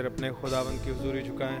सिर 0.00 0.06
अपने 0.06 0.30
खुदावन 0.30 0.76
की 0.76 0.90
हजूरी 0.90 1.22
झुकाएँ। 1.22 1.58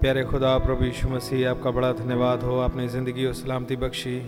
प्यारे 0.00 0.24
खुदा, 0.24 0.58
प्रभु 0.58 0.84
यीशु 0.84 1.08
मसीह, 1.08 1.50
आपका 1.50 1.70
बड़ा 1.70 1.92
धन्यवाद 1.92 2.42
हो, 2.42 2.58
आपने 2.58 2.88
ज़िंदगी 2.88 3.26
और 3.26 3.32
सलामती 3.34 3.76
बख्शी। 3.76 4.18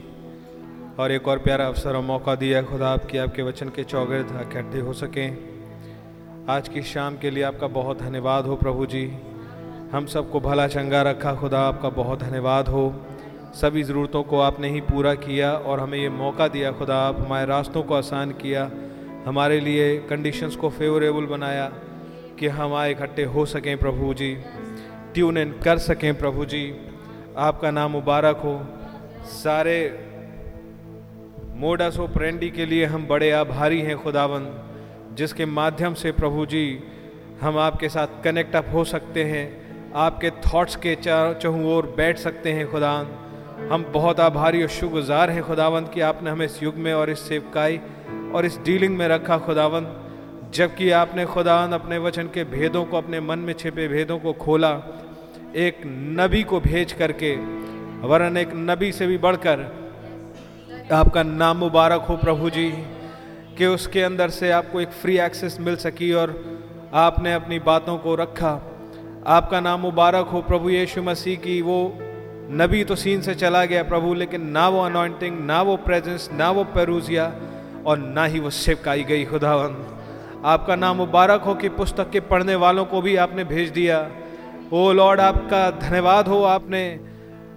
और 1.00 1.12
एक 1.12 1.28
और 1.28 1.38
प्यारा 1.38 1.66
अवसर 1.66 1.96
और 1.96 2.02
मौका 2.02 2.34
दिया 2.34 2.62
खुदा, 2.62 2.88
आपकी, 2.88 3.18
आपके 3.18 3.42
वचन 3.42 3.68
के 3.68 3.84
चौगिर्द 3.84 4.40
इकट्ठे 4.40 4.80
हो 4.80 4.92
सकें। 4.92 5.47
आज 6.50 6.68
की 6.68 6.82
शाम 6.82 7.16
के 7.16 7.30
लिए 7.30 7.42
आपका 7.42 7.66
बहुत 7.66 7.98
धन्यवाद 7.98 8.44
हो 8.44 8.54
प्रभु 8.56 8.84
जी। 8.86 9.02
हम 9.92 10.06
सबको 10.06 10.40
भला 10.40 10.66
चंगा 10.66 11.02
रखा 11.02 11.34
खुदा 11.34 11.60
आपका 11.60 11.88
बहुत 11.88 12.18
धन्यवाद 12.18 12.68
हो। 12.68 12.84
सभी 13.54 13.82
ज़रूरतों 13.82 14.22
को 14.22 14.38
आपने 14.40 14.68
ही 14.68 14.80
पूरा 14.80 15.14
किया 15.14 15.52
और 15.52 15.80
हमें 15.80 15.98
ये 15.98 16.08
मौका 16.08 16.46
दिया 16.48 16.70
खुदा 16.72 16.96
आप 16.98 17.20
हमारे 17.20 17.46
रास्तों 17.46 17.82
को 17.82 17.94
आसान 17.94 18.30
किया, 18.32 18.70
हमारे 19.26 19.58
लिए 19.60 19.98
कंडीशंस 19.98 20.56
को 20.56 20.70
फेवरेबल 20.70 21.26
बनाया 21.26 21.66
कि 22.38 22.46
हम 22.46 22.74
आए 22.74 22.90
इकट्ठे 22.90 23.24
हो 23.24 23.44
सकें 23.46 23.76
प्रभु 23.78 24.14
जी 24.14 24.34
ट्यून 25.14 25.38
इन 25.38 25.52
कर 25.64 25.78
सकें 25.78 26.18
प्रभु 26.18 26.44
जी। 26.44 26.64
आपका 27.38 27.70
नाम 27.70 27.90
मुबारक 27.90 28.36
हो। 28.36 28.60
सारे 29.34 29.76
मोडास 31.56 31.96
प्रेंडी 32.14 32.50
के 32.50 32.66
लिए 32.66 32.84
हम 32.84 33.06
बड़े 33.06 33.30
आभारी 33.30 33.80
हैं 33.80 33.98
खुदावन 33.98 34.50
जिसके 35.18 35.46
माध्यम 35.46 35.94
से 35.94 36.12
प्रभु 36.12 36.44
जी, 36.46 36.78
हम 37.40 37.58
आपके 37.58 37.88
साथ 37.88 38.22
कनेक्ट 38.24 38.56
अप 38.56 38.66
हो 38.72 38.84
सकते 38.84 39.24
हैं, 39.24 39.46
आपके 39.94 40.30
थॉट्स 40.30 40.76
के 40.76 40.94
चहु 41.02 41.68
ओर 41.68 41.86
बैठ 41.96 42.18
सकते 42.18 42.52
हैं 42.52 42.70
खुदा। 42.70 42.92
हम 43.70 43.84
बहुत 43.92 44.20
आभारी 44.20 44.62
और 44.62 44.68
शुक्रगुजार 44.68 45.30
हैं 45.30 45.42
खुदावंत 45.42 45.90
कि 45.94 46.00
आपने 46.00 46.30
हमें 46.30 46.44
इस 46.46 46.62
युग 46.62 46.74
में 46.74 46.92
और 46.94 47.10
इस 47.10 47.28
सेवकाई 47.28 47.80
और 48.34 48.46
इस 48.46 48.58
डीलिंग 48.58 48.96
में 48.96 49.06
रखा 49.08 49.38
खुदावंत। 49.38 50.50
जबकि 50.54 50.90
आपने 50.90 51.24
खुदान 51.24 51.72
अपने 51.72 51.98
वचन 51.98 52.26
के 52.34 52.44
भेदों 52.44 52.84
को, 52.84 52.96
अपने 52.96 53.20
मन 53.20 53.38
में 53.38 53.52
छिपे 53.52 53.88
भेदों 53.88 54.18
को 54.18 54.32
खोला, 54.32 54.70
एक 55.56 55.80
नबी 56.20 56.42
को 56.42 56.60
भेज 56.60 56.92
करके, 56.92 57.34
वरन 58.06 58.36
एक 58.36 58.52
नबी 58.54 58.92
से 58.92 59.06
भी 59.06 59.18
बढ़कर, 59.18 59.66
आपका 60.92 61.22
नाम 61.22 61.56
मुबारक 61.56 62.00
हो 62.00 62.16
प्रभु 62.16 62.50
जी। 62.50 62.68
कि 63.58 63.66
उसके 63.66 64.02
अंदर 64.02 64.30
से 64.30 64.50
आपको 64.50 64.80
एक 64.80 64.90
फ्री 64.94 65.18
एक्सेस 65.18 65.56
मिल 65.60 65.76
सकी 65.76 66.12
और 66.12 66.34
आपने 66.94 67.32
अपनी 67.34 67.58
बातों 67.58 67.96
को 67.98 68.14
रखा। 68.14 68.52
आपका 69.26 69.60
नाम 69.60 69.80
मुबारक 69.80 70.26
हो 70.26 70.42
प्रभु 70.42 70.70
यीशु 70.70 71.02
मसीह 71.02 71.38
की। 71.38 71.60
वो 71.62 71.78
नबी 72.52 72.82
तो 72.84 72.96
सीन 72.96 73.20
से 73.20 73.34
चला 73.34 73.64
गया 73.64 73.82
प्रभु, 73.82 74.14
लेकिन 74.14 74.46
ना 74.48 74.68
वो 74.68 74.82
अनॉइंटिंग 74.82 75.44
ना 75.46 75.60
वो 75.62 75.76
प्रेजेंस 75.76 76.28
ना 76.32 76.50
वो 76.50 76.64
पेरूजिया 76.64 77.32
और 77.86 77.98
ना 77.98 78.24
ही 78.24 78.40
वो 78.40 78.50
सेवकाई 78.50 79.02
गई 79.04 79.24
खुदावन 79.24 79.76
आपका 80.44 80.76
नाम 80.76 80.96
मुबारक 80.96 81.42
हो 81.42 81.54
कि 81.54 81.68
पुस्तक 81.74 82.10
के 82.10 82.20
पढ़ने 82.22 82.54
वालों 82.54 82.84
को 82.84 83.00
भी 83.02 83.16
आपने 83.16 83.44
भेज 83.44 83.70
दिया। 83.70 83.98
ओ 84.72 84.92
लॉर्ड, 84.92 85.20
आपका 85.20 85.70
धन्यवाद 85.80 86.28
हो 86.28 86.42
आपने 86.46 86.82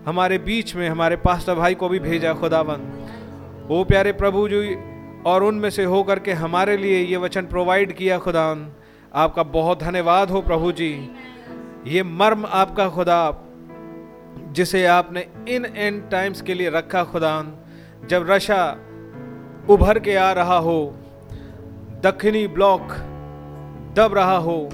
हमारे 0.06 0.38
बीच 0.38 0.76
में, 0.76 0.88
हमारे 0.90 1.16
पास्टर 1.16 1.56
भाई 1.56 1.76
को 1.76 1.90
भी 1.90 2.00
भेजा 2.00 2.34
खुदावन 2.34 3.68
ओ 3.72 3.84
प्यारे 3.84 4.12
प्रभु 4.14 4.48
जी 4.50 4.76
और 5.26 5.44
उनमें 5.44 5.70
से 5.70 5.84
होकर 5.84 6.20
के 6.20 6.34
हमारे 6.34 6.78
लिए 6.78 7.04
ये 7.04 7.18
वचन 7.18 7.42
प्रोवाइड 7.42 7.94
किया, 7.94 8.18
खुदा। 8.18 8.76
आपका 9.16 9.44
बहुत 9.44 9.80
धन्यवाद 9.80 10.30
हो, 10.30 10.42
प्रभु 10.42 10.72
जी। 10.72 11.10
ये 11.88 12.04
मर्म 12.04 12.46
आपका, 12.46 12.90
खुदा, 12.90 13.48
जिसे 14.52 14.86
आपने 14.86 15.28
इन 15.50 15.66
एंड 15.76 16.10
टाइम्स 16.10 16.42
के 16.42 16.54
लिए 16.54 16.70
रखा, 16.70 17.04
खुदा। 17.04 17.46
जब 18.10 18.26
रशा 18.30 18.78
उभर 19.70 20.00
के 20.00 20.16
आ 20.16 20.32
रहा 20.32 20.58
हो, 20.58 20.96
दक्षिणी 22.04 22.48
ब्लॉक 22.48 22.82
दब 23.96 24.14
रहा 24.14 24.38
हो, 24.38 24.70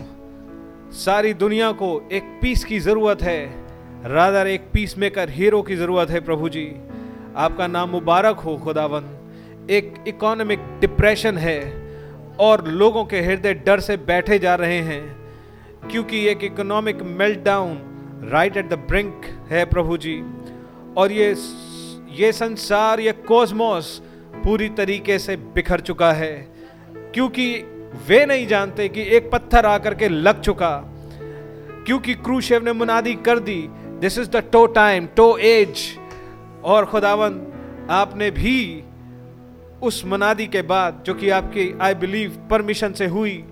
सारी 0.91 1.33
दुनिया 1.33 1.71
को 1.71 2.09
एक 2.11 2.39
पीस 2.41 2.63
की 2.63 2.79
ज़रूरत 2.79 3.21
है। 3.21 3.67
रादर 4.13 4.47
एक 4.47 4.69
पीस 4.73 4.97
मेकर 4.97 5.29
हीरो 5.29 5.61
की 5.61 5.75
ज़रूरत 5.75 6.09
है, 6.09 6.19
प्रभु 6.19 6.49
जी। 6.49 6.75
आपका 7.35 7.67
नाम 7.67 7.89
मुबारक 7.89 8.35
हो 8.35 8.57
खुदावन 8.57 9.16
एक 9.69 9.93
इकोनॉमिक 10.07 10.59
डिप्रेशन 10.81 11.37
है 11.37 11.59
और 12.39 12.67
लोगों 12.67 13.03
के 13.05 13.19
हृदय 13.21 13.53
डर 13.65 13.79
से 13.79 13.97
बैठे 13.97 14.37
जा 14.39 14.55
रहे 14.55 14.79
हैं, 14.81 15.03
क्योंकि 15.89 16.25
एक 16.27 16.43
economic 16.43 17.01
meltdown 17.39 17.77
right 18.31 18.57
at 18.57 18.69
the 18.69 18.73
brink 18.89 19.25
है 19.49 19.65
प्रभु 19.65 19.97
जी। 19.97 20.21
और 20.97 21.11
ये 21.11 21.35
ये 22.11 22.31
संसार, 22.31 22.99
ये 22.99 23.11
कोसमोस 23.27 24.01
पूरी 24.43 24.69
तरीके 24.69 25.19
से 25.19 25.35
बिखर 25.35 25.79
चुका 25.81 26.11
है, 26.13 26.33
क्योंकि 27.13 27.53
वे 28.07 28.25
नहीं 28.25 28.47
जानते 28.47 28.87
कि 28.89 29.01
एक 29.17 29.29
पत्थर 29.31 29.65
आकर 29.65 29.93
के 29.93 30.09
लग 30.09 30.41
चुका। 30.41 30.75
क्योंकि 31.85 32.13
क्रूशेव 32.15 32.65
ने 32.65 32.73
मुनादी 32.73 33.13
कर 33.25 33.39
दी 33.39 33.61
this 34.01 34.17
is 34.19 34.29
the 34.29 34.43
to 34.51 34.65
time 34.73 35.07
to 35.15 35.37
age 35.37 35.85
और 36.63 36.85
खुदावन, 36.85 37.41
आपने 37.91 38.31
भी 38.31 38.83
उस 39.81 40.05
मनादी 40.05 40.47
के 40.47 40.61
बाद, 40.61 41.03
जो 41.05 41.13
कि 41.13 41.29
आपकी 41.29 41.77
आई 41.81 41.93
बिलीव 41.93 42.47
परमिशन 42.51 42.93
से 42.93 43.05
हुई, 43.05 43.45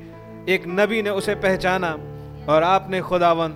एक 0.49 0.63
नबी 0.67 1.01
ने 1.01 1.09
उसे 1.09 1.35
पहचाना 1.35 1.91
और 2.49 2.63
आपने 2.63 3.01
खुदावन 3.01 3.49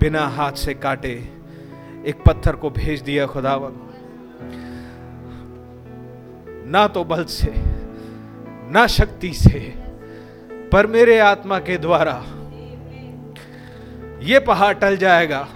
बिना 0.00 0.26
हाथ 0.28 0.52
से 0.52 0.74
काटे 0.74 1.12
एक 2.06 2.22
पत्थर 2.26 2.56
को 2.56 2.70
भेज 2.70 3.00
दिया 3.00 3.26
खुदावन। 3.26 3.72
ना 6.70 6.86
तो 6.88 7.04
बल 7.04 7.24
से, 7.24 7.52
ना 8.70 8.86
शक्ति 8.86 9.32
से, 9.32 9.58
पर 10.72 10.86
मेरे 10.86 11.18
आत्मा 11.18 11.58
के 11.58 11.76
द्वारा 11.76 12.22
ये 14.22 14.38
पहाड़ 14.38 14.74
टल 14.74 14.96
जाएगा 14.96 15.46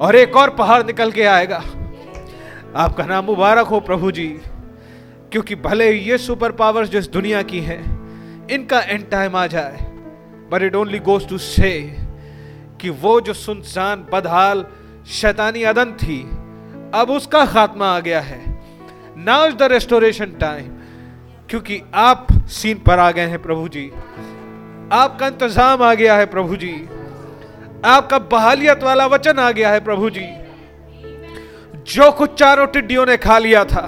और 0.00 0.16
एक 0.16 0.36
और 0.36 0.50
पहाड़ 0.50 0.82
निकल 0.86 1.12
के 1.12 1.24
आएगा। 1.24 1.62
आपका 2.76 3.04
नाम 3.06 3.24
मुबारक 3.24 3.66
हो 3.66 3.80
प्रभु 3.80 4.10
जी, 4.10 4.28
क्योंकि 5.32 5.54
भले 5.54 5.90
ये 5.92 6.18
सुपर 6.18 6.52
पावर्स 6.52 6.88
जो 6.88 6.98
इस 6.98 7.08
दुनिया 7.08 7.42
की 7.42 7.60
हैं, 7.60 7.82
इनका 8.48 8.80
एंड 8.80 9.08
टाइम 9.10 9.36
आ 9.36 9.46
जाए 9.46 9.86
but 10.52 10.62
it 10.62 10.74
only 10.76 10.98
goes 11.00 11.28
to 11.28 11.38
say 11.38 11.72
कि 12.80 12.90
वो 12.90 13.20
जो 13.20 13.32
सुनसान, 13.34 14.06
बदहाल, 14.12 14.64
शैतानी 15.10 15.62
अदन 15.62 15.92
थी, 15.92 16.20
अब 16.94 17.10
उसका 17.10 17.44
खात्मा 17.46 17.86
आ 17.86 18.00
गया 18.00 18.20
है। 18.20 18.40
Now 19.18 19.46
is 19.48 19.54
the 19.54 19.62
restoration 19.72 20.36
time 20.40 20.70
क्योंकि 21.50 21.80
आप 21.94 22.26
सीन 22.50 22.78
पर 22.78 22.98
आ 22.98 23.10
गए 23.10 23.26
हैं 23.26 23.42
प्रभु 23.42 23.68
जी। 23.68 23.90
आपका 24.92 25.26
इंतज़ाम 25.26 25.82
आ 25.82 25.94
गया 25.94 26.16
है 26.16 26.26
प्रभु 26.26 26.56
जी। 26.56 26.74
आपका 27.84 28.18
बहालियत 28.30 28.82
वाला 28.82 29.06
वचन 29.06 29.38
आ 29.38 29.50
गया 29.50 29.70
है 29.70 29.80
प्रभु 29.84 30.10
जी। 30.10 30.26
जो 31.86 32.10
कुछ 32.12 32.34
चारों 32.34 32.66
टिड्डियों 32.66 33.06
ने 33.06 33.16
खा 33.16 33.38
लिया 33.38 33.64
था, 33.64 33.84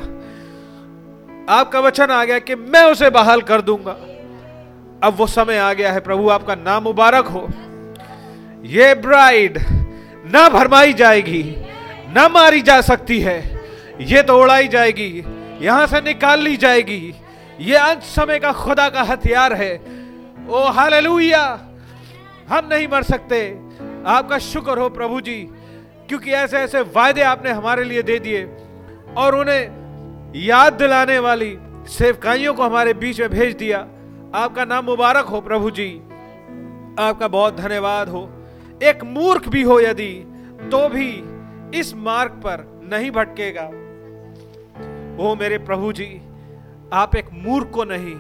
आपका 1.49 1.81
वचन 1.81 2.11
आ 2.11 2.25
गया 2.25 2.39
कि 2.39 2.55
मैं 2.55 2.85
उसे 2.85 3.11
बहाल 3.11 3.43
कर 3.43 3.61
दूँगा। 3.61 3.93
अब 5.03 5.15
वो 5.17 5.27
समय 5.27 5.59
आ 5.59 5.73
गया 5.73 5.93
है, 5.93 6.01
प्रभु, 6.01 6.29
आपका 6.29 6.55
नाम 6.55 6.83
मुबारक 6.83 7.27
हो। 7.27 7.49
ये 8.65 8.95
ब्राइड 8.95 9.59
ना 10.27 10.49
भरमाई 10.49 10.93
जाएगी, 10.93 11.43
ना 12.15 12.29
मारी 12.29 12.63
जा 12.63 12.81
सकती 12.81 13.21
है। 13.21 13.39
ये 14.01 14.23
तो 14.23 14.41
उड़ाई 14.41 14.69
जाएगी, 14.69 15.25
यहाँ 15.61 15.87
से 15.87 16.01
निकाल 16.01 16.41
ली 16.41 16.57
जाएगी। 16.57 17.15
ये 17.61 17.77
अंत 17.77 18.03
समय 18.03 18.39
का 18.39 18.53
खुदा 18.53 18.89
का 18.89 19.03
हथियार 19.03 19.53
है। 19.53 19.75
Oh, 20.49 20.65
hallelujah! 20.69 21.45
हम 22.49 22.69
नहीं 22.73 22.89
मर 22.89 23.03
सकते। 23.03 23.39
आपका 24.07 24.39
शुक्र 24.39 24.79
हो, 24.79 24.89
प्रभु 24.89 25.21
जी। 25.21 25.37
क्योंकि 26.15 26.31
ऐसे 26.31 26.57
ऐसे 26.57 26.81
वायदे 26.81 27.23
आपने 27.23 27.51
हमारे 27.51 27.85
लिए 27.85 28.03
दे 28.03 28.19
दिए 28.19 28.45
और 29.17 29.35
उन्हें 29.35 30.33
याद 30.37 30.73
दिलाने 30.73 31.19
वाली 31.19 31.57
सेवकाइयों 31.89 32.53
को 32.55 32.63
हमारे 32.63 32.93
बीच 32.95 33.21
में 33.21 33.31
भेज 33.31 33.55
दिया। 33.55 33.79
आपका 34.35 34.65
नाम 34.65 34.85
मुबारक 34.85 35.25
हो 35.25 35.41
प्रभु 35.41 35.71
जी। 35.71 35.89
आपका 36.99 37.29
बहुत 37.29 37.57
धन्यवाद 37.57 38.09
हो। 38.09 38.23
एक 38.83 39.03
मूर्ख 39.05 39.49
भी 39.49 39.63
हो 39.63 39.81
यदि 39.81 40.13
तो 40.73 40.89
भी 40.89 41.79
इस 41.79 41.95
मार्ग 41.95 42.31
पर 42.31 42.63
नहीं 42.85 43.11
भटकेगा। 43.11 43.67
ओ 45.21 45.35
मेरे 45.35 45.59
प्रभु 45.59 45.93
जी, 45.93 46.21
आप 46.93 47.17
एक 47.17 47.27
मूर्ख 47.33 47.71
को 47.71 47.85
नहीं, 47.85 48.15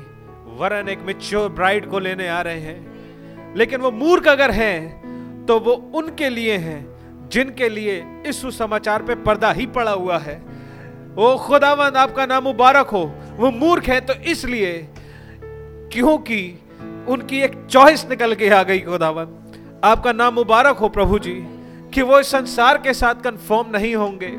वरन 0.59 0.89
एक 0.89 0.99
मिच्योर 1.03 1.49
ब्राइड 1.49 1.87
को 1.87 1.99
लेने 1.99 2.29
आ 2.29 2.41
रहे 2.41 2.61
हैं। 2.61 3.55
लेकिन 3.57 3.81
वो 3.81 3.91
मूर्ख 3.91 4.29
अगर 4.29 4.51
हैं 4.51 5.47
तो 5.47 5.59
वो 5.61 5.73
उनके 5.95 6.29
लिए 6.29 6.57
हैं। 6.57 6.94
जिनके 7.35 7.69
लिए 7.69 8.03
इस 8.27 8.41
सुसमाचार 8.43 9.03
पे 9.03 9.15
पर्दा 9.23 9.51
ही 9.53 9.67
पड़ा 9.69 9.93
हुआ 9.93 10.19
है। 10.19 10.37
ओ 11.19 11.37
खुदावंद, 11.39 11.97
आपका 11.97 12.27
नाम 12.27 12.45
मुबारक 12.45 12.89
हो। 12.89 13.05
वो 13.37 13.51
मूर्ख 13.53 13.89
है 13.89 14.01
तो 14.01 14.15
इसलिए 14.25 14.73
क्योंकि 15.93 16.41
उनकी 17.09 17.41
एक 17.41 17.55
चॉइस 17.71 18.07
निकल 18.11 18.35
के 18.35 18.49
आ 18.49 18.63
गई 18.63 18.79
खुदावन 18.81 19.27
आपका 19.85 20.13
नाम 20.13 20.35
मुबारक 20.35 20.77
हो 20.77 20.89
प्रभु 20.89 21.19
जी, 21.19 21.35
कि 21.95 22.03
वो 22.03 22.19
इस 22.21 22.31
संसार 22.31 22.79
के 22.79 22.93
साथ 22.95 23.23
कंफर्म 23.25 23.71
नहीं 23.71 23.95
होंगे। 23.97 24.31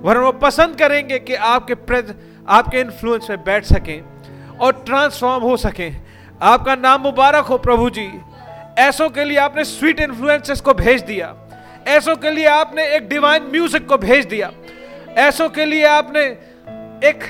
वरन 0.00 0.20
वो 0.20 0.32
पसंद 0.40 0.76
करेंगे 0.76 1.18
कि 1.18 1.34
आपके 1.34 1.74
प्रेज 1.74 2.14
आपके 2.48 2.80
इन्फ्लुएंस 2.80 3.26
में 3.30 3.44
बैठ 3.44 3.64
सकें 3.64 4.00
और 4.58 4.72
ट्रांसफॉर्म 4.86 5.44
हो 5.44 5.56
सकें। 5.56 6.00
आपका 6.42 6.74
नाम 6.76 7.00
मुबारक 7.00 7.44
हो 7.44 7.58
प्रभु 7.58 7.90
जी। 7.90 8.08
ऐसों 8.78 9.08
के 9.10 9.24
लिए 9.24 9.38
आपने 9.38 9.64
स्वीट 9.64 10.00
इन्फ्लुएंसेस 10.00 10.60
को 10.60 10.74
भेज 10.74 11.02
दिया। 11.02 11.34
ऐसों 11.88 12.16
के 12.16 12.30
लिए 12.30 12.46
आपने 12.46 12.86
एक 12.96 13.08
डिवाइन 13.08 13.42
म्यूज़िक 13.42 13.86
को 13.86 13.98
भेज 13.98 14.26
दिया। 14.26 14.50
ऐसों 15.18 15.48
के 15.48 15.64
लिए 15.64 15.84
आपने 15.86 16.24
एक 17.08 17.24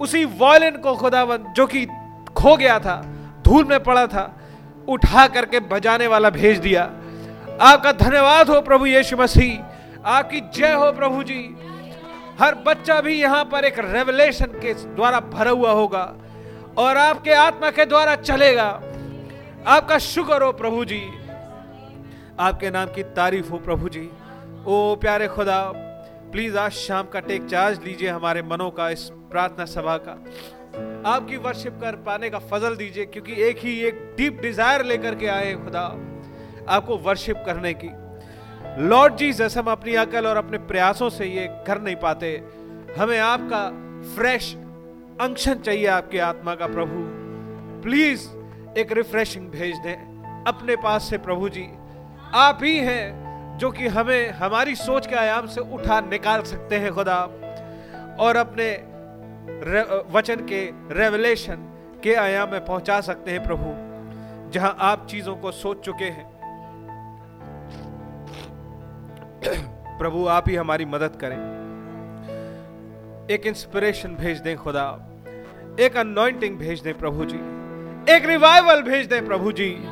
उसी 0.00 0.24
वॉयलिन 0.24 0.76
को 0.76 0.94
खुदावन, 0.94 1.52
जो 1.56 1.66
कि 1.66 1.84
खो 2.36 2.56
गया 2.56 2.78
था, 2.78 2.96
धूल 3.42 3.64
में 3.64 3.82
पड़ा 3.82 4.06
था, 4.06 4.32
उठा 4.88 5.26
करके 5.28 5.60
बजाने 5.60 6.06
वाला 6.06 6.30
भेज 6.30 6.58
दिया। 6.58 6.82
आपका 7.62 7.92
धन्यवाद 7.92 8.50
हो 8.50 8.60
प्रभु 8.60 8.86
यीशु 8.86 9.16
मसीह। 9.16 10.08
आपकी 10.08 10.40
जय 10.54 10.72
हो 10.72 10.90
प्रभु 10.92 11.22
जी। 11.22 11.42
हर 12.40 12.54
बच्चा 12.66 13.00
भी 13.00 13.14
यहाँ 13.14 13.44
पर 13.44 13.64
एक 13.64 13.78
रेवलेशन 13.78 14.60
के 14.62 14.72
द्वारा 14.74 15.20
भरा 15.20 15.50
हुआ 15.50 15.70
होगा 15.70 16.02
और 16.78 16.96
आपके 16.96 17.32
आत्मा 17.34 17.70
के 17.70 17.84
द्वारा 17.84 18.14
चलेगा। 18.16 18.68
आपका 19.66 19.98
शुक्र 19.98 20.42
हो 20.42 20.52
प्रभु 20.52 20.84
जी। 20.84 21.00
आपके 22.40 22.70
नाम 22.70 22.88
की 22.88 23.02
तारीफ़ 23.16 23.50
हो 23.50 23.58
प्रभु 23.58 23.88
जी। 23.88 24.08
ओ 24.66 24.94
प्यारे 25.00 25.26
खुदा 25.28 25.60
प्लीज़ 26.32 26.56
आज 26.58 26.72
शाम 26.72 27.06
का 27.06 27.20
टेक 27.20 27.44
चार्ज 27.44 27.78
लीजिए 27.84 28.08
हमारे 28.08 28.42
मनों 28.42 28.70
का 28.70 28.88
इस 28.90 29.04
प्रार्थना 29.30 29.64
सभा 29.64 29.96
का। 29.98 30.12
आपकी 31.10 31.36
वर्शिप 31.36 31.78
कर 31.80 31.96
पाने 32.06 32.30
का 32.30 32.38
फजल 32.40 32.76
दीजिए, 32.76 33.04
क्योंकि 33.06 33.32
एक 33.42 33.58
ही 33.58 33.78
एक 33.80 34.02
डीप 34.16 34.40
डिज़ायर 34.42 34.84
लेकर 34.84 35.14
के 35.14 35.26
आए 35.26 35.54
खुदा 35.54 35.84
आपको 36.68 36.96
वर्शिप 36.98 37.42
करने 37.46 37.72
की। 37.74 37.90
लॉर्ड 38.82 39.16
जीसस 39.16 39.56
हम 39.58 39.70
अपनी 39.70 39.94
अकल 39.94 40.26
और 40.26 40.36
अपने 40.36 40.58
प्रयासों 40.66 41.08
से 41.10 41.26
ये 41.26 41.46
कर 41.66 41.80
नहीं 41.80 41.96
पाते। 41.96 42.34
हमें 42.98 43.18
आपका 43.20 43.62
फ्रेश 44.14 44.54
अंशन 45.20 45.58
चाहिए 45.60 45.86
आपके 45.94 46.18
आत्मा 46.20 46.54
का 46.54 46.66
प्रभु। 46.66 47.02
प्लीज़ 47.82 48.28
एक 48.78 48.92
रिफ्रेशिंग 48.92 49.48
भेज 49.50 49.76
दें 49.78 50.44
अपने 50.46 50.76
पास 50.76 51.10
से 51.10 51.18
प्रभु 51.18 51.48
जी। 51.48 51.68
आप 52.34 52.58
ही 52.62 52.78
हैं 52.78 53.26
जो 53.58 53.70
कि 53.70 53.86
हमें 53.86 54.30
हमारी 54.30 54.74
सोच 54.74 55.06
के 55.06 55.14
आयाम 55.14 55.46
से 55.46 55.60
उठा 55.60 56.00
निकाल 56.00 56.42
सकते 56.42 56.76
हैं, 56.76 56.92
खुदा। 56.92 57.28
और 58.20 58.36
अपने 58.36 58.72
वचन 60.10 60.36
के 60.36 60.70
रेवलेशन 60.72 61.56
के 62.02 62.14
आयाम 62.14 62.50
में 62.50 62.64
पहुँचा 62.64 63.00
सकते 63.00 63.30
हैं, 63.30 63.44
प्रभु, 63.44 63.64
जहाँ 64.50 64.76
आप 64.80 65.06
चीज़ों 65.06 65.36
को 65.36 65.52
सोच 65.52 65.80
चुके 65.84 66.04
हैं। 66.04 66.36
प्रभु, 69.98 70.26
आप 70.26 70.48
ही 70.48 70.56
हमारी 70.56 70.84
मदद 70.84 71.18
करें। 71.20 71.66
एक 73.30 73.46
इंस्पिरेशन 73.46 74.08
भेज 74.08 74.38
दें, 74.38 74.56
खुदा। 74.56 74.98
एक 75.80 75.96
अनॉइंटिंग 75.96 76.58
भेज 76.58 76.80
दें, 76.80 76.94
प्रभु 76.94 77.24
जी। 77.24 77.36
एक 78.14 78.26
रिवाइवल 78.26 78.82
भेज 78.82 79.06
दें, 79.06 79.26
प्रभु 79.26 79.52
जी। 79.52 79.88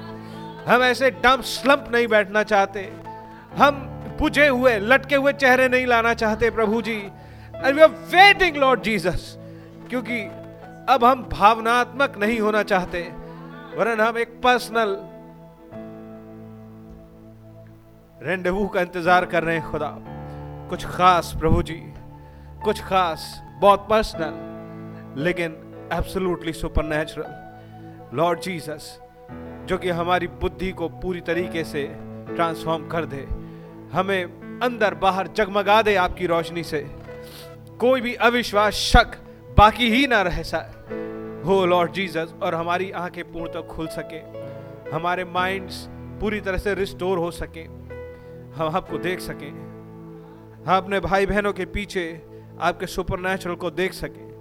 हम 0.66 0.82
ऐसे 0.82 1.10
डम 1.24 1.40
स्लंप 1.42 1.88
नहीं 1.92 2.06
बैठना 2.08 2.42
चाहते। 2.42 2.80
हम 3.56 3.74
बुझे 4.18 4.46
हुए, 4.48 4.78
लटके 4.78 5.16
हुए 5.16 5.32
चेहरे 5.34 5.68
नहीं 5.68 5.86
लाना 5.86 6.14
चाहते 6.14 6.50
प्रभु 6.50 6.80
जी। 6.82 6.96
And 7.54 7.74
we 7.74 7.82
are 7.82 7.88
waiting 8.12 8.56
Lord 8.56 8.82
Jesus 8.82 9.36
क्योंकि 9.90 10.20
अब 10.88 11.04
हम 11.04 11.22
भावनात्मक 11.32 12.16
नहीं 12.18 12.38
होना 12.40 12.62
चाहते। 12.64 13.02
वरन 13.76 14.00
हम 14.00 14.18
एक 14.18 14.40
पर्सनल 14.44 14.96
रेंडवू 18.18 18.66
का 18.66 18.80
इंतज़ार 18.80 19.24
कर 19.26 19.42
रहे 19.42 19.56
हैं, 19.56 19.70
खुदा। 19.70 19.94
कुछ 20.70 20.84
खास 20.86 21.34
प्रभु 21.40 21.62
जी, 21.62 21.80
कुछ 22.64 22.80
खास, 22.82 23.42
बहुत 23.60 23.86
पर्सनल 23.90 25.22
लेकिन 25.22 25.56
एब्सोल्युटली 25.92 26.52
सुपरनेचुरल 26.52 28.16
लॉर्ड 28.16 28.40
जीसस 28.40 28.98
जो 29.66 29.78
कि 29.78 29.90
हमारी 29.90 30.26
बुद्धि 30.26 30.72
को 30.72 30.88
पूरी 30.88 31.20
तरीके 31.20 31.64
से 31.64 31.96
ट्रांसफॉर्म 32.34 32.88
कर 32.88 33.04
दे। 33.04 33.26
हमें 33.92 34.24
अंदर 34.62 34.94
बाहर 34.94 35.26
जगमगा 35.26 35.82
दे 35.82 35.94
आपकी 35.94 36.26
रोशनी 36.26 36.62
से। 36.62 36.90
कोई 37.80 38.00
भी 38.00 38.14
अविश्वास 38.14 38.72
शक 38.72 39.06
बाकी 39.58 39.90
ही 39.90 40.06
ना 40.06 40.22
रह 40.22 40.42
सके 40.42 40.74
हो 41.44 41.66
लॉर्ड 41.66 41.92
जीसस 41.92 42.34
और 42.42 42.54
हमारी 42.54 42.90
आँखें 42.90 43.32
पूर्ण 43.32 43.48
तक 43.48 43.66
खुल 43.66 43.86
सके। 43.86 44.44
हमारे 44.96 45.24
माइंड्स 45.24 45.88
पूरी 45.90 46.40
तरह 46.40 46.58
से 46.58 46.74
रिस्टोर 46.74 47.18
हो 47.18 47.30
सके। 47.30 47.60
हम 48.54 48.76
आपको 48.76 48.98
देख 48.98 49.20
सकें। 49.20 49.50
हम 50.66 50.76
अपने 50.76 51.00
भाई 51.00 51.26
बहनों 51.26 51.52
के 51.52 51.64
पीछे 51.64 52.22
आपके 52.60 52.86
सुपर 52.86 53.54
को 53.54 53.70
देख 53.70 53.92
सकें। 53.92 54.34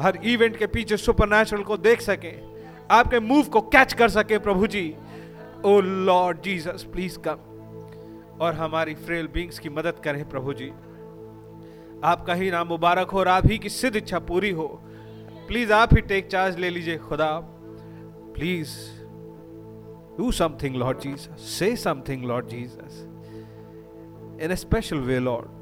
हर 0.00 0.18
इवेंट 0.24 0.56
के 0.56 0.66
पीछे 0.66 0.96
सुपर 0.96 1.62
को 1.62 1.76
देख 1.76 2.00
सकें। 2.00 2.55
आपके 2.90 3.20
मूव 3.20 3.44
को 3.44 3.60
कैच 3.60 3.92
कर 3.92 4.08
सके 4.08 4.38
प्रभु 4.38 4.66
जी 4.66 4.94
ओ 5.64 5.80
लॉर्ड 5.80 6.42
जीसस 6.42 6.82
प्लीज़ 6.92 7.18
कम 7.18 7.38
और 8.40 8.54
हमारी 8.54 8.94
फ्रेल 8.94 9.28
बींग्स 9.28 9.58
की 9.58 9.68
मदद 9.68 9.98
करें 10.04 10.28
प्रभु 10.28 10.52
जी 10.52 10.68
आपका 12.04 12.34
ही 12.34 12.50
नाम 12.50 12.68
मुबारक 12.68 13.10
हो 13.10 13.18
और 13.18 13.28
आप 13.28 13.46
ही 13.46 13.58
की 13.58 13.68
सिद्ध 13.68 13.96
इच्छा 13.96 14.18
पूरी 14.18 14.50
हो। 14.50 14.66
प्लीज़ 15.48 15.72
आप 15.72 15.94
ही 15.94 16.00
टेक 16.00 16.26
चार्ज 16.26 16.58
ले 16.58 16.70
लीजिए 16.70 16.98
खुदा। 16.98 17.30
Please 18.34 18.70
do 20.18 20.30
something 20.32 20.76
Lord 20.76 20.98
Jesus 20.98 21.50
say 21.50 21.76
something 21.76 22.24
Lord 22.24 22.48
Jesus 22.48 23.02
in 24.42 24.50
a 24.52 24.56
special 24.56 24.98
way 25.00 25.18
Lord 25.18 25.54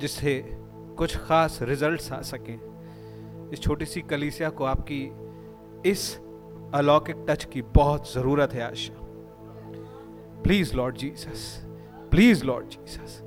जिससे 0.00 0.40
कुछ 0.98 1.16
खास 1.16 1.58
रिजल्ट्स 1.62 2.12
आ 2.12 2.20
सके। 2.20 2.73
इस 3.54 3.60
छोटी 3.60 3.84
सी 3.84 4.00
कलीसिया 4.00 4.48
को 4.50 4.64
आपकी 4.64 5.00
इस 5.90 6.18
अलौकिक 6.74 7.24
टच 7.28 7.44
की 7.44 7.62
बहुत 7.62 8.12
ज़रूरत 8.12 8.52
है, 8.52 8.62
आशा। 8.62 8.94
Please 10.42 10.74
Lord 10.76 10.96
Jesus 10.96 11.64
please 12.10 12.44
Lord 12.44 12.66
Jesus 12.66 13.20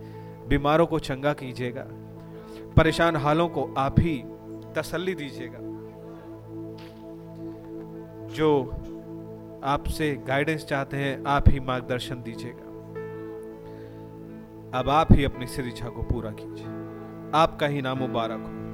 बीमारों 0.48 0.86
को 0.88 1.00
चंगा 1.00 1.34
कीजिएगा, 1.34 1.86
परेशान 2.78 3.16
हालों 3.16 3.48
को 3.50 3.64
आप 3.78 4.00
ही 4.00 4.24
तसल्ली 4.76 5.16
दीजिएगा। 5.16 5.60
जो 8.28 8.50
आपसे 9.64 10.14
गाइडेंस 10.28 10.66
चाहते 10.66 10.98
हैं, 10.98 11.24
आप 11.28 11.50
ही 11.50 11.60
मार्गदर्शन 11.60 12.22
दीजिएगा। 12.22 12.66
अब 14.80 14.90
आप 14.90 15.14
ही 15.14 15.24
अपनी 15.24 15.48
सिर 15.48 15.68
इच्छा 15.68 15.90
को 15.90 16.02
पूरा 16.04 16.32
कीजिए। 16.32 16.66
आपका 17.36 17.68
ही 17.68 17.82
नाम 17.82 17.98
मुबारक 17.98 18.40
हो। 18.40 18.67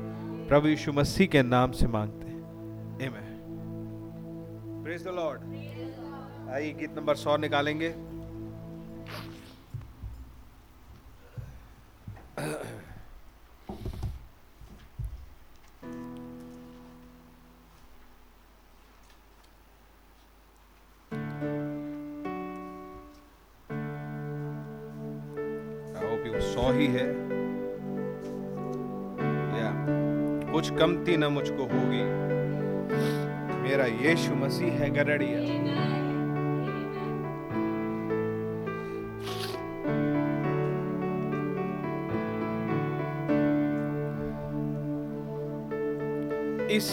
प्रभु 0.53 0.67
यीशु 0.67 0.91
मसीह 0.93 1.27
के 1.27 1.41
नाम 1.43 1.71
से 1.71 1.87
मांगते 1.87 2.27
हैं। 2.27 2.41
द 5.03 5.13
लॉर्ड 5.15 5.41
आइए 6.53 6.73
गीत 6.73 6.97
नंबर 6.97 7.15
सौ 7.15 7.37
निकालेंगे। 7.37 7.89
सौ 26.53 26.71
ही 26.71 26.87
है। 26.87 27.32
कुछ 30.53 30.69
कमती 30.69 31.17
न 31.17 31.23
मुझको 31.23 31.63
होगी। 31.63 32.03
मेरा 33.61 33.85
यीशु 33.85 34.35
मसीह 34.35 34.73
है 34.73 34.89
गरड़िया 34.89 35.39
इस 46.67 46.89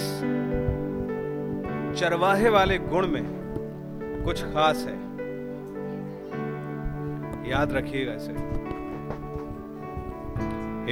चरवाहे 2.00 2.48
वाले 2.48 2.78
गुण 2.78 3.06
में 3.06 3.24
कुछ 4.24 4.44
खास 4.44 4.86
है। 4.88 4.96
याद 7.50 7.72
रखिएगा 7.72 8.12
इसे। 8.12 8.32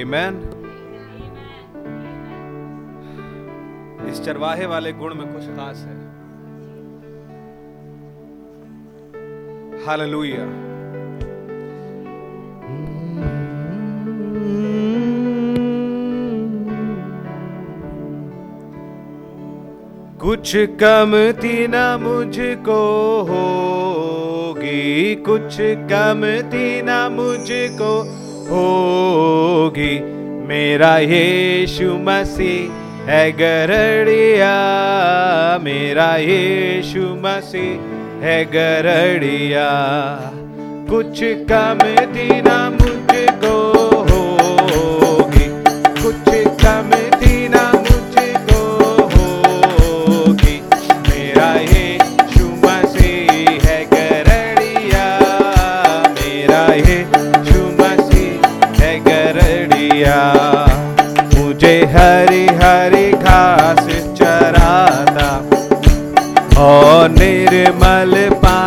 Amen. 0.03 0.58
इस 4.09 4.23
चरवाहे 4.25 4.65
वाले 4.65 4.91
गुण 4.91 5.13
में 5.15 5.27
कुछ 5.33 5.43
खास 5.43 5.77
है। 5.77 5.97
हालेलुया। 9.85 10.45
कुछ 20.21 20.55
कमती 20.57 21.67
न 21.67 21.75
मुझको 22.01 22.81
होगी, 23.29 25.15
कुछ 25.15 25.57
कमती 25.91 26.81
न 26.81 27.07
मुझको 27.11 27.93
होगी। 28.49 29.99
मेरा 30.47 30.97
यीशु 30.97 31.93
मसीह 31.93 32.88
है 33.09 33.31
गरड़िया 33.31 34.55
मेरा 35.63 36.15
यीशु 36.15 36.99
मसीह। 36.99 38.23
है 38.23 38.45
गरड़िया 38.45 39.69
कुछ 40.89 41.19
कम 41.23 41.79
दीना 42.13 42.69
मुझको। 42.69 43.78
निर्मल 67.19 68.13
पा 68.43 68.57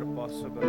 थिंग्स 0.00 0.44
आर 0.44 0.67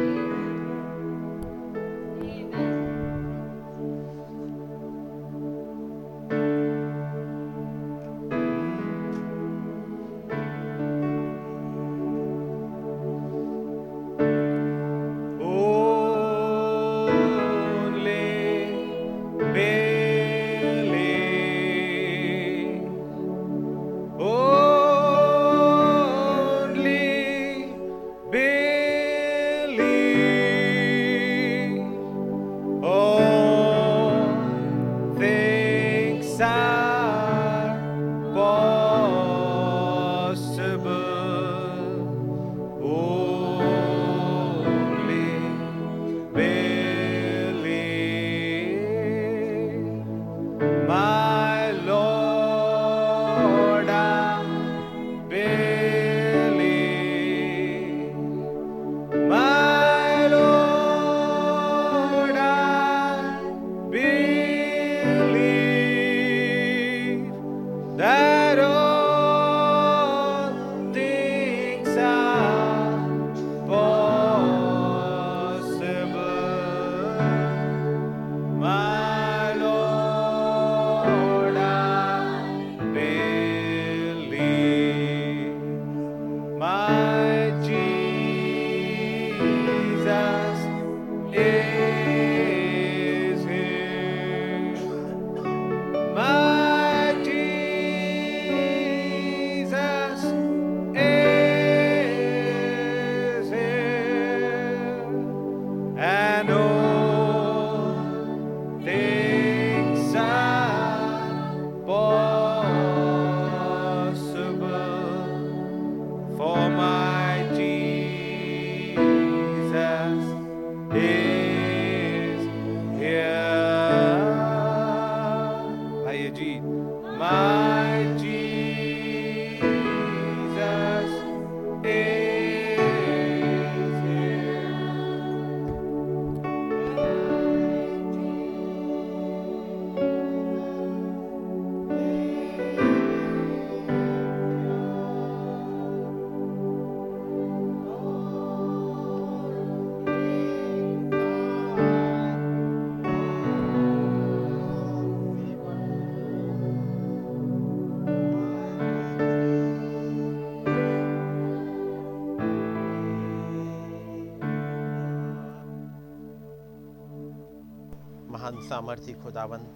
महान 168.60 168.68
सामर्थ्य 168.68 169.14
खुदावंत। 169.24 169.76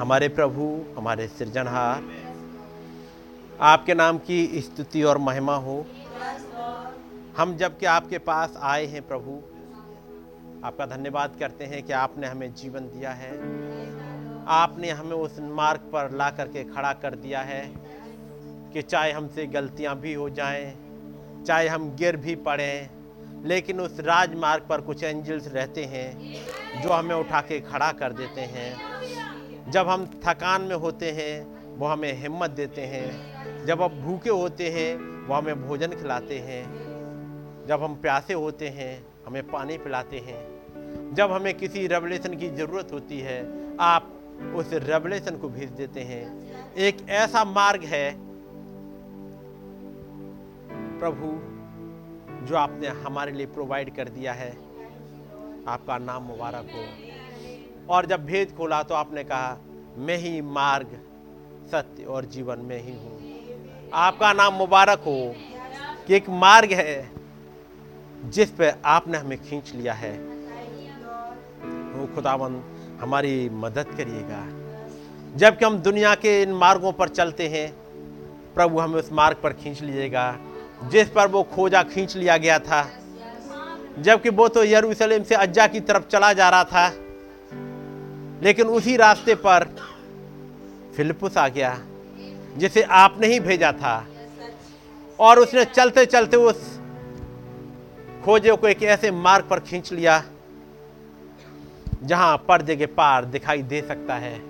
हमारे 0.00 0.28
प्रभु 0.28 0.64
हमारे 0.96 1.26
सृजनहार 1.28 2.02
आपके 3.62 3.94
नाम 3.94 4.18
की 4.18 4.60
स्तुति 4.60 5.02
और 5.02 5.18
महिमा 5.18 5.56
हो। 5.56 5.84
हम 7.36 7.56
जब 7.56 7.78
के 7.78 7.86
आपके 7.86 8.18
पास 8.20 8.56
आए 8.62 8.86
हैं 8.86 9.02
प्रभु 9.08 9.40
आपका 10.64 10.86
धन्यवाद 10.86 11.36
करते 11.40 11.64
हैं 11.64 11.82
कि 11.82 11.92
आपने 11.92 12.26
हमें 12.26 12.54
जीवन 12.54 12.88
दिया 12.88 13.10
है। 13.12 13.32
आपने 14.54 14.90
हमें 14.90 15.16
उस 15.16 15.38
मार्ग 15.52 15.80
पर 15.92 16.10
ला 16.12 16.30
करके 16.30 16.64
खड़ा 16.66 16.92
कर 17.02 17.14
दिया 17.16 17.40
है 17.42 17.62
कि 18.72 18.82
चाहे 18.82 19.12
हमसे 19.12 19.46
गलतियाँ 19.48 19.96
भी 20.00 20.14
हो 20.14 20.28
जाएँ, 20.30 20.74
चाहे 21.46 21.68
हम 21.68 21.90
गिर 21.96 22.16
भी 22.16 22.34
पड़ें 22.42 22.88
लेकिन 23.44 23.80
उस 23.80 23.98
राजमार्ग 24.00 24.62
पर 24.68 24.80
कुछ 24.80 25.02
एंजल्स 25.04 25.46
रहते 25.48 25.84
हैं। 25.84 26.08
जो 26.82 26.88
हमें 26.88 27.14
उठा 27.14 27.40
के 27.40 27.60
खड़ा 27.60 27.92
कर 27.92 28.12
देते 28.12 28.40
हैं। 28.40 28.76
जब 29.70 29.88
हम 29.88 30.20
थकान 30.24 30.62
में 30.62 30.76
होते 30.76 31.10
हैं, 31.10 31.54
वो 31.76 31.86
हमें 31.86 32.12
हिम्मत 32.12 32.50
देते 32.50 32.80
हैं। 32.80 33.34
जब 33.66 33.82
हम 33.82 33.88
भूखे 33.88 34.30
होते 34.30 34.70
हैं, 34.70 34.96
वो 35.26 35.34
हमें 35.34 35.68
भोजन 35.68 35.88
खिलाते 35.88 36.38
हैं। 36.38 36.84
जब 37.66 37.82
हम 37.82 37.94
प्यासे 37.94 38.34
होते 38.34 38.68
हैं, 38.68 39.06
हमें 39.26 39.50
पानी 39.50 39.78
पिलाते 39.78 40.18
हैं। 40.18 40.54
जब 41.14 41.32
हमें 41.32 41.54
किसी 41.54 41.86
रेवलेशन 41.86 42.34
की 42.34 42.48
ज़रूरत 42.48 42.88
होती 42.92 43.20
है, 43.20 43.64
आप 43.76 44.10
उस 44.54 44.70
रेवलेशन 44.72 45.36
को 45.36 45.48
भेज 45.48 45.70
देते 45.70 46.00
हैं। 46.00 46.54
एक 46.74 46.96
ऐसा 47.08 47.44
मार्ग 47.44 47.84
है, 47.84 48.16
प्रभु, 50.98 51.54
जो 52.46 52.56
आपने 52.56 52.88
हमारे 52.88 53.32
लिए 53.32 53.46
प्रोवाइड 53.46 53.96
कर 53.96 54.08
दिया 54.08 54.32
है। 54.32 54.73
आपका 55.68 55.98
नाम 55.98 56.22
मुबारक 56.22 56.70
हो। 56.74 57.94
और 57.94 58.06
जब 58.06 58.24
भेद 58.26 58.54
खोला 58.56 58.82
तो 58.82 58.94
आपने 58.94 59.24
कहा, 59.24 59.58
मैं 59.98 60.16
ही 60.16 60.40
मार्ग, 60.40 60.86
सत्य 61.70 62.04
और 62.04 62.24
जीवन 62.24 62.58
में 62.58 62.82
ही 62.82 62.92
हूँ। 62.92 63.90
आपका 63.92 64.32
नाम 64.32 64.54
मुबारक 64.54 64.98
हो 64.98 65.34
कि 66.06 66.14
एक 66.14 66.28
मार्ग 66.28 66.72
है 66.72 67.10
जिस 68.24 68.50
पे 68.50 68.72
आपने 68.84 69.18
हमें 69.18 69.38
खींच 69.42 69.72
लिया 69.74 69.92
है। 69.92 70.12
वो 71.94 72.06
खुदावन 72.14 72.62
हमारी 73.00 73.48
मदद 73.48 73.86
करिएगा। 73.96 74.44
जबकि 75.36 75.64
हम 75.64 75.78
दुनिया 75.78 76.14
के 76.14 76.42
इन 76.42 76.52
मार्गों 76.52 76.92
पर 76.92 77.08
चलते 77.08 77.48
हैं, 77.48 77.70
प्रभु 78.54 78.78
हमें 78.78 78.98
उस 79.00 79.12
मार्ग 79.12 79.36
पर 79.42 79.52
खींच 79.52 79.82
लीजिएगा, 79.82 80.36
जिस 80.84 81.08
पर 81.10 81.28
वो 81.28 81.42
खोजा 81.42 81.82
खींच 81.82 82.16
लिया 82.16 82.36
गया 82.36 82.58
था। 82.58 82.82
जबकि 83.98 84.28
वो 84.28 84.48
तो 84.48 84.64
यरूशलेम 84.64 85.22
से 85.22 85.34
अज्जा 85.34 85.66
की 85.66 85.80
तरफ़ 85.80 86.06
चला 86.06 86.32
जा 86.32 86.48
रहा 86.48 86.64
था। 86.64 86.88
लेकिन 88.42 88.66
उसी 88.66 88.96
रास्ते 88.96 89.34
पर 89.34 89.64
फिलिपुस 90.96 91.36
आ 91.36 91.48
गया, 91.48 91.78
जिसे 92.56 92.82
आपने 92.82 93.26
ही 93.26 93.40
भेजा 93.40 93.72
था। 93.72 94.06
और 95.18 95.38
उसने 95.38 95.64
चलते 95.64 96.04
चलते 96.06 96.36
उस 96.36 96.78
खोजे 98.24 98.52
को 98.52 98.68
एक 98.68 98.82
ऐसे 98.82 99.10
मार्ग 99.10 99.44
पर 99.44 99.60
खींच 99.60 99.92
लिया, 99.92 100.22
जहाँ 102.02 102.36
पर्दे 102.48 102.76
के 102.76 102.86
पार 102.86 103.24
दिखाई 103.24 103.62
दे 103.62 103.80
सकता 103.82 104.14
है, 104.14 104.40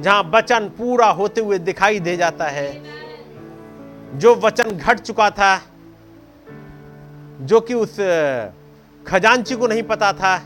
जहाँ 0.00 0.22
वचन 0.34 0.68
पूरा 0.68 1.06
होते 1.10 1.40
हुए 1.40 1.58
दिखाई 1.58 2.00
दे 2.00 2.16
जाता 2.16 2.46
है। 2.46 2.68
जो 4.14 4.34
वचन 4.34 4.70
घट 4.70 4.98
चुका 4.98 5.30
था 5.30 5.56
जो 7.40 7.60
कि 7.60 7.74
उस 7.74 7.96
खजांची 9.06 9.54
को 9.54 9.66
नहीं 9.66 9.82
पता 9.82 10.12
था। 10.12 10.36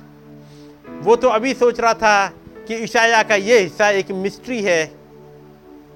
वो 1.02 1.16
तो 1.16 1.28
अभी 1.28 1.54
सोच 1.54 1.80
रहा 1.80 1.94
था 1.94 2.26
कि 2.68 2.74
ईशाया 2.74 3.22
का 3.22 3.34
ये 3.34 3.58
हिस्सा 3.58 3.90
एक 3.90 4.10
मिस्ट्री 4.10 4.62
है। 4.62 4.94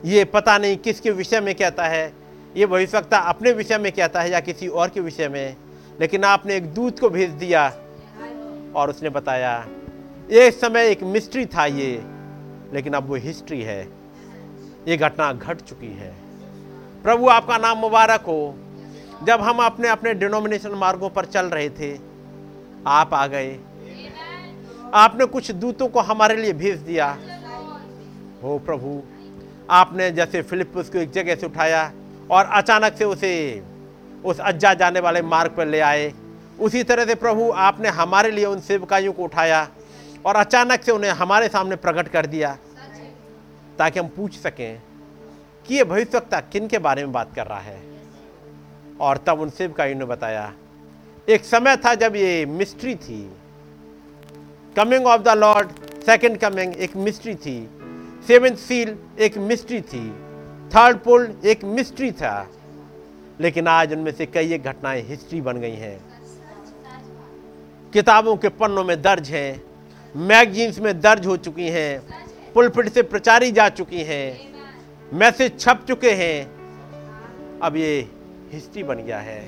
ये 0.05 0.25
पता 0.25 0.59
नहीं 0.59 0.77
किसके 0.77 1.11
विषय 1.11 1.41
में 1.41 1.55
कहता 1.55 1.85
है। 1.85 2.13
ये 2.57 2.67
भविष्यवक्ता 2.67 3.19
अपने 3.19 3.53
विषय 3.53 3.79
में 3.79 3.93
कहता 3.93 4.21
है 4.21 4.31
या 4.31 4.41
किसी 4.41 4.69
और 4.69 4.89
के 4.89 5.01
विषय 5.01 5.29
में। 5.29 5.57
लेकिन 6.01 6.25
आपने 6.25 6.57
एक 6.57 6.75
दूत 6.75 6.99
को 7.01 7.09
भेज 7.09 7.31
दिया 7.31 7.67
और 8.77 8.91
उसने 8.91 9.09
बताया 9.09 9.67
एक 10.31 10.55
समय 10.55 10.87
एक 10.87 11.03
मिस्ट्री 11.03 11.47
था 11.47 11.67
ये, 11.67 12.03
लेकिन 12.75 12.93
अब 12.93 13.09
वो 13.09 13.15
हिस्ट्री 13.15 13.63
है। 13.63 13.89
ये 14.89 14.97
घटना 14.97 15.33
घट 15.33 15.61
चुकी 15.61 15.87
है। 15.87 16.15
प्रभु 17.03 17.29
आपका 17.29 17.59
नाम 17.59 17.79
मुबारक 17.79 18.21
हो। 18.21 18.55
जब 19.23 19.41
हम 19.41 19.65
अपने 19.65 19.89
अपने 19.89 20.13
डिनोमिनेशन 20.15 20.71
मार्गों 20.71 21.09
पर 21.11 21.25
चल 21.25 21.47
रहे 21.47 21.69
थे, 21.71 21.97
आप 22.87 23.15
आ 23.15 23.27
गए। 23.27 23.59
आपने 24.95 25.25
कुछ 25.27 25.51
दूतों 25.53 25.89
को 25.89 26.01
हमारे 26.01 26.37
लिए 26.37 26.53
भेज 26.53 26.79
दिया। 26.79 27.07
हो 28.43 28.59
प्रभु, 28.59 29.03
आपने 29.71 30.11
जैसे 30.11 30.43
फिलिपस 30.43 30.91
को 30.91 30.99
एक 30.99 31.11
जगह 31.11 31.35
से 31.35 31.47
उठाया 31.47 31.91
और 32.31 32.45
अचानक 32.45 32.97
से 32.97 33.05
उसे 33.05 33.63
उस 34.25 34.41
अज्जा 34.41 34.75
जाने 34.75 35.01
वाले 35.01 35.23
मार्ग 35.23 35.55
पर 35.57 35.67
ले 35.67 35.81
आए। 35.81 36.13
उसी 36.61 36.83
तरह 36.83 37.05
से 37.05 37.15
प्रभु, 37.15 37.51
आपने 37.51 37.89
हमारे 37.89 38.31
लिए 38.31 38.45
उन 38.45 38.61
सेवकाइयों 38.61 39.13
को 39.13 39.25
उठाया 39.25 39.69
और 40.27 40.37
अचानक 40.37 40.83
से 40.83 40.93
उन्हें 40.93 41.11
हमारे 41.13 41.49
सामने 41.49 41.77
प्रकट 41.77 42.09
कर 42.09 42.27
दिया 42.27 42.57
ताकि 43.79 44.01
हम 44.01 44.09
पूछ 44.09 44.39
सकें, 44.39 44.81
कि 45.67 45.75
ये 45.75 45.85
भविष्यवक्ता 45.85 46.41
किन 46.43 46.69
के 46.69 46.79
बारे 46.79 47.05
में 47.05 47.13
बात 47.13 47.35
कर 47.35 47.47
रहा 47.47 47.61
है? 47.61 47.96
और 49.01 49.17
तब 49.17 49.41
उन 49.41 49.51
सेवकाइयों 49.51 49.99
ने 49.99 50.05
बताया। 50.05 50.55
एक 51.29 51.45
समय 51.45 51.77
था 51.77 51.95
जब 51.95 52.17
ये 52.17 52.47
मिस्ट्री 52.47 52.95
थी। 52.95 53.33
Coming 54.77 55.07
of 55.07 55.23
the 55.23 55.29
Lord 55.29 55.69
second 56.03 56.39
coming 56.39 56.77
एक 56.77 56.97
मिस्ट्री 56.97 57.35
थी। 57.35 57.71
सेवेंथ 58.27 58.57
सील 58.57 58.97
एक 59.21 59.39
मिस्ट्री 59.39 59.81
थी। 59.81 60.11
थर्ड 60.77 60.97
पोल 60.97 61.39
एक 61.45 61.65
मिस्ट्री 61.65 62.13
था। 62.13 62.51
लेकिन 63.41 63.69
आज 63.69 63.93
उनमें 63.93 64.13
से 64.13 64.27
कई 64.27 64.53
एक 64.53 64.63
घटनाएँ 64.63 65.03
हिस्ट्री 65.03 65.41
बन 65.41 65.57
गई 65.57 65.75
हैं। 65.75 66.01
किताबों 67.93 68.37
के 68.37 68.49
पन्नों 68.49 68.85
में 68.85 69.03
दर्ज 69.03 69.31
हैं। 69.31 69.63
मैगजीन्स 70.17 70.79
में 70.79 71.01
दर्ज 71.01 71.27
हो 71.27 71.37
चुकी 71.37 71.69
हैं। 71.69 72.01
पुलपिट 72.55 72.89
से 72.89 73.03
प्रचारी 73.03 73.53
जा 73.53 73.69
चुकी 73.69 74.03
हैं। 74.03 74.55
मैसेज 75.13 75.61
छप 75.61 75.85
चुके 75.89 76.11
हैं। 76.11 76.47
अब 77.61 77.77
ये 77.77 78.09
हिस्ट्री 78.53 78.83
बन 78.83 78.95
गया 78.97 79.19
है। 79.19 79.41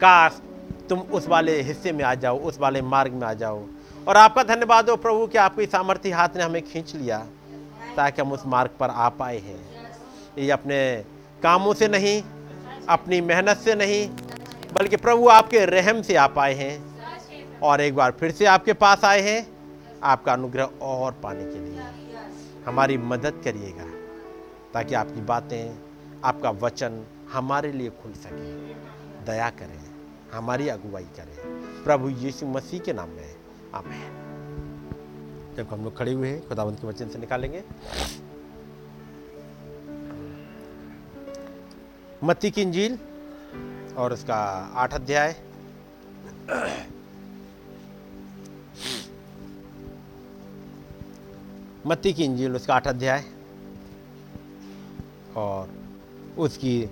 काश 0.00 0.40
तुम 0.88 0.98
उस 0.98 1.26
वाले 1.28 1.60
हिस्से 1.62 1.92
में 1.92 2.04
आ 2.04 2.14
जाओ, 2.14 2.38
उस 2.38 2.58
वाले 2.60 2.82
मार्ग 2.82 3.12
में 3.12 3.26
आ 3.26 3.32
जाओ। 3.34 3.64
और 4.08 4.16
आपका 4.16 4.42
धन्यवाद 4.44 4.90
हो 4.90 4.96
प्रभु 4.96 5.26
कि 5.26 5.38
आपकी 5.38 5.66
सामर्थ्य 5.66 6.10
हाथ 6.10 6.36
ने 6.36 6.42
हमें 6.42 6.62
खींच 6.62 6.94
लिया, 6.96 7.18
ताकि 7.96 8.22
हम 8.22 8.32
उस 8.32 8.46
मार्ग 8.46 8.70
पर 8.80 8.90
आ 8.90 9.08
पाए 9.08 9.38
हैं। 9.38 9.58
ये 10.38 10.50
अपने 10.50 10.78
कामों 11.42 11.74
से 11.74 11.88
नहीं, 11.88 12.22
अपनी 12.88 13.20
मेहनत 13.20 13.56
से 13.56 13.74
नहीं, 13.74 14.08
बल्कि 14.72 14.96
प्रभु 14.96 15.28
आपके 15.28 15.64
रहम 15.64 16.02
से 16.02 16.16
आ 16.16 16.26
पाए 16.26 16.54
हैं 16.54 17.60
और 17.62 17.80
एक 17.80 17.94
बार 17.94 18.10
फिर 18.10 18.30
से 18.30 18.46
आपके 18.46 18.72
पास 18.72 19.04
आए 19.04 19.20
हैं, 19.20 19.46
आपका 20.02 20.32
अनुग्रह 20.32 20.70
और 20.82 21.12
पाने 21.12 21.44
के 21.44 21.58
लिए। 21.60 21.80
हमारी 22.66 22.98
मदद 22.98 23.40
करिएगा, 23.44 23.84
ताकि 24.74 24.94
आपकी 24.94 25.20
बातें, 25.20 25.74
आपका 26.24 26.50
वचन 26.50 27.04
हमारे 27.32 27.72
लिए 27.72 27.90
खुल 27.90 28.12
सके। 28.12 28.74
दया 29.24 29.50
करें, 29.50 29.80
हमारी 30.32 30.68
अगुवाई 30.68 31.04
करें। 31.04 31.36
प्रभु 31.84 32.08
यीशु 32.08 32.46
मसीह 32.46 32.80
के 32.80 32.92
नाम 32.92 33.08
में, 33.08 33.36
आमेन। 33.74 34.26
जब 35.56 35.68
हम 35.68 35.84
लोग 35.84 35.98
खड़े 35.98 36.12
हुए 36.12 36.28
हैं, 36.28 36.48
खुदावंत 36.48 36.80
के 36.80 36.86
वचन 36.86 37.08
से 37.08 37.18
निकालेंगे। 37.18 37.64
मत्ती 42.24 42.50
की 42.50 42.62
इंजील 42.62 42.98
और 43.96 44.12
उसका 44.12 44.34
आठ 44.74 44.94
अध्याय। 44.94 45.42
मत्ती 51.86 52.12
की 52.12 52.24
इंजील, 52.24 52.56
उसका 52.56 52.74
आठ 52.74 52.86
अध्याय। 52.86 53.24
और 55.36 55.70
उसकी 56.38 56.90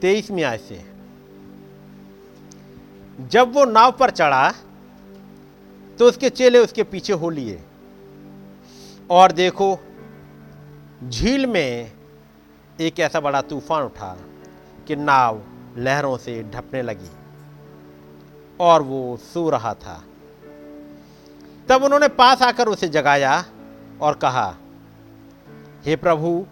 तेईसवीं 0.00 0.44
आय 0.44 0.58
से 0.58 0.84
जब 3.30 3.52
वो 3.52 3.64
नाव 3.64 3.92
पर 3.92 4.10
चढ़ा 4.10 4.52
तो 5.98 6.08
उसके 6.08 6.30
चेले 6.30 6.58
उसके 6.58 6.82
पीछे 6.82 7.12
हो 7.12 7.30
लिए। 7.30 7.62
और 9.10 9.32
देखो, 9.32 9.78
झील 11.08 11.46
में 11.46 11.92
एक 12.80 13.00
ऐसा 13.00 13.20
बड़ा 13.20 13.40
तूफ़ान 13.42 13.82
उठा 13.82 14.16
कि 14.86 14.96
नाव 14.96 15.42
लहरों 15.76 16.16
से 16.16 16.42
ढपने 16.42 16.82
लगी 16.82 17.10
और 18.60 18.82
वो 18.82 19.16
सो 19.16 19.50
रहा 19.50 19.74
था। 19.74 20.02
तब 21.68 21.82
उन्होंने 21.82 22.08
पास 22.08 22.42
आकर 22.42 22.68
उसे 22.68 22.88
जगाया 22.88 23.44
और 24.00 24.14
कहा, 24.14 24.56
हे 25.84 25.96
प्रभु, 25.96 26.46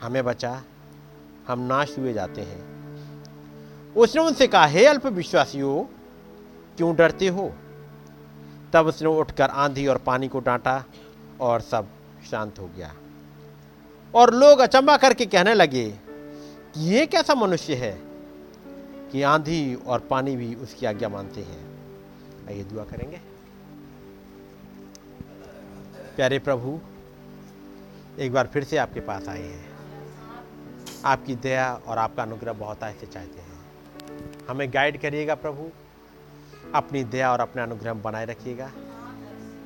हमें 0.00 0.24
बचा। 0.24 0.62
हम 1.48 1.58
नाश 1.58 1.98
हुए 1.98 2.12
जाते 2.12 2.40
हैं। 2.40 2.68
उसने 3.94 4.22
उनसे 4.22 4.46
कहा, 4.46 4.66
हे 4.66 4.86
अल्प 4.86 5.06
विश्वासियों, 5.06 5.84
क्यों 6.76 6.96
डरते 6.96 7.28
हो? 7.28 7.52
तब 8.72 8.86
उसने 8.86 9.08
उठकर 9.08 9.50
आंधी 9.50 9.86
और 9.86 9.98
पानी 9.98 10.28
को 10.28 10.40
डांटा 10.40 10.84
और 11.40 11.60
सब 11.60 11.88
शांत 12.30 12.58
हो 12.58 12.70
गया। 12.76 12.94
और 14.14 14.34
लोग 14.34 14.58
अचंबा 14.58 14.96
करके 14.96 15.26
कहने 15.26 15.54
लगे, 15.54 15.90
कि 16.74 16.90
ये 16.90 17.06
कैसा 17.06 17.34
मनुष्य 17.34 17.74
है 17.74 18.00
कि 19.12 19.22
आंधी 19.22 19.74
और 19.74 20.00
पानी 20.00 20.36
भी 20.36 20.54
उसकी 20.54 20.86
आज्ञा 20.86 21.08
मानते 21.08 21.40
हैं? 21.40 21.78
आइए 22.48 22.64
दुआ 22.64 22.84
करेंगे। 22.84 23.20
प्यारे 26.16 26.38
प्रभु, 26.38 26.80
एक 28.18 28.32
बार 28.32 28.46
फिर 28.46 28.64
से 28.64 28.76
आपके 28.76 29.00
पास 29.00 29.28
आए 29.28 29.42
हैं। 29.42 29.67
आपकी 31.04 31.34
दया 31.34 31.80
और 31.86 31.98
आपका 31.98 32.22
अनुग्रह 32.22 32.52
बहुत 32.52 32.82
ऐसे 32.82 33.06
चाहते 33.06 33.40
हैं। 33.40 33.60
हमें 34.48 34.74
गाइड 34.74 35.00
करिएगा 35.00 35.34
प्रभु। 35.34 35.70
अपनी 36.74 37.04
दया 37.04 37.32
और 37.32 37.40
अपना 37.40 37.62
अनुग्रह 37.62 37.94
बनाए 37.94 38.24
रखिएगा, 38.24 38.70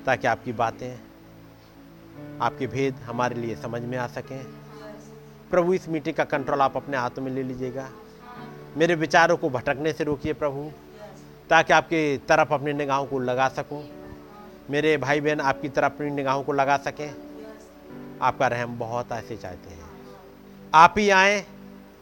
ताकि 0.07 0.27
आपकी 0.27 0.53
बातें, 0.53 1.01
आपके 2.43 2.67
भेद 2.67 2.95
हमारे 2.95 3.35
लिए 3.35 3.57
समझ 3.57 3.83
में 3.83 3.99
आ 3.99 4.07
सकें। 4.07 4.45
प्रभु, 5.51 5.75
इस 5.75 5.89
मीटिंग 5.89 6.17
का 6.17 6.25
कंट्रोल 6.25 6.61
आप 6.61 6.77
अपने 6.77 6.97
हाथों 6.97 7.23
में 7.23 7.33
ले 7.33 7.43
लीजिएगा। 7.43 7.89
मेरे 8.77 8.95
विचारों 8.95 9.37
को 9.37 9.51
भटकने 9.51 9.93
से 9.93 10.05
रोकिए 10.05 10.33
प्रभु, 10.33 10.71
ताकि 11.51 11.73
आपके 11.73 12.19
तरफ़ 12.19 12.55
अपनी 12.55 12.73
निगाहों 12.73 13.07
को 13.07 13.19
लगा 13.19 13.49
सकूँ। 13.49 13.85
मेरे 14.71 14.97
भाई 14.97 15.21
बहन 15.21 15.41
आपकी 15.41 15.69
तरफ़ 15.69 15.95
अपनी 15.95 16.11
निगाहों 16.11 16.43
को 16.43 16.53
लगा 16.53 16.77
सकें। 16.77 17.15
आपका 18.23 18.47
रहम 18.47 18.79
बहुत 18.79 19.13
ऐसे 19.13 19.37
चाहते 19.37 19.71
हैं। 19.71 19.82
आप 20.75 20.95
ही 20.99 21.11
आए, 21.11 21.45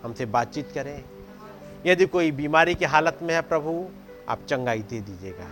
हमसे 0.03 0.27
बातचीत 0.27 0.71
करें। 0.75 1.05
यदि 1.87 2.07
कोई 2.07 2.31
बीमारी 2.31 2.75
की 2.75 2.85
हालत 2.85 3.19
में 3.23 3.35
है 3.35 3.41
प्रभु, 3.41 3.89
आप 4.29 4.39
चंगाई 4.49 4.79
दे 4.79 5.01
दीजिएगा। 5.01 5.47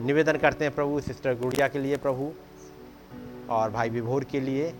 निवेदन 0.00 0.36
करते 0.36 0.64
हैं 0.64 0.74
प्रभु, 0.74 1.00
सिस्टर 1.00 1.34
गुड़िया 1.34 1.68
के 1.68 1.78
लिए 1.78 1.96
प्रभु, 1.96 2.32
और 3.50 3.70
भाई 3.70 3.88
विभोर 3.88 4.24
के 4.24 4.40
लिए। 4.40 4.74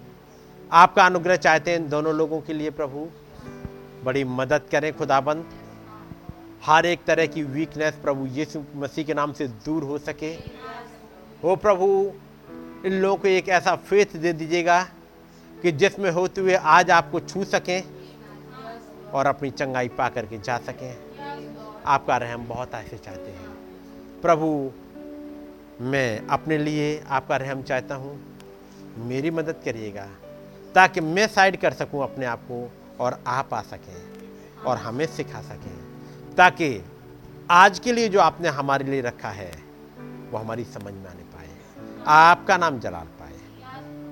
आपका 0.72 1.06
अनुग्रह 1.06 1.36
चाहते 1.36 1.70
हैं 1.70 1.88
दोनों 1.88 2.14
लोगों 2.14 2.40
के 2.40 2.52
लिए 2.52 2.70
प्रभु। 2.70 3.08
बड़ी 4.04 4.24
मदद 4.24 4.62
करें 4.72 4.96
खुदाबंद। 4.96 5.44
हर 6.64 6.86
एक 6.86 7.04
तरह 7.04 7.26
की 7.26 7.42
वीकनेस 7.42 7.94
प्रभु 7.94 8.26
यीशु 8.26 8.62
मसीह 8.76 9.04
के 9.04 9.14
नाम 9.14 9.32
से 9.32 9.48
दूर 9.48 9.82
हो 9.82 9.98
सके। 9.98 10.32
हो 11.44 11.56
प्रभु, 11.56 12.12
इन 12.86 12.92
लोगों 12.92 13.16
को 13.16 13.28
एक 13.28 13.48
ऐसा 13.48 13.76
फेथ 13.76 14.16
दे 14.16 14.32
दीजिएगा 14.32 14.88
कि 15.64 15.72
जिसमें 15.72 16.10
होते 16.10 16.40
हुए 16.40 16.54
आज 16.54 16.90
आपको 16.90 17.20
छू 17.20 17.44
सकें 17.44 17.82
और 19.10 19.26
अपनी 19.26 19.50
चंगाई 19.50 19.88
पा 19.88 20.08
करके 20.08 20.38
जा 20.38 20.58
सकें। 20.58 20.96
आपका 21.86 22.16
रहम 22.16 22.46
बहुत 22.46 22.74
ऐसे 22.74 22.98
चाहते 22.98 23.30
हैं। 23.30 23.52
प्रभु, 24.22 24.48
मैं 25.80 26.26
अपने 26.26 26.58
लिए 26.58 27.04
आपका 27.08 27.36
रहम 27.36 27.62
चाहता 27.62 27.94
हूँ। 27.94 28.18
मेरी 28.98 29.30
मदद 29.30 29.62
करिएगा 29.64 30.06
ताकि 30.74 31.00
मैं 31.00 31.26
साइड 31.28 31.56
कर 31.56 31.72
सकूँ 31.72 32.02
अपने 32.02 32.26
आप 32.26 32.42
को 32.42 32.72
और 33.00 33.22
आप 33.26 33.54
आ 33.54 33.62
सकें 33.62 34.62
और 34.66 34.76
हमें 34.76 35.06
सिखा 35.06 35.42
सकें 35.42 36.34
ताकि 36.34 36.84
आज 37.50 37.78
के 37.78 37.92
लिए 37.92 38.08
जो 38.08 38.20
आपने 38.20 38.48
हमारे 38.48 38.84
लिए 38.84 39.00
रखा 39.00 39.28
है, 39.28 39.50
वो 40.30 40.38
हमारी 40.38 40.64
समझ 40.64 40.94
में 40.94 41.10
आने 41.10 41.22
पाए। 41.22 41.48
आपका 42.06 42.56
नाम 42.56 42.80
जलाल 42.80 43.06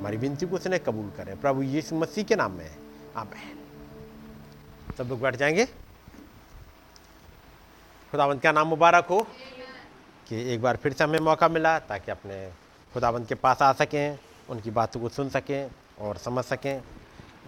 हमारी 0.03 0.17
विनती 0.17 0.47
को 0.47 0.57
उसने 0.57 0.79
कबूल 0.79 1.13
करें। 1.17 1.41
प्रभु 1.41 1.63
यीशु 1.63 1.97
मसीह 1.97 2.25
के 2.25 2.37
नाम 2.37 2.53
में 2.53 2.77
आमेन। 3.17 3.65
सब 4.99 5.07
लोग 5.07 5.21
बैठ 5.21 5.37
जाएँगे। 5.37 5.67
खुदावंत 8.11 8.43
का 8.43 8.53
नाम 8.53 8.67
मुबारक 8.67 9.07
हो। 9.07 9.27
कि 10.29 10.55
एक 10.55 10.63
बार 10.63 10.77
फिर 10.77 10.93
से 10.93 11.05
हमें 11.05 11.19
मौका 11.19 11.49
मिला 11.49 11.79
ताकि 11.79 12.11
अपने 12.11 12.53
खुदावंत 12.95 13.29
के 13.29 13.35
पास 13.35 13.63
आ 13.63 13.73
सकें, 13.73 14.19
उनकी 14.49 14.71
बातों 14.71 15.01
को 15.01 15.09
सुन 15.09 15.29
सकें 15.29 15.71
और 16.01 16.17
समझ 16.17 16.45
सकें। 16.45 16.83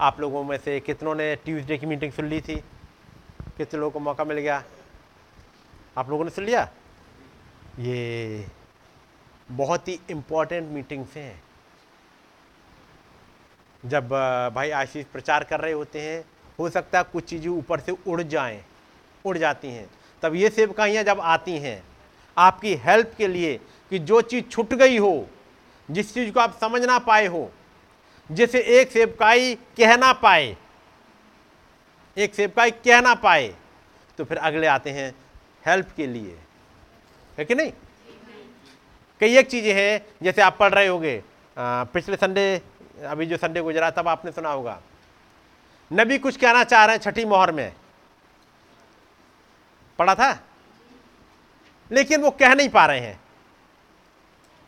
आप 0.01 0.19
लोगों 0.19 0.43
में 0.43 0.57
से 0.57 0.79
कितनों 0.79 1.15
ने 1.15 1.35
ट्यूसडे 1.35 1.77
की 1.77 1.85
मीटिंग 1.85 2.11
सुन 2.11 2.25
ली 2.25 2.41
थी? 2.41 2.55
कितने 3.57 3.79
लोगों 3.79 3.91
को 3.91 3.99
मौका 3.99 4.23
मिल 4.23 4.37
गया? 4.37 4.63
आप 5.97 6.09
लोगों 6.09 6.23
ने 6.23 6.29
सुन 6.29 6.45
लिया? 6.45 6.69
ये 7.79 8.47
बहुत 9.51 9.87
ही 9.87 9.99
इम्पोर्टेंट 10.09 10.69
मीटिंग्स 10.69 11.15
हैं। 11.15 11.44
जब 13.85 14.09
भाई 14.55 14.69
आशीष 14.71 15.05
प्रचार 15.05 15.43
कर 15.43 15.59
रहे 15.59 15.71
होते 15.73 16.01
हैं, 16.01 16.23
हो 16.59 16.69
सकता 16.69 16.97
है 16.97 17.03
कुछ 17.03 17.23
चीज़ें 17.23 17.49
ऊपर 17.49 17.79
से 17.79 17.91
उड़ 18.07 18.21
जाएँ, 18.23 18.61
उड़ 19.25 19.37
जाती 19.37 19.67
हैं। 19.67 19.87
तब 20.23 20.35
ये 20.35 20.49
सेवकाइयाँ 20.49 21.03
जब 21.03 21.19
आती 21.21 21.57
हैं, 21.57 21.81
आपकी 22.37 22.73
हेल्प 22.77 23.13
के 23.17 23.27
लिए 23.27 23.59
कि 23.91 23.99
जो 24.01 24.21
चीज़ 24.23 24.45
छूट 24.45 24.73
गई 24.73 24.97
हो, 24.97 25.27
जिस 25.89 26.13
चीज़ 26.13 26.31
को 26.31 26.39
आप 26.39 26.57
समझ 26.61 26.81
ना 26.83 26.97
पाए 27.01 27.25
हो, 27.27 27.49
जिसे 28.29 28.59
एक 28.79 28.91
सेवकाई 28.91 29.55
कह 29.77 29.95
ना 29.97 30.11
पाए, 30.15 30.55
एक 32.17 32.35
सेवकाई 32.35 32.71
कह 32.71 33.01
ना 33.01 33.13
पाए 33.15 33.53
तो 34.19 34.25
फिर 34.25 34.37
अगले 34.39 34.67
आते 34.67 34.89
हैं 34.89 35.13
हेल्प 35.65 35.87
के 35.97 36.07
लिए। 36.07 36.37
है 37.37 37.45
कि 37.45 37.55
नहीं? 37.55 37.71
कई 39.21 39.37
एक 39.37 39.49
चीज़ें 39.49 39.73
हैं, 39.73 40.05
जैसे 40.23 40.41
आप 40.41 40.57
पढ़ 40.59 40.73
रहे 40.73 40.87
होंगे 40.87 41.21
पिछले 41.57 42.15
संडे 42.15 42.61
अभी 43.03 43.25
जो 43.25 43.37
संडे 43.37 43.61
गुजरा 43.61 43.89
तब 43.91 44.07
आपने 44.07 44.31
सुना 44.31 44.49
होगा। 44.49 44.79
नबी 45.91 46.17
कुछ 46.17 46.37
कहना 46.37 46.63
चाह 46.63 46.85
रहे 46.85 46.95
हैं 46.95 47.01
छठी 47.03 47.25
मोहर 47.25 47.51
में। 47.51 47.73
पढ़ा 49.99 50.15
था? 50.15 50.31
लेकिन 51.91 52.21
वो 52.21 52.31
कह 52.31 52.53
नहीं 52.55 52.69
पा 52.69 52.85
रहे 52.85 52.99
हैं। 52.99 53.19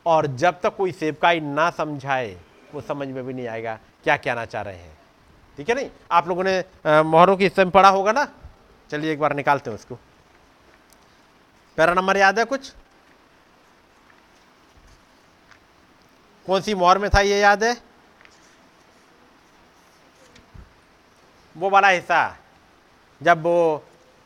और 0.05 0.27
जब 0.27 0.59
तक 0.61 0.75
कोई 0.75 0.91
सेवकाई 0.91 1.39
ना 1.39 1.69
समझाए, 1.69 2.37
वो 2.73 2.81
समझ 2.81 3.07
में 3.07 3.25
भी 3.25 3.33
नहीं 3.33 3.47
आएगा 3.47 3.79
क्या 4.03 4.17
कहना 4.17 4.45
चाह 4.45 4.61
रहे 4.61 4.75
हैं। 4.75 4.97
ठीक 5.57 5.69
है 5.69 5.75
नहीं? 5.75 5.89
आप 6.11 6.27
लोगों 6.27 6.43
ने 6.43 6.63
मोहरों 6.87 7.37
की 7.37 7.43
हिस्से 7.43 7.63
में 7.63 7.71
पढ़ा 7.71 7.89
होगा 7.89 8.11
ना? 8.11 8.27
चलिए 8.89 9.11
एक 9.13 9.19
बार 9.19 9.35
निकालते 9.35 9.69
हैं 9.69 9.77
उसको। 9.77 9.95
पैरा 11.77 11.93
नंबर 11.93 12.17
याद 12.17 12.39
है 12.39 12.45
कुछ? 12.45 12.71
कौन 16.47 16.61
सी 16.61 16.73
मोहर 16.75 16.97
में 16.97 17.09
था 17.09 17.21
ये 17.21 17.39
याद 17.39 17.63
है? 17.63 17.86
वो 21.57 21.69
वाला 21.69 21.87
हिस्सा, 21.87 22.37
जब 23.23 23.43
वो 23.43 23.83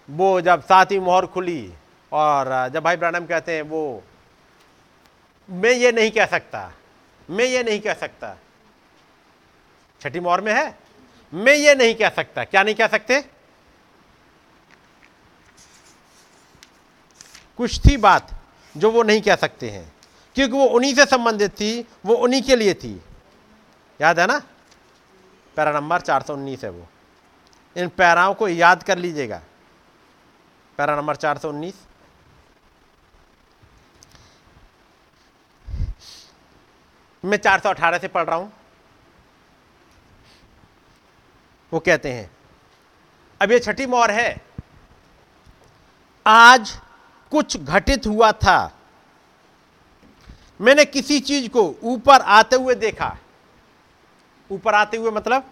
वो 0.10 0.42
जब 0.42 0.62
सातवीं 0.62 1.00
मोहर 1.00 1.26
खुली 1.26 1.74
और 2.12 2.70
जब 2.70 2.84
भाई 2.84 2.96
ब्रानम 2.96 3.26
कहते 3.26 3.56
हैं, 3.56 3.62
वो, 3.62 4.04
मैं 5.50 5.72
ये 5.72 5.92
नहीं 5.92 6.12
कह 6.12 6.26
सकता, 6.26 6.72
मैं 7.30 7.46
ये 7.46 7.64
नहीं 7.64 7.80
कह 7.80 7.94
सकता। 7.94 8.38
छठी 10.02 10.20
मोहर 10.20 10.42
में 10.42 10.54
है? 10.54 10.78
मैं 11.34 11.56
ये 11.56 11.76
नहीं 11.76 11.96
कह 11.96 12.10
सकता, 12.10 12.44
क्या 12.44 12.64
नहीं 12.64 12.76
कह 12.76 12.88
सकते? 12.88 13.22
कुछ 17.58 17.80
थी 17.86 17.98
बात 17.98 18.32
जो 18.78 18.92
वो 18.92 19.04
नहीं 19.04 19.22
कह 19.22 19.36
सकते 19.36 19.70
हैं, 19.70 19.94
क्योंकि 20.36 20.54
वो 20.54 20.66
उन्हीं 20.66 20.94
से 20.96 21.06
संबंधित 21.06 21.52
थी, 21.52 21.88
वो 22.06 22.16
उन्हीं 22.16 22.42
के 22.42 22.56
लिए 22.56 22.74
थी। 22.74 23.02
याद 24.02 24.20
है 24.20 24.28
ना? 24.28 24.42
पैरा 25.56 25.72
नंबर 25.72 26.02
419 26.02 26.64
है 26.64 26.70
वो। 26.70 26.88
इन 27.76 27.90
पैराओं 27.90 28.34
को 28.34 28.48
याद 28.48 28.84
कर 28.84 28.98
लीजिएगा। 28.98 29.42
पैरा 30.78 30.96
नंबर 30.96 31.16
419 31.16 31.74
मैं 37.24 37.38
418 37.38 38.00
से 38.00 38.08
पढ़ 38.08 38.26
रहा 38.26 38.36
हूँ। 38.36 38.52
वो 41.72 41.80
कहते 41.80 42.12
हैं, 42.14 42.30
अब 43.42 43.52
ये 43.52 43.60
छठी 43.60 43.86
मोहर 43.86 44.12
है। 44.12 44.42
आज 46.26 46.72
कुछ 47.32 47.58
घटित 47.58 48.08
हुआ 48.08 48.32
था। 48.32 48.78
मैंने 50.62 50.86
किसी 50.86 51.20
चीज़ 51.20 51.50
को 51.50 51.64
ऊपर 51.84 52.22
आते 52.22 52.56
हुए 52.56 52.76
देखा। 52.76 53.18
ऊपर 54.52 54.74
आते 54.74 54.98
हुए 54.98 55.12
मतलब 55.12 55.52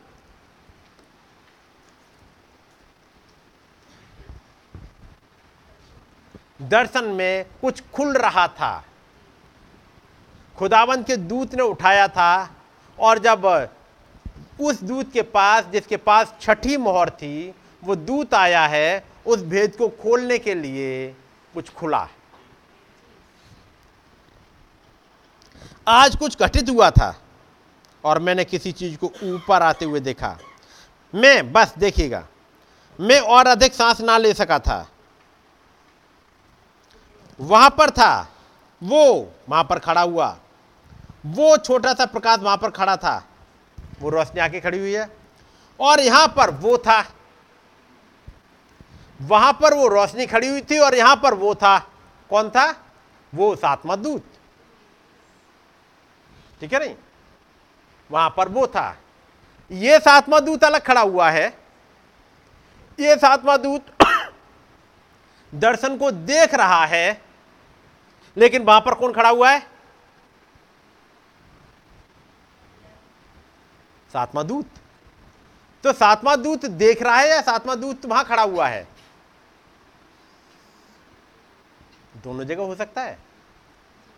दर्शन 6.60 7.06
में 7.06 7.46
कुछ 7.62 7.82
खुल 7.94 8.18
रहा 8.18 8.48
था। 8.48 8.84
खुदावंत 10.58 11.08
के 11.08 11.16
दूत 11.16 11.54
ने 11.56 11.64
उठाया 11.64 12.08
था 12.08 12.56
और 13.00 13.20
जब 13.20 13.46
उस 14.62 14.84
दूत 14.84 15.12
के 15.14 15.22
पास, 15.22 15.66
जिसके 15.66 15.98
पास 15.98 16.34
छठी 16.42 16.78
मोहर 16.78 17.10
थी, 17.10 17.54
वो 17.84 17.96
दूत 17.96 18.34
आया 18.34 18.66
है, 18.68 19.04
उस 19.26 19.44
भेद 19.44 19.76
को 19.76 19.88
खोलने 19.90 20.38
के 20.40 20.54
लिए 20.56 21.10
कुछ 21.54 21.70
खुला 21.74 22.08
आज 25.88 26.16
कुछ 26.16 26.42
घटित 26.42 26.70
हुआ 26.70 26.90
था 26.90 27.14
और 28.04 28.20
मैंने 28.20 28.44
किसी 28.46 28.72
चीज़ 28.72 28.98
को 28.98 29.08
ऊपर 29.24 29.62
आते 29.62 29.86
हुए 29.86 30.00
देखा। 30.00 30.38
मैं, 31.14 31.52
बस 31.54 31.74
देखिएगा, 31.78 32.28
मैं 33.00 33.20
और 33.20 33.48
अधिक 33.48 33.74
सांस 33.74 34.02
ना 34.02 34.18
ले 34.18 34.34
सका 34.34 34.60
था। 34.60 34.88
वहाँ 37.40 37.70
पर 37.70 37.90
था, 37.90 38.28
वो 38.84 39.34
वहाँ 39.50 39.64
पर 39.64 39.80
खड़ा 39.80 40.02
हुआ। 40.02 40.38
वो 41.26 41.58
छोटा 41.58 41.94
सा 41.94 42.06
प्रकाश 42.06 42.40
वहाँ 42.40 42.58
पर 42.58 42.70
खड़ा 42.70 42.96
था। 42.98 43.28
वो 44.02 44.10
रोशनी 44.10 44.40
आके 44.40 44.60
खड़ी 44.60 44.80
हुई 44.80 44.94
है। 44.94 45.18
और 45.80 46.00
यहाँ 46.00 46.28
पर 46.28 46.50
वो 46.50 46.78
था। 46.78 47.04
वहाँ 49.22 49.54
पर 49.54 49.74
वो 49.74 49.88
रोशनी 49.88 50.26
खड़ी 50.26 50.48
हुई 50.48 50.62
थी 50.62 50.78
और 50.78 50.96
यहाँ 50.96 51.16
पर 51.16 51.34
वो 51.34 51.56
था। 51.56 51.78
कौन 52.30 52.50
था? 52.50 52.76
वो 53.36 53.56
सातवा 53.56 53.96
दूत 53.96 54.24
ठीक 56.62 56.74
है 56.74 56.80
नहीं? 56.80 56.96
वहाँ 58.12 58.30
पर 58.38 58.50
वो 58.50 58.68
था। 58.68 58.98
ये 59.72 60.00
सातवा 60.00 60.40
दूत 60.40 60.64
अलग 60.64 60.82
खड़ा 60.82 61.02
हुआ 61.02 61.30
है। 61.30 61.48
ये 63.00 63.16
सातवा 63.16 63.58
दूत 63.58 63.86
दर्शन 65.56 65.98
को 65.98 66.12
देख 66.12 66.54
रहा 66.54 66.86
है। 66.86 67.29
लेकिन 68.38 68.64
वहाँ 68.64 68.82
पर 68.82 68.94
कौन 68.94 69.14
खड़ा 69.14 69.30
हुआ 69.30 69.52
है? 69.52 69.60
सातवा 74.12 74.44
दूत। 74.44 74.70
तो 75.84 75.94
सातवां 75.94 76.42
दूत 76.42 76.66
देख 76.66 77.02
रहा 77.04 77.18
है 77.18 77.30
या 77.30 77.42
सातवां 77.42 77.80
दूत 77.82 78.06
वहाँ 78.06 78.24
खड़ा 78.26 78.44
हुआ 78.44 78.68
है? 78.68 78.88
दोनों 82.24 82.46
जगह 82.46 82.64
हो 82.64 82.76
सकता 82.76 83.02
है। 83.02 83.18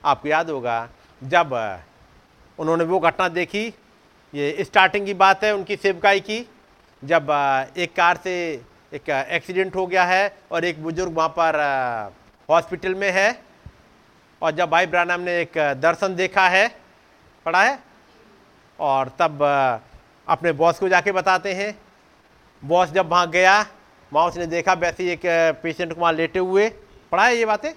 आपको 0.03 0.27
याद 0.27 0.49
होगा, 0.49 0.89
जब 1.21 1.53
उन्होंने 2.59 2.83
वो 2.83 2.99
घटना 2.99 3.27
देखी, 3.29 3.67
ये 4.33 4.63
स्टार्टिंग 4.63 5.05
की 5.05 5.13
बात 5.13 5.43
है 5.43 5.53
उनकी 5.55 5.75
सेवकाई 5.75 6.19
की, 6.19 6.45
जब 7.03 7.27
एक 7.77 7.95
कार 7.95 8.17
से 8.17 8.33
एक 8.93 9.09
एक्सीडेंट 9.09 9.75
हो 9.75 9.85
गया 9.87 10.03
है 10.05 10.37
और 10.51 10.65
एक 10.65 10.81
बुज़ुर्ग 10.83 11.13
वहाँ 11.13 11.29
पर 11.29 11.55
हॉस्पिटल 12.49 12.95
में 12.95 13.09
है 13.11 13.31
और 14.41 14.51
जब 14.51 14.69
भाई 14.69 14.85
ब्रानम 14.87 15.21
ने 15.21 15.39
एक 15.41 15.57
दर्शन 15.81 16.15
देखा 16.15 16.47
है, 16.47 16.67
पढ़ा 17.45 17.61
है, 17.63 17.79
और 18.79 19.09
तब 19.19 19.41
अपने 20.27 20.51
बॉस 20.53 20.79
को 20.79 20.89
जाके 20.89 21.11
बताते 21.11 21.53
हैं। 21.53 21.73
बॉस 22.63 22.89
जब 22.91 23.09
वहाँ 23.09 23.29
गया, 23.31 23.65
वहाँ 24.11 24.27
उसने 24.27 24.45
देखा 24.45 24.73
वैसे 24.73 25.11
एक 25.13 25.21
पेशेंट 25.63 25.93
को 25.93 26.01
वहाँ 26.01 26.13
लेटे 26.13 26.39
हुए, 26.39 26.69
पढ़ा 27.11 27.25
है 27.25 27.37
ये 27.37 27.45
बातें? 27.45 27.71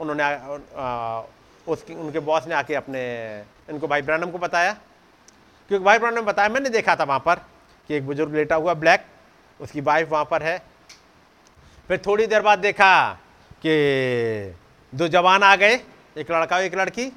उन्होंने 0.00 0.24
उसकी, 1.66 1.94
उनके 1.94 2.18
बॉस 2.20 2.46
ने 2.46 2.54
आके 2.54 2.74
अपने, 2.74 3.00
इनको 3.70 3.88
भाई 3.88 4.02
ब्रानम 4.02 4.30
को 4.30 4.38
बताया। 4.38 4.72
क्योंकि 4.72 5.84
भाई 5.84 5.98
ब्रानम 5.98 6.22
बताया, 6.22 6.48
मैंने 6.48 6.70
देखा 6.70 6.96
था 6.96 7.04
वहाँ 7.04 7.20
पर 7.20 7.34
कि 7.90 7.94
एक 7.94 8.06
बुज़ुर्ग 8.06 8.34
लेटा 8.34 8.56
हुआ 8.56 8.74
ब्लैक, 8.74 9.04
उसकी 9.60 9.80
वाइफ 9.80 10.08
वहाँ 10.10 10.24
पर 10.24 10.42
है। 10.42 10.58
फिर 11.88 12.02
थोड़ी 12.06 12.26
देर 12.26 12.42
बाद 12.42 12.58
देखा 12.58 13.10
कि 13.60 14.54
दो 14.92 15.08
जवान 15.08 15.42
आ 15.42 15.54
गए 15.56 15.74
एक 16.16 16.30
लड़का 16.30 16.58
एक 16.60 16.74
लड़की। 16.74 17.10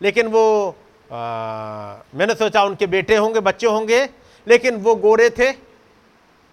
लेकिन 0.00 0.26
वो 0.26 0.76
आ, 1.12 1.96
मैंने 2.14 2.34
सोचा 2.34 2.62
उनके 2.64 2.86
बेटे 2.86 3.16
होंगे 3.16 3.40
बच्चे 3.40 3.66
होंगे 3.66 4.04
लेकिन 4.46 4.76
वो 4.76 4.94
गोरे 4.96 5.28
थे। 5.30 5.50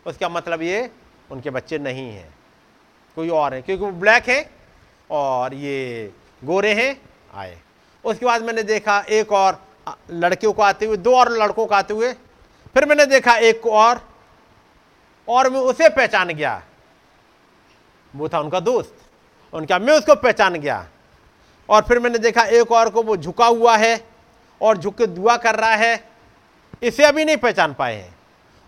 उसका 0.05 0.29
मतलब 0.29 0.61
ये 0.61 0.89
उनके 1.31 1.49
बच्चे 1.49 1.77
नहीं 1.77 2.09
हैं। 2.09 2.33
कोई 3.17 3.29
और 3.29 3.53
है 3.53 3.61
क्योंकि 3.61 3.83
वो 3.85 3.91
ब्लैक 3.91 4.29
है 4.29 4.49
और 5.09 5.53
ये 5.53 6.11
गोरे 6.41 6.73
हैं 6.73 6.95
आए। 7.33 7.57
उसके 8.03 8.25
बाद 8.25 8.43
मैंने 8.43 8.63
देखा 8.63 8.99
एक 9.09 9.31
और 9.31 9.61
लड़कियों 10.11 10.53
को 10.53 10.61
आते 10.61 10.85
हुए 10.85 10.97
दो 10.97 11.15
और 11.15 11.31
लड़कों 11.33 11.65
को 11.65 11.75
आते 11.75 11.93
हुए। 11.93 12.13
फिर 12.75 12.85
मैंने 12.85 13.05
देखा 13.05 13.35
एक 13.37 13.61
को 13.61 13.71
और 13.71 14.01
और 15.27 15.49
मैं 15.49 15.59
उसे 15.61 15.89
पहचान 15.89 16.27
गया। 16.27 16.61
वो 18.13 18.29
था 18.29 18.39
उनका 18.39 18.59
दोस्त। 18.59 18.95
उनका 19.53 19.79
मैं 19.79 19.93
उसको 19.93 20.15
पहचान 20.15 20.55
गया। 20.55 20.85
और 21.69 21.81
फिर 21.81 21.99
मैंने 21.99 22.17
देखा 22.17 22.43
एक 22.43 22.71
और 22.71 22.89
को 22.89 23.03
वो 23.03 23.17
झुका 23.17 23.45
हुआ 23.45 23.75
है 23.77 23.99
और 24.61 24.77
झुक 24.77 24.95
के 24.97 25.07
दुआ 25.07 25.35
कर 25.37 25.55
रहा 25.55 25.75
है, 25.75 26.09
इसे 26.83 27.03
अभी 27.05 27.25
नहीं 27.25 27.37
पहचान 27.37 27.73
पाए 27.73 27.95
हैं। 27.95 28.15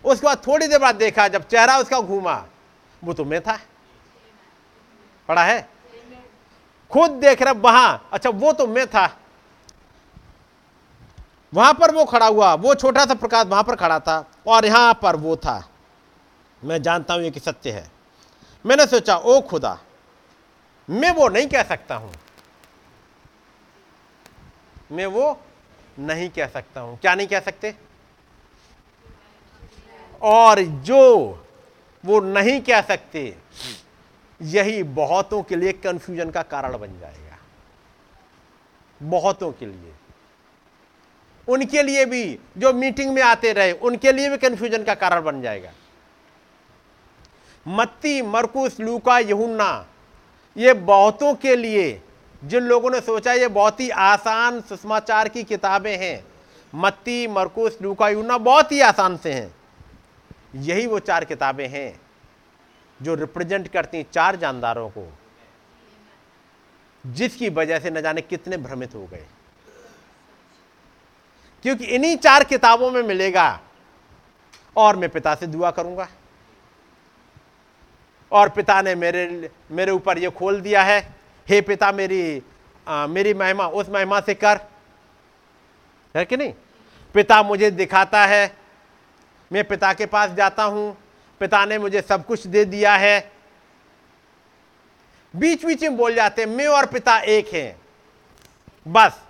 उसके 0.04 0.26
बाद 0.26 0.42
थोड़ी 0.46 0.66
देर 0.66 0.78
बाद 0.78 0.96
देखा, 0.96 1.26
जब 1.28 1.46
चेहरा 1.48 1.78
उसका 1.78 2.00
घूमा, 2.00 2.44
वो 3.02 3.12
तो 3.12 3.24
मैं 3.24 3.40
था। 3.40 3.58
पड़ा 5.28 5.44
है? 5.44 5.68
खुद 6.90 7.10
देख 7.12 7.42
रहा, 7.42 7.52
वहाँ 7.52 8.08
अच्छा 8.12 8.30
वो 8.30 8.52
तो 8.52 8.66
मैं 8.66 8.86
था। 8.86 9.10
वहाँ 11.52 11.72
पर 11.74 11.94
वो 11.94 12.04
खड़ा 12.04 12.26
हुआ, 12.26 12.52
वो 12.54 12.74
छोटा 12.74 13.04
सा 13.04 13.14
प्रकाश 13.14 13.46
वहाँ 13.46 13.62
पर 13.62 13.76
खड़ा 13.76 13.98
था 14.00 14.24
और 14.46 14.64
यहाँ 14.66 14.92
पर 15.02 15.16
वो 15.16 15.36
था। 15.36 15.62
मैं 16.62 16.80
जानता 16.82 17.14
हूँ 17.14 17.22
ये 17.22 17.30
कि 17.30 17.40
सत्य 17.40 17.70
है। 17.70 17.90
मैंने 18.64 18.86
सोचा, 18.86 19.16
ओ 19.16 19.40
खुदा 19.40 19.78
मैं 20.92 21.10
वो 21.10 21.28
नहीं 21.28 21.48
कह 21.48 21.62
सकता 21.62 21.94
हूँ। 21.94 22.14
मैं 24.92 25.06
वो 25.06 25.40
नहीं 25.98 26.30
कह 26.30 26.46
सकता 26.46 26.80
हूँ। 26.80 26.98
क्या 26.98 27.14
नहीं 27.14 27.26
कह 27.26 27.40
सकते? 27.40 27.74
और 30.22 30.60
जो 30.60 31.28
वो 32.04 32.20
नहीं 32.20 32.60
कह 32.60 32.82
सकते, 32.82 33.36
यही 34.42 34.82
बहुतों 34.82 35.42
के 35.42 35.56
लिए 35.56 35.72
कंफ्यूजन 35.72 36.30
का 36.30 36.42
कारण 36.42 36.78
बन 36.78 37.00
जाएगा। 37.00 37.38
बहुतों 39.02 39.52
के 39.52 39.66
लिए। 39.66 39.92
उनके 41.48 41.82
लिए 41.82 42.04
भी, 42.04 42.38
जो 42.58 42.72
मीटिंग 42.72 43.14
में 43.14 43.22
आते 43.22 43.52
रहे, 43.52 43.72
उनके 43.72 44.12
लिए 44.12 44.28
भी 44.28 44.36
कंफ्यूजन 44.36 44.84
का 44.84 44.94
कारण 44.94 45.22
बन 45.22 45.42
जाएगा। 45.42 45.72
मत्ती, 47.68 48.22
मरकुस, 48.22 48.80
लूका, 48.80 49.18
यहुन्ना 49.18 49.86
ये 50.56 50.72
बहुतों 50.74 51.34
के 51.34 51.56
लिए, 51.56 52.02
जिन 52.44 52.62
लोगों 52.62 52.90
ने 52.90 53.00
सोचा 53.00 53.32
ये 53.32 53.48
बहुत 53.48 53.80
ही 53.80 53.90
आसान 53.90 54.60
सुषमाचार 54.60 55.28
की 55.28 55.42
किताबें 55.44 55.96
हैं, 55.98 56.24
मत्ती, 56.74 57.26
मरकुस, 57.26 57.78
लूका 57.82 58.08
यहुन्ना 58.08 58.38
बहुत 58.38 58.72
ही 58.72 58.80
आसान 58.80 59.16
से 59.16 59.32
हैं। 59.32 59.54
यही 60.54 60.86
वो 60.86 60.98
चार 60.98 61.24
किताबें 61.24 61.68
हैं, 61.68 62.00
जो 63.02 63.14
रिप्रेजेंट 63.14 63.68
करती 63.68 63.98
हैं 63.98 64.06
चार 64.12 64.36
जानदारों 64.36 64.88
को, 64.88 65.12
जिसकी 67.06 67.48
वजह 67.48 67.78
से 67.78 67.90
न 67.90 68.00
जाने 68.00 68.20
कितने 68.20 68.56
भ्रमित 68.56 68.94
हो 68.94 69.06
गए। 69.06 69.26
क्योंकि 71.62 71.84
इन्हीं 71.84 72.16
चार 72.16 72.44
किताबों 72.44 72.90
में 72.90 73.02
मिलेगा, 73.02 73.60
और 74.76 74.96
मैं 74.96 75.08
पिता 75.10 75.34
से 75.34 75.46
दुआ 75.46 75.70
करूँगा। 75.70 76.08
और 78.32 78.48
पिता 78.48 78.80
ने 78.82 78.94
मेरे 78.94 79.50
मेरे 79.70 79.92
ऊपर 79.92 80.18
ये 80.18 80.30
खोल 80.30 80.60
दिया 80.60 80.82
है। 80.82 81.00
हे 81.48 81.60
पिता 81.60 81.92
मेरी 81.92 82.42
आ, 82.86 83.06
मेरी 83.06 83.34
महिमा 83.34 83.66
उस 83.66 83.88
महिमा 83.88 84.20
से 84.20 84.34
कर। 84.34 84.60
है 86.14 86.24
कि 86.24 86.36
नहीं? 86.36 86.52
पिता 87.14 87.42
मुझे 87.42 87.70
दिखाता 87.70 88.24
है। 88.26 88.56
मैं 89.50 89.64
पिता 89.64 89.92
के 89.92 90.06
पास 90.06 90.30
जाता 90.30 90.64
हूँ। 90.64 90.96
पिता 91.40 91.64
ने 91.64 91.78
मुझे 91.78 92.00
सब 92.02 92.24
कुछ 92.26 92.46
दे 92.46 92.64
दिया 92.64 92.94
है। 92.96 93.32
बीच 95.34 95.64
बीच 95.66 95.82
में 95.82 95.96
बोल 95.96 96.14
जाते 96.14 96.42
हैं 96.42 96.48
मैं 96.48 96.66
और 96.66 96.86
पिता 96.86 97.18
एक 97.18 97.52
हैं। 97.54 97.80
बस 98.88 99.20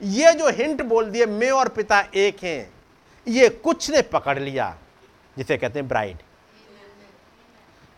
ये 0.00 0.32
जो 0.32 0.48
हिंट 0.48 0.82
बोल 0.82 1.10
दिए 1.10 1.26
मैं 1.26 1.50
और 1.50 1.68
पिता 1.68 2.00
एक 2.14 2.42
हैं 2.44 2.72
ये 3.26 3.48
कुछ 3.48 3.90
ने 3.90 4.02
पकड़ 4.02 4.38
लिया 4.38 4.76
जिसे 5.36 5.56
कहते 5.56 5.78
हैं 5.78 5.88
ब्राइड। 5.88 6.16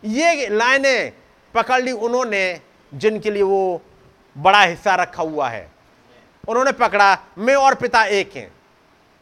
ये 0.05 0.47
लाइनें 0.47 1.13
पकड़ 1.53 1.81
ली 1.81 1.91
उन्होंने, 1.91 2.61
जिनके 2.93 3.31
लिए 3.31 3.43
वो 3.43 3.81
बड़ा 4.37 4.61
हिस्सा 4.61 4.95
रखा 4.95 5.23
हुआ 5.23 5.49
है। 5.49 5.71
उन्होंने 6.47 6.71
पकड़ा, 6.71 7.17
मैं 7.37 7.55
और 7.55 7.75
पिता 7.75 8.05
एक 8.05 8.35
हैं। 8.35 8.53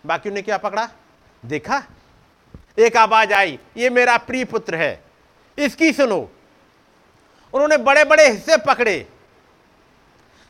बाकी 0.05 0.29
उन्हें 0.29 0.45
क्या 0.45 0.57
पकड़ा? 0.57 0.89
देखा? 1.45 1.83
एक 2.79 2.97
आवाज़ 2.97 3.33
आई, 3.33 3.59
ये 3.77 3.89
मेरा 3.89 4.17
प्रिय 4.17 4.45
पुत्र 4.45 4.75
है। 4.75 5.03
इसकी 5.57 5.93
सुनो। 5.93 6.31
उन्होंने 7.53 7.77
बड़े 7.77 8.03
बड़े 8.03 8.29
हिस्से 8.29 8.57
पकड़े। 8.57 9.07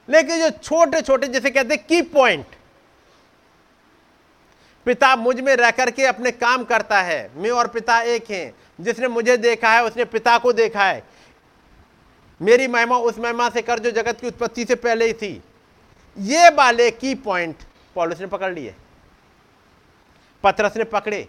लेकिन 0.10 0.40
जो 0.40 0.50
छोटे 0.50 1.02
छोटे 1.02 1.28
जैसे 1.28 1.50
कहते 1.50 1.78
की 1.78 2.02
पॉइंट 2.02 2.46
पिता 4.86 5.16
मुझमें 5.16 5.56
रह 5.56 5.72
करके 5.72 6.06
अपने 6.06 6.32
काम 6.32 6.64
करता 6.64 7.02
है। 7.02 7.32
मैं 7.36 7.52
और 7.52 7.68
पिता 7.68 8.02
एक 8.02 8.32
हैं। 8.32 8.54
जिसने 8.80 9.08
मुझे 9.08 9.38
देखा 9.38 9.72
है, 9.72 9.84
उसने 9.84 10.06
पिता 10.06 10.38
को 10.38 10.54
देखा 10.54 10.86
है। 10.86 11.04
मेरी 12.42 12.68
महिमा 12.68 12.98
उस 13.00 13.20
महिमा 13.20 13.50
से 13.50 13.62
कर 13.62 13.80
जो 13.80 13.92
जगत 13.92 14.20
की 14.22 14.28
उत्पत्ति 14.28 14.66
से 14.66 14.76
पहले 14.76 15.06
ही 15.08 15.14
थी। 15.14 15.42
ये 16.18 16.50
वाले 16.50 16.90
की 16.92 17.14
पॉइंट 17.18 17.64
पॉलिस 17.96 18.20
ने 18.20 18.28
पकड़ 18.28 18.54
लिए, 18.54 18.74
पत्रस 20.44 20.78
ने 20.78 20.84
पकड़े 20.84 21.28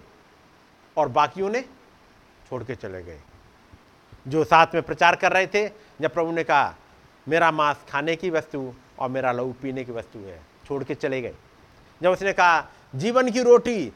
और 0.97 1.09
बाकियों 1.09 1.51
ने 1.51 1.61
छोड़ 2.51 2.63
के 2.65 2.75
चले 2.75 3.03
गए। 3.03 3.21
जो 4.27 4.45
साथ 4.45 4.75
में 4.75 4.83
प्रचार 4.83 5.17
कर 5.17 5.33
रहे 5.33 5.47
थे, 5.47 5.69
जब 6.01 6.13
प्रभु 6.15 6.33
ने 6.33 6.45
कहा, 6.45 6.75
मेरा 7.27 7.51
मांस 7.51 7.85
खाने 7.89 8.17
की 8.17 8.31
वस्तु 8.31 8.73
और 8.99 9.09
मेरा 9.11 9.33
लहू 9.33 9.53
पीने 9.63 9.85
की 9.85 9.93
वस्तु 9.93 10.19
है, 10.19 10.41
छोड़ 10.67 10.83
के 10.85 10.95
चले 10.95 11.21
गए। 11.23 11.35
जब 12.01 12.11
उसने 12.11 12.33
कहा, 12.33 12.67
जीवन 12.95 13.31
की 13.31 13.43
रोटी 13.43 13.93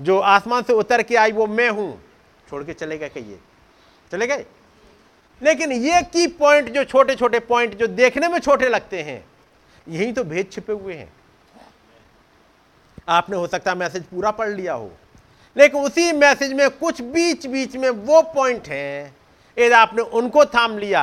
जो 0.00 0.18
आसमान 0.18 0.62
से 0.62 0.72
उतर 0.72 1.02
के 1.02 1.16
आई, 1.16 1.32
वो 1.32 1.46
मैं 1.46 1.68
हूँ 1.70 2.02
छोड़ 2.52 2.62
के 2.64 2.72
चले 2.74 2.98
गए 2.98 3.08
कहिए 3.08 3.38
चले 4.12 4.26
गए? 4.26 4.44
लेकिन 5.40 5.72
ये 5.72 6.00
की 6.04 6.26
पॉइंट 6.38 6.68
जो 6.70 6.82
छोटे 6.84 7.14
छोटे 7.16 7.38
पॉइंट 7.42 7.74
जो 7.74 7.86
देखने 7.88 8.28
में 8.28 8.38
छोटे 8.40 8.68
लगते 8.68 9.02
हैं, 9.02 9.24
यही 9.86 10.12
तो 10.12 10.24
भेद 10.24 10.50
छिपे 10.52 10.72
हुए 10.72 10.94
हैं। 10.94 11.12
आपने 13.08 13.36
हो 13.36 13.46
सकता 13.46 13.74
मैसेज 13.74 14.04
पूरा 14.04 14.30
पढ़ 14.32 14.48
लिया 14.50 14.74
हो, 14.74 14.90
लेकिन 15.56 15.80
उसी 15.80 16.12
मैसेज 16.12 16.52
में 16.52 16.68
कुछ 16.72 17.00
बीच 17.02 17.46
बीच 17.46 17.76
में 17.76 17.88
वो 17.90 18.20
पॉइंट 18.34 18.68
हैं 18.68 19.14
यदि 19.56 19.74
आपने 19.74 20.02
उनको 20.02 20.44
थाम 20.46 20.78
लिया, 20.78 21.02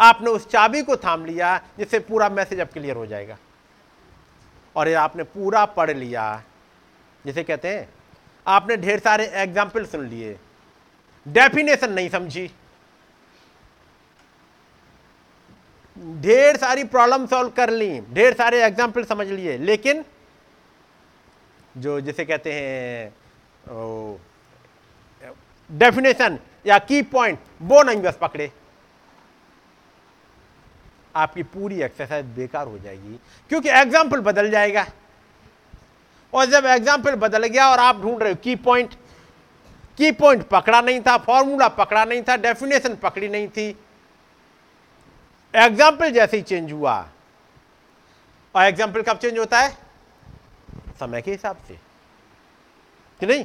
आपने 0.00 0.30
उस 0.30 0.48
चाबी 0.48 0.82
को 0.82 0.96
थाम 0.96 1.24
लिया, 1.26 1.56
जिससे 1.78 1.98
पूरा 2.00 2.28
मैसेज 2.30 2.60
अब 2.60 2.68
क्लियर 2.68 2.96
हो 2.96 3.06
जाएगा। 3.06 3.36
और 4.76 4.88
ये 4.88 4.94
आपने 4.96 5.22
पूरा 5.24 5.64
पढ़ 5.66 5.90
लिया, 5.90 6.42
जिसे 7.24 7.42
कहते 7.42 7.68
हैं, 7.68 7.88
आपने 8.46 8.76
ढेर 8.76 8.98
सारे 9.00 9.26
एग्ज़ाम्पल 9.36 9.84
सुन 9.86 10.06
लिए 10.06 10.36
डेफिनेशन 11.26 11.92
नहीं 11.92 12.08
समझी। 12.08 12.50
ढेर 16.20 16.56
सारी 16.56 16.84
प्रॉब्लम 16.86 17.26
सॉल्व 17.26 17.50
कर 17.50 17.70
ली, 17.70 18.00
ढेर 18.12 18.34
सारे 18.34 18.62
एग्ज़ाम्पल 18.64 19.04
समझ 19.04 19.26
लिए, 19.28 19.56
लेकिन 19.58 20.04
जो 21.74 22.00
जिसे 22.00 22.24
कहते 22.24 22.52
हैं 22.52 23.12
डेफिनेशन 25.70 26.38
या 26.66 26.78
की 26.80 27.00
पॉइंट 27.04 27.38
वो 27.62 27.82
नहीं 27.82 28.02
बस 28.02 28.18
पकड़े। 28.20 28.50
आपकी 31.14 31.42
पूरी 31.44 31.80
एक्सरसाइज 31.82 32.26
बेकार 32.36 32.66
हो 32.66 32.78
जाएगी, 32.78 33.18
क्योंकि 33.50 33.68
एग्ज़ाम्पल 33.70 34.20
बदल 34.22 34.50
जाएगा। 34.50 34.86
और 36.32 36.46
जब 36.46 36.64
एग्ज़ाम्पल 36.66 37.14
बदल 37.16 37.46
गया 37.46 37.68
और 37.70 37.78
आप 37.78 38.00
ढूंढ 38.00 38.22
रहे 38.22 38.32
हो 38.32 38.38
की 38.44 38.54
पॉइंट 38.58 38.94
की 39.98 40.10
पॉइंट 40.12 40.42
पकड़ा 40.48 40.80
नहीं 40.80 41.00
था 41.00 41.16
फॉर्मूला 41.18 41.68
पकड़ा 41.70 42.04
नहीं 42.04 42.22
था 42.22 42.36
डेफिनेशन 42.36 42.94
पकड़ी 42.94 43.28
नहीं 43.28 43.48
थी। 43.48 43.68
एग्ज़ाम्पल 45.54 46.10
जैसे 46.10 46.36
ही 46.36 46.42
चेंज 46.42 46.72
हुआ। 46.72 46.96
और 48.54 48.64
एग्ज़ाम्पल 48.64 49.02
कब 49.02 49.18
चेंज 49.18 49.38
होता 49.38 49.60
है? 49.60 49.76
समय 51.00 51.22
के 51.22 51.30
हिसाब 51.30 51.56
से। 51.68 51.78
कि 53.20 53.26
नहीं? 53.26 53.44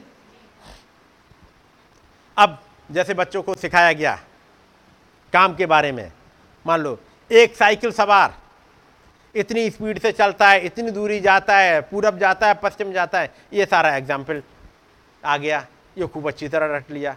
अब 2.37 2.59
जैसे 2.89 3.13
बच्चों 3.13 3.41
को 3.43 3.55
सिखाया 3.55 3.93
गया 3.93 4.19
काम 5.33 5.55
के 5.55 5.65
बारे 5.65 5.91
में, 5.91 6.11
मान 6.65 6.81
लो, 6.81 6.97
एक 7.31 7.55
साइकिल 7.55 7.91
सवार, 7.91 8.33
इतनी 9.35 9.69
स्पीड 9.69 9.99
से 9.99 10.11
चलता 10.11 10.49
है, 10.49 10.65
इतनी 10.65 10.91
दूरी 10.91 11.19
जाता 11.19 11.57
है 11.57 11.81
पूरब 11.81 12.17
जाता 12.19 12.47
है, 12.47 12.53
पश्चिम 12.53 12.93
जाता 12.93 13.19
है, 13.19 13.33
ये 13.53 13.65
सारा 13.65 13.95
एग्ज़ाम्पल 13.97 14.41
आ 15.23 15.37
गया। 15.37 15.65
ये 15.99 16.07
खूब 16.07 16.27
अच्छी 16.27 16.47
तरह 16.47 16.75
रट 16.75 16.91
लिया। 16.91 17.15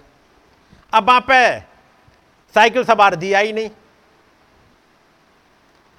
अब 0.93 1.07
वहाँ 1.09 1.21
पे 1.29 1.59
साइकिल 2.55 2.85
सवार 2.85 3.15
दिया 3.17 3.39
ही 3.39 3.53
नहीं। 3.53 3.71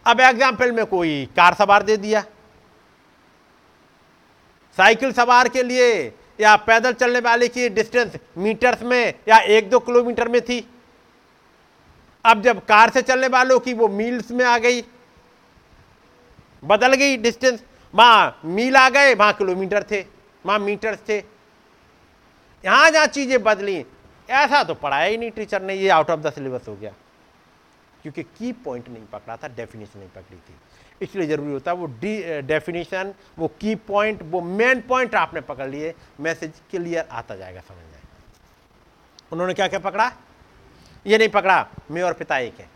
अब 0.06 0.20
एग्ज़ाम्पल 0.20 0.72
में 0.72 0.86
कोई 0.86 1.26
कार 1.36 1.54
सवार 1.54 1.84
दे 1.84 1.98
दिया। 1.98 2.22
साइकिल 4.78 5.12
सवार 5.14 5.50
के 5.50 5.64
लिए 5.64 5.90
या 6.40 6.56
पैदल 6.60 6.94
चलने 6.94 7.20
वाले 7.20 7.48
की 7.48 7.70
डिस्टेंस 7.72 8.18
मीटर्स 8.38 8.82
में 8.84 9.14
या 9.28 9.38
एक 9.50 9.70
दो 9.70 9.80
किलोमीटर 9.80 10.28
में 10.28 10.42
थी। 10.42 10.66
अब 12.26 12.42
जब 12.42 12.64
कार 12.66 12.90
से 12.90 13.02
चलने 13.02 13.28
वालों 13.28 13.60
की 13.60 13.74
वो 13.74 13.88
मील्स 13.90 14.32
में 14.32 14.44
आ 14.46 14.58
गई। 14.58 14.82
बदल 16.64 16.94
गई 16.94 17.18
डिस्टेंस 17.18 17.64
वहाँ 17.94 18.42
मील 18.46 18.76
आ 18.78 18.90
गए, 18.90 19.14
वहाँ 19.16 19.34
किलोमीटर 19.34 19.84
थे, 19.92 20.06
वहाँ 20.46 20.60
मीटर 20.60 20.96
थे। 21.10 21.20
यहाँ 22.64 22.90
जहाँ 22.92 23.08
चीज़ें 23.08 23.42
बदली, 23.44 23.86
ऐसा 24.30 24.64
तो 24.64 24.74
पढ़ाया 24.76 25.06
ही 25.06 25.18
नहीं 25.18 25.32
टीचर 25.32 25.62
ने, 25.62 25.74
ये 25.74 25.90
आउट 25.90 26.10
ऑफ़ 26.10 26.20
द 26.20 26.34
सिलेबस 26.34 26.68
हो 26.68 26.76
गया। 26.76 26.94
क्योंकि 28.04 28.24
की 28.24 28.52
पॉइंट 28.64 28.88
नहीं 28.90 29.06
पकड़ा 29.08 29.36
था 29.38 29.48
डेफिनेशन 29.50 30.00
नहीं 30.00 30.10
पकड़ी 30.10 30.38
थी। 30.38 30.56
इसलिए 31.02 31.28
ज़रूरी 31.28 31.52
होता 31.52 31.72
है 31.72 31.78
वो 31.78 31.86
डी 32.00 32.42
डेफिनेशन 32.42 33.14
वो 33.38 33.48
की 33.62 33.76
पॉइंट 33.88 34.22
वो 34.24 34.42
मेन 34.42 34.82
पॉइंट 34.82 35.16
आपने 35.16 35.42
पकड़ 35.42 35.68
लिए 35.70 35.94
मैसेज 36.20 36.62
क्लियर 36.72 37.08
आता 37.12 37.36
जाएगा, 37.36 37.62
समझ 37.62 37.78
में 37.78 38.02
उन्होंने 39.32 39.54
क्या 39.54 39.68
क्या 39.68 39.80
पकड़ा? 39.80 40.12
ये 41.06 41.18
नहीं 41.18 41.30
पकड़ा, 41.30 41.68
मैं 41.92 42.02
और 42.02 42.14
पिता 42.14 42.38
एक 42.40 42.60
है। 42.60 42.68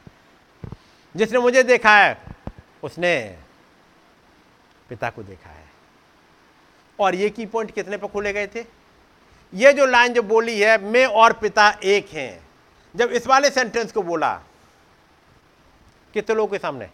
जिसने 1.15 1.39
मुझे 1.39 1.63
देखा 1.63 1.97
है, 1.97 2.17
उसने 2.83 3.37
पिता 4.89 5.09
को 5.09 5.23
देखा 5.23 5.49
है। 5.49 5.65
और 6.99 7.15
ये 7.15 7.29
की 7.29 7.45
पॉइंट 7.45 7.71
कितने 7.71 7.97
पर 7.97 8.07
खोले 8.07 8.33
गए 8.33 8.47
थे? 8.47 8.63
ये 9.53 9.73
जो 9.73 9.85
लाइन 9.85 10.13
जो 10.13 10.23
बोली 10.23 10.59
है, 10.59 10.77
मैं 10.77 11.05
और 11.05 11.33
पिता 11.33 11.79
एक 11.83 12.09
हैं। 12.09 12.49
जब 12.95 13.09
इस 13.09 13.27
वाले 13.27 13.49
सेंटेंस 13.49 13.91
को 13.91 14.01
बोला, 14.01 14.41
कितने 16.13 16.35
लोगों 16.35 16.51
के 16.51 16.57
सामने? 16.57 16.89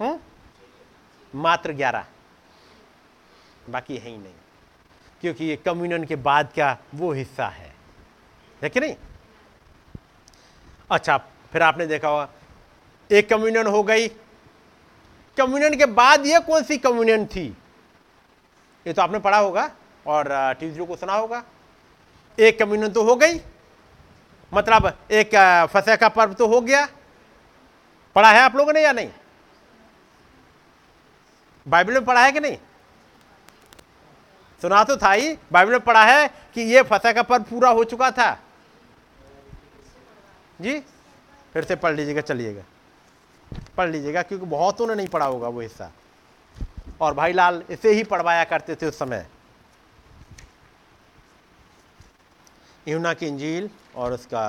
हुँ? 0.00 0.20
मात्र 1.34 1.72
ग्यारह। 1.72 2.06
बाकी 3.70 3.96
है 3.96 4.10
ही 4.10 4.18
नहीं। 4.18 4.34
क्योंकि 5.20 5.44
ये 5.44 5.56
कम्युनियन 5.56 6.04
के 6.04 6.16
बाद 6.16 6.46
का 6.56 6.78
वो 6.94 7.12
हिस्सा 7.12 7.46
है। 7.46 7.74
है 8.62 8.68
कि 8.68 8.80
नहीं? 8.80 8.96
अच्छा 10.90 11.18
फिर 11.52 11.62
आपने 11.62 11.86
देखा 11.86 12.08
होगा, 12.08 12.28
एक 13.10 13.30
कम्युनियन 13.30 13.66
हो 13.66 13.82
गई। 13.82 14.08
कम्युनियन 15.38 15.78
के 15.78 15.86
बाद 15.86 16.26
ये 16.26 16.40
कौन 16.40 16.64
सी 16.64 16.78
कम्युनियन 16.78 17.26
थी? 17.26 17.56
ये 18.86 18.92
तो 18.92 19.02
आपने 19.02 19.18
पढ़ा 19.18 19.38
होगा 19.38 19.70
और 20.06 20.28
टीचरों 20.60 20.86
को 20.86 20.96
सुना 20.96 21.14
होगा। 21.14 21.42
एक 22.38 22.58
कम्युनियन 22.58 22.92
तो 22.92 23.02
हो 23.02 23.14
गई 23.16 23.40
मतलब 24.52 24.86
एक 25.12 25.34
फसे 25.72 25.96
का 25.96 26.08
पर्व 26.08 26.32
तो 26.32 26.46
हो 26.46 26.60
गया। 26.60 26.86
पढ़ा 28.16 28.30
है 28.30 28.40
आप 28.40 28.56
लोगों 28.56 28.72
ने 28.72 28.82
या 28.82 28.92
नहीं? 28.92 29.10
बाइबल 31.66 31.92
में 31.92 32.04
पढ़ा 32.04 32.24
है 32.24 32.32
कि 32.32 32.40
नहीं? 32.40 32.56
सुना 34.62 34.82
तो 34.84 34.96
था 34.96 35.12
ही, 35.12 35.32
बाइबल 35.52 35.70
में 35.70 35.80
पढ़ा 35.80 36.04
है 36.04 36.28
कि 36.54 36.62
ये 36.62 36.82
फसा 36.82 37.12
का 37.12 37.22
पर्व 37.22 37.42
पूरा 37.42 37.70
हो 37.70 37.84
चुका 37.84 38.10
था। 38.10 38.32
जी, 40.60 40.78
फिर 41.54 41.64
से 41.64 41.76
पढ़ 41.76 41.94
लीजिएगा, 41.94 42.20
चलिएगा। 42.20 42.62
पढ़ 43.76 43.88
लीजिएगा, 43.88 44.22
क्योंकि 44.22 44.46
बहुतों 44.46 44.86
ने 44.86 44.94
नहीं 44.94 45.08
पढ़ा 45.08 45.26
होगा 45.26 45.48
वो 45.48 45.60
हिस्सा। 45.60 45.90
और 47.02 47.14
भाई 47.14 47.32
लाल 47.32 47.62
इसे 47.70 47.92
ही 47.92 48.02
पढ़वाया 48.04 48.42
करते 48.44 48.74
थे 48.74 48.86
उस 48.86 48.98
समय। 48.98 49.26
यूना 52.88 53.12
की 53.14 53.26
इंजील 53.26 53.68
और 53.94 54.12
उसका 54.12 54.44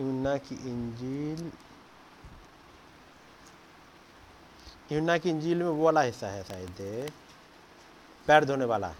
यूना 0.00 0.36
की 0.38 0.54
इंजील 0.70 1.50
यूना 4.92 5.16
की 5.18 5.30
इंजील 5.30 5.58
में 5.58 5.68
वो 5.68 5.84
वाला 5.84 6.00
हिस्सा 6.00 6.28
है 6.28 6.42
शायद 6.44 7.10
पैर 8.28 8.44
धोने 8.44 8.64
वाला। 8.64 8.92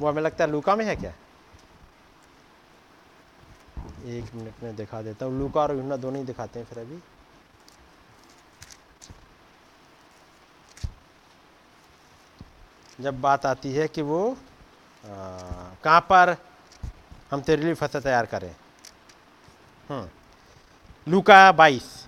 वो 0.00 0.08
हमें 0.08 0.22
लगता 0.22 0.44
है 0.44 0.50
लूका 0.50 0.76
में 0.76 0.84
है 0.84 0.96
क्या 0.96 1.12
एक 4.08 4.34
मिनट 4.34 4.62
में 4.62 4.74
दिखा 4.76 5.00
देता 5.02 5.26
हूँ, 5.26 5.38
लूका 5.38 5.60
और 5.60 5.76
यूना 5.76 5.96
दोनों 5.96 6.20
ही 6.20 6.24
दिखाते 6.26 6.58
हैं 6.58 6.66
फिर 6.66 6.78
अभी 6.78 6.98
जब 13.00 13.20
बात 13.20 13.46
आती 13.46 13.72
है 13.72 13.86
कि 13.88 14.02
वो 14.02 14.36
कहाँ 15.04 16.00
पर 16.02 16.36
हम 17.32 17.40
तेरे 17.40 17.62
लिए 17.62 17.74
फ़सल 17.74 18.00
तैयार 18.00 18.26
करें। 18.26 18.54
हम्म। 19.88 21.12
लूका 21.12 21.52
बाईस। 21.52 22.06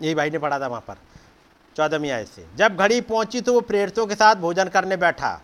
यही 0.00 0.14
भाई 0.14 0.30
ने 0.30 0.38
पढ़ा 0.38 0.60
था 0.60 0.66
वहाँ 0.66 0.80
पर। 0.80 0.96
चौदहवीं 1.76 2.10
आय 2.10 2.24
से। 2.24 2.46
जब 2.56 2.76
घड़ी 2.76 3.00
पहुँची 3.00 3.40
तो 3.40 3.52
वो 3.52 3.60
प्रेरितों 3.60 4.06
के 4.06 4.14
साथ 4.14 4.34
भोजन 4.34 4.68
करने 4.68 4.96
बैठा 4.96 5.40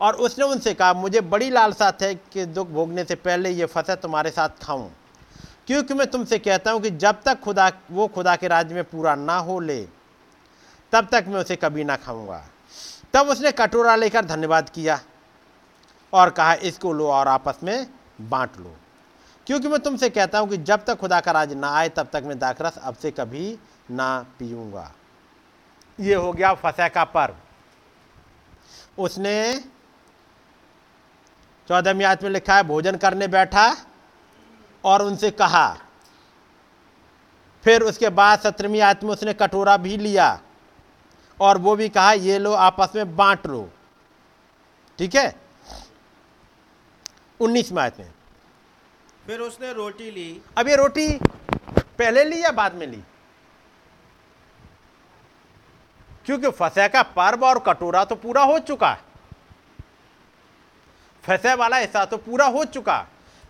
और 0.00 0.14
उसने 0.14 0.44
उनसे 0.44 0.74
कहा, 0.74 0.92
मुझे 0.92 1.20
बड़ी 1.20 1.50
लालसा 1.50 1.92
है 2.02 2.14
कि 2.14 2.46
दुख 2.46 2.68
भोगने 2.68 3.04
से 3.04 3.14
पहले 3.14 3.50
ये 3.50 3.66
फ़सल 3.66 3.94
तुम्हारे 3.94 4.30
साथ 4.30 4.48
खाऊं। 4.62 4.88
क्योंकि 5.66 5.94
मैं 5.94 6.06
तुमसे 6.06 6.38
कहता 6.38 6.70
हूँ 6.70 6.80
कि 6.80 6.90
जब 6.90 7.22
तक 7.22 7.40
खुदा, 7.40 7.72
वो 7.90 8.08
खुदा 8.08 8.36
के 8.36 8.48
राज्य 8.48 8.74
में 8.74 8.84
पूरा 8.84 9.14
ना 9.14 9.36
हो 9.36 9.60
ले, 9.60 9.88
तब 10.92 11.08
तक 11.12 11.24
मैं 11.28 11.40
उसे 11.40 11.56
कभी 11.56 11.84
ना 11.84 11.96
खाऊँगा। 11.96 12.44
तब 13.14 13.28
उसने 13.28 13.52
कटोरा 13.52 13.94
लेकर 13.96 14.24
धन्यवाद 14.24 14.68
किया 14.68 15.00
और 16.12 16.30
कहा, 16.30 16.54
इसको 16.54 16.92
लो 16.92 17.06
और 17.08 17.28
आपस 17.28 17.58
में 17.62 17.86
बांट 18.20 18.58
लो। 18.58 18.74
क्योंकि 19.46 19.68
मैं 19.68 19.78
तुमसे 19.80 20.08
कहता 20.10 20.38
हूँ 20.38 20.48
कि 20.48 20.56
जब 20.58 20.84
तक 20.84 20.96
खुदा 20.96 21.20
का 21.20 21.32
राज 21.32 21.52
ना 21.54 21.68
आए, 21.70 21.88
तब 21.88 22.08
तक 22.12 22.22
मैं 22.24 22.38
दाखरस 22.38 22.78
अब 22.78 22.94
से 22.94 23.10
कभी 23.10 23.58
ना 23.90 24.26
पीऊँगा। 24.38 24.90
ये 25.98 26.14
हो 26.14 26.32
गया 26.32 26.52
फसह 26.54 26.88
का 26.88 27.04
पर्व। 27.06 27.34
उसने 28.98 29.54
चौदहवीं 31.68 32.04
आयत 32.04 32.22
में 32.22 32.30
लिखा 32.30 32.56
है, 32.56 32.62
भोजन 32.62 32.96
करने 32.96 33.28
बैठा 33.28 33.76
और 34.84 35.02
उनसे 35.02 35.30
कहा। 35.30 35.68
फिर 37.64 37.82
उसके 37.82 38.08
बाद 38.08 38.38
सत्रहवीं 38.40 38.80
आयत 38.80 39.04
में 39.04 39.10
उसने 39.10 39.32
कटोरा 39.34 39.76
भी 39.76 39.96
लिया। 39.96 40.40
और 41.40 41.58
वो 41.58 41.74
भी 41.76 41.88
कहा 41.88 42.12
ये 42.12 42.38
लो 42.38 42.52
आपस 42.52 42.92
में 42.96 43.16
बांट 43.16 43.46
लो। 43.46 43.68
ठीक 44.98 45.14
है? 45.14 45.34
उन्नीस 47.40 47.72
में 47.72 47.82
आते 47.82 48.02
हैं 48.02 48.14
फिर 49.26 49.40
उसने 49.40 49.72
रोटी 49.72 50.10
ली। 50.10 50.40
अब 50.58 50.68
ये 50.68 50.76
रोटी 50.76 51.08
पहले 51.18 52.24
ली 52.24 52.42
या 52.42 52.50
बाद 52.52 52.74
में 52.74 52.86
ली? 52.86 53.02
क्योंकि 56.26 56.50
फसे 56.50 56.88
का 56.88 57.02
पर्व 57.02 57.44
और 57.46 57.58
कटोरा 57.58 58.04
तो 58.04 58.14
पूरा 58.14 58.42
हो 58.42 58.58
चुका 58.58 58.90
है। 58.90 59.06
फसे 61.24 61.54
वाला 61.54 61.76
हिस्सा 61.76 62.04
तो 62.04 62.16
पूरा 62.16 62.46
हो 62.46 62.64
चुका 62.64 62.98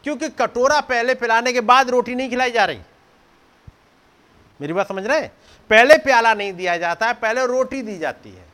क्योंकि 0.05 0.29
कटोरा 0.31 0.81
पहले 0.81 1.15
पिलाने 1.15 1.53
के 1.53 1.61
बाद 1.63 1.91
रोटी 1.91 2.15
नहीं 2.15 2.31
खिलाई 2.31 2.51
जा 2.51 2.65
रही। 2.65 2.81
मेरी 4.61 4.73
बात 4.73 4.89
समझ 4.89 5.07
रहे 5.07 5.21
हैं? 5.21 5.33
पहले 5.71 5.97
प्याला 5.99 6.33
नहीं 6.35 6.53
दिया 6.53 6.77
जाता 6.79 7.07
है 7.07 7.15
पहले 7.15 7.47
रोटी 7.47 7.83
दी 7.83 7.99
जाती 7.99 8.31
है। 8.31 8.47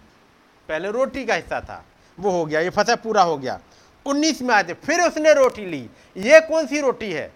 पहले 0.68 0.90
रोटी 0.92 1.24
का 1.24 1.34
हिस्सा 1.34 1.60
था 1.60 1.84
वो 2.18 2.30
हो 2.30 2.44
गया 2.44 2.60
ये 2.60 2.70
फसा 2.70 2.94
पूरा 2.96 3.22
हो 3.22 3.36
गया। 3.38 3.58
उन्नीस 4.06 4.42
में 4.42 4.54
आते 4.54 4.74
फिर 4.76 5.00
उसने 5.00 5.32
रोटी 5.34 5.66
ली 5.66 5.88
ये 6.16 6.40
कौन 6.48 6.66
सी 6.66 6.80
रोटी 6.80 7.10
है? 7.12 7.32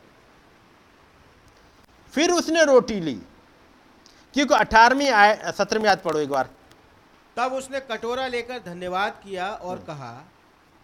फिर 2.14 2.31
उसने 2.31 2.64
रोटी 2.64 3.01
ली 3.01 3.14
क्योंकि 4.35 4.55
अठारहवीं 4.55 5.11
आय 5.11 5.35
सत्रहवीं 5.49 5.89
आयत 5.89 6.03
पढ़ो 6.03 6.18
एक 6.18 6.29
बार। 6.29 6.49
तब 7.37 7.53
उसने 7.53 7.81
कटोरा 7.83 8.26
लेकर 8.26 8.59
धन्यवाद 8.64 9.20
किया 9.24 9.47
और 9.47 9.76
हम्म। 9.76 9.87
कहा 9.87 10.24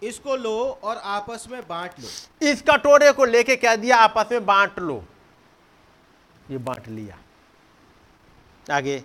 इसको 0.03 0.36
लो 0.36 0.57
और 0.82 0.97
आपस 0.97 1.47
में 1.51 1.61
बांट 1.68 2.01
लो। 2.01 2.49
इस 2.49 2.62
कटोरे 2.62 3.12
को 3.12 3.24
लेके 3.24 3.57
क्या 3.57 3.74
दिया 3.76 3.97
आपस 3.99 4.32
में 4.32 4.47
बांट 4.47 4.78
लो। 4.78 5.03
ये 6.51 6.59
बांट 6.61 6.88
लिया। 6.88 7.18
आगे। 8.71 9.03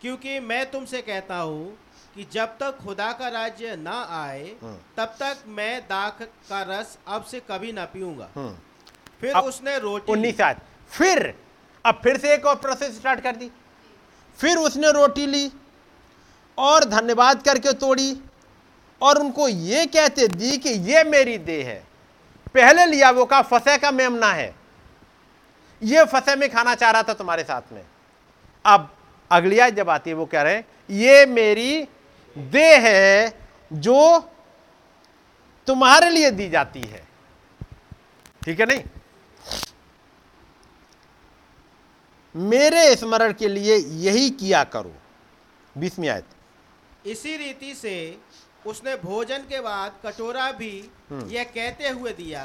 क्योंकि 0.00 0.38
मैं 0.40 0.70
तुमसे 0.70 1.00
कहता 1.02 1.36
हूँ 1.36 1.78
कि 2.14 2.26
जब 2.32 2.56
तक 2.58 2.78
खुदा 2.84 3.12
का 3.12 3.28
राज्य 3.28 3.74
ना 3.76 4.00
आए 4.22 4.54
हम्म। 4.62 4.76
तब 4.96 5.14
तक 5.20 5.42
मैं 5.46 5.80
दाख 5.80 6.22
का 6.22 6.62
रस 6.68 6.98
अब 7.08 7.24
से 7.24 7.40
कभी 7.40 7.72
ना 7.72 7.84
पीऊँगा। 7.84 8.28
हम्म। 8.34 8.56
फिर 9.20 9.36
उसने 9.36 9.78
रोटी 9.78 10.12
उन्नीस 10.12 10.40
फिर 10.90 11.34
अब 11.84 12.00
फिर 12.04 12.18
से 12.18 12.34
एक 12.34 12.46
और 12.46 12.56
प्रोसेस 12.56 12.96
स्टार्ट 12.98 13.20
कर 13.20 13.36
दी। 13.36 13.50
फिर 14.38 14.56
उसने 14.56 14.90
रोटी 14.92 15.26
ली 15.26 15.50
और 16.58 16.84
धन्यवाद 16.84 17.42
करके 17.42 17.72
तोड़ी 17.72 18.16
और 19.00 19.18
उनको 19.18 19.48
ये 19.48 19.86
कहते 19.86 20.26
दी 20.28 20.56
कि 20.58 20.70
ये 20.90 21.04
मेरी 21.04 21.38
देह 21.38 21.66
है। 21.66 21.82
पहले 22.54 22.86
लिया 22.86 23.10
वो 23.10 23.24
का 23.24 23.42
फसे 23.42 23.76
का 23.78 23.90
मेमना 23.90 24.32
है। 24.32 24.54
ये 25.82 26.04
फसे 26.04 26.36
में 26.36 26.48
खाना 26.50 26.74
चाह 26.74 26.90
रहा 26.90 27.02
था 27.02 27.14
तुम्हारे 27.14 27.42
साथ 27.42 27.72
में। 27.72 27.84
अब 28.64 28.88
अगली 29.30 29.58
आयत 29.58 29.74
जब 29.74 29.90
आती 29.90 30.10
है 30.10 30.16
वो 30.16 30.26
कह 30.26 30.42
रहे? 30.42 30.54
हैं 30.54 30.64
ये 30.90 31.26
मेरी 31.26 31.88
देह 32.36 32.86
है 32.86 33.32
जो 33.72 34.18
तुम्हारे 35.68 36.10
लिए 36.10 36.30
दी 36.30 36.48
जाती 36.48 36.80
है। 36.80 37.02
ठीक 38.44 38.60
है 38.60 38.66
नहीं? 38.66 38.82
मेरे 42.34 42.94
स्मरण 42.96 43.32
के 43.32 43.48
लिए 43.48 43.76
यही 43.76 44.28
किया 44.30 44.62
करो। 44.64 44.92
बीसवीं 45.78 46.08
आयत। 46.08 46.26
इसी 47.06 47.36
रीति 47.36 47.74
से 47.74 47.94
उसने 48.66 48.94
भोजन 48.96 49.38
के 49.48 49.60
बाद 49.60 49.94
कटोरा 50.04 50.50
भी 50.52 50.72
यह 51.12 51.44
कहते 51.44 51.88
हुए 51.88 52.12
दिया 52.12 52.42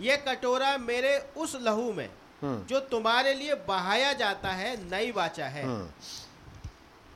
यह 0.00 0.16
कटोरा 0.28 0.76
मेरे 0.78 1.16
उस 1.36 1.56
लहू 1.62 1.92
में 1.92 2.08
जो 2.44 2.80
तुम्हारे 2.80 3.34
लिए 3.34 3.54
बहाया 3.68 4.12
जाता 4.12 4.48
है 4.48 4.76
नई 4.90 5.10
वाचा 5.12 5.46
है। 5.46 5.64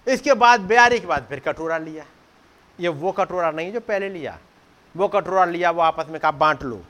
इसके 0.06 0.34
बाद 0.34 0.60
ब्यारी 0.60 1.00
के 1.00 1.06
बाद 1.06 1.26
फिर 1.28 1.40
कटोरा 1.40 1.78
लिया। 1.78 2.04
ये 2.78 2.88
वो 2.88 3.12
कटोरा 3.12 3.50
नहीं 3.50 3.72
जो 3.72 3.80
पहले 3.80 4.08
लिया। 4.08 4.38
वो 4.94 5.08
कटोरा 5.08 5.44
लिया 5.44 5.70
वो 5.70 5.82
आपस 5.82 6.06
में 6.08 6.20
कहा 6.20 6.30
बांट 6.30 6.62
लो। 6.62 6.84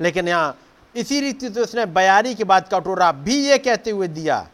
लेकिन 0.00 0.28
यहाँ 0.28 0.58
इसी 0.94 1.20
रीति 1.20 1.50
से 1.50 1.60
उसने 1.60 1.86
बयारी 1.86 2.34
के 2.34 2.44
बाद 2.44 2.68
कटोरा 2.72 3.12
भी 3.12 3.36
ये 3.46 3.58
कहते 3.58 3.90
हुए 3.90 4.08
दिया। 4.08 4.46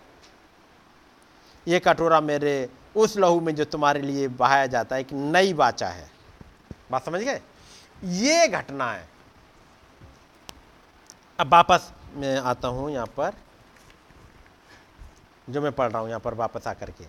ये 1.67 1.79
कटोरा 1.81 2.21
मेरे 2.21 2.69
उस 2.97 3.17
लहू 3.17 3.41
में 3.41 3.55
जो 3.55 3.65
तुम्हारे 3.65 4.01
लिए 4.01 4.29
बहाया 4.29 4.67
जाता 4.67 4.97
है 4.97 5.01
एक 5.01 5.13
नई 5.13 5.53
बाचा 5.55 5.89
है। 5.89 6.11
बात 6.91 7.05
समझ 7.05 7.21
गए? 7.21 7.41
ये 8.05 8.49
घटना 8.49 8.93
है। 8.93 9.09
अब 11.39 11.53
वापस 11.53 11.93
मैं 12.17 12.37
आता 12.39 12.69
हूँ 12.69 12.91
यहाँ 12.91 13.07
पर, 13.17 13.33
जो 15.49 15.61
मैं 15.61 15.73
पढ़ 15.73 15.91
रहा 15.91 16.01
हूँ 16.01 16.09
यहाँ 16.09 16.21
पर 16.21 16.35
वापस 16.35 16.67
आकर 16.67 16.91
के। 16.91 17.05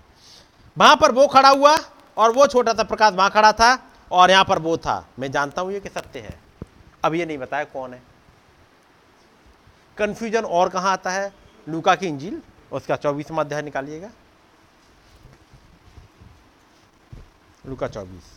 वहाँ 0.78 0.96
पर 0.96 1.12
वो 1.12 1.28
खड़ा 1.28 1.50
हुआ 1.50 1.76
और 2.18 2.32
वो 2.32 2.48
छोटा 2.48 2.74
सा 2.74 2.84
प्रकाश, 2.84 3.14
वहाँ 3.14 3.30
खड़ा 3.32 3.52
था 3.54 3.78
और 4.12 4.32
यहाँ 4.32 4.46
पर 4.46 4.60
वो 4.60 4.78
था। 4.78 5.06
मैं 5.20 5.32
जानता 5.32 5.62
हूँ 5.62 5.72
ये 5.74 5.80
कि 5.80 5.90
सत्य 5.90 6.20
है। 6.20 6.38
अब 7.06 7.16
ये 7.16 7.26
नहीं 7.26 7.38
बताया 7.38 7.64
कौन 7.66 7.94
है। 7.94 8.02
कंफ्यूजन 9.98 10.46
और 10.46 10.70
कहाँ 10.70 10.92
आता 10.92 11.12
है? 11.12 11.32
लूका 11.68 11.96
की 11.96 12.08
इंजील, 12.08 12.42
उसका 12.72 12.96
चौबीसवा 12.96 13.44
अध्याय 13.44 13.62
निकालिएगा। 13.62 14.10
लूका 17.66 17.88
चौबीस। 17.88 18.37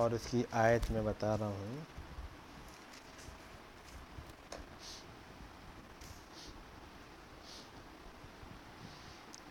और 0.00 0.14
इसकी 0.14 0.44
आयत 0.54 0.90
में 0.90 1.04
बता 1.04 1.34
रहा 1.34 1.48
हूँ 1.48 1.86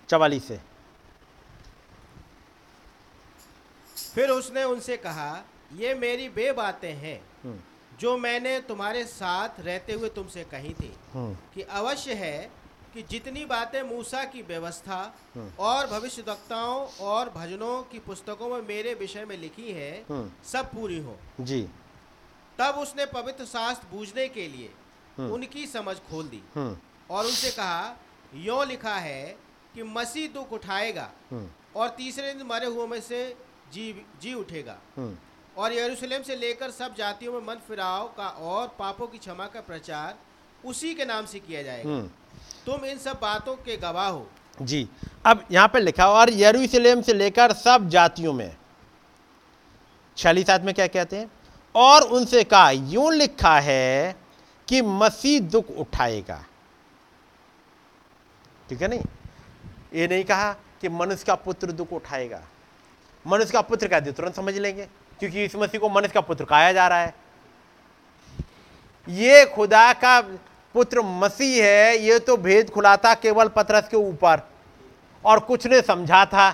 चवालीस 0.09 0.47
से 0.47 0.59
फिर 3.97 4.29
उसने 4.29 4.63
उनसे 4.65 4.95
कहा 4.97 5.31
ये 5.73 5.93
मेरी 5.95 6.29
बे 6.29 6.51
बातें 6.51 6.93
हैं 6.93 7.19
हम्म। 7.43 7.97
जो 7.99 8.17
मैंने 8.17 8.59
तुम्हारे 8.61 9.03
साथ 9.05 9.59
रहते 9.59 9.93
हुए 9.93 10.09
तुमसे 10.09 10.43
कही 10.43 10.73
थी 10.73 10.91
हम्म। 11.13 11.35
कि 11.53 11.61
अवश्य 11.73 12.13
है 12.15 12.51
कि 12.93 13.01
जितनी 13.09 13.43
बातें 13.45 13.81
मूसा 13.83 14.23
की 14.23 14.41
व्यवस्था 14.41 14.97
हम्म। 15.35 15.51
और 15.59 15.87
भविष्यवक्ताओं 15.87 16.87
और 17.07 17.29
भजनों 17.29 17.81
की 17.83 17.99
पुस्तकों 17.99 18.49
में 18.49 18.61
मेरे 18.67 18.93
विषय 18.93 19.25
में 19.25 19.37
लिखी 19.37 19.71
है 19.71 19.91
हम्म। 20.09 20.31
सब 20.51 20.71
पूरी 20.71 20.99
हो। 20.99 21.17
जी। 21.41 21.61
तब 22.59 22.75
उसने 22.75 23.05
पवित्र 23.05 23.45
शास्त्र 23.45 23.87
बूझने 23.91 24.27
के 24.27 24.47
लिए 24.47 24.71
हम्म। 25.17 25.31
उनकी 25.33 25.65
समझ 25.67 25.95
खोल 26.09 26.27
दी 26.27 26.41
और 26.57 27.25
उनसे 27.25 27.51
कहा 27.51 27.95
यो 28.35 28.63
लिखा 28.63 28.95
है 28.95 29.37
कि 29.73 29.83
मसीह 29.83 30.27
दुख 30.33 30.53
उठाएगा 30.53 31.09
और 31.75 31.89
तीसरे 31.97 32.33
दिन 32.33 32.45
मरे 32.47 32.67
हुए 32.67 32.87
में 32.87 33.01
से 33.01 33.23
जी 33.73 33.91
जी 34.21 34.33
उठेगा। 34.33 34.77
और 35.57 35.73
यरूशलेम 35.73 36.23
से 36.23 36.35
लेकर 36.35 36.71
सब 36.71 36.95
जातियों 36.95 37.33
में 37.33 37.47
मन 37.47 37.59
फिराव 37.67 38.07
का 38.17 38.27
और 38.49 38.67
पापों 38.79 39.07
की 39.07 39.17
क्षमा 39.17 39.45
का 39.47 39.61
प्रचार 39.61 40.17
उसी 40.65 40.93
के 40.95 41.05
नाम 41.05 41.25
से 41.25 41.39
किया 41.39 41.61
जाएगा। 41.63 41.97
तुम 42.69 42.85
इन 42.85 42.97
सब 42.97 43.19
बातों 43.21 43.55
के 43.55 43.77
गवाह 43.77 44.07
हो। 44.07 44.27
जी, 44.61 44.87
अब 45.25 45.43
यहाँ 45.51 45.67
पर 45.67 45.81
लिखा 45.81 46.07
और 46.07 46.29
यरूशलेम 46.29 47.01
से 47.01 47.13
लेकर 47.13 47.53
सब 47.53 47.87
जातियों 47.89 48.33
में। 48.33 48.57
छियालीस 50.17 50.49
आयत 50.49 50.61
में 50.61 50.73
क्या 50.73 50.87
कहते 50.87 51.17
हैं? 51.17 51.31
और 51.75 52.01
उनसे 52.01 52.43
कहा, 52.43 52.69
यूँ 52.71 53.13
लिखा 53.13 53.59
है 53.59 54.15
कि 54.67 54.81
मसीह 54.81 55.39
दुख 55.39 55.69
उठाएगा। 55.71 56.45
ठीक 58.69 58.81
है 58.81 58.87
नहीं? 58.87 59.03
ये 59.93 60.07
नहीं 60.07 60.23
कहा 60.23 60.51
कि 60.81 60.89
मनुष्य 60.89 61.23
का 61.27 61.35
पुत्र 61.35 61.71
दुख 61.71 61.93
उठाएगा। 61.93 62.41
मनुष्य 63.27 63.51
का 63.51 63.61
पुत्र 63.61 63.87
कहते 63.87 64.11
तुरंत 64.11 64.35
समझ 64.35 64.57
लेंगे, 64.57 64.85
क्योंकि 65.19 65.45
इस 65.45 65.55
मसीह 65.55 65.81
को 65.81 65.89
मनुष्य 65.89 66.13
का 66.13 66.21
पुत्र 66.21 66.45
कहा 66.45 66.71
जा 66.71 66.87
रहा 66.87 66.99
है। 66.99 67.15
ये 69.07 69.45
खुदा 69.45 69.93
का 69.93 70.19
पुत्र 70.75 71.01
मसीह 71.01 71.65
है 71.65 71.97
ये 71.97 72.19
तो 72.19 72.37
भेद 72.37 72.69
खुला 72.69 72.95
था 72.97 73.13
केवल 73.13 73.47
पतरस 73.47 73.87
के 73.89 73.97
ऊपर। 73.97 74.41
और 75.25 75.39
कुछ 75.39 75.65
ने 75.67 75.81
समझा 75.81 76.25
था। 76.25 76.49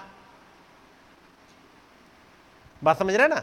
बात 2.84 3.00
समझ 3.00 3.14
रहे 3.14 3.28
ना? 3.28 3.42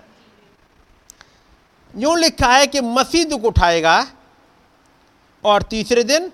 यूँ 1.95 2.17
लिखा 2.19 2.53
है 2.53 2.67
कि 2.67 2.81
मसीह 2.81 3.25
दुख 3.25 3.45
उठाएगा 3.45 4.07
और 5.45 5.63
तीसरे 5.63 6.03
दिन 6.05 6.33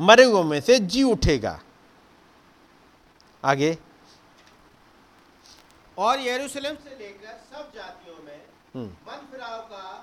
मरे 0.00 0.24
हुए 0.24 0.42
में 0.42 0.60
से 0.60 0.78
जी 0.78 1.02
उठेगा। 1.02 1.58
आगे। 3.44 3.76
और 5.98 6.20
यरूशलेम 6.20 6.74
से 6.74 6.96
लेकर 6.98 7.40
सब 7.52 7.72
जातियों 7.74 8.24
में 8.24 8.40
हम्म, 8.74 8.86
मन 8.86 9.26
फिराव 9.32 9.58
का 9.60 10.01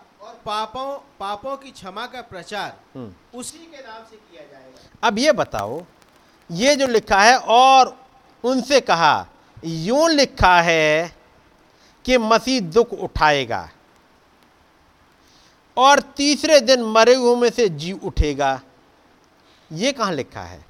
पापों 0.49 0.87
पापों 1.19 1.55
की 1.63 1.71
क्षमा 1.71 2.05
का 2.13 2.21
प्रचार 2.29 2.77
हम्म। 2.95 3.37
उसी 3.39 3.57
के 3.57 3.81
नाम 3.87 4.03
से 4.09 4.15
किया 4.15 4.43
जाएगा। 4.51 5.07
अब 5.07 5.17
ये 5.19 5.31
बताओ 5.39 5.81
ये 6.49 6.75
जो 6.75 6.87
लिखा 6.87 7.21
है 7.21 7.37
और 7.55 7.95
उनसे 8.43 8.79
कहा 8.81 9.13
यूँ 9.65 10.09
लिखा 10.09 10.59
है 10.61 11.11
कि 12.05 12.17
मसीह 12.17 12.59
दुख 12.73 12.93
उठाएगा 12.93 13.67
और 15.77 15.99
तीसरे 16.17 16.59
दिन 16.61 16.83
मरे 16.95 17.13
हुए 17.15 17.35
में 17.41 17.49
से 17.49 17.67
जी 17.81 17.91
उठेगा। 17.93 18.59
ये 19.71 19.91
कहाँ 19.91 20.11
लिखा 20.13 20.41
है? 20.43 20.65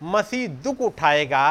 मसीह 0.00 0.46
दुख 0.64 0.80
उठाएगा 0.82 1.46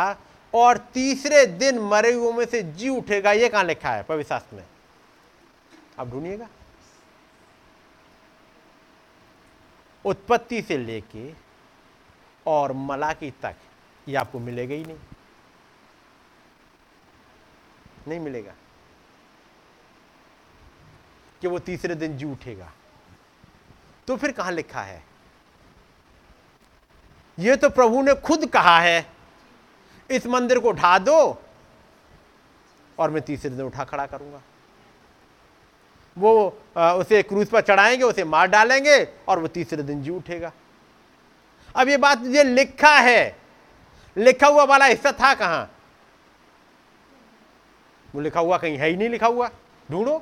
और 0.54 0.78
तीसरे 0.78 1.46
दिन 1.46 1.80
मरे 1.80 2.14
हुए 2.14 2.34
में 2.34 2.46
से 2.46 2.64
जी 2.64 2.90
उठेगा, 2.90 3.32
ये 3.32 3.50
कहाँ 3.50 3.64
लिखा 3.64 3.90
है 3.90 4.04
पवित्र 4.04 4.30
शास्त्र 4.30 4.56
में? 4.56 4.66
आप 6.00 6.08
ढूंढिएगा। 6.08 6.50
उत्पत्ति 10.06 10.62
से 10.62 10.78
लेके 10.78 11.34
और 12.48 12.74
मलाकी 12.74 13.32
तक, 13.32 13.56
ये 14.08 14.16
आपको 14.16 14.40
मिलेगा 14.40 14.76
ही 14.76 14.86
नहीं। 14.86 15.00
नहीं 18.08 18.20
मिलेगा। 18.20 18.54
कि 21.42 21.48
वो 21.48 21.60
तीसरे 21.60 21.96
दिन 21.96 22.18
जी 22.18 22.26
उठेगा। 22.26 22.72
तो 24.08 24.18
फिर 24.18 24.32
कहाँ 24.32 24.52
लिखा 24.52 24.82
है? 24.82 25.04
ये 27.40 27.56
तो 27.56 27.70
प्रभु 27.70 28.02
ने 28.02 28.14
खुद 28.14 28.50
कहा 28.50 28.80
है। 28.80 29.23
इस 30.14 30.26
मंदिर 30.28 30.60
को 30.60 30.72
ढा 30.72 30.98
दो 31.00 31.18
और 32.98 33.10
मैं 33.10 33.22
तीसरे 33.22 33.50
दिन 33.50 33.66
उठा 33.66 33.84
खड़ा 33.84 34.06
करूँगा। 34.06 34.42
वो 36.18 36.34
उसे 36.76 37.22
क्रूज 37.24 37.48
पर 37.48 37.62
चढ़ाएँगे, 37.62 38.04
उसे 38.04 38.24
मार 38.24 38.48
डालेंगे 38.48 39.04
और 39.28 39.40
वो 39.40 39.48
तीसरे 39.48 39.84
दिन 39.84 40.02
जी 40.04 40.10
उठेगा। 40.10 40.52
अब 41.76 41.90
ये 41.90 41.98
बात, 41.98 42.24
ये 42.26 42.44
लिखा 42.44 42.96
है। 42.96 43.36
लिखा 44.18 44.48
हुआ 44.48 44.64
वाला 44.64 44.86
हिस्सा 44.86 45.12
था 45.12 45.34
कहाँ? 45.34 45.70
वो 48.10 48.22
लिखा 48.22 48.40
हुआ 48.40 48.58
कहीं 48.58 48.78
है 48.78 48.90
ही 48.90 48.96
नहीं 48.96 49.10
लिखा 49.10 49.28
हुआ। 49.28 49.50
ढूंढो। 49.92 50.22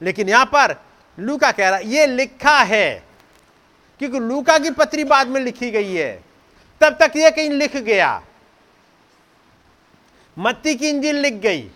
लेकिन 0.00 0.28
यहाँ 0.28 0.46
पर 0.46 0.74
लूका 1.18 1.50
कह 1.52 1.68
रहा, 1.68 1.78
ये 1.78 2.06
लिखा 2.06 2.58
है, 2.60 3.02
क्योंकि 4.00 4.18
लूका 4.18 4.58
की 4.58 4.70
पत्री 4.70 5.04
बाद 5.04 5.28
में 5.28 5.40
लिखी 5.40 5.70
गई 5.70 5.92
है। 5.92 6.24
तब 6.80 6.96
तक 7.00 7.12
ये 7.16 7.30
कहीं 7.30 7.50
लिख 7.50 7.76
गया। 7.76 8.22
मत्ती 10.38 10.74
की 10.74 10.88
इंजिल 10.88 11.16
लिख 11.16 11.34
गई। 11.34 11.70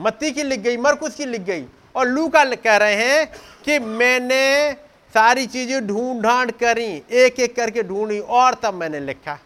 मत्ती 0.00 0.30
की 0.30 0.42
लिख 0.42 0.60
गई, 0.60 0.76
मरकुस 0.76 1.14
की 1.14 1.24
लिख 1.24 1.40
गई। 1.40 1.66
और 1.96 2.08
लूका 2.08 2.44
कह 2.44 2.76
रहे 2.76 2.94
हैं 2.94 3.26
कि 3.64 3.78
मैंने 3.78 4.72
सारी 5.14 5.46
चीज़ें 5.46 5.86
ढूंढ 5.86 6.22
ढांड 6.22 6.52
करी 6.52 6.86
एक 7.10 7.40
एक 7.40 7.54
करके 7.56 7.82
ढूंढी 7.82 8.18
और 8.18 8.54
तब 8.54 8.74
मैंने 8.74 9.00
लिखा। 9.00 9.38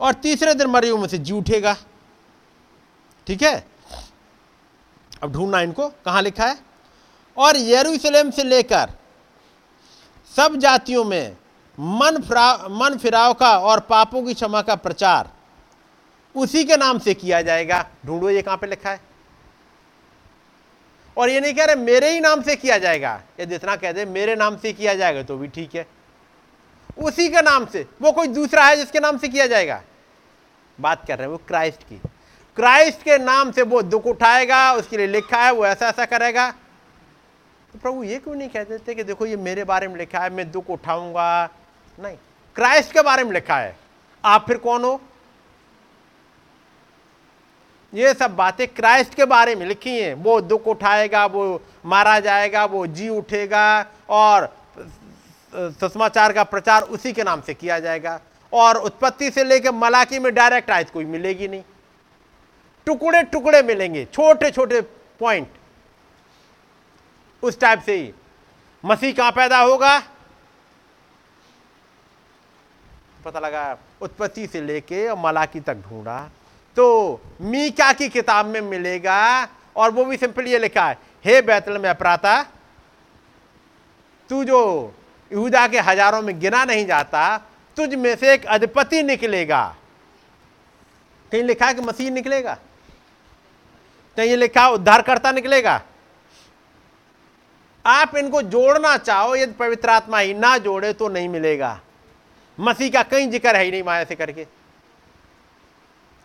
और 0.00 0.12
तीसरे 0.12 0.54
दिन 0.54 0.66
मरियो 0.66 0.96
में 0.98 1.08
से 1.08 1.18
जी 1.18 1.32
उठेगा। 1.32 1.76
ठीक 3.26 3.42
है? 3.42 3.66
अब 5.22 5.32
ढूंढना 5.32 5.60
इनको, 5.60 5.88
कहाँ 5.88 6.22
लिखा 6.22 6.46
है? 6.46 6.58
और 7.36 7.56
यरूशलेम 7.56 8.30
से 8.30 8.44
लेकर 8.44 8.90
सब 10.36 10.56
जातियों 10.56 11.04
में 11.04 11.36
मन 11.80 12.20
फिराव 12.22 12.66
मन 12.72 12.96
फिराव 12.98 13.32
का 13.34 13.56
और 13.58 13.80
पापों 13.80 14.22
की 14.22 14.34
क्षमा 14.34 14.62
का 14.62 14.74
प्रचार 14.76 15.30
उसी 16.34 16.64
के 16.64 16.76
नाम 16.76 16.98
से 16.98 17.14
किया 17.14 17.40
जाएगा। 17.42 17.84
ढूंढो 18.06 18.30
ये 18.30 18.42
कहाँ 18.42 18.56
पे 18.56 18.66
लिखा 18.66 18.90
है। 18.90 19.00
और 21.16 21.30
ये 21.30 21.40
नहीं 21.40 21.54
कह 21.54 21.64
रहे 21.64 21.74
मेरे 21.74 22.10
ही 22.10 22.20
नाम 22.20 22.42
से 22.42 22.56
किया 22.56 22.78
जाएगा। 22.78 23.20
ये 23.40 23.46
जितना 23.46 23.76
कह 23.76 23.92
दे 23.92 24.04
मेरे 24.04 24.34
नाम 24.36 24.56
से 24.56 24.72
किया 24.72 24.94
जाएगा 24.94 25.22
तो 25.22 25.36
भी 25.38 25.48
ठीक 25.48 25.74
है। 25.74 25.86
उसी 26.98 27.28
के 27.28 27.42
नाम 27.42 27.66
से, 27.66 27.86
वो 28.02 28.12
कोई 28.12 28.28
दूसरा 28.28 28.64
है 28.64 28.76
जिसके 28.76 29.00
नाम 29.00 29.18
से 29.18 29.28
किया 29.28 29.46
जाएगा। 29.46 29.80
बात 30.78 31.06
कर 31.06 31.18
रहे 31.18 31.26
हैं 31.26 31.32
वो 31.32 31.40
क्राइस्ट 31.48 31.82
की। 31.82 32.00
क्राइस्ट 32.56 33.02
के 33.02 33.18
नाम 33.18 33.50
से 33.52 33.62
वो 33.62 33.82
दुख 33.82 34.06
उठाएगा, 34.06 34.72
उसके 34.72 34.96
लिए 34.96 35.06
लिखा 35.06 35.42
है, 35.42 35.52
वो 35.52 35.66
ऐसा 35.66 35.88
ऐसा 35.88 36.04
करेगा। 36.04 36.50
तो 36.50 37.78
प्रभु 37.78 38.04
ये 38.04 38.18
क्यों 38.18 38.34
नहीं 38.34 38.48
कह 38.48 38.64
देते 38.64 38.94
कि 38.94 39.04
देखो 39.04 39.26
ये 39.26 39.36
मेरे 39.36 39.64
बारे 39.64 39.88
में 39.88 39.96
लिखा 39.96 40.18
है, 40.18 40.30
मैं 40.30 40.50
दुख 40.50 40.70
उठाऊँगा 40.70 41.48
नहीं 42.00 42.16
क्राइस्ट 42.56 42.92
के 42.92 43.02
बारे 43.02 43.24
में 43.24 43.32
लिखा 43.32 43.56
है। 43.56 43.76
आप 44.24 44.44
फिर 44.46 44.56
कौन 44.56 44.84
हो? 44.84 45.00
ये 47.92 48.12
सब 48.14 48.34
बातें 48.36 48.66
क्राइस्ट 48.68 49.14
के 49.14 49.24
बारे 49.24 49.54
में 49.54 49.66
लिखी 49.66 49.98
हैं। 50.00 50.14
वो 50.14 50.40
दुख 50.40 50.66
उठाएगा, 50.66 51.24
वो 51.26 51.62
मारा 51.86 52.18
जाएगा, 52.20 52.64
वो 52.64 52.86
जी 52.86 53.08
उठेगा 53.08 53.86
और 54.10 54.48
सुषमाचार 55.52 56.32
का 56.32 56.44
प्रचार 56.44 56.82
उसी 56.84 57.12
के 57.12 57.22
नाम 57.22 57.40
से 57.40 57.54
किया 57.54 57.78
जाएगा। 57.80 58.20
और 58.52 58.76
उत्पत्ति 58.76 59.30
से 59.30 59.44
लेकर 59.44 59.72
मलाकी 59.72 60.18
में 60.18 60.32
डायरेक्ट 60.34 60.70
आयत 60.70 60.90
कोई 60.90 61.04
मिलेगी 61.04 61.48
नहीं। 61.48 61.62
टुकड़े 62.86 63.22
टुकड़े 63.22 63.62
मिलेंगे, 63.62 64.04
छोटे 64.04 64.50
छोटे 64.50 64.80
पॉइंट 65.20 65.48
उस 67.42 67.60
टाइप 67.60 67.82
से 67.86 67.96
ही। 67.96 68.12
मसीह 68.84 69.12
कहाँ 69.14 69.32
पैदा 69.32 69.58
होगा? 69.58 69.98
पता 73.24 73.40
लगा, 73.40 73.78
उत्पत्ति 74.02 74.46
से 74.46 74.60
लेके 74.60 75.06
और 75.08 75.18
मलाकी 75.18 75.60
तक 75.60 75.82
ढूंढा। 75.88 76.18
तो 76.76 77.20
मीका 77.40 77.92
की 77.92 78.08
किताब 78.08 78.46
में 78.46 78.60
मिलेगा 78.60 79.48
और 79.76 79.90
वो 79.90 80.04
भी 80.04 80.16
सिंपल 80.16 80.46
ये 80.46 80.58
लिखा 80.58 80.86
है, 80.88 80.96
हे 81.24 81.40
बैतल 81.42 81.78
में 81.78 81.88
अपराता, 81.90 82.42
तू 84.30 84.44
जो 84.44 84.60
यहूदा 85.30 85.66
के 85.68 85.78
हज़ारों 85.80 86.22
में 86.22 86.38
गिना 86.40 86.64
नहीं 86.64 86.86
जाता, 86.86 87.36
तुझ 87.76 87.94
में 87.94 88.14
से 88.16 88.32
एक 88.34 88.46
अधिपति 88.46 89.02
निकलेगा। 89.02 89.62
कहीं 91.32 91.42
लिखा 91.42 91.66
है 91.66 91.74
कि 91.74 91.80
मसीह 91.80 92.10
निकलेगा? 92.10 92.56
कहीं 94.18 94.36
लिखा 94.36 94.68
उद्धारकर्ता 94.68 95.32
निकलेगा। 95.32 95.80
आप 97.84 98.16
इनको 98.16 98.42
जोड़ना 98.44 98.96
चाहो, 98.96 99.36
यदि 99.36 99.52
पवित्र 99.52 99.90
आत्मा 99.90 100.18
ही 100.18 100.34
ना 100.34 100.56
जोड़े 100.58 100.92
तो 100.92 101.08
नहीं 101.08 101.28
मिलेगा। 101.28 101.80
मसीह 102.60 102.90
का 102.92 103.02
कहीं 103.04 103.30
ज़िक्र 103.30 103.56
है 103.56 103.64
ही 103.64 103.70
नहीं 103.70 103.82
माया 103.82 104.04
से 104.04 104.14
करके। 104.14 104.44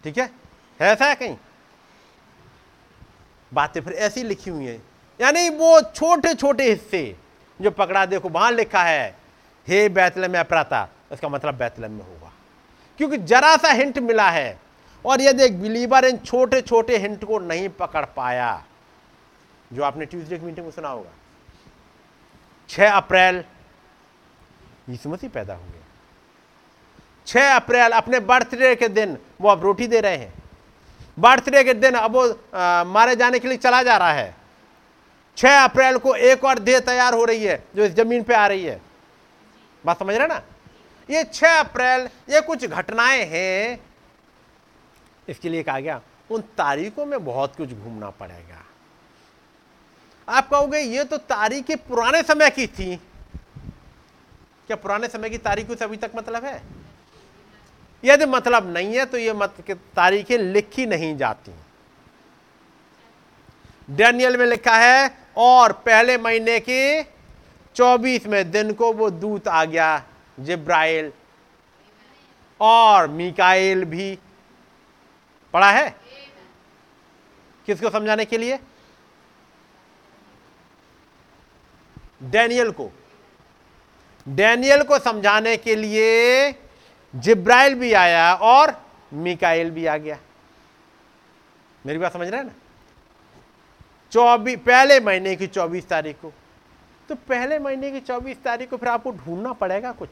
ठीक 0.04 0.18
है? 0.18 0.30
ऐसा 0.80 1.06
है 1.06 1.16
कहीं? 1.16 1.36
बातें 3.52 3.82
फिर 3.82 3.94
ऐसी 3.94 4.24
लिखी 4.24 4.50
हुई 4.50 4.66
है। 4.66 4.82
यानी 5.20 5.50
वो 5.50 5.80
छोटे 5.84 6.34
छोटे 6.34 6.70
हिस्से 6.70 7.16
जो 7.60 7.72
पकड़ा, 7.72 8.06
देखो, 8.06 8.30
वहाँ 8.30 8.52
लिखा 8.52 8.84
है, 8.84 9.16
हे 9.68 9.88
बैतलम 9.90 10.40
अपराता 10.40 10.88
इसका 11.14 11.30
मतलब 11.30 11.56
बैतलम 11.56 11.92
में 11.92 12.04
होगा 12.04 12.32
क्योंकि 13.00 13.18
जरा 13.20 13.56
सा 13.58 13.72
हिंट 13.72 14.00
मिला 14.00 14.30
है, 14.30 14.60
और 15.06 15.22
यदि 15.22 15.44
एक 15.44 15.62
बिलीवर 15.62 16.06
इन 16.06 16.18
छोटे 16.18 16.62
छोटे 16.62 16.98
हिंट 16.98 17.24
को 17.24 17.40
नहीं 17.40 17.70
पकड़ 17.72 18.06
पाया, 18.08 18.66
जो 19.72 19.84
आपने 19.84 20.06
ट्यूसडे 20.06 20.38
की 20.38 20.46
मीटिंग 20.46 20.66
में 20.66 20.72
सुना 20.74 20.90
होगा 20.90 21.12
6 22.70 22.92
अप्रैल, 22.92 23.44
यीशु 24.90 25.10
मसीह 25.10 25.30
पैदा 25.30 25.54
हुए। 25.56 25.75
छः 27.28 27.54
अप्रैल 27.56 27.92
अपने 27.92 28.20
बर्थडे 28.22 28.76
के 28.76 28.88
दिन 28.88 29.18
वो 29.42 29.50
अब 29.50 29.64
रोटी 29.64 29.88
दे 29.88 30.00
रहे 30.00 30.18
हैं। 30.18 30.34
बर्थडे 31.18 31.64
के 31.64 31.74
दिन 31.74 31.94
अब 31.94 32.12
वो 32.12 32.28
आ, 32.54 32.84
मारे 32.84 33.16
जाने 33.16 33.40
के 33.40 33.48
लिए 33.48 33.58
चला 33.58 33.82
जा 33.84 33.98
रहा 33.98 34.12
है। 34.12 34.36
छः 35.38 35.58
अप्रैल 35.60 35.98
को 35.98 36.16
एक 36.16 36.44
और 36.44 36.60
देह 36.60 36.80
तैयार 36.80 37.14
हो 37.14 37.26
रही 37.26 37.44
है 37.44 37.64
जो 37.76 37.84
इस 37.84 37.92
ज़मीन 37.92 38.24
पे 38.24 38.34
आ 38.34 38.46
रही 38.48 38.64
है। 38.66 38.82
बात 39.84 40.00
समझ 40.00 40.16
रहे 40.16 40.28
ना? 40.28 40.42
ये 41.10 41.24
छः 41.24 41.60
अप्रैल 41.60 42.10
ये 42.30 42.42
कुछ 42.42 42.66
घटनाएँ 42.66 43.26
हैं। 43.26 43.80
इसके 45.30 45.50
लिए 45.50 45.64
कहा 45.64 45.80
गया 45.80 46.02
उन 46.32 46.42
तारीखों 46.58 47.06
में 47.06 47.24
बहुत 47.26 47.56
कुछ 47.56 47.74
घूमना 47.74 48.10
पड़ेगा। 48.10 48.64
आप 50.28 50.50
कहोगे 50.50 50.80
ये 50.80 51.04
तो 51.04 51.18
तारीखें 51.18 51.78
पुराने 51.78 52.22
समय 52.24 52.50
की 52.50 52.68
थी। 52.68 52.96
क्या 54.68 54.78
पुराने 54.78 55.08
समय 55.08 55.30
की 55.30 55.38
तारीखों 55.38 55.76
से 55.76 55.86
अभी 55.86 55.98
तक 55.98 56.12
मतलब 56.16 56.46
है? 56.46 56.62
यदि 58.06 58.26
मतलब 58.26 58.72
नहीं 58.74 58.98
है 58.98 59.06
तो 59.06 59.18
ये 59.18 59.34
मत 59.34 59.56
तारीखें 59.96 60.38
लिखी 60.38 60.86
नहीं 60.86 61.16
जाती। 61.18 61.52
डैनियल 63.90 64.38
में 64.38 64.46
लिखा 64.46 64.76
है, 64.78 65.18
और 65.38 65.72
पहले 65.86 66.18
महीने 66.18 66.60
के 66.60 67.04
चौबीसवें 67.76 68.52
दिन 68.52 68.74
को 68.74 68.92
वो 68.94 69.10
दूत 69.10 69.48
आ 69.48 69.64
गया, 69.66 70.04
जिब्राइल। 70.40 71.12
और 72.60 73.08
मिकाइल 73.08 73.84
भी 73.86 74.18
पढ़ा 75.54 75.72
है? 75.72 75.96
किसको 77.68 77.90
समझाने 77.90 78.26
के 78.26 78.38
लिए? 78.38 78.60
डैनियल 82.24 82.72
को। 82.72 82.90
डैनियल 84.28 84.84
को 84.84 85.00
समझाने 85.00 85.56
के 85.58 85.76
लिए 85.76 86.52
जिब्राइल 87.16 87.76
भी 87.76 87.94
आया 87.94 88.34
और 88.34 88.74
मिकाइल 89.14 89.72
भी 89.72 89.86
आ 89.86 89.98
गया। 89.98 90.18
मेरी 91.86 92.00
बात 92.00 92.14
समझ 92.14 92.28
रहे 92.28 92.40
हैं 92.40 92.48
ना? 92.48 92.54
चौबीस 94.12 94.60
पहले 94.66 95.00
महीने 95.00 95.36
की 95.36 95.48
चौबीस 95.48 95.88
तारीख 95.88 96.16
को। 96.22 96.32
तो 97.10 97.16
पहले 97.16 97.60
महीने 97.60 97.92
की 97.92 98.00
चौबीस 98.00 98.38
तारीख 98.44 98.70
को 98.70 98.78
फिर 98.78 98.90
आपको 98.90 99.12
ढूंढना 99.12 99.54
पड़ेगा 99.54 99.92
कुछ। 99.92 100.10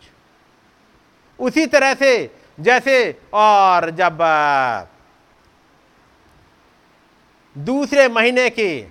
उसी 1.39 1.65
तरह 1.65 1.93
से 1.93 2.35
जैसे 2.59 3.21
और 3.33 3.89
जब 3.91 4.17
दूसरे 7.55 8.07
महीने 8.07 8.49
के 8.49 8.85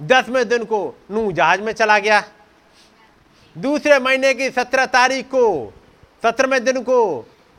दसवें 0.00 0.48
दिन 0.48 0.64
को 0.64 0.94
नू 1.10 1.32
जहाज़ 1.32 1.60
में 1.60 1.72
चला 1.72 1.98
गया। 1.98 2.22
दूसरे 3.56 3.98
महीने 3.98 4.34
की 4.34 4.50
सत्रह 4.50 4.86
तारीख 4.86 5.26
को, 5.26 5.72
सत्रहवें 6.22 6.64
दिन 6.64 6.82
को 6.82 6.98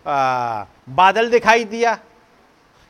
आ, 0.07 0.63
बादल 0.89 1.29
दिखाई 1.29 1.63
दिया। 1.63 1.93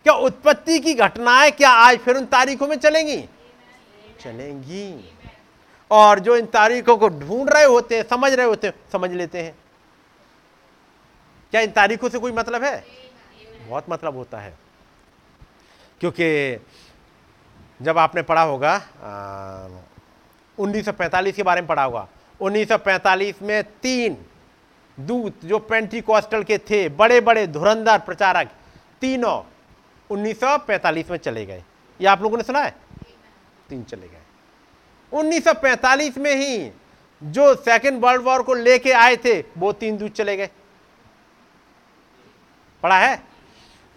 क्या 0.06 0.14
उत्पत्ति 0.14 0.80
की 0.80 0.94
घटनाएँ 0.94 1.52
क्या 1.52 1.70
आज 1.70 1.98
फिर 1.98 2.18
उन 2.18 2.26
तारीखों 2.26 2.68
में 2.68 2.76
चलेंगी? 2.76 3.18
चलेंगी। 4.22 5.14
और 5.92 6.20
जो 6.20 6.36
इन 6.38 6.46
तारीखों 6.46 6.98
को 6.98 7.10
ढूंढ 7.10 7.50
रहे 7.50 7.64
होते 7.64 7.96
हैं 7.96 8.04
समझ 8.04 8.32
रहे 8.34 8.46
होते 8.46 8.68
हैं 8.68 8.74
समझ 8.92 9.12
लेते 9.12 9.42
हैं। 9.42 9.56
क्या 11.52 11.62
इन 11.62 11.72
तारीखों 11.72 12.10
से 12.10 12.20
कोई 12.20 12.32
मतलब 12.32 12.64
है? 12.64 12.86
बहुत 13.68 13.86
मतलब 13.90 14.16
होता 14.16 14.38
है। 14.38 14.54
क्योंकि 16.00 16.60
जब 17.82 17.98
आपने 17.98 18.22
पढ़ा 18.22 18.42
होगा 18.42 18.76
उन्नीस 20.58 20.86
सौ 20.86 20.92
पैंतालीस 20.92 21.36
के 21.36 21.44
बारे 21.44 21.62
में 21.62 21.68
पढ़ा 21.68 21.84
होगा 21.84 22.08
1945 22.42 23.42
में 23.42 23.64
तीन 23.64 24.18
दूत 25.00 25.46
जो 25.46 25.60
पेंटी 25.60 26.02
कॉस्टल 26.02 26.44
के 26.44 26.58
थे 26.58 26.90
बड़े 26.90 27.22
बड़े 27.22 27.48
धुरंधर 27.48 28.00
प्रचारक, 28.00 28.52
तीनों 29.02 29.44
1945 30.10 31.10
में 31.10 31.18
चले 31.18 31.46
गए। 31.46 31.64
ये 32.02 32.08
आप 32.08 32.22
लोगों 32.22 32.38
ने 32.38 32.44
सुना 32.44 32.60
है? 32.60 32.76
तीन 33.70 33.84
चले 33.84 34.08
गए। 34.08 34.22
1945 35.12 36.18
में 36.18 36.36
ही 36.36 36.72
जो 37.24 37.56
सेकेंड 37.56 38.02
वर्ल्ड 38.02 38.22
वॉर 38.22 38.44
को 38.44 38.54
लेके 38.54 38.92
आए 38.92 39.16
थे, 39.18 39.44
वो 39.58 39.72
तीन 39.74 39.98
दूत 39.98 40.12
चले 40.12 40.38
गए। 40.38 40.50
पढ़ा 42.84 42.98
है? 42.98 43.24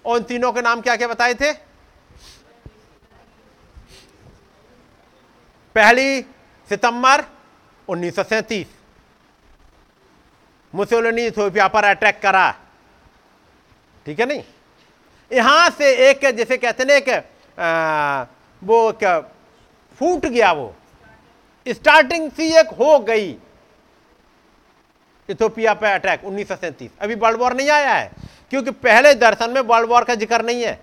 उन 0.04 0.22
तीनों 0.22 0.52
के 0.52 0.62
नाम 0.62 0.80
क्या 0.80 0.96
क्या 0.96 1.08
बताए 1.08 1.34
थे? 1.34 1.52
पहली 5.76 6.22
सितंबर 6.68 7.24
उन्नीस 7.88 8.16
सौ 8.16 8.22
सैंतीस। 8.22 8.66
मुसोलिनी 10.74 11.26
इथोपिया 11.26 11.68
पर 11.68 11.84
अटैक 11.86 12.20
करा। 12.22 12.50
ठीक 14.06 14.20
है 14.20 14.26
नहीं? 14.26 14.42
यहाँ 15.30 15.70
से 15.70 15.92
एक, 16.10 16.24
जैसे 16.30 16.56
कहते 16.58 16.84
ना 16.84 16.94
एक 16.94 17.08
वो 18.62 18.92
फूट 20.00 20.26
गया 20.26 20.52
वो। 20.52 20.74
स्टार्टिंग 21.66 22.30
सी 22.32 22.46
एक 22.58 22.68
हो 22.78 22.98
गई। 23.00 23.30
इथोपिया 25.28 25.74
पे 25.74 25.92
अटैक, 25.92 26.24
उन्नीस 26.24 26.48
सौ 26.48 26.56
सैंतीस। 26.56 26.90
अभी 27.00 27.14
वर्ल्ड 27.14 27.40
वॉर 27.40 27.54
नहीं 27.54 27.70
आया 27.70 27.92
है, 27.92 28.10
क्योंकि 28.50 28.70
पहले 28.70 29.14
दर्शन 29.16 29.50
में 29.50 29.60
वर्ल्ड 29.62 29.88
वॉर 29.90 30.04
का 30.04 30.14
ज़िक्र 30.14 30.42
नहीं 30.44 30.62
है। 30.62 30.78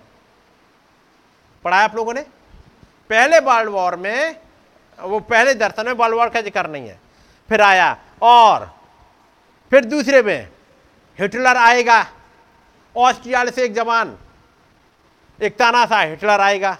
पढ़ाया 1.64 1.84
आप 1.84 1.96
लोगों 1.96 2.14
ने? 2.14 2.20
पहले 3.10 3.38
वर्ल्ड 3.40 3.70
वॉर 3.70 3.96
में, 3.96 4.36
वो 4.98 5.20
पहले 5.20 5.54
दर्शन 5.56 5.86
में 5.86 5.92
वर्ल्ड 5.94 6.16
वॉर 6.16 6.28
का 6.28 6.40
ज़िक्र 6.40 6.66
नहीं 6.68 6.88
है। 6.88 6.98
फिर 7.48 7.60
आया, 7.62 7.96
और 8.22 8.70
फिर 9.70 9.84
दूसरे 9.84 10.22
में 10.22 10.48
हिटलर 11.18 11.56
आएगा, 11.56 12.06
ऑस्ट्रिया 12.96 13.44
से 13.44 13.64
एक 13.64 13.74
जवान, 13.74 14.18
एक 15.42 15.56
ताना 15.56 15.84
सा 15.86 16.00
हिटलर 16.00 16.40
आएगा। 16.40 16.76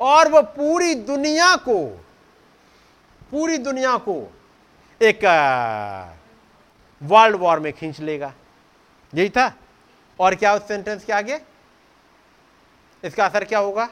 और 0.00 0.28
वो 0.28 0.42
पूरी 0.42 0.94
दुनिया 0.94 1.56
को, 1.56 2.06
पूरी 3.30 3.58
दुनिया 3.58 3.96
को 3.98 4.32
एक 5.02 5.20
वर्ल्ड 7.02 7.36
वॉर 7.36 7.60
में 7.60 7.72
खींच 7.72 8.00
लेगा। 8.00 8.32
यही 9.14 9.28
था। 9.28 9.52
और 10.20 10.34
क्या 10.34 10.54
उस 10.54 10.68
सेंटेंस 10.68 11.04
के 11.04 11.12
आगे? 11.12 11.40
इसका 13.04 13.26
असर 13.26 13.44
क्या 13.44 13.58
होगा? 13.58 13.88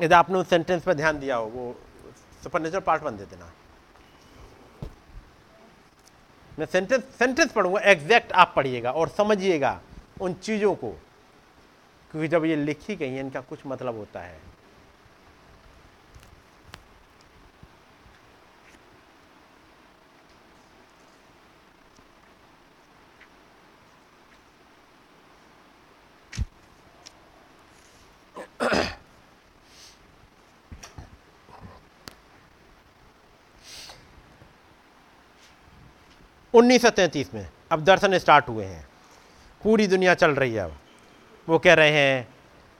यदि 0.00 0.14
आपने 0.14 0.38
उस 0.38 0.48
सेंटेंस 0.50 0.82
पर 0.82 0.94
ध्यान 0.94 1.18
दिया 1.20 1.36
हो, 1.36 1.46
वो 1.46 1.80
सुपर 2.42 2.80
पार्ट 2.80 3.02
बन 3.02 3.16
दे 3.16 3.24
देना 3.24 3.52
मैं 6.58 6.66
सेंटेंस 6.66 7.02
सेंटेंस 7.18 7.52
पढ़ूँगा 7.52 7.80
एग्जैक्ट 7.80 8.32
आप 8.32 8.52
पढ़िएगा 8.56 8.90
और 8.90 9.08
समझिएगा 9.08 9.80
उन 10.20 10.34
चीज़ों 10.34 10.74
को। 10.74 10.90
क्योंकि 12.10 12.28
जब 12.28 12.44
ये 12.44 12.56
लिखी 12.56 12.96
गई 12.96 13.08
है, 13.08 13.20
इनका 13.20 13.40
कुछ 13.40 13.58
मतलब 13.66 13.96
होता 13.96 14.20
है। 14.20 14.38
उन्नीस 36.56 36.82
सौ 36.82 36.90
तैंतीस 36.90 37.32
में 37.34 37.48
अब 37.72 37.84
दर्शन 37.84 38.18
स्टार्ट 38.18 38.48
हुए 38.48 38.64
हैं। 38.64 38.86
पूरी 39.62 39.86
दुनिया 39.86 40.14
चल 40.14 40.30
रही 40.32 40.54
है 40.54 40.60
अब। 40.60 40.76
वो 41.48 41.58
कह 41.58 41.74
रहे 41.74 41.90
हैं, 41.90 42.28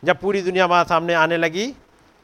जब 0.02 0.20
पूरी 0.20 0.42
दुनिया 0.42 0.66
वहाँ 0.66 0.84
सामने 0.84 1.14
आने 1.14 1.36
लगी 1.36 1.74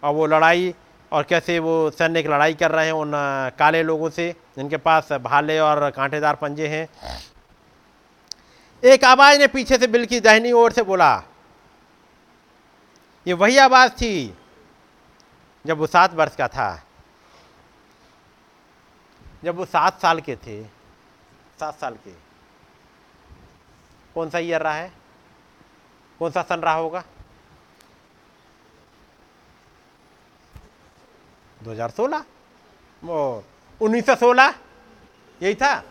और 0.02 0.14
वो 0.14 0.26
लड़ाई 0.26 0.74
और 1.12 1.22
कैसे 1.22 1.58
वो 1.58 1.90
सैनिक 1.90 2.26
लड़ाई 2.26 2.54
कर 2.54 2.70
रहे 2.70 2.86
हैं 2.86 2.92
उन 2.92 3.12
काले 3.58 3.82
लोगों 3.82 4.10
से, 4.10 4.30
जिनके 4.56 4.76
पास 4.78 5.12
भाले 5.12 5.58
और 5.58 5.90
कांटेदार 5.90 6.34
पंजे 6.36 6.68
हैं। 6.68 6.88
एक 8.82 9.04
आवाज़ 9.04 9.38
ने 9.38 9.46
पीछे 9.48 9.78
से 9.78 9.86
बिल 9.86 10.06
की 10.06 10.20
दाहिनी 10.20 10.52
ओर 10.54 10.72
से 10.72 10.82
बोला, 10.82 11.22
ये 13.26 13.32
वही 13.34 13.58
आवाज़ 13.60 13.90
थी 13.92 14.34
जब 15.64 15.78
वो 15.78 15.86
सात 15.88 16.14
वर्ष 16.14 16.36
का 16.36 16.48
था। 16.48 16.82
जब 19.44 19.56
वो 19.56 19.64
सात 19.64 20.00
साल 20.02 20.20
के 20.20 20.36
थे 20.36 20.62
सात 21.62 21.78
साल 21.80 21.94
के। 21.94 22.10
कौन 24.14 24.30
सा 24.30 24.38
ईयर 24.38 24.62
रहा 24.62 24.74
है? 24.74 24.92
कौन 26.18 26.30
सा 26.30 26.42
सन 26.42 26.60
रहा 26.60 26.74
होगा? 26.74 27.02
2016 31.64 32.24
वो 33.02 33.44
1916 33.80 34.54
यही 35.40 35.54
था? 35.54 35.82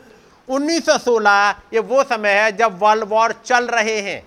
1916 0.48 1.56
ये 1.74 1.80
वो 1.80 2.04
समय 2.04 2.34
है 2.34 2.52
जब 2.52 2.78
वर्ल्ड 2.80 3.04
वॉर 3.04 3.32
चल 3.46 3.68
रहे 3.68 4.00
हैं। 4.02 4.20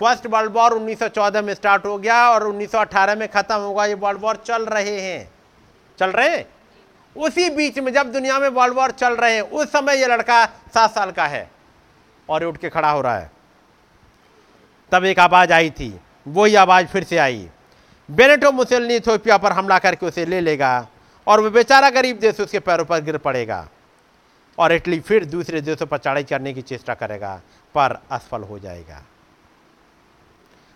फ़र्स्ट 0.00 0.26
वर्ल्ड 0.26 0.52
वॉर 0.52 0.74
1914 0.74 1.42
में 1.42 1.54
स्टार्ट 1.54 1.86
हो 1.86 1.96
गया 1.98 2.18
और 2.30 2.46
1918 2.46 3.16
में 3.16 3.28
खत्म 3.28 3.56
होगा, 3.56 3.86
ये 3.86 3.94
वर्ल्ड 3.94 4.20
वॉर 4.20 4.36
चल 4.36 4.66
रहे 4.66 5.00
हैं। 5.00 5.32
चल 5.98 6.10
रहे 6.10 6.36
हैं? 6.36 6.55
उसी 7.16 7.48
बीच 7.50 7.78
में 7.78 7.92
जब 7.92 8.12
दुनिया 8.12 8.38
में 8.38 8.48
वर्ल्ड 8.48 8.74
वॉर 8.74 8.90
चल 8.90 9.16
रहे 9.16 9.34
हैं, 9.34 9.42
उस 9.42 9.68
समय 9.68 10.00
ये 10.00 10.06
लड़का 10.06 10.44
सात 10.74 10.94
साल 10.94 11.10
का 11.10 11.26
है 11.26 11.48
और 12.28 12.44
उठ 12.44 12.56
के 12.56 12.68
खड़ा 12.68 12.90
हो 12.90 13.00
रहा 13.00 13.18
है। 13.18 13.30
तब 14.92 15.04
एक 15.04 15.18
आवाज़ 15.18 15.52
आई 15.52 15.70
थी, 15.70 15.94
वही 16.26 16.54
आवाज़ 16.54 16.86
फिर 16.86 17.04
से 17.04 17.18
आई। 17.18 17.48
बेनेटो 18.08 18.52
मुसलनी 18.52 18.96
इथोपिया 18.96 19.38
पर 19.38 19.52
हमला 19.52 19.78
करके 19.78 20.06
उसे 20.06 20.26
ले 20.26 20.40
लेगा 20.40 20.86
और 21.26 21.40
वह 21.40 21.50
बेचारा 21.50 21.90
गरीब 21.90 22.18
देश 22.18 22.40
उसके 22.40 22.58
पैरों 22.58 22.84
पर 22.84 23.00
गिर 23.00 23.16
पड़ेगा 23.18 23.66
और 24.58 24.72
इटली 24.72 25.00
फिर 25.00 25.24
दूसरे 25.24 25.60
देशों 25.60 25.86
पर 25.86 25.98
चढ़ाई 25.98 26.24
करने 26.24 26.52
की 26.54 26.62
चेष्टा 26.62 26.94
करेगा, 26.94 27.40
पर 27.74 27.98
असफल 28.10 28.42
हो 28.42 28.58
जाएगा। 28.58 29.02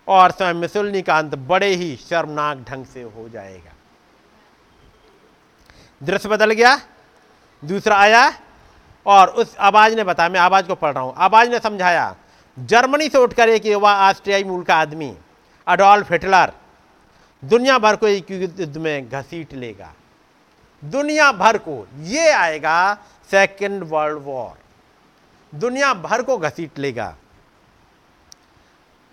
और 0.09 0.31
स्वयं 0.31 0.55
मिसुलनी 0.55 1.03
का 1.03 1.19
अंत 1.19 1.35
बड़े 1.49 1.67
ही 1.67 1.95
शर्मनाक 1.97 2.65
ढंग 2.69 2.87
से 2.87 3.03
हो 3.03 3.29
जाएगा। 3.29 3.73
दृश्य 6.03 6.29
बदल 6.29 6.51
गया, 6.51 6.81
दूसरा 7.63 7.97
आया 7.97 8.33
और 9.07 9.29
उस 9.29 9.57
आवाज़ 9.57 9.97
ने 9.97 10.05
बताया, 10.05 10.29
मैं 10.29 10.41
आवाज़ 10.41 10.67
को 10.67 10.75
पढ़ 10.75 10.93
रहा 10.93 11.03
हूँ। 11.03 11.15
आवाज़ 11.17 11.51
ने 11.51 11.59
समझाया, 11.59 12.17
जर्मनी 12.59 13.09
से 13.09 13.19
उठकर 13.19 13.49
एक 13.49 13.67
युवा 13.67 13.95
ऑस्ट्रियाई 14.09 14.45
मूल 14.45 14.63
का 14.65 14.77
आदमी, 14.77 15.17
अडोल्फ 15.67 16.13
हिटलर, 16.13 16.53
दुनिया 17.45 17.79
भर 17.79 17.97
को 17.97 18.09
एक 18.09 18.31
युद्ध 18.31 18.77
में 18.77 19.09
घसीट 19.09 19.53
लेगा। 19.55 19.93
दुनिया 20.85 21.33
भर 21.33 21.59
को 21.59 21.87
ये 21.99 22.31
आएगा, 22.31 22.95
सेकेंड 23.31 23.83
वर्ल्ड 23.85 24.19
वॉर। 24.23 24.59
दुनिया 25.59 25.95
भर 25.95 26.23
को 26.23 26.39
घसीट 26.39 26.79
लेगा। 26.79 27.17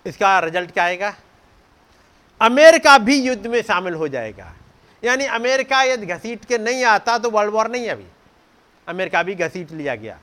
इसका 0.05 0.39
रिज़ल्ट 0.39 0.71
क्या 0.71 0.83
आएगा? 0.83 1.13
अमेरिका 2.41 2.97
भी 2.97 3.21
युद्ध 3.21 3.47
में 3.47 3.61
शामिल 3.61 3.93
हो 3.93 4.07
जाएगा। 4.07 4.53
यानी 5.03 5.25
अमेरिका 5.25 5.81
यदि 5.83 6.05
घसीट 6.05 6.45
के 6.45 6.57
नहीं 6.57 6.83
आता 6.83 7.17
तो 7.17 7.29
वर्ल्ड 7.29 7.53
वॉर 7.53 7.67
नहीं 7.67 7.89
अभी। 7.89 8.05
अमेरिका 8.87 9.23
भी 9.23 9.35
घसीट 9.35 9.71
लिया 9.71 9.95
गया। 9.95 10.19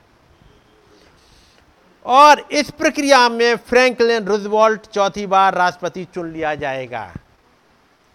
और 2.05 2.39
इस 2.51 2.71
प्रक्रिया 2.71 3.29
में 3.29 3.55
फ्रैंकलिन 3.55 4.25
रुजवॉल्ट 4.25 4.81
चौथी 4.81 5.25
बार 5.25 5.53
राष्ट्रपति 5.53 6.05
चुन 6.05 6.31
लिया 6.31 6.55
जाएगा। 6.55 7.13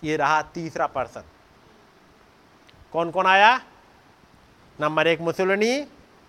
ये 0.05 0.17
रहा 0.17 0.43
तीसरा 0.43 0.87
पर्सन। 0.87 1.23
कौन 2.93 3.11
कौन 3.11 3.27
आया? 3.27 3.61
नंबर 4.81 5.07
एक 5.07 5.21
मुसोलिनी, 5.21 5.87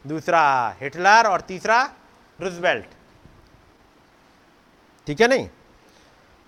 दूसरा 0.08 0.76
हिटलर 0.82 1.28
और 1.28 1.42
तीसरा 1.42 1.94
रुजवेल्ट। 2.42 2.86
ठीक 5.08 5.22
है 5.22 5.28
नहीं? 5.28 5.50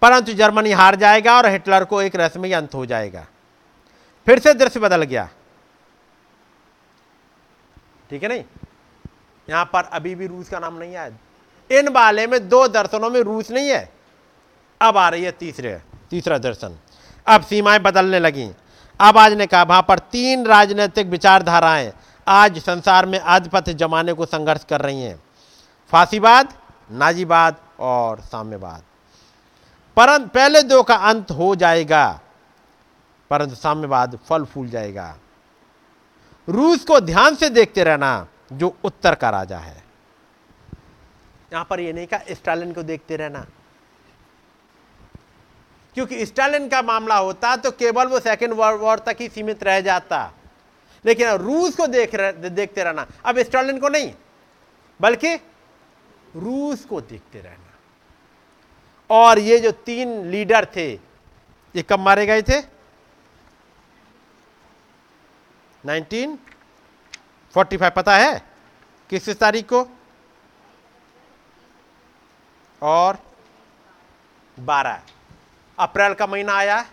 परंतु 0.01 0.33
जर्मनी 0.33 0.71
हार 0.71 0.95
जाएगा 0.95 1.37
और 1.37 1.45
हिटलर 1.45 1.85
को 1.85 2.01
एक 2.01 2.15
रस्मी 2.15 2.51
अंत 2.51 2.73
हो 2.73 2.85
जाएगा। 2.85 3.25
फिर 4.25 4.39
से 4.39 4.53
दृश्य 4.53 4.79
बदल 4.79 5.03
गया। 5.03 5.29
ठीक 8.09 8.23
है 8.23 8.29
नहीं? 8.29 8.43
यहाँ 9.49 9.65
पर 9.65 9.83
अभी 9.83 10.15
भी 10.15 10.27
रूस 10.27 10.49
का 10.49 10.59
नाम 10.59 10.77
नहीं 10.77 10.95
आया। 10.95 11.11
इन 11.71 11.89
वाले 11.89 12.27
में 12.27 12.49
दो 12.49 12.67
दर्शनों 12.67 13.09
में 13.09 13.21
रूस 13.21 13.51
नहीं 13.51 13.69
है। 13.69 13.91
अब 14.81 14.97
आ 14.97 15.09
रही 15.09 15.23
है 15.23 15.31
तीसरे, 15.31 15.81
तीसरा 16.09 16.37
दर्शन। 16.37 16.77
अब 17.27 17.41
सीमाएँ 17.41 17.79
बदलने 17.79 18.19
लगी। 18.19 18.51
अब 18.99 19.17
आज 19.17 19.33
ने 19.33 19.47
कहा, 19.47 19.63
वहाँ 19.63 19.81
पर 19.81 19.99
तीन 19.99 20.45
राजनीतिक 20.45 21.07
विचारधाराएँ 21.07 21.93
आज 22.27 22.59
संसार 22.59 23.05
में 23.05 23.19
आधिपत्य 23.19 23.73
जमाने 23.73 24.13
को 24.13 24.25
संघर्ष 24.25 24.63
कर 24.63 24.81
रही 24.81 25.01
हैं। 25.01 25.23
फांसीवाद 25.91 26.53
नाजीवाद 26.91 27.55
और 27.79 28.19
साम्यवाद। 28.19 28.83
परंतु 29.97 30.27
पहले 30.27 30.63
दो 30.63 30.83
का 30.83 30.95
अंत 30.95 31.31
हो 31.31 31.55
जाएगा। 31.55 32.19
परंतु 33.33 33.55
साम्यवाद 33.55 34.19
फल 34.29 34.43
फूल 34.45 34.67
जाएगा। 34.69 35.05
रूस 36.47 36.83
को 36.85 36.99
ध्यान 36.99 37.35
से 37.35 37.49
देखते 37.49 37.83
रहना 37.83 38.27
जो 38.53 38.67
उत्तर 38.83 39.15
का 39.15 39.29
राजा 39.29 39.57
है। 39.57 39.83
यहाँ 41.53 41.65
पर 41.69 41.79
यह 41.79 41.93
नहीं 41.93 42.07
कहा 42.07 42.33
स्टालिन 42.33 42.73
को 42.73 42.83
देखते 42.83 43.15
रहना। 43.15 43.45
क्योंकि 45.95 46.25
स्टालिन 46.25 46.67
का 46.69 46.81
मामला 46.81 47.17
होता 47.17 47.55
तो 47.55 47.71
केवल 47.71 48.07
वो 48.07 48.19
सेकेंड 48.19 48.53
वर्ल्ड 48.53 48.81
वॉर 48.81 48.99
तक 48.99 49.17
ही 49.19 49.27
सीमित 49.29 49.63
रह 49.63 49.79
जाता। 49.81 50.33
लेकिन 51.05 51.29
रूस 51.29 51.75
को 51.75 51.87
देख 51.87 52.15
रह, 52.15 52.31
देखते 52.31 52.83
रहना। 52.83 53.05
अब 53.25 53.39
स्टालिन 53.39 53.79
को 53.79 53.89
नहीं 53.89 54.13
बल्कि 54.99 55.33
रूस 56.35 56.85
को 56.85 57.01
देखते 57.01 57.39
रहना। 57.39 57.71
और 59.09 59.39
ये 59.39 59.59
जो 59.59 59.71
तीन 59.71 60.25
लीडर 60.25 60.67
थे 60.75 60.91
ये 61.75 61.81
कब 61.81 61.99
मारे 61.99 62.25
गए 62.25 62.41
थे? 62.41 62.72
1945 65.85 67.89
पता 67.89 68.17
है? 68.17 68.41
किस 69.09 69.29
तारीख 69.29 69.65
को? 69.65 69.87
और 72.81 73.17
12 74.59 75.01
अप्रैल 75.79 76.13
का 76.13 76.27
महीना 76.27 76.53
आया। 76.53 76.85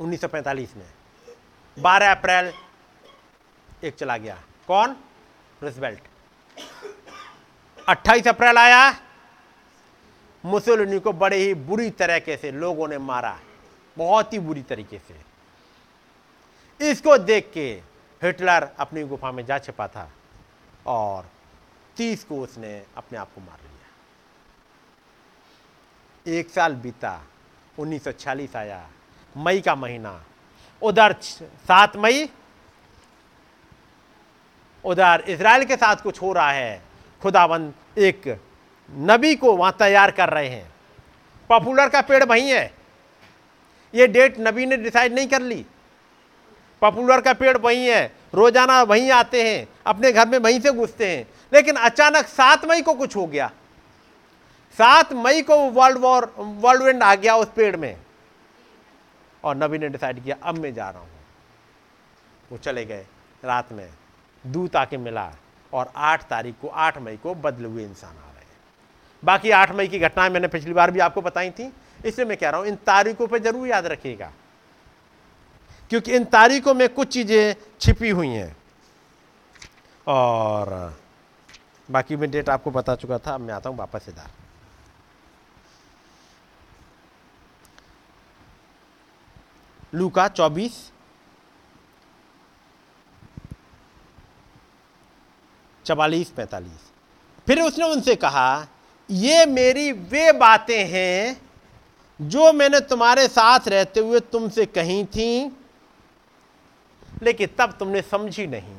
1945 0.00 0.76
में। 0.76 0.90
12 1.78 2.10
अप्रैल 2.10 2.52
एक 3.84 3.94
चला 3.94 4.16
गया। 4.16 4.42
कौन? 4.66 4.96
रिजवेल्ट। 5.62 6.00
28 7.88 8.28
अप्रैल 8.28 8.58
आया। 8.58 8.96
मुसोलिनी 10.44 11.00
को 11.00 11.12
बड़े 11.12 11.36
ही 11.36 11.54
बुरी 11.54 11.90
तरीके 11.90 12.36
से 12.36 12.52
लोगों 12.52 12.88
ने 12.88 12.98
मारा। 12.98 13.40
बहुत 13.98 14.32
ही 14.32 14.38
बुरी 14.38 14.62
तरीके 14.62 14.98
से। 14.98 15.31
इसको 16.82 17.16
देख 17.18 17.50
के 17.54 17.68
हिटलर 18.22 18.68
अपनी 18.78 19.02
गुफा 19.02 19.32
में 19.32 19.44
जा 19.46 19.58
छिपा 19.58 19.86
था 19.88 20.10
और 20.86 21.28
तीस 21.96 22.24
को 22.24 22.40
उसने 22.40 22.82
अपने 22.96 23.18
आप 23.18 23.28
को 23.34 23.40
मार 23.40 23.58
लिया। 23.62 23.70
एक 26.38 26.50
साल 26.50 26.74
बीता 26.74 27.22
1946 27.78 28.56
आया, 28.56 28.88
मई 29.36 29.60
का 29.60 29.74
महीना, 29.74 30.24
उधर 30.82 31.12
सात 31.68 31.96
मई, 31.96 32.28
उधर 34.84 35.24
इसराइल 35.28 35.64
के 35.64 35.76
साथ 35.76 35.96
कुछ 35.96 36.22
हो 36.22 36.32
रहा 36.32 36.50
है, 36.50 36.82
खुदाबंद 37.22 37.74
एक 37.98 38.40
नबी 38.88 39.34
को 39.34 39.56
वहाँ 39.56 39.72
तैयार 39.78 40.10
कर 40.10 40.28
रहे 40.30 40.48
हैं। 40.48 40.72
पॉपुलर 41.50 41.88
का 41.88 42.00
पेड़ 42.00 42.24
वहीं 42.24 42.50
है। 42.50 42.74
ये 43.94 44.06
डेट 44.06 44.34
नबी 44.40 44.66
ने 44.66 44.76
डिसाइड 44.76 45.14
नहीं 45.14 45.28
कर 45.28 45.42
ली। 45.42 45.66
पॉपुलर 46.82 47.20
का 47.20 47.32
पेड़ 47.32 47.56
वहीं 47.58 47.86
है, 47.86 48.12
रोज़ाना 48.34 48.82
वहीं 48.82 49.10
आते 49.10 49.42
हैं, 49.42 49.68
अपने 49.86 50.12
घर 50.12 50.28
में 50.28 50.38
वहीं 50.38 50.60
से 50.60 50.70
घुसते 50.70 51.16
हैं। 51.16 51.26
लेकिन 51.52 51.76
अचानक 51.76 52.26
सात 52.26 52.64
मई 52.64 52.82
को 52.82 52.94
कुछ 52.94 53.16
हो 53.16 53.26
गया। 53.26 53.50
सात 54.78 55.12
मई 55.12 55.42
को 55.42 55.56
वर्ल्ड 55.70 55.98
वॉर, 55.98 56.34
वर्ल्ड 56.38 56.82
विंड 56.82 57.02
आ 57.02 57.14
गया 57.14 57.36
उस 57.36 57.48
पेड़ 57.56 57.76
में। 57.76 57.96
और 59.44 59.56
नबी 59.56 59.78
ने 59.78 59.88
डिसाइड 59.88 60.24
किया, 60.24 60.36
अब 60.42 60.58
मैं 60.58 60.74
जा 60.74 60.90
रहा 60.90 61.00
हूँ। 61.00 61.08
वो 62.50 62.58
चले 62.58 62.84
गए 62.84 63.06
रात 63.44 63.72
में। 63.72 63.88
दूत 64.46 64.76
आके 64.76 64.96
मिला 64.96 65.30
और 65.72 65.92
आठ 65.96 66.22
तारीख 66.22 66.54
को, 66.62 66.68
आठ 66.68 66.98
मई 66.98 67.16
को 67.16 67.34
बदले 67.34 67.68
हुए 67.68 67.84
इंसान 67.84 68.10
आ 68.10 68.30
रहे 68.30 68.40
हैं। 68.40 68.60
बाकी 69.24 69.50
आठ 69.50 69.72
मई 69.72 69.88
की 69.88 69.98
घटनाएँ 69.98 70.30
मैंने 70.30 70.48
पिछली 70.48 70.72
बार 70.72 70.90
भी 70.90 71.00
आपको 71.00 71.22
बताई 71.22 71.50
थी। 71.50 71.72
इसलिए 72.04 72.28
मैं 72.28 72.36
कह 72.36 72.50
रहा 72.50 72.60
हूँ, 72.60 72.68
इन 72.68 72.76
तारीखों 72.76 73.26
पर 73.26 73.38
ज़रूर 73.38 73.68
याद 73.68 73.86
रखिएगा। 73.86 74.32
क्योंकि 75.92 76.12
इन 76.16 76.24
तारीखों 76.24 76.72
में 76.74 76.88
कुछ 76.88 77.08
चीज़ें 77.08 77.54
छिपी 77.80 78.10
हुई 78.10 78.28
हैं। 78.28 78.56
और 80.06 80.70
बाकी 81.88 82.16
मैं 82.16 82.30
डेट 82.30 82.48
आपको 82.48 82.70
बता 82.70 82.94
चुका 82.94 83.18
था, 83.18 83.34
अब 83.34 83.40
मैं 83.40 83.54
आता 83.54 83.70
हूँ 83.70 83.76
वापस 83.78 84.06
इधर। 84.08 84.30
लूका 89.94 90.26
चौबीस। 90.28 90.90
चवालीस, 95.86 96.30
पैंतालीस। 96.30 96.90
फिर 97.46 97.60
उसने 97.60 97.84
उनसे 97.84 98.14
कहा, 98.16 98.66
ये 99.10 99.46
मेरी 99.46 99.90
वे 99.92 100.30
बातें 100.32 100.86
हैं 100.88 101.40
जो 102.20 102.52
मैंने 102.52 102.80
तुम्हारे 102.80 103.28
साथ 103.28 103.68
रहते 103.68 104.00
हुए 104.00 104.20
तुमसे 104.20 104.66
कही 104.66 105.04
थी। 105.04 105.58
लेकिन 107.22 107.48
तब 107.58 107.76
तुमने 107.78 108.02
समझी 108.02 108.46
नहीं। 108.46 108.76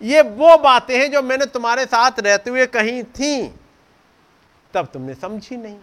ये 0.00 0.22
वो 0.22 0.56
बातें 0.58 0.96
हैं 0.98 1.10
जो 1.10 1.22
मैंने 1.22 1.46
तुम्हारे 1.46 1.84
साथ 1.86 2.20
रहते 2.20 2.50
हुए 2.50 2.66
कही 2.68 3.02
थी, 3.02 3.46
तब 4.74 4.88
तुमने 4.92 5.14
समझी 5.14 5.56
नहीं। 5.56 5.78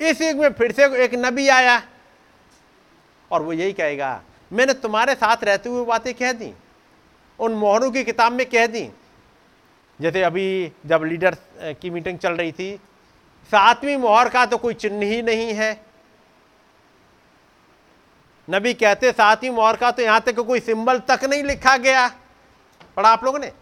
इस 0.00 0.20
युग 0.22 0.36
में 0.36 0.52
फिर 0.52 0.72
से 0.72 0.84
एक 1.04 1.14
नबी 1.16 1.48
आया 1.48 1.82
और 3.30 3.42
वो 3.42 3.52
यही 3.52 3.72
कहेगा, 3.72 4.22
मैंने 4.50 4.72
तुम्हारे 4.74 5.14
साथ 5.14 5.44
रहते 5.44 5.68
हुए 5.68 5.84
बातें 5.86 6.12
कह 6.14 6.32
दी, 6.32 6.52
उन 7.38 7.54
मोहरों 7.54 7.90
की 7.90 8.04
किताब 8.04 8.32
में 8.32 8.46
कह 8.46 8.66
दी। 8.66 8.88
जैसे 10.00 10.22
अभी 10.22 10.72
जब 10.86 11.04
लीडर 11.04 11.36
की 11.74 11.90
मीटिंग 11.90 12.18
चल 12.18 12.32
रही 12.32 12.52
थी, 12.52 12.74
सातवीं 13.50 13.96
मोहर 13.96 14.28
का 14.28 14.44
तो 14.46 14.58
कोई 14.58 14.74
चिन्ह 14.74 15.04
ही 15.04 15.22
नहीं 15.22 15.52
है। 15.54 15.83
नबी 18.48 18.72
कहते 18.74 19.12
सातवीं 19.12 19.50
मोहर 19.50 19.76
का 19.76 19.90
तो 19.90 20.02
यहाँ 20.02 20.20
तक 20.20 20.40
कोई 20.40 20.60
सिंबल 20.60 20.98
तक 21.08 21.24
नहीं 21.24 21.42
लिखा 21.44 21.76
गया। 21.76 22.08
पढ़ा 22.96 23.08
आप 23.08 23.24
लोगों 23.24 23.38
ने? 23.38 23.52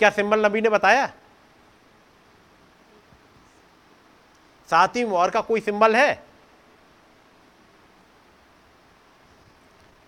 क्या 0.00 0.10
सिंबल 0.10 0.44
नबी 0.46 0.60
ने 0.60 0.68
बताया? 0.68 1.06
सातवीं 4.68 5.04
मोहर 5.04 5.30
का 5.30 5.40
कोई 5.40 5.60
सिंबल 5.60 5.96
है? 5.96 6.22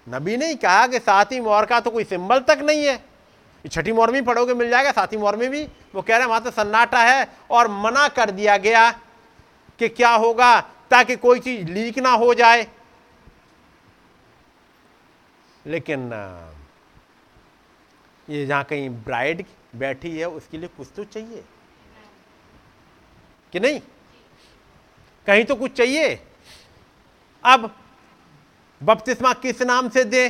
नबी 0.07 0.37
ने 0.37 0.47
ही 0.47 0.55
कहा 0.57 0.87
कि 0.87 0.99
सातवीं 0.99 1.41
मोहर 1.41 1.67
का 1.67 1.81
तो 1.81 1.91
कोई 1.91 2.05
सिंबल 2.05 2.41
तक 2.41 2.59
नहीं 2.63 2.85
है। 2.85 3.05
छठी 3.65 3.93
मोहर 3.93 4.11
में 4.11 4.25
पढ़ोगे, 4.25 4.55
मिल 4.55 4.71
जाएगा। 4.71 4.91
सातवीं 4.93 5.21
मोहर 5.21 5.37
में 5.37 5.51
भी। 5.51 5.63
वो 5.95 6.03
कह 6.03 6.15
रहे 6.15 6.21
हैं, 6.21 6.29
वहाँ 6.29 6.41
तो 6.43 6.51
सन्नाटा 6.51 6.99
है 6.99 7.29
और 7.51 7.69
मना 7.73 8.07
कर 8.09 8.31
दिया 8.31 8.57
गया 8.59 8.91
कि 9.81 9.89
क्या 9.89 10.11
होगा, 10.11 10.61
ताकि 10.91 11.17
कोई 11.17 11.41
चीज़ 11.41 11.69
लीक 11.69 11.99
ना 11.99 12.11
हो 12.13 12.33
जाए। 12.35 12.67
लेकिन 15.67 16.11
ये 18.31 18.47
जहाँ 18.47 18.65
कहीं 18.65 18.89
ब्राइड 18.91 19.45
बैठी 19.77 20.19
है, 20.19 20.29
उसके 20.29 20.59
लिए 20.59 20.69
कुछ 20.69 20.89
तो 20.97 21.05
चाहिए। 21.05 21.45
कि 23.53 23.61
नहीं? 23.61 23.81
कहीं 25.27 25.45
तो 25.45 25.55
कुछ 25.55 25.73
चाहिए। 25.73 26.15
अब 27.45 27.77
बपतिस्मा 28.83 29.33
किस 29.33 29.63
नाम 29.63 29.89
से 29.89 30.05
दे? 30.05 30.29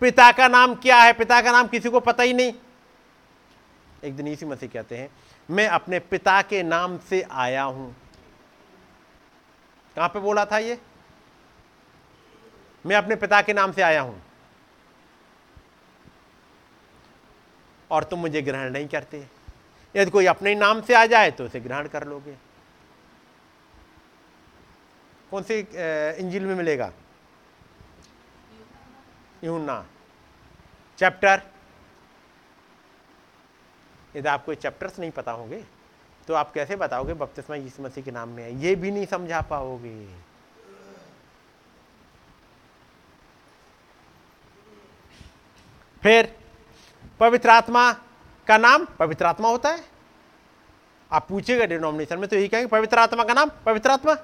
पिता 0.00 0.30
का 0.32 0.48
नाम 0.48 0.74
क्या 0.74 0.96
है? 0.96 1.12
पिता 1.12 1.40
का 1.42 1.52
नाम 1.52 1.66
किसी 1.66 1.90
को 1.90 2.00
पता 2.00 2.22
ही 2.22 2.32
नहीं। 2.32 2.52
एक 4.04 4.16
दिन 4.16 4.26
इसी 4.28 4.46
मसीह 4.46 4.68
कहते 4.68 4.96
हैं, 4.96 5.08
मैं 5.50 5.68
अपने 5.68 5.98
पिता 6.00 6.42
के 6.42 6.62
नाम 6.62 6.98
से 6.98 7.22
आया 7.22 7.62
हूँ। 7.62 7.94
कहाँ 9.96 10.08
पे 10.08 10.18
बोला 10.20 10.44
था 10.44 10.58
ये? 10.58 10.78
मैं 12.86 12.96
अपने 12.96 13.16
पिता 13.16 13.42
के 13.42 13.52
नाम 13.52 13.72
से 13.72 13.82
आया 13.82 14.00
हूँ। 14.00 14.25
और 17.90 18.04
तुम 18.04 18.18
मुझे 18.20 18.42
ग्रहण 18.42 18.70
नहीं 18.72 18.88
करते। 18.88 19.26
यदि 19.94 20.10
कोई 20.10 20.26
अपने 20.26 20.54
नाम 20.54 20.80
से 20.82 20.94
आ 20.94 21.04
जाए 21.06 21.30
तो 21.30 21.44
उसे 21.44 21.60
ग्रहण 21.60 21.88
कर 21.88 22.06
लोगे। 22.06 22.36
कौन 25.30 25.42
सी 25.42 25.58
इंजिल 26.20 26.44
में 26.46 26.54
मिलेगा? 26.54 26.92
यूना 29.44 29.84
चैप्टर? 30.98 31.42
यदि 34.16 34.28
आपको 34.28 34.54
चैप्टर्स 34.54 34.98
नहीं 34.98 35.10
पता 35.10 35.32
होंगे 35.32 35.64
तो 36.28 36.34
आप 36.34 36.52
कैसे 36.52 36.76
बताओगे 36.76 37.14
बपतिस्मा 37.14 37.56
यीशु 37.56 37.82
मसीह 37.82 38.04
के 38.04 38.10
नाम 38.10 38.28
में 38.28 38.42
है 38.42 38.54
ये 38.60 38.74
भी 38.74 38.90
नहीं 38.90 39.06
समझा 39.06 39.40
पाओगे। 39.50 40.06
फिर 46.02 46.34
पवित्र 47.20 47.50
आत्मा 47.50 47.90
का 48.46 48.56
नाम 48.58 48.84
पवित्र 48.98 49.24
आत्मा 49.24 49.48
होता 49.48 49.70
है। 49.70 49.84
आप 51.10 51.26
पूछेगा 51.28 51.64
डिनोमिनेशन 51.64 52.18
में 52.18 52.28
तो 52.28 52.36
यही 52.36 52.48
कहेंगे, 52.48 52.68
पवित्र 52.68 52.98
आत्मा 52.98 53.24
का 53.24 53.34
नाम 53.34 53.50
पवित्र 53.66 53.90
आत्मा। 53.90 54.16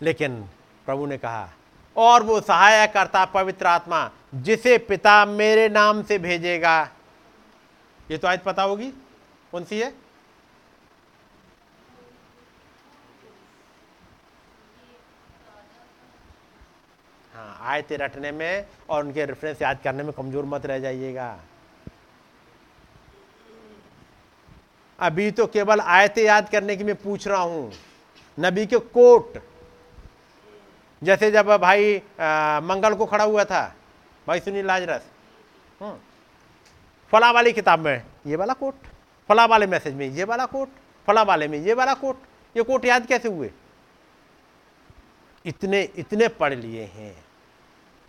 लेकिन 0.00 0.40
प्रभु 0.86 1.06
ने 1.06 1.18
कहा, 1.18 1.48
और 1.96 2.22
वो 2.22 2.40
सहायक 2.40 2.92
करता 2.92 3.24
पवित्र 3.24 3.66
आत्मा 3.66 4.10
जिसे 4.34 4.76
पिता 4.80 5.24
मेरे 5.26 5.68
नाम 5.68 6.02
से 6.02 6.18
भेजेगा, 6.18 6.80
ये 8.10 8.18
तो 8.18 8.28
आज 8.28 8.38
पता 8.40 8.62
होगी, 8.62 8.90
कौन 9.52 9.64
सी 9.64 9.80
है 9.80 9.90
हाँ 17.34 17.51
आयते 17.62 17.96
रटने 17.96 18.32
में 18.32 18.66
और 18.88 19.04
उनके 19.04 19.24
रेफरेंस 19.26 19.62
याद 19.62 19.80
करने 19.84 20.02
में 20.02 20.12
कमज़ोर 20.12 20.44
मत 20.44 20.66
रह 20.66 20.78
जाइएगा। 20.78 21.38
अभी 24.98 25.30
तो 25.30 25.46
केवल 25.48 25.80
आयते 25.80 26.24
याद 26.24 26.48
करने 26.48 26.76
की 26.76 26.84
मैं 26.84 26.94
पूछ 26.96 27.26
रहा 27.28 27.40
हूँ। 27.42 27.72
नबी 28.38 28.66
के 28.66 28.78
कोट 28.90 29.38
जैसे 31.02 31.30
जब 31.30 31.46
भाई 31.58 31.96
आ, 32.20 32.60
मंगल 32.62 32.94
को 32.94 33.06
खड़ा 33.06 33.24
हुआ 33.24 33.44
था 33.44 33.62
भाई 34.26 34.40
सुनील 34.40 34.66
लाजरस 34.66 35.10
हम्म। 35.80 35.96
फला 37.12 37.30
वाली 37.32 37.52
किताब 37.52 37.78
में 37.78 38.02
ये 38.26 38.36
वाला 38.36 38.52
कोट 38.54 38.74
फला 39.28 39.44
वाले 39.46 39.66
मैसेज 39.66 39.94
में 39.94 40.06
ये 40.08 40.24
वाला 40.24 40.46
कोट 40.46 40.68
फला 41.08 41.22
वाले 41.22 41.48
में 41.48 41.58
ये 41.58 41.74
वाला 41.74 41.94
कोट 41.94 42.22
ये 42.54 42.62
कोट 42.62 42.84
याद 42.84 43.06
कैसे 43.06 43.28
हुए? 43.28 43.50
इतने 45.44 45.82
इतने 45.96 46.28
पढ़ 46.30 46.54
लिए 46.54 46.84
हैं। 46.94 47.14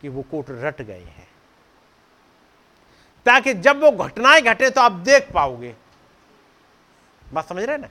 कि 0.03 0.09
वो 0.09 0.21
कोट 0.21 0.45
रट 0.49 0.81
गए 0.81 0.99
हैं। 0.99 1.27
ताकि 3.25 3.53
जब 3.53 3.80
वो 3.80 3.91
घटनाएँ 3.91 4.41
घटे 4.41 4.69
तो 4.69 4.81
आप 4.81 4.91
देख 4.91 5.31
पाओगे। 5.34 5.75
बात 7.34 7.49
समझ 7.49 7.63
रहे 7.63 7.77
ना? 7.77 7.88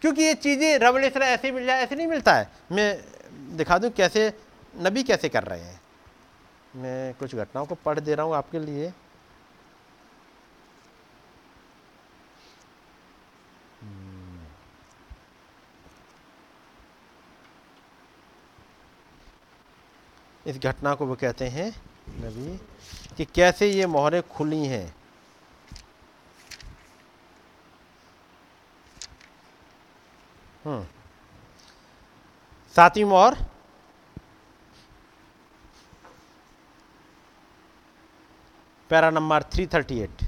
क्योंकि 0.00 0.22
ये 0.22 0.34
चीज़ें 0.34 0.78
रेवलेशन 0.78 1.22
ऐसे 1.22 1.50
मिल 1.50 1.66
जाए, 1.66 1.82
ऐसे 1.82 1.94
नहीं 1.94 2.06
मिलता 2.06 2.34
है। 2.34 2.50
मैं 2.72 3.04
दिखा 3.56 3.78
दूँ 3.78 3.90
कैसे, 3.90 4.32
नबी 4.76 5.02
कैसे 5.02 5.28
कर 5.28 5.42
रहे 5.42 5.60
हैं। 5.60 5.80
मैं 6.76 7.14
कुछ 7.14 7.34
घटनाओं 7.34 7.66
को 7.66 7.74
पढ़ 7.74 8.00
दे 8.00 8.14
रहा 8.14 8.26
हूँ 8.26 8.34
आपके 8.34 8.58
लिए। 8.58 8.92
इस 20.46 20.58
घटना 20.58 20.94
को 20.94 21.06
वो 21.06 21.14
कहते 21.14 21.48
हैं 21.48 21.68
नबी, 22.10 22.56
कि 23.16 23.24
कैसे 23.24 23.66
ये 23.66 23.86
मोहरें 23.86 24.22
खुली 24.22 24.64
हैं। 24.66 24.86
हम्म। 30.64 30.86
सातवीं 32.74 33.04
मोहर। 33.04 33.36
Para 38.90 39.10
number 39.10 39.42
three 39.42 39.66
thirty 39.66 39.98
eight. 40.00 40.22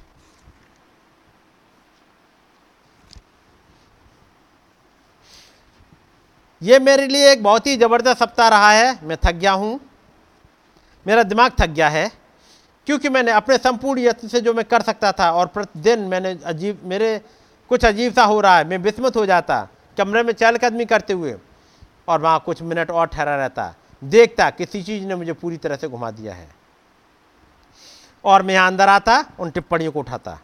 ये 6.62 6.78
मेरे 6.78 7.06
लिए 7.06 7.32
एक 7.32 7.42
बहुत 7.42 7.66
ही 7.66 7.76
ज़बरदस्त 7.76 8.18
सप्ताह 8.18 8.48
रहा 8.48 8.70
है। 8.70 9.06
मैं 9.06 9.16
थक 9.24 9.32
गया 9.32 9.52
हूँ। 9.52 9.80
मेरा 11.06 11.22
दिमाग 11.22 11.52
थक 11.60 11.68
गया 11.68 11.88
है, 11.88 12.10
क्योंकि 12.86 13.08
मैंने 13.08 13.32
अपने 13.32 13.56
संपूर्ण 13.58 14.00
यत्न 14.00 14.28
से 14.28 14.40
जो 14.40 14.54
मैं 14.54 14.64
कर 14.64 14.82
सकता 14.82 15.12
था 15.12 15.30
और 15.32 15.46
प्रतिदिन 15.48 16.00
मैंने 16.00 16.38
अजीब, 16.44 16.80
मेरे 16.84 17.20
कुछ 17.70 17.84
अजीब 17.84 18.12
सा 18.12 18.24
हो 18.24 18.40
रहा 18.40 18.56
है, 18.58 18.64
मैं 18.64 18.78
विस्मत 18.78 19.16
हो 19.16 19.26
जाता, 19.26 19.66
कमरे 19.96 20.22
में 20.22 20.32
चहलकदमी 20.32 20.84
करते 20.84 21.12
हुए 21.12 21.34
और 22.08 22.20
वहाँ 22.20 22.42
कुछ 22.46 22.62
मिनट 22.62 22.90
और 22.90 23.06
ठहरा 23.06 23.36
रहता, 23.36 23.74
देखता 24.02 24.48
किसी 24.50 24.82
चीज़ 24.82 25.04
ने 25.06 25.14
मुझे 25.14 25.32
पूरी 25.34 25.56
तरह 25.56 25.76
से 25.76 25.88
घुमा 25.88 26.10
दिया 26.10 26.34
है। 26.34 26.48
और 28.24 28.42
मैं 28.42 28.54
यहाँ 28.54 28.66
अंदर 28.66 28.88
आता, 28.88 29.24
उन 29.40 29.50
टिप्पणियों 29.50 29.92
को 29.92 29.98
उठाता। 29.98 30.38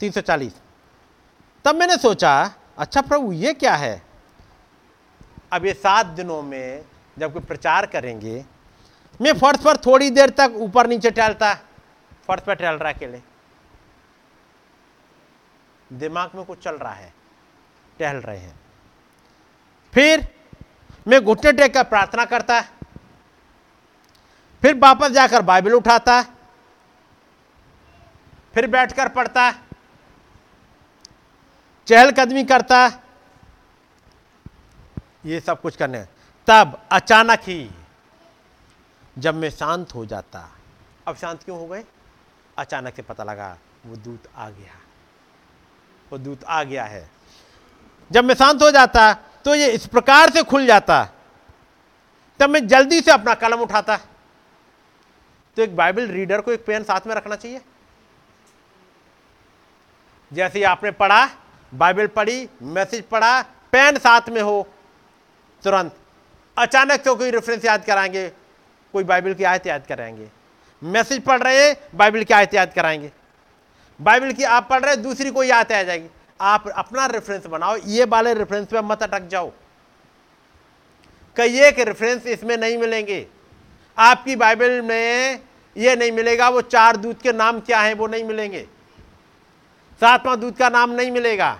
340 0.00 0.52
तब 1.64 1.74
मैंने 1.74 1.96
सोचा 1.96 2.32
अच्छा 2.78 3.00
प्रभु, 3.00 3.32
ये 3.32 3.52
क्या 3.54 3.74
है? 3.74 4.02
अब 5.52 5.64
ये 5.66 5.72
सात 5.74 6.06
दिनों 6.06 6.42
में 6.42 6.84
जब 7.16 7.32
कोई 7.32 7.42
प्रचार 7.42 7.86
करेंगे 7.86 8.44
मैं 9.20 9.32
फर्श 9.38 9.60
पर 9.60 9.76
थोड़ी 9.76 10.10
देर 10.10 10.30
तक 10.30 10.52
ऊपर 10.56 10.86
नीचे 10.86 11.10
टहलता, 11.10 11.54
फर्श 12.28 12.42
पर 12.42 12.54
टहल 12.54 12.74
रहा 12.74 12.92
अकेले। 12.92 13.20
दिमाग 15.90 16.30
में 16.34 16.44
कुछ 16.44 16.62
चल 16.64 16.76
रहा 16.76 16.92
है, 16.92 17.12
टहल 17.98 18.16
रहे 18.18 18.38
हैं। 18.38 18.58
फिर 19.92 20.28
मैं 21.06 21.20
घुटने 21.20 21.52
टेक 21.52 21.74
कर 21.74 21.84
प्रार्थना 21.84 22.24
करता, 22.24 22.60
फिर 24.62 24.78
वापस 24.78 25.10
जाकर 25.10 25.42
बाइबल 25.42 25.72
उठाता, 25.72 26.22
फिर 28.54 28.66
बैठकर 28.66 29.08
पढ़ता 29.10 29.50
चहलकदमी 31.88 32.44
करता, 32.44 32.86
ये 35.26 35.40
सब 35.40 35.60
कुछ 35.60 35.76
करने। 35.76 36.04
तब 36.48 36.80
अचानक 36.92 37.40
ही 37.42 37.70
जब 39.18 39.34
मैं 39.34 39.50
शांत 39.50 39.94
हो 39.94 40.04
जाता, 40.06 40.48
अब 41.06 41.16
शांत 41.16 41.42
क्यों 41.42 41.58
हो 41.58 41.66
गए? 41.66 41.84
अचानक 42.58 42.94
से 42.96 43.02
पता 43.02 43.24
लगा, 43.24 43.56
वो 43.86 43.96
दूत 43.96 44.22
आ 44.36 44.50
गया। 44.50 44.74
वो 46.12 46.18
दूत 46.18 46.44
आ 46.44 46.62
गया 46.62 46.84
है। 46.84 47.10
जब 48.10 48.24
मैं 48.24 48.34
शांत 48.34 48.62
हो 48.62 48.70
जाता 48.70 49.12
तो 49.44 49.54
ये 49.54 49.70
इस 49.70 49.86
प्रकार 49.86 50.30
से 50.30 50.42
खुल 50.42 50.66
जाता। 50.66 51.04
तब 52.40 52.50
मैं 52.50 52.66
जल्दी 52.68 53.00
से 53.00 53.10
अपना 53.10 53.34
कलम 53.34 53.60
उठाता। 53.60 53.96
तो 55.56 55.62
एक 55.62 55.76
बाइबल 55.76 56.06
रीडर 56.06 56.40
को 56.40 56.52
एक 56.52 56.64
पेन 56.64 56.84
साथ 56.84 57.00
में 57.06 57.14
रखना 57.14 57.36
चाहिए। 57.36 57.60
जैसे 60.32 60.62
आपने 60.62 60.90
पढ़ा, 60.90 61.28
बाइबल 61.74 62.06
पढ़ी, 62.06 62.48
मैसेज 62.62 63.04
पढ़ा, 63.04 63.42
पेन 63.42 63.98
साथ 63.98 64.28
में 64.28 64.42
हो, 64.42 64.68
तुरंत। 65.64 65.96
अचानक 66.58 67.00
से 67.00 67.14
कोई 67.14 67.30
रेफरेंस 67.30 67.64
याद 67.64 67.84
कराएँगे 67.84 68.32
कोई 68.92 69.04
बाइबल 69.04 69.34
की 69.34 69.44
आयत 69.44 69.66
याद 69.66 69.86
कराएँगे। 69.86 70.28
मैसेज 70.82 71.22
पढ़ 71.22 71.42
रहे 71.42 71.66
हैं 71.66 71.76
बाइबल 71.94 72.24
की 72.24 72.34
आयत 72.34 72.54
याद 72.54 72.72
कराएँगे। 72.74 73.10
बाइबल 74.00 74.32
की 74.32 74.44
आप 74.44 74.68
पढ़ 74.70 74.80
रहे 74.80 74.94
हैं 74.94 75.02
दूसरी 75.02 75.30
कोई 75.30 75.50
आयत 75.50 75.72
आ 75.72 75.82
जाएगी। 75.82 76.08
आप 76.40 76.68
अपना 76.68 77.06
रेफरेंस 77.06 77.46
बनाओ, 77.46 77.76
ये 77.76 78.04
वाले 78.04 78.34
रेफरेंस 78.34 78.66
पे 78.66 78.80
मत 78.80 79.02
अटक 79.02 79.28
जाओ। 79.28 79.52
कई 81.36 81.60
एक 81.60 81.78
रेफरेंस 81.78 82.26
इसमें 82.26 82.56
नहीं 82.56 82.78
मिलेंगे। 82.78 83.26
आपकी 83.98 84.36
बाइबल 84.36 84.80
में 84.82 85.40
ये 85.76 85.96
नहीं 85.96 86.12
मिलेगा, 86.12 86.48
वो 86.48 86.60
चार 86.60 86.96
दूध 86.96 87.20
के 87.20 87.32
नाम 87.32 87.60
क्या 87.60 87.80
हैं, 87.80 87.94
वो 87.94 88.06
नहीं 88.06 88.24
मिलेंगे। 88.24 88.66
सातवां 90.02 90.40
दूध 90.40 90.56
का 90.56 90.68
नाम 90.68 90.90
नहीं 90.90 91.10
मिलेगा। 91.10 91.52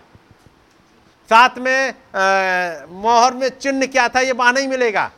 साथ 1.31 1.59
में 1.59 1.94
मोहर 2.93 3.35
में 3.35 3.48
चिन्ह 3.48 3.86
क्या 3.86 4.09
था, 4.09 4.20
ये 4.20 4.32
वहाँ 4.32 4.52
नहीं 4.52 4.69
मिलेगा। 4.69 5.11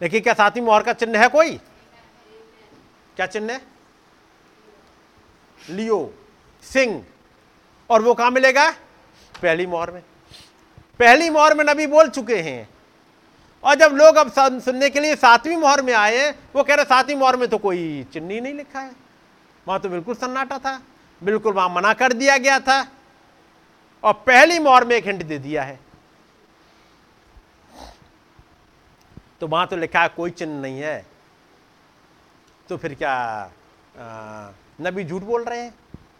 देखिए 0.00 0.20
क्या 0.20 0.34
सातवीं 0.34 0.62
मोहर 0.62 0.82
का 0.82 0.92
चिन्ह 0.92 1.18
है 1.18 1.28
कोई? 1.28 1.56
क्या 3.16 3.26
चिन्ह 3.26 3.52
है? 3.52 3.60
लियो 5.70 5.98
सिंह। 6.62 7.04
और 7.90 8.02
वो 8.02 8.14
कहाँ 8.14 8.30
मिलेगा? 8.30 8.70
पहली 9.34 9.66
मोहर 9.66 9.90
में। 9.90 10.02
पहली 10.98 11.30
मोहर 11.30 11.54
में 11.54 11.64
नबी 11.64 11.86
बोल 11.86 12.08
चुके 12.08 12.36
हैं। 12.36 12.68
और 13.64 13.74
जब 13.74 13.92
लोग 13.92 14.16
अब 14.16 14.30
सुनने 14.60 14.90
के 14.90 15.00
लिए 15.00 15.16
सातवीं 15.16 15.56
मोहर 15.56 15.82
में 15.82 15.92
आए 15.92 16.30
वो 16.54 16.62
कह 16.62 16.74
रहे 16.74 16.84
सातवीं 16.84 17.16
मोहर 17.16 17.36
में 17.36 17.48
तो 17.48 17.58
कोई 17.58 18.06
चिन्ह 18.12 18.32
ही 18.32 18.40
नहीं 18.40 18.54
लिखा 18.54 18.80
है। 18.80 18.90
वहाँ 19.68 19.80
तो 19.80 19.88
बिल्कुल 19.88 20.14
सन्नाटा 20.14 20.58
था। 20.58 20.80
बिल्कुल 21.22 21.52
वहाँ 21.52 21.68
मना 21.68 21.92
कर 21.92 22.12
दिया 22.12 22.36
गया 22.38 22.58
था। 22.60 22.80
और 24.04 24.12
पहली 24.26 24.58
मोहर 24.58 24.84
में 24.84 24.96
एक 24.96 25.06
हिंट 25.06 25.22
दे 25.22 25.38
दिया 25.38 25.62
है। 25.62 25.78
तो 29.40 29.46
वहाँ 29.46 29.66
तो 29.66 29.76
लिखा 29.76 30.02
है, 30.02 30.08
कोई 30.08 30.30
चिन्ह 30.30 30.60
नहीं 30.62 30.80
है। 30.80 31.06
तो 32.68 32.76
फिर 32.76 32.94
क्या 32.94 33.50
नबी 34.80 35.04
झूठ 35.04 35.22
बोल 35.22 35.44
रहे 35.44 35.60
हैं 35.60 35.74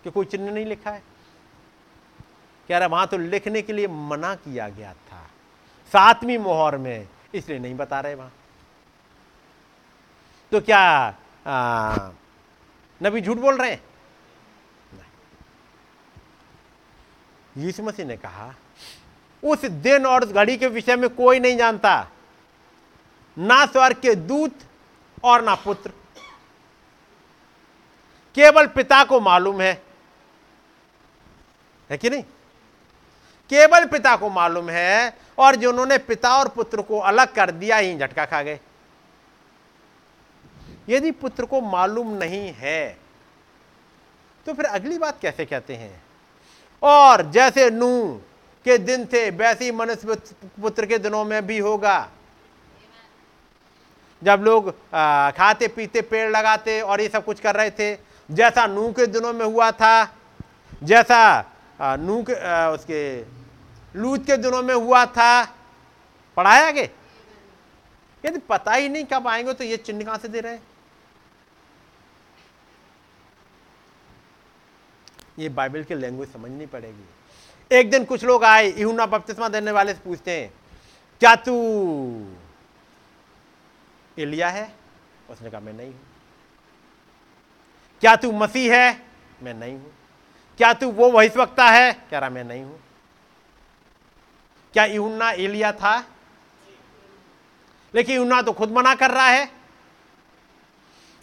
कि 0.04 0.10
कोई 0.10 0.24
चिन्ह 0.26 0.50
नहीं 0.50 0.66
लिखा 0.66 0.90
है? 0.90 1.02
कह 2.68 2.78
रहा 2.78 2.88
वहाँ 2.88 3.06
तो 3.06 3.18
लिखने 3.18 3.62
के 3.62 3.72
लिए 3.72 3.86
मना 3.86 4.34
किया 4.36 4.68
गया 4.68 4.92
था। 4.92 5.22
सातवीं 5.92 6.38
मोहर 6.38 6.76
में, 6.78 7.08
इसलिए 7.34 7.58
नहीं 7.58 7.74
बता 7.76 8.00
रहे 8.00 8.14
वहाँ। 8.14 8.32
तो 10.52 10.60
क्या 10.60 11.14
नबी 13.00 13.20
झूठ 13.20 13.36
बोल 13.38 13.56
रहे 13.56 13.70
हैं? 13.70 13.82
यीशु 17.56 17.82
मसीह 17.82 18.06
ने 18.06 18.16
कहा, 18.16 18.54
उस 19.42 19.64
दिन 19.64 20.06
और 20.06 20.24
उस 20.24 20.32
घड़ी 20.32 20.56
के 20.56 20.66
विषय 20.68 20.96
में 20.96 21.08
कोई 21.10 21.40
नहीं 21.40 21.56
जानता। 21.56 22.08
ना 23.38 23.64
स्वर्ग 23.66 23.96
के 23.96 24.14
दूत 24.14 24.58
और 25.24 25.42
ना 25.44 25.54
पुत्र। 25.54 25.90
केवल 28.36 28.66
पिता 28.66 29.02
को 29.04 29.20
मालूम 29.20 29.60
है। 29.60 29.82
है 31.90 31.98
कि 31.98 32.10
नहीं? 32.10 32.22
केवल 33.50 33.84
पिता 33.86 34.16
को 34.16 34.28
मालूम 34.30 34.68
है 34.70 35.16
और 35.38 35.56
जिन्होंने 35.56 35.98
पिता 35.98 36.36
और 36.36 36.48
पुत्र 36.48 36.82
को 36.82 36.98
अलग 37.00 37.32
कर 37.34 37.50
दिया 37.50 37.76
ही 37.76 37.96
झटका 37.98 38.24
खा 38.24 38.42
गए। 38.42 38.58
यदि 40.88 41.10
पुत्र 41.10 41.44
को 41.44 41.60
मालूम 41.60 42.12
नहीं 42.14 42.52
है 42.52 42.98
तो 44.46 44.54
फिर 44.54 44.64
अगली 44.64 44.98
बात 44.98 45.20
कैसे 45.20 45.44
कहते 45.44 45.74
हैं? 45.76 46.02
और 46.82 47.22
जैसे 47.30 47.70
नू 47.70 48.20
के 48.64 48.78
दिन 48.78 49.04
थे, 49.06 49.30
वैसे 49.30 49.64
ही 49.64 49.70
मनुष्य 49.70 50.14
पुत्र 50.62 50.86
के 50.86 50.98
दिनों 50.98 51.24
में 51.24 51.46
भी 51.46 51.58
होगा। 51.58 52.08
जब 54.22 54.42
लोग 54.44 54.70
खाते 55.36 55.68
पीते, 55.68 56.00
पेड़ 56.02 56.30
लगाते 56.30 56.80
और 56.80 57.00
ये 57.00 57.08
सब 57.08 57.24
कुछ 57.24 57.40
कर 57.40 57.54
रहे 57.56 57.70
थे, 57.70 57.94
जैसा 58.28 58.66
नूह 58.66 58.92
के 58.92 59.06
दिनों 59.08 59.32
में 59.32 59.44
हुआ 59.46 59.70
था, 59.72 60.14
जैसा 60.82 61.44
नूह 61.80 62.22
के 62.22 62.32
उसके, 62.68 63.20
लूत 63.94 64.26
के 64.26 64.36
दिनों 64.36 64.62
में 64.62 64.74
हुआ 64.74 65.04
था 65.06 65.44
पढ़ाया 66.36 66.66
आगे? 66.68 66.90
यदि 68.24 68.38
पता 68.48 68.72
ही 68.72 68.88
नहीं 68.88 69.04
कब 69.04 69.28
आएँगे 69.28 69.52
तो 69.52 69.64
ये 69.64 69.76
चिन्ह 69.78 70.04
कहाँ 70.04 70.18
से 70.18 70.28
दे 70.28 70.40
रहे 70.40 70.58
ये 75.38 75.48
बाइबल 75.48 75.82
की 75.84 75.94
लैंग्वेज 75.94 76.32
समझनी 76.32 76.66
पड़ेगी। 76.66 77.04
एक 77.70 77.90
दिन 77.90 78.04
कुछ 78.04 78.24
लोग 78.24 78.44
आए 78.44 78.72
यूना 78.72 79.06
बपतिस्मा 79.06 79.48
देने 79.48 79.70
वाले 79.72 79.92
से 79.94 80.00
पूछते 80.04 80.30
हैं, 80.30 80.52
क्या 81.22 81.34
तू 81.36 81.54
एलिया 84.18 84.48
है? 84.48 84.74
उसने 85.30 85.50
कहा, 85.50 85.60
मैं 85.60 85.72
नहीं 85.72 85.88
हूँ। 85.88 86.00
क्या 88.00 88.16
तू 88.16 88.32
मसीह 88.32 88.76
है? 88.76 89.02
मैं 89.42 89.54
नहीं 89.54 89.74
हूँ। 89.74 89.92
क्या 90.56 90.72
तू 90.72 90.90
वो 90.90 91.10
वही 91.10 91.28
वक्ता 91.28 91.70
है? 91.70 91.92
कह 92.10 92.18
रहा, 92.18 92.30
मैं 92.30 92.44
नहीं 92.44 92.62
हूँ। 92.62 92.80
क्या 94.72 94.84
यूना 94.84 95.30
एलिया 95.30 95.72
था? 95.72 96.04
लेकिन 97.94 98.16
यूना 98.16 98.42
तो 98.42 98.52
खुद 98.52 98.70
मना 98.70 98.94
कर 98.94 99.10
रहा 99.10 99.26
है। 99.26 99.50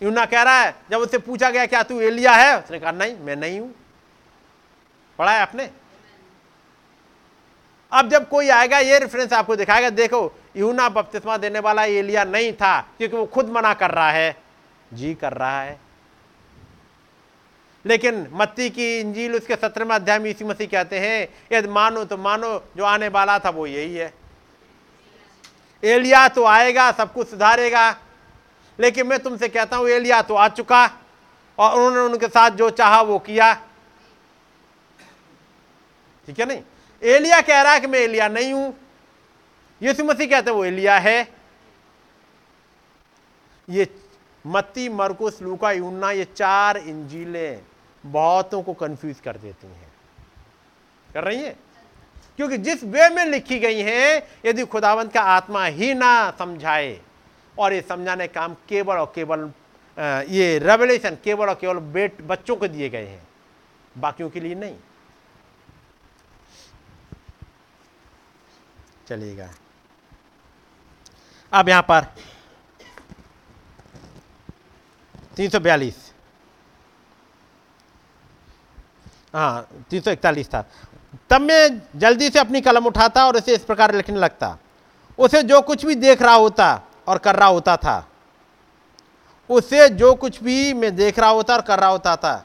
यूना 0.01 0.25
कह 0.25 0.41
रहा 0.41 0.61
है, 0.61 0.75
जब 0.91 0.97
उससे 0.97 1.17
पूछा 1.17 1.49
गया, 1.49 1.65
क्या 1.65 1.83
तू 1.83 2.01
एलिया 2.01 2.31
है? 2.31 2.59
उसने 2.63 2.79
कहा, 2.79 2.91
नहीं, 2.91 3.17
मैं 3.17 3.35
नहीं 3.35 3.59
हूँ। 3.59 3.75
पढ़ा 5.19 5.31
है 5.31 5.39
आपने? 5.39 5.71
अब 7.91 8.09
जब 8.09 8.29
कोई 8.29 8.49
आएगा, 8.49 8.79
ये 8.79 8.99
रेफरेंस 8.99 9.33
आपको 9.33 9.55
दिखाएगा, 9.55 9.89
देखो 9.89 10.39
यूना 10.57 10.89
बपतिस्मा 10.89 11.37
देने 11.37 11.59
वाला 11.59 11.83
एलिया 11.83 12.23
नहीं 12.23 12.53
था, 12.53 12.81
क्योंकि 12.97 13.17
वो 13.17 13.25
खुद 13.25 13.49
मना 13.49 13.73
कर 13.73 13.91
रहा 13.91 14.11
है। 14.11 14.37
जी 14.93 15.13
कर 15.13 15.33
रहा 15.33 15.61
है। 15.61 15.79
लेकिन 17.85 18.27
मत्ती 18.31 18.69
की 18.69 18.99
इंजील 18.99 19.35
उसके 19.35 19.55
सत्रहवें 19.55 19.95
अध्याय 19.95 20.19
में 20.19 20.29
इसी 20.31 20.45
मसीह 20.45 20.67
कहते 20.67 20.99
हैं, 20.99 21.27
यदि 21.51 21.67
मानो 21.67 22.03
तो 22.05 22.17
मानो, 22.17 22.63
जो 22.77 22.83
आने 22.83 23.07
वाला 23.07 23.39
था 23.39 23.49
वो 23.49 23.67
यही 23.67 23.95
है। 23.95 24.13
एलिया 25.83 26.27
तो 26.27 26.45
आएगा, 26.45 26.91
सब 26.91 27.13
कुछ 27.13 27.29
सुधारेगा, 27.29 27.95
लेकिन 28.79 29.07
मैं 29.07 29.19
तुमसे 29.19 29.47
कहता 29.47 29.77
हूँ, 29.77 29.89
एलिया 29.89 30.21
तो 30.21 30.35
आ 30.35 30.47
चुका, 30.47 30.91
और 31.59 31.75
उन्होंने 31.75 31.99
उनके 31.99 32.27
साथ 32.27 32.51
जो 32.51 32.69
चाहा 32.69 33.01
वो 33.01 33.19
किया। 33.19 33.53
ठीक 36.27 36.39
है 36.39 36.45
नहीं? 36.45 36.61
एलिया 37.05 37.41
कह 37.41 37.61
रहा 37.61 37.73
है 37.73 37.79
कि 37.79 37.87
मैं 37.87 37.99
एलिया 37.99 38.27
नहीं 38.27 38.53
हूँ। 38.53 38.73
यीशु 39.81 40.03
मसीह 40.03 40.29
कहते 40.29 40.51
वो 40.51 40.65
एलिया 40.65 40.97
है। 40.97 41.27
ये 43.69 43.87
मत्ती, 44.45 44.87
मरकुस, 44.89 45.41
लूका 45.41 45.71
यूना 45.71 46.11
ये 46.11 46.25
चार 46.25 46.77
इंजीलें 46.77 47.61
बहुतों 48.03 48.61
को 48.63 48.73
कंफ्यूज 48.73 49.19
कर 49.19 49.37
देती 49.37 49.67
हैं। 49.67 49.91
कर 51.13 51.23
रही 51.23 51.43
हैं? 51.43 51.55
क्योंकि 52.37 52.57
जिस 52.57 52.83
वे 52.83 53.09
में 53.09 53.25
लिखी 53.25 53.59
गई 53.59 53.81
हैं, 53.81 54.21
यदि 54.45 54.65
खुदावंत 54.65 55.13
का 55.13 55.21
आत्मा 55.21 55.65
ही 55.65 55.93
ना 55.93 56.31
समझाए 56.39 56.99
और 57.57 57.73
ये 57.73 57.81
समझाने 57.81 58.27
काम 58.27 58.53
केवल 58.69 58.97
और 58.97 59.11
केवल 59.15 59.51
ये 60.29 60.57
रेवलेशन 60.59 61.17
केवल 61.23 61.49
और 61.49 61.55
केवल 61.55 61.77
बेट, 61.93 62.21
बच्चों 62.21 62.55
को 62.55 62.67
दिए 62.67 62.89
गए 62.89 63.05
हैं। 63.05 63.27
बाकियों 63.97 64.29
के 64.29 64.39
लिए 64.39 64.55
नहीं। 64.55 64.75
चलिएगा 69.07 69.49
अब 71.51 71.69
यहाँ 71.69 71.81
पर 71.81 72.05
तीन 75.35 75.49
सौ 75.49 75.59
बयालीस। 75.59 75.95
हाँ 79.33 79.67
तीन 79.89 80.01
सौ 80.01 80.11
इकतालीस 80.11 80.47
था। 80.47 80.61
तब 81.29 81.41
मैं 81.41 81.99
जल्दी 81.99 82.29
से 82.29 82.39
अपनी 82.39 82.61
कलम 82.61 82.85
उठाता 82.85 83.25
और 83.27 83.37
उसे 83.37 83.53
इस 83.55 83.63
प्रकार 83.65 83.93
लिखने 83.95 84.19
लगता। 84.19 84.57
उसे 85.19 85.41
जो 85.43 85.61
कुछ 85.61 85.85
भी 85.85 85.95
देख 85.95 86.21
रहा 86.21 86.33
होता 86.33 86.67
और 87.07 87.17
कर 87.17 87.35
रहा 87.35 87.47
होता 87.47 87.75
था। 87.77 87.97
उसे 89.49 89.87
जो 89.89 90.13
कुछ 90.15 90.41
भी 90.43 90.73
मैं 90.73 90.95
देख 90.95 91.19
रहा 91.19 91.29
होता 91.29 91.53
और 91.53 91.61
कर 91.61 91.79
रहा 91.79 91.89
होता 91.89 92.15
था। 92.15 92.35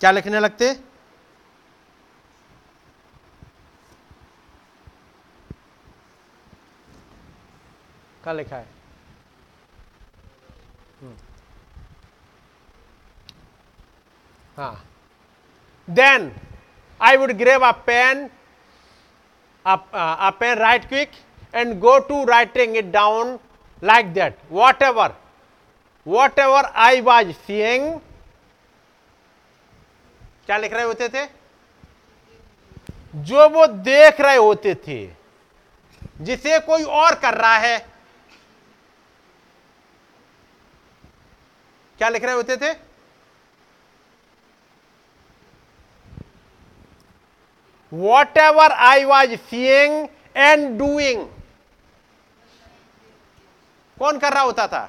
क्या 0.00 0.10
लिखने 0.10 0.40
लगते? 0.40 0.72
क्या 8.28 8.32
लिखा 8.34 8.56
है। 8.56 8.66
हम्म। 11.00 11.14
हाँ। 14.56 14.84
Then 15.88 16.30
I 17.00 17.16
would 17.16 17.32
grab 17.38 17.64
a 17.66 17.70
pen 17.86 18.28
a 19.66 20.30
pen 20.40 20.54
right 20.58 20.84
quick 20.88 21.10
and 21.54 21.78
go 21.80 21.98
to 22.08 22.24
writing 22.26 22.76
it 22.76 22.90
down 22.92 23.38
like 23.82 24.12
that 24.14 24.38
whatever 24.82 25.14
whatever 26.38 26.72
I 26.86 27.00
was 27.02 27.32
seeing 27.32 27.92
क्या 30.46 30.56
लिख 30.58 30.72
रहे 30.72 30.84
होते 30.84 31.08
थे? 31.08 31.26
जो 33.14 33.48
वो 33.50 33.66
देख 33.66 34.20
रहे 34.20 34.36
होते 34.36 34.74
थे, 34.86 35.06
जिसे 36.20 36.58
कोई 36.60 36.82
और 36.82 37.14
कर 37.20 37.34
रहा 37.34 37.56
है 37.58 37.78
क्या 41.98 42.08
लिख 42.08 42.24
रहे 42.24 42.34
होते 42.34 42.56
थे? 42.56 42.72
Whatever 48.38 48.72
I 48.72 49.04
was 49.04 49.34
seeing 49.36 50.08
and 50.36 50.78
doing 50.78 51.26
कौन 53.98 54.18
कर 54.18 54.32
रहा 54.32 54.42
होता 54.42 54.66
था? 54.66 54.88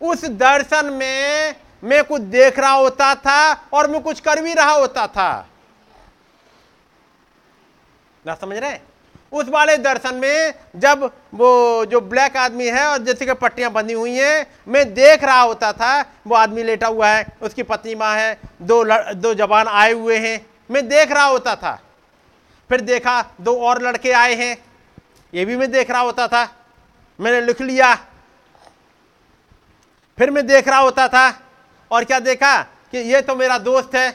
उस 0.00 0.24
दर्शन 0.24 0.92
में 0.92 1.54
मैं 1.84 2.04
कुछ 2.04 2.20
देख 2.20 2.58
रहा 2.58 2.72
होता 2.72 3.14
था 3.14 3.52
और 3.72 3.90
मैं 3.90 4.02
कुछ 4.02 4.20
कर 4.20 4.42
भी 4.42 4.54
रहा 4.54 4.72
होता 4.72 5.06
था। 5.06 5.48
ना 8.26 8.34
समझ 8.34 8.56
रहे? 8.56 8.78
उस 9.32 9.48
वाले 9.48 9.76
दर्शन 9.78 10.14
में 10.14 10.54
जब 10.76 11.04
वो 11.34 11.84
जो 11.86 12.00
ब्लैक 12.02 12.36
आदमी 12.36 12.66
है 12.66 12.86
और 12.86 12.98
जैसे 12.98 13.26
कि 13.26 13.34
पट्टियाँ 13.34 13.70
बंधी 13.72 13.94
हुई 13.94 14.14
हैं 14.14 14.46
मैं 14.68 14.92
देख 14.94 15.24
रहा 15.24 15.40
होता 15.40 15.72
था 15.72 16.00
वो 16.26 16.34
आदमी 16.36 16.62
लेटा 16.62 16.86
हुआ 16.86 17.08
है 17.08 17.26
उसकी 17.42 17.62
पत्नी 17.62 17.94
माँ 17.94 18.14
है 18.16 18.38
दो 18.62 18.82
लड़, 18.82 19.12
दो 19.14 19.34
जवान 19.34 19.68
आए 19.68 19.92
हुए 19.92 20.18
हैं 20.18 20.46
मैं 20.70 20.86
देख 20.88 21.12
रहा 21.12 21.24
होता 21.24 21.54
था। 21.56 21.78
फिर 22.70 22.80
देखा 22.82 23.20
दो 23.40 23.56
और 23.58 23.82
लड़के 23.82 24.12
आए 24.12 24.34
हैं 24.34 24.56
ये 25.32 25.44
भी 25.44 25.56
मैं 25.56 25.70
देख 25.70 25.90
रहा 25.90 26.00
होता 26.00 26.26
था। 26.28 26.48
मैंने 27.18 27.40
लिख 27.40 27.60
लिया। 27.60 27.94
फिर 30.18 30.30
मैं 30.30 30.46
देख 30.46 30.68
रहा 30.68 30.78
होता 30.78 31.06
था 31.08 31.28
और 31.90 32.04
क्या 32.04 32.18
देखा 32.20 32.56
कि 32.62 32.98
ये 33.12 33.20
तो 33.20 33.34
मेरा 33.36 33.58
दोस्त 33.60 33.94
है। 33.94 34.10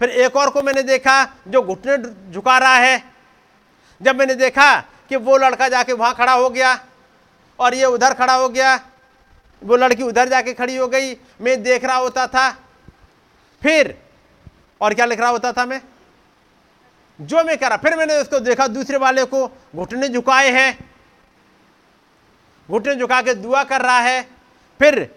फिर 0.00 0.10
एक 0.10 0.36
और 0.36 0.50
को 0.50 0.62
मैंने 0.62 0.82
देखा 0.84 1.22
जो 1.48 1.62
घुटने 1.62 1.96
झुका 2.32 2.58
रहा 2.58 2.76
है 2.76 3.02
जब 4.02 4.16
मैंने 4.16 4.34
देखा 4.34 4.80
कि 4.80 5.16
वो 5.16 5.36
लड़का 5.36 5.68
जाके 5.68 5.92
वहाँ 5.92 6.14
खड़ा 6.14 6.32
हो 6.32 6.50
गया 6.50 6.86
और 7.58 7.74
ये 7.74 7.84
उधर 7.84 8.14
खड़ा 8.14 8.34
हो 8.34 8.48
गया, 8.48 8.80
वो 9.62 9.76
लड़की 9.76 10.02
उधर 10.02 10.28
जाके 10.28 10.52
खड़ी 10.54 10.76
हो 10.76 10.88
गई, 10.88 11.14
मैं 11.14 11.62
देख 11.62 11.84
रहा 11.84 11.96
होता 11.96 12.26
था। 12.26 12.50
फिर, 13.62 14.02
और 14.80 14.94
क्या 14.94 15.06
लिख 15.06 15.20
रहा 15.20 15.28
होता 15.28 15.52
था 15.52 15.66
मैं? 15.66 15.82
जो 17.20 17.44
मैं 17.44 17.58
कह 17.58 17.68
रहा, 17.68 17.76
फिर 17.76 17.96
मैंने 17.96 18.16
उसको 18.16 18.38
देखा 18.38 18.66
दूसरे 18.66 18.96
वाले 18.96 19.24
को, 19.24 19.48
घुटने 19.76 20.08
झुकाए 20.08 20.50
हैं। 20.50 20.94
घुटने 22.70 22.94
झुका 22.94 23.22
के 23.22 23.34
दुआ 23.34 23.64
कर 23.64 23.80
रहा 23.80 23.98
है। 23.98 24.22
फिर 24.78 25.14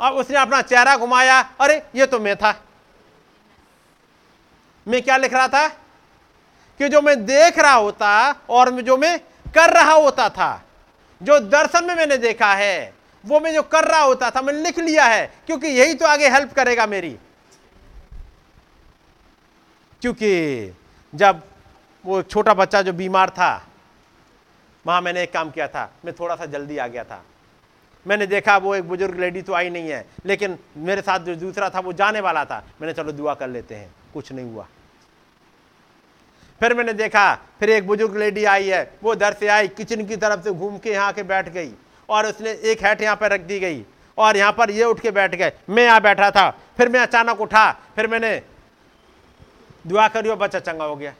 अब 0.00 0.14
उसने 0.14 0.38
अपना 0.38 0.62
चेहरा 0.62 0.96
घुमाया, 0.96 1.50
अरे, 1.60 1.82
ये 1.94 2.06
तो 2.06 2.20
मैं 2.20 2.36
था। 2.36 2.64
मैं 4.88 5.02
क्या 5.02 5.16
लिख 5.16 5.34
रहा 5.34 5.48
था? 5.48 5.76
कि 6.78 6.88
जो 6.88 7.00
मैं 7.02 7.24
देख 7.26 7.58
रहा 7.58 7.74
होता 7.74 8.10
और 8.50 8.70
जो 8.70 8.96
मैं 8.96 9.18
कर 9.54 9.72
रहा 9.74 9.92
होता 9.92 10.28
था, 10.28 10.64
जो 11.20 11.38
दर्शन 11.40 11.84
में 11.84 11.94
मैंने 11.94 12.16
देखा 12.16 12.52
है, 12.54 12.94
वो 13.24 13.40
मैं 13.40 13.52
जो 13.54 13.62
कर 13.62 13.84
रहा 13.84 14.02
होता 14.02 14.30
था 14.30 14.42
मैंने 14.42 14.62
लिख 14.62 14.78
लिया 14.78 15.04
है, 15.04 15.26
क्योंकि 15.46 15.66
यही 15.66 15.94
तो 15.94 16.06
आगे 16.06 16.28
हेल्प 16.28 16.52
करेगा 16.52 16.86
मेरी। 16.86 17.16
क्योंकि 20.02 20.74
जब 21.14 21.42
वो 22.04 22.22
छोटा 22.22 22.54
बच्चा 22.54 22.82
जो 22.82 22.92
बीमार 22.92 23.30
था, 23.30 23.66
वहाँ 24.86 25.00
मैंने 25.00 25.22
एक 25.22 25.32
काम 25.32 25.50
किया 25.50 25.68
था, 25.68 25.90
मैं 26.04 26.14
थोड़ा 26.14 26.36
सा 26.36 26.46
जल्दी 26.46 26.78
आ 26.78 26.86
गया 26.86 27.04
था। 27.04 27.22
मैंने 28.06 28.26
देखा 28.26 28.56
वो 28.56 28.74
एक 28.74 28.88
बुज़ुर्ग 28.88 29.20
लेडी 29.20 29.42
तो 29.42 29.52
आई 29.52 29.70
नहीं 29.70 29.88
है, 29.90 30.04
लेकिन 30.26 30.58
मेरे 30.76 31.02
साथ 31.02 31.18
जो 31.18 31.34
दूसरा 31.34 31.70
था, 31.70 31.80
वो 31.80 31.92
जाने 31.92 32.20
वाला 32.20 32.44
था। 32.44 32.64
मैंने 32.80 32.92
चलो 32.92 33.12
दुआ 33.12 33.34
कर 33.34 33.48
लेते 33.48 33.74
हैं, 33.74 33.94
कुछ 34.14 34.32
नहीं 34.32 34.52
हुआ। 34.52 34.66
फिर 36.60 36.74
मैंने 36.74 36.92
देखा, 36.94 37.34
फिर 37.60 37.70
एक 37.70 37.86
बुज़ुर्ग 37.86 38.16
लेडी 38.16 38.44
आई 38.44 38.68
है, 38.68 38.90
वो 39.02 39.14
दर 39.14 39.32
से 39.32 39.48
आई, 39.48 39.68
किचन 39.68 40.04
की 40.06 40.16
तरफ़ 40.16 40.42
से 40.44 40.50
घूम 40.50 40.78
के 40.78 40.90
यहाँ 40.90 41.12
के 41.12 41.22
बैठ 41.24 41.48
गई 41.48 41.72
और 42.08 42.26
उसने 42.26 42.50
एक 42.50 42.82
हैट 42.82 43.02
यहाँ 43.02 43.16
पर 43.16 43.32
रख 43.32 43.40
दी 43.42 43.58
गई 43.60 43.84
और 44.18 44.36
यहाँ 44.36 44.52
पर 44.52 44.70
ये 44.70 44.84
उठ 44.84 45.00
के 45.00 45.10
बैठ 45.10 45.34
गए। 45.34 45.52
मैं 45.70 45.84
यहाँ 45.84 46.00
बैठा 46.02 46.30
था, 46.30 46.50
फिर 46.76 46.88
मैं 46.88 47.00
अचानक 47.00 47.40
उठा, 47.40 47.70
फिर 47.96 48.06
मैंने 48.06 48.42
दुआ 49.86 50.08
करियो, 50.08 50.36
बच्चा 50.36 50.58
चंगा 50.60 50.84
हो 50.84 50.96
गया। 50.96 51.14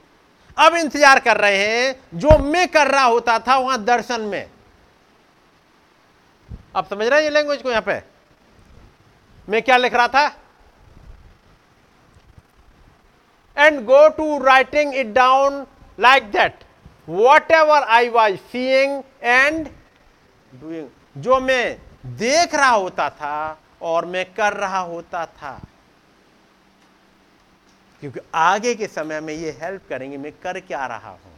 अब 0.57 0.75
इंतज़ार 0.75 1.19
कर 1.19 1.37
रहे 1.37 1.57
हैं, 1.57 1.95
जो 2.13 2.37
मैं 2.39 2.67
कर 2.67 2.87
रहा 2.87 3.03
होता 3.03 3.37
था 3.39 3.57
वहाँ 3.57 3.83
दर्शन 3.83 4.21
में। 4.21 4.49
आप 6.75 6.89
समझ 6.89 7.07
रहे 7.07 7.19
हैं 7.19 7.23
ये 7.23 7.29
लैंग्वेज 7.29 7.61
को 7.61 7.69
यहाँ 7.69 7.81
पे? 7.81 8.01
मैं 9.47 9.61
क्या 9.61 9.77
लिख 9.77 9.93
रहा 9.93 10.07
था? 10.07 10.27
Go 13.83 14.07
to 14.09 14.37
writing 14.43 14.95
it 14.95 15.07
down 15.07 15.65
like 15.99 16.31
that 16.31 16.63
whatever 17.51 17.83
I 17.83 18.09
was 18.09 18.35
seeing 18.51 19.03
and 19.23 19.67
doing 20.53 20.89
जो 21.17 21.39
मैं 21.39 21.79
देख 22.05 22.55
रहा 22.55 22.69
होता 22.69 23.09
था 23.09 23.59
और 23.81 24.05
मैं 24.05 24.25
कर 24.33 24.53
रहा 24.53 24.79
होता 24.79 25.25
था। 25.25 25.59
क्योंकि 28.01 28.19
आगे 28.35 28.75
के 28.75 28.87
समय 28.87 29.19
में 29.21 29.33
ये 29.33 29.51
हेल्प 29.61 29.81
करेंगे, 29.89 30.17
मैं 30.17 30.31
कर 30.31 30.59
क्या 30.59 30.85
रहा 30.87 31.09
हूँ? 31.09 31.37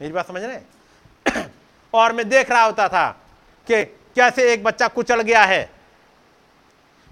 मेरी 0.00 0.12
बात 0.12 0.26
समझ 0.26 0.42
रहे 0.42 1.44
और 1.94 2.12
मैं 2.12 2.28
देख 2.28 2.50
रहा 2.50 2.62
होता 2.62 2.88
था 2.88 3.08
कि 3.66 3.84
कैसे 3.84 4.52
एक 4.52 4.64
बच्चा 4.64 4.88
कुचल 4.88 5.20
गया 5.20 5.42
है। 5.44 5.70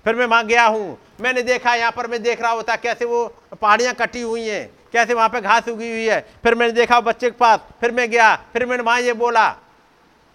फिर 0.04 0.14
मैं 0.14 0.26
वहाँ 0.26 0.46
गया 0.46 0.66
हूँ 0.66 0.98
मैंने 1.20 1.42
देखा, 1.42 1.74
यहाँ 1.74 1.92
पर 1.92 2.06
मैं 2.06 2.22
देख 2.22 2.40
रहा 2.42 2.50
होता 2.50 2.76
कैसे 2.76 3.04
वो 3.04 3.26
पहाड़ियाँ 3.52 3.94
कटी 3.94 4.20
हुई 4.20 4.46
हैं, 4.48 4.66
कैसे 4.92 5.14
वहाँ 5.14 5.28
पे 5.28 5.40
घास 5.40 5.68
उगी 5.68 5.90
हुई 5.90 6.06
है। 6.06 6.20
फिर 6.42 6.54
मैंने 6.54 6.72
देखा 6.72 7.00
बच्चे 7.00 7.30
के 7.30 7.36
पास, 7.36 7.60
फिर 7.80 7.90
मैं 7.90 8.10
गया, 8.10 8.34
फिर 8.52 8.66
मैंने 8.66 8.82
वहाँ 8.82 9.00
ये 9.00 9.12
बोला, 9.12 9.56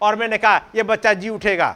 और 0.01 0.15
मैंने 0.15 0.37
कहा, 0.37 0.61
ये 0.75 0.83
बच्चा 0.83 1.13
जी 1.13 1.29
उठेगा। 1.29 1.75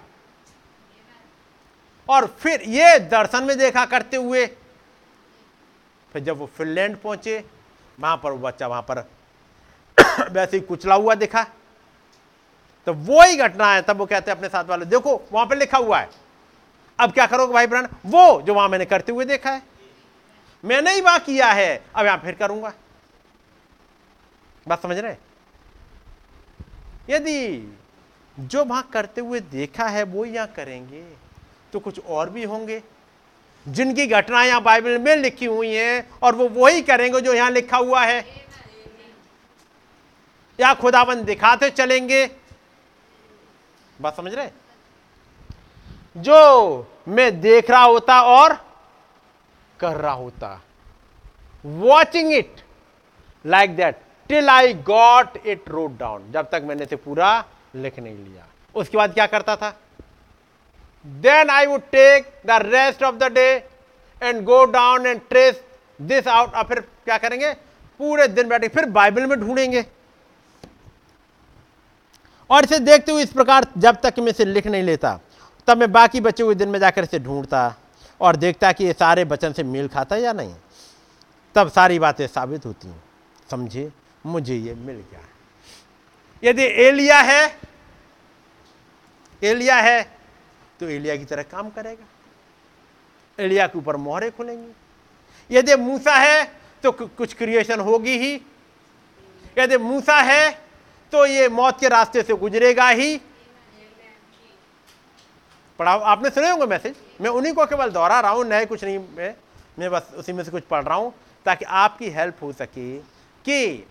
और 2.09 2.27
फिर 2.39 2.61
ये 2.61 2.97
दर्शन 2.99 3.43
में 3.43 3.57
देखा 3.57 3.85
करते 3.85 4.17
हुए, 4.17 4.45
फिर 6.11 6.23
जब 6.23 6.37
वो 6.37 6.49
फिनलैंड 6.57 6.97
पहुँचे, 6.97 7.43
वहाँ 7.99 8.17
पर 8.17 8.31
वो 8.31 8.37
बच्चा 8.37 8.67
वहाँ 8.67 8.81
पर 8.81 8.99
वैसे 10.31 10.57
ही 10.57 10.63
कुचला 10.63 10.95
हुआ 10.95 11.15
दिखा। 11.15 11.43
तो 12.87 12.93
वो 12.93 13.23
ही 13.23 13.35
घटना 13.35 13.73
है, 13.73 13.81
तब 13.81 13.97
वो 13.97 14.05
कहते 14.05 14.31
हैं 14.31 14.37
अपने 14.37 14.49
साथ 14.49 14.63
वाले, 14.63 14.85
देखो, 14.85 15.21
वहाँ 15.31 15.45
पर 15.45 15.57
लिखा 15.57 15.77
हुआ 15.77 15.99
है। 15.99 16.09
अब 16.99 17.11
क्या 17.11 17.25
करोगे 17.27 17.53
भाई 17.53 17.67
ब्रांड 17.67 17.87
वो 18.05 18.41
जो 18.41 18.53
वहाँ 18.53 18.69
मैंने 18.69 18.85
करते 18.85 19.11
हुए 19.11 19.25
देखा 19.25 19.51
है। 19.51 19.61
मैंने 20.63 20.93
ही 20.93 21.01
वहाँ 21.01 21.19
किया 21.19 21.47
है। 21.47 21.83
अब 21.95 22.05
यहाँ 22.05 22.17
फिर 22.17 22.35
करूँगा। 22.35 22.73
बात 24.67 24.81
समझ 24.81 24.97
रहे? 24.97 25.15
यदि 27.09 27.77
जो 28.37 28.63
वहाँ 28.65 28.89
करते 28.93 29.21
हुए 29.21 29.39
देखा 29.39 29.87
है, 29.87 30.03
वो 30.03 30.25
यहाँ 30.25 30.47
करेंगे 30.47 31.03
तो 31.73 31.79
कुछ 31.79 31.99
और 31.99 32.29
भी 32.29 32.43
होंगे। 32.43 32.81
जिनकी 33.65 34.07
घटनाएँ 34.07 34.47
यहाँ 34.47 34.61
बाइबल 34.63 34.97
में 34.97 35.15
लिखी 35.15 35.45
हुई 35.45 35.73
हैं, 35.73 36.09
और 36.23 36.35
वो 36.35 36.47
वही 36.49 36.81
करेंगे 36.81 37.21
जो 37.21 37.33
यहाँ 37.33 37.51
लिखा 37.51 37.77
हुआ 37.77 38.03
है। 38.05 38.25
या 40.59 40.73
खुदाबंद 40.73 41.25
दिखाते 41.25 41.69
चलेंगे। 41.69 42.25
बात 43.99 44.17
समझ 44.17 44.33
रहे? 44.33 44.49
जो 46.15 46.87
मैं 47.07 47.39
देख 47.41 47.69
रहा 47.71 47.83
होता 47.83 48.21
और 48.21 48.53
कर 49.79 49.95
रहा 49.95 50.13
होता। 50.13 50.59
Watching 51.65 52.31
it 52.33 52.61
like 53.45 53.75
that 53.75 54.01
till 54.29 54.49
I 54.49 54.73
got 54.73 55.37
it 55.45 55.69
wrote 55.69 55.97
down 55.97 56.31
जब 56.31 56.49
तक 56.51 56.61
मैंने 56.65 56.83
इसे 56.83 56.95
पूरा 56.95 57.43
लिख 57.75 57.99
नहीं 57.99 58.15
लिया। 58.15 58.47
उसके 58.75 58.97
बाद 58.97 59.13
क्या 59.13 59.25
करता 59.27 59.55
था? 59.55 59.69
Then 61.05 61.49
I 61.49 61.65
would 61.65 61.81
take 61.91 62.31
the 62.45 62.59
rest 62.63 63.03
of 63.03 63.15
the 63.15 63.31
day 63.33 63.49
and 64.21 64.43
go 64.43 64.63
down 64.65 65.05
and 65.07 65.21
trace 65.29 65.63
this 65.99 66.27
out 66.27 66.55
और 66.55 66.63
फिर 66.63 66.79
क्या 66.79 67.17
करेंगे? 67.17 67.53
पूरे 67.99 68.27
दिन 68.27 68.47
बैठे, 68.47 68.67
फिर 68.67 68.85
बाइबल 68.85 69.25
में 69.25 69.39
ढूंढेंगे। 69.39 69.85
और 72.49 72.63
इसे 72.63 72.79
देखते 72.79 73.11
हुए 73.11 73.23
इस 73.23 73.33
प्रकार 73.33 73.65
जब 73.77 73.97
तक 74.03 74.19
मैं 74.19 74.27
इसे 74.27 74.45
लिख 74.45 74.67
नहीं 74.67 74.83
लेता 74.83 75.19
तब 75.67 75.77
मैं 75.77 75.91
बाकी 75.91 76.21
बचे 76.21 76.43
हुए 76.43 76.55
दिन 76.55 76.69
में 76.69 76.79
जाकर 76.79 77.03
इसे 77.03 77.19
ढूंढता 77.19 77.75
और 78.21 78.35
देखता 78.35 78.71
कि 78.71 78.85
ये 78.85 78.93
सारे 78.93 79.23
वचन 79.23 79.53
से 79.53 79.63
मेल 79.63 79.87
खाता 79.87 80.15
या 80.15 80.33
नहीं। 80.33 80.55
तब 81.55 81.69
सारी 81.69 81.99
बातें 81.99 82.25
साबित 82.27 82.65
होती 82.65 82.87
हैं। 82.87 83.03
समझे 83.51 83.91
मुझे 84.25 84.55
ये 84.55 84.73
मिल 84.75 84.95
गया। 85.11 85.21
यदि 86.43 86.63
एलिया 86.83 87.19
है 87.19 87.59
एलिया 89.41 89.75
है 89.75 90.01
तो 90.79 90.89
एलिया 90.89 91.15
की 91.15 91.25
तरह 91.25 91.43
काम 91.43 91.69
करेगा। 91.69 92.05
एलिया 93.39 93.67
के 93.67 93.77
ऊपर 93.79 93.95
मोहरे 93.97 94.29
खुलेंगे। 94.29 94.71
यदि 95.51 95.75
मूसा 95.75 96.15
है 96.15 96.43
तो 96.83 96.91
कुछ 96.91 97.33
क्रिएशन 97.33 97.79
होगी 97.79 98.17
ही। 98.17 98.33
यदि 99.57 99.77
मूसा 99.77 100.15
है 100.21 100.49
तो 101.13 101.25
ये 101.25 101.47
मौत 101.49 101.79
के 101.79 101.87
रास्ते 101.87 102.21
से 102.23 102.33
गुजरेगा 102.33 102.89
ही। 102.89 103.15
पढ़ा 105.83 105.93
आपने 106.07 106.29
सुने 106.29 106.49
होंगे 106.49 106.65
मैसेज? 106.65 106.95
मैं 107.21 107.29
उन्हीं 107.29 107.53
को 107.53 107.65
केवल 107.65 107.89
दोहरा 107.91 108.19
रहा 108.19 108.31
हूँ, 108.31 108.43
नए 108.45 108.65
कुछ 108.65 108.83
नहीं, 108.83 108.99
मैं 108.99 109.35
मैं 109.79 109.89
बस 109.91 110.11
उसी 110.17 110.33
में 110.33 110.43
से 110.43 110.51
कुछ 110.51 110.63
पढ़ 110.63 110.83
रहा 110.83 110.97
हूँ, 110.97 111.13
ताकि 111.45 111.65
आपकी 111.65 112.09
हेल्प 112.09 112.37
हो 112.43 112.51
सके 112.53 112.97
कि 113.45 113.87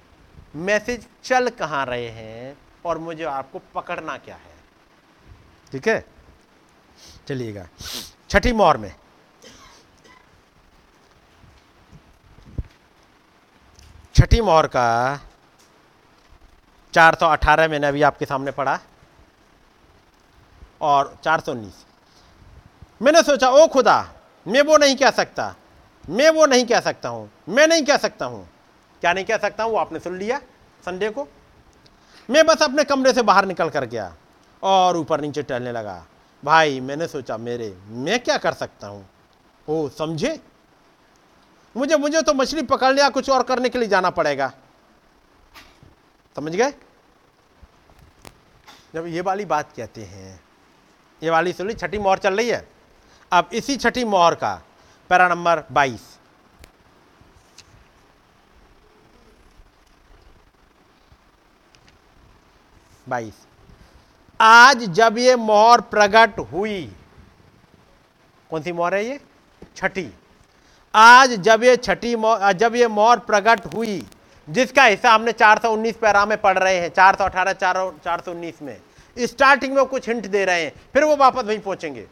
मैसेज 0.56 1.06
चल 1.24 1.48
कहाँ 1.48 1.85
रहे 1.86 2.09
हैं 2.09 2.56
और 2.85 2.98
मुझे 2.98 3.24
आपको 3.24 3.60
पकड़ना 3.74 4.16
क्या 4.16 4.35
है। 4.35 4.55
ठीक 5.73 5.89
है? 5.89 6.05
चलिएगा। 7.28 7.66
छठी 8.31 8.52
मोहर 8.52 8.77
में। 8.77 8.94
छठी 14.14 14.40
मोहर 14.40 14.66
का 14.66 14.86
418 16.94 17.69
मैंने 17.69 17.86
अभी 17.86 18.02
आपके 18.02 18.27
सामने 18.27 18.51
पढ़ा। 18.51 18.78
और 20.82 21.16
419 21.24 21.86
मैंने 23.02 23.22
सोचा, 23.22 23.48
ओ 23.48 23.66
खुदा, 23.66 24.14
मैं 24.46 24.62
वो 24.62 24.76
नहीं 24.76 24.96
कह 24.96 25.10
सकता, 25.10 25.54
मैं 26.09 26.30
वो 26.30 26.46
नहीं 26.46 26.66
कह 26.66 26.80
सकता 26.80 27.09
हूँ, 27.09 27.30
मैं 27.48 27.66
नहीं 27.68 27.84
कह 27.84 27.96
सकता 27.96 28.26
हूँ। 28.26 28.48
क्या 29.02 29.12
नहीं 29.12 29.24
कह 29.24 29.36
सकता 29.36 29.64
हूँ? 29.64 29.72
वो 29.72 29.78
आपने 29.78 29.98
सुन 29.98 30.18
लिया 30.18 30.38
संडे 30.84 31.09
को। 31.10 31.26
मैं 32.30 32.46
बस 32.46 32.62
अपने 32.62 32.84
कमरे 32.84 33.12
से 33.12 33.22
बाहर 33.22 33.44
निकल 33.44 33.70
कर 33.70 33.84
गया 33.84 34.14
और 34.62 34.96
ऊपर 34.96 35.20
नीचे 35.20 35.42
टहलने 35.42 35.72
लगा। 35.72 36.04
भाई, 36.42 36.80
मैंने 36.80 37.09
सोचा, 37.09 37.36
मेरे, 37.36 37.76
मैं 37.88 38.18
क्या 38.20 38.36
कर 38.36 38.52
सकता 38.52 38.86
हूँ? 38.86 39.06
ओ, 39.68 39.88
समझे? 39.88 40.40
मुझे 41.76 41.96
मुझे 41.96 42.22
तो 42.22 42.34
मछली 42.34 42.62
पकड़ 42.62 42.92
लिया 42.94 43.09
कुछ 43.09 43.30
और 43.30 43.42
करने 43.42 43.68
के 43.68 43.78
लिए 43.78 43.88
जाना 43.88 44.10
पड़ेगा। 44.10 44.52
समझ 46.36 46.52
गए? 46.52 46.70
जब 48.94 49.06
ये 49.06 49.20
वाली 49.20 49.44
बात 49.44 49.72
कहते 49.76 50.04
हैं 50.04 50.51
ये 51.22 51.30
वाली 51.30 51.52
सुनी 51.52 51.74
छठी 51.74 51.98
मोहर 51.98 52.18
चल 52.18 52.36
रही 52.36 52.48
है। 52.48 52.66
अब 53.32 53.50
इसी 53.52 53.76
छठी 53.76 54.04
मोहर 54.04 54.34
का 54.34 54.54
पैरा 55.10 55.28
नंबर 55.28 55.62
बाईस। 55.72 56.08
बाईस। 63.08 63.46
आज 64.40 64.84
जब 64.90 65.18
ये 65.18 65.36
मोहर 65.36 65.80
प्रकट 65.80 66.38
हुई, 66.52 66.92
कौन 68.50 68.62
सी 68.62 68.72
मोहर 68.72 68.94
है 68.94 69.04
ये? 69.04 69.20
छठी। 69.76 70.08
आज 70.94 71.30
जब 71.40 71.62
ये 71.64 71.76
छठी 71.76 72.14
जब 72.54 72.72
ये 72.74 72.88
मोहर 72.88 73.18
प्रकट 73.20 73.74
हुई, 73.74 74.06
जिसका 74.48 74.84
हिस्सा 74.84 75.12
हमने 75.12 75.32
419 75.32 75.96
पैरा 75.96 76.24
में 76.26 76.40
पढ़ 76.40 76.58
रहे 76.58 76.78
हैं 76.78 76.88
418 76.90 77.52
419 77.52 78.62
में। 78.62 78.80
स्टार्टिंग 79.16 79.74
में 79.74 79.84
कुछ 79.84 80.09
हिंट 80.09 80.26
दे 80.26 80.44
रहे 80.44 80.62
हैं, 80.64 80.72
फिर 80.93 81.05
वो 81.05 81.16
वापस 81.16 81.44
वहीं 81.44 81.59
पहुँचेंगे। 81.60 82.06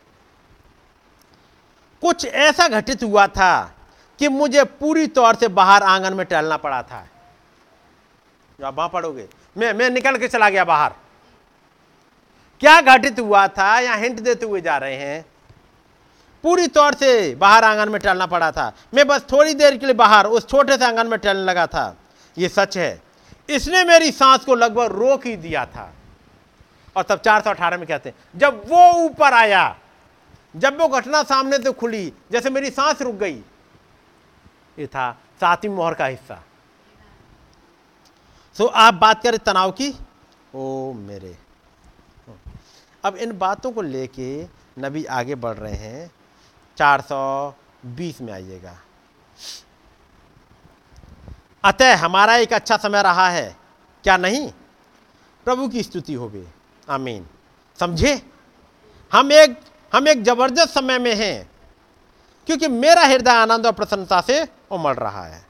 कुछ 2.02 2.24
ऐसा 2.26 2.68
घटित 2.68 3.02
हुआ 3.02 3.26
था 3.28 3.74
कि 4.20 4.28
मुझे 4.28 4.64
पूरी 4.64 5.06
तौर 5.08 5.34
से 5.34 5.48
बाहर 5.50 5.82
आँगन 5.82 6.14
में 6.14 6.24
टहलना 6.26 6.56
पड़ा 6.56 6.82
था। 6.82 7.06
जो 8.58 8.66
आप 8.66 8.76
वहाँ 8.76 8.88
पढ़ोगे 8.88 9.28
मैं 9.56 9.72
मैं 9.74 9.88
निकल 9.90 10.16
के 10.16 10.28
चला 10.28 10.48
गया 10.50 10.64
बाहर। 10.64 10.92
क्या 12.60 12.80
घटित 12.80 13.20
हुआ 13.20 13.46
था, 13.48 13.78
या 13.80 13.94
हिंट 13.94 14.20
देते 14.20 14.46
हुए 14.46 14.60
जा 14.60 14.76
रहे 14.76 14.96
हैं? 14.96 15.24
पूरी 16.44 16.66
तौर 16.68 16.94
से 16.94 17.34
बाहर 17.34 17.64
आँगन 17.64 17.88
में 17.88 18.00
टहलना 18.00 18.26
पड़ा 18.26 18.50
था। 18.52 18.72
मैं 18.94 19.06
बस 19.06 19.24
थोड़ी 19.32 19.54
देर 19.54 19.76
के 19.76 19.86
लिए 19.86 19.94
बाहर, 19.94 20.26
उस 20.26 20.48
छोटे 20.48 20.76
से 20.76 20.84
आँगन 20.84 21.06
में 21.06 21.18
टहलने 21.18 21.44
लगा 21.44 21.66
था। 21.66 21.96
ये 22.36 22.48
सच 22.48 22.76
है, 22.78 23.00
इसने 23.48 23.84
मेरी 23.84 24.10
सांस 24.12 24.44
को 24.44 24.54
लगभग 24.54 24.92
रोक 24.92 25.26
ही 25.26 25.36
दिया 25.38 25.64
था। 25.66 25.92
और 26.96 27.02
तब 27.02 27.18
चार 27.18 27.42
सौ 27.42 27.50
अठारह 27.50 27.78
में 27.78 27.86
कहते 27.88 28.08
हैं, 28.08 28.16
जब 28.36 28.62
वो 28.68 28.92
ऊपर 29.04 29.32
आया, 29.32 29.76
जब 30.56 30.80
वो 30.80 30.88
घटना 30.88 31.22
सामने 31.22 31.58
से 31.58 31.72
खुली, 31.72 32.12
जैसे 32.32 32.50
मेरी 32.50 32.70
सांस 32.70 33.02
रुक 33.02 33.14
गई, 33.14 33.36
ये 34.78 34.86
था 34.86 35.12
सातवीं 35.40 35.70
मोहर 35.72 35.94
का 35.94 36.06
हिस्सा। 36.06 36.42
सो 38.56 38.66
आप 38.66 38.94
बात 38.94 39.22
करें 39.22 39.38
तनाव 39.38 39.70
की, 39.70 39.94
ओ 40.54 40.92
मेरे। 40.92 41.36
अब 43.04 43.16
इन 43.16 43.38
बातों 43.38 43.72
को 43.72 43.82
लेके 43.82 44.46
नबी 44.78 45.04
आगे 45.04 45.34
बढ़ 45.34 45.56
रहे 45.56 45.74
हैं 45.74 46.10
420 46.78 48.20
में 48.20 48.32
आइएगा। 48.32 48.76
अतः 51.64 51.96
हमारा 51.96 52.36
एक 52.36 52.52
अच्छा 52.52 52.76
समय 52.76 53.02
रहा 53.02 53.28
है, 53.28 53.56
क्या 54.04 54.16
नहीं? 54.16 54.52
प्रभु 55.44 55.68
की 55.68 55.82
स्तुति 55.82 56.14
हो 56.14 56.28
गई 56.28 56.46
आमीन। 56.90 57.26
समझे? 57.78 58.20
हम 59.12 59.32
एक 59.32 59.58
हम 59.92 60.08
एक 60.08 60.22
ज़बरदस्त 60.24 60.74
समय 60.74 60.98
में 60.98 61.14
हैं, 61.14 61.50
क्योंकि 62.48 62.68
मेरा 62.68 63.02
हृदय 63.02 63.30
आनंद 63.30 63.66
और 63.66 63.72
प्रसन्नता 63.72 64.20
से 64.20 64.46
उमड़ 64.70 64.96
रहा 64.96 65.24
है। 65.26 65.44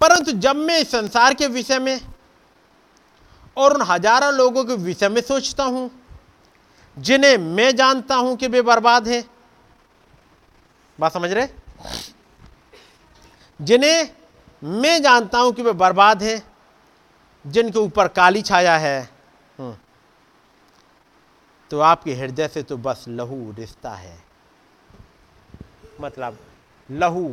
परंतु 0.00 0.32
जब 0.32 0.56
मैं 0.56 0.78
इस 0.78 0.90
संसार 0.90 1.34
के 1.34 1.46
विषय 1.48 1.78
में 1.78 2.00
और 3.56 3.74
उन 3.74 3.82
हज़ारों 3.82 4.32
लोगों 4.34 4.64
के 4.64 4.74
विषय 4.76 5.08
में 5.08 5.20
सोचता 5.22 5.64
हूँ, 5.64 5.90
जिन्हें 6.96 7.36
मैं 7.38 7.74
जानता 7.76 8.14
हूँ 8.16 8.36
कि 8.36 8.46
वे 8.46 8.62
बर्बाद 8.62 9.08
हैं, 9.08 9.24
बात 10.98 11.12
समझ 11.12 11.30
रहे? 11.32 11.48
जिन्हें 13.60 14.08
मैं 14.62 15.00
जानता 15.02 15.38
हूँ 15.38 15.52
कि 15.52 15.62
वे 15.62 15.72
बर्बाद 15.74 16.22
हैं, 16.22 16.42
जिनके 17.44 17.78
ऊपर 17.78 18.08
काली 18.08 18.42
छाया 18.42 18.76
है 18.76 19.08
तो 21.72 21.78
आपके 21.80 22.14
हृदय 22.14 22.48
से 22.48 22.62
तो 22.62 22.76
बस 22.76 23.04
लहू 23.08 23.54
रिश्ता 23.58 23.90
है। 23.90 24.16
मतलब 26.00 26.38
लहू 26.88 27.28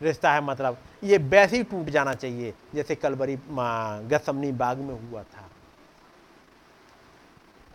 रिश्ता 0.00 0.32
है 0.32 0.42
मतलब 0.44 0.76
ये 1.04 1.16
वैसे 1.18 1.56
ही 1.56 1.62
टूट 1.62 1.86
जाना 1.86 2.14
चाहिए, 2.14 2.52
जैसे 2.74 2.94
कलबरी 2.94 3.36
गसमनी 4.08 4.52
बाग 4.52 4.78
में 4.78 4.94
हुआ 5.00 5.22
था। 5.22 5.48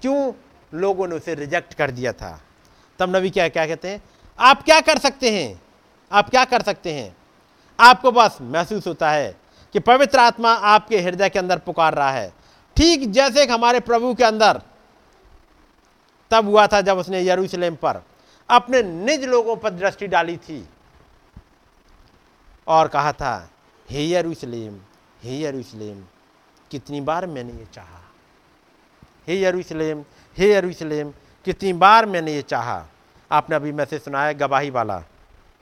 क्यों 0.01 0.31
लोगों 0.73 1.07
ने 1.07 1.15
उसे 1.15 1.35
रिजेक्ट 1.35 1.73
कर 1.73 1.91
दिया 1.91 2.13
था? 2.13 2.39
तब 2.99 3.15
नबी 3.15 3.29
क्या 3.29 3.47
क्या 3.49 3.65
कहते 3.67 3.89
हैं? 3.89 4.01
आप 4.39 4.63
क्या 4.63 4.79
कर 4.81 4.97
सकते 4.97 5.31
हैं? 5.31 5.61
आप 6.11 6.29
क्या 6.29 6.45
कर 6.45 6.61
सकते 6.61 6.93
हैं? 6.93 7.15
आपको 7.79 8.11
बस 8.11 8.37
महसूस 8.41 8.87
होता 8.87 9.11
है 9.11 9.35
कि 9.73 9.79
पवित्र 9.81 10.19
आत्मा 10.19 10.53
आपके 10.53 10.99
हृदय 10.99 11.29
के 11.29 11.39
अंदर 11.39 11.59
पुकार 11.59 11.93
रहा 11.93 12.11
है। 12.11 12.33
ठीक 12.77 13.09
जैसे 13.11 13.45
हमारे 13.45 13.79
प्रभु 13.81 14.13
के 14.13 14.23
अंदर 14.23 14.61
तब 16.31 16.45
हुआ 16.45 16.65
था 16.67 16.81
जब 16.81 16.97
उसने 16.97 17.21
यरूशलेम 17.21 17.75
पर 17.75 18.01
अपने 18.49 18.81
निज 18.83 19.23
लोगों 19.23 19.55
पर 19.55 19.69
दृष्टि 19.69 20.07
डाली 20.07 20.37
थी 20.37 20.67
और 22.67 22.87
कहा 22.87 23.11
था, 23.11 23.49
हे 23.87 24.09
यरूशलेम 24.11 24.79
हे 25.23 25.41
यरूशलेम, 25.41 26.03
कितनी 26.71 27.01
बार 27.01 27.25
मैंने 27.27 27.53
ये 27.53 27.67
चाहा? 27.73 28.01
हे 29.27 29.41
यरूशलेम 29.41 30.03
हे 30.37 30.51
यरूशलेम, 30.53 31.13
कितनी 31.45 31.73
बार 31.73 32.05
मैंने 32.05 32.33
ये 32.33 32.41
चाहा? 32.41 32.85
आपने 33.31 33.55
अभी 33.55 33.71
मैसेज 33.71 34.01
सुनाया 34.01 34.33
गवाही 34.33 34.69
वाला। 34.69 35.03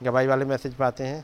गवाही 0.03 0.27
वाले 0.27 0.45
मैसेज 0.45 0.73
पाते 0.75 1.03
हैं। 1.03 1.23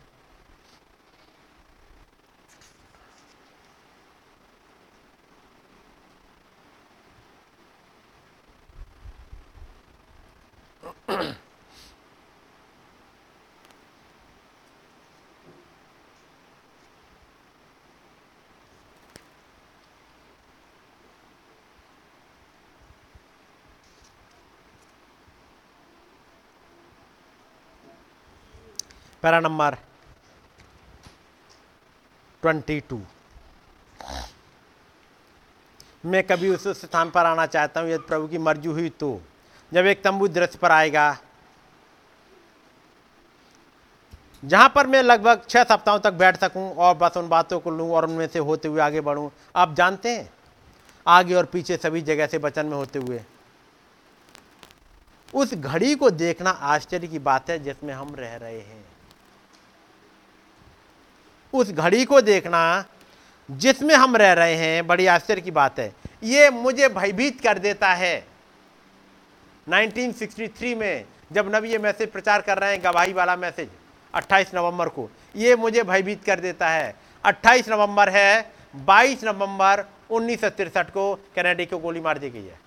पैरा 29.23 29.39
नंबर 29.39 29.76
ट्वेंटी 32.43 32.80
टू 32.80 33.02
मैं 36.06 36.23
कभी 36.23 36.49
उस 36.49 36.68
स्थान 36.80 37.10
पर 37.10 37.26
आना 37.26 37.45
चाहता 37.45 37.81
हूँ, 37.81 37.89
यदि 37.89 38.06
प्रभु 38.07 38.27
की 38.27 38.38
मर्ज़ी 38.38 38.68
हुई 38.69 38.89
तो। 38.89 39.19
जब 39.72 39.85
एक 39.85 40.03
तंबू 40.03 40.27
दृश्य 40.30 40.57
पर 40.61 40.72
आएगा। 40.72 41.18
जहाँ 44.43 44.72
पर 44.76 44.88
मैं 44.88 45.02
लगभग 45.03 45.43
छह 45.49 45.64
सप्ताहों 45.64 45.99
तक 45.99 46.14
बैठ 46.14 46.38
सकूँ 46.38 46.69
और 46.76 46.95
बस 46.98 47.18
उन 47.18 47.27
बातों 47.30 47.60
को 47.60 47.72
लूँ 47.72 47.89
और 47.91 48.06
उनमें 48.06 48.27
से 48.27 48.39
होते 48.39 48.68
हुए 48.68 48.81
आगे 48.81 49.02
बढ़ूं। 49.02 49.30
आप 49.56 49.76
जानते 49.76 50.10
हैं, 50.10 50.30
आगे 51.06 51.35
और 51.35 51.45
पीछे 51.45 51.77
सभी 51.77 52.02
जगह 52.02 52.27
से 52.27 52.38
वचन 52.39 52.65
में 52.65 52.76
होते 52.77 52.99
हुए। 52.99 53.22
उस 55.34 55.53
घड़ी 55.53 55.95
को 55.95 56.10
देखना 56.11 56.49
आश्चर्य 56.49 57.07
की 57.07 57.19
बात 57.22 57.49
है 57.49 57.60
जिसमें 57.60 57.93
हम 57.93 58.15
रह 58.15 58.35
रहे 58.35 58.60
हैं। 58.60 58.84
उस 61.53 61.72
घड़ी 61.72 62.06
को 62.06 62.22
देखना, 62.22 62.86
जिसमें 63.52 63.95
हम 63.95 64.15
रह 64.15 64.34
रहे 64.34 64.56
हैं, 64.56 64.88
बड़ी 64.88 65.07
आश्चर्य 65.07 65.41
की 65.41 65.52
बात 65.52 65.80
है। 65.80 65.95
ये 66.23 66.49
मुझे 66.49 66.90
भयभीत 66.90 67.41
कर 67.41 67.60
देता 67.60 67.94
है। 67.94 68.28
1963 69.69 70.76
में 70.76 71.06
जब 71.32 71.56
नबी 71.56 71.69
ये 71.69 71.78
मैसेज 71.78 72.11
प्रचार 72.11 72.41
कर 72.41 72.57
रहे 72.57 72.72
हैं, 72.72 72.84
गवाही 72.84 73.14
वाला 73.14 73.36
मैसेज 73.36 73.69
28 74.14 74.52
नवंबर 74.56 74.90
को, 74.90 75.10
ये 75.36 75.56
मुझे 75.56 75.84
भयभीत 75.84 76.23
कर 76.23 76.40
देता 76.40 76.69
है। 76.69 76.95
28 77.26 77.69
नवंबर 77.69 78.10
है 78.10 78.52
22 78.76 79.23
नवंबर 79.23 79.86
उन्नीस 80.10 80.41
को 80.78 81.15
कैनेडी 81.36 81.65
को 81.65 81.78
गोली 81.78 82.02
मार 82.02 82.18
दी 82.18 82.30
गई 82.30 82.45
है। 82.45 82.60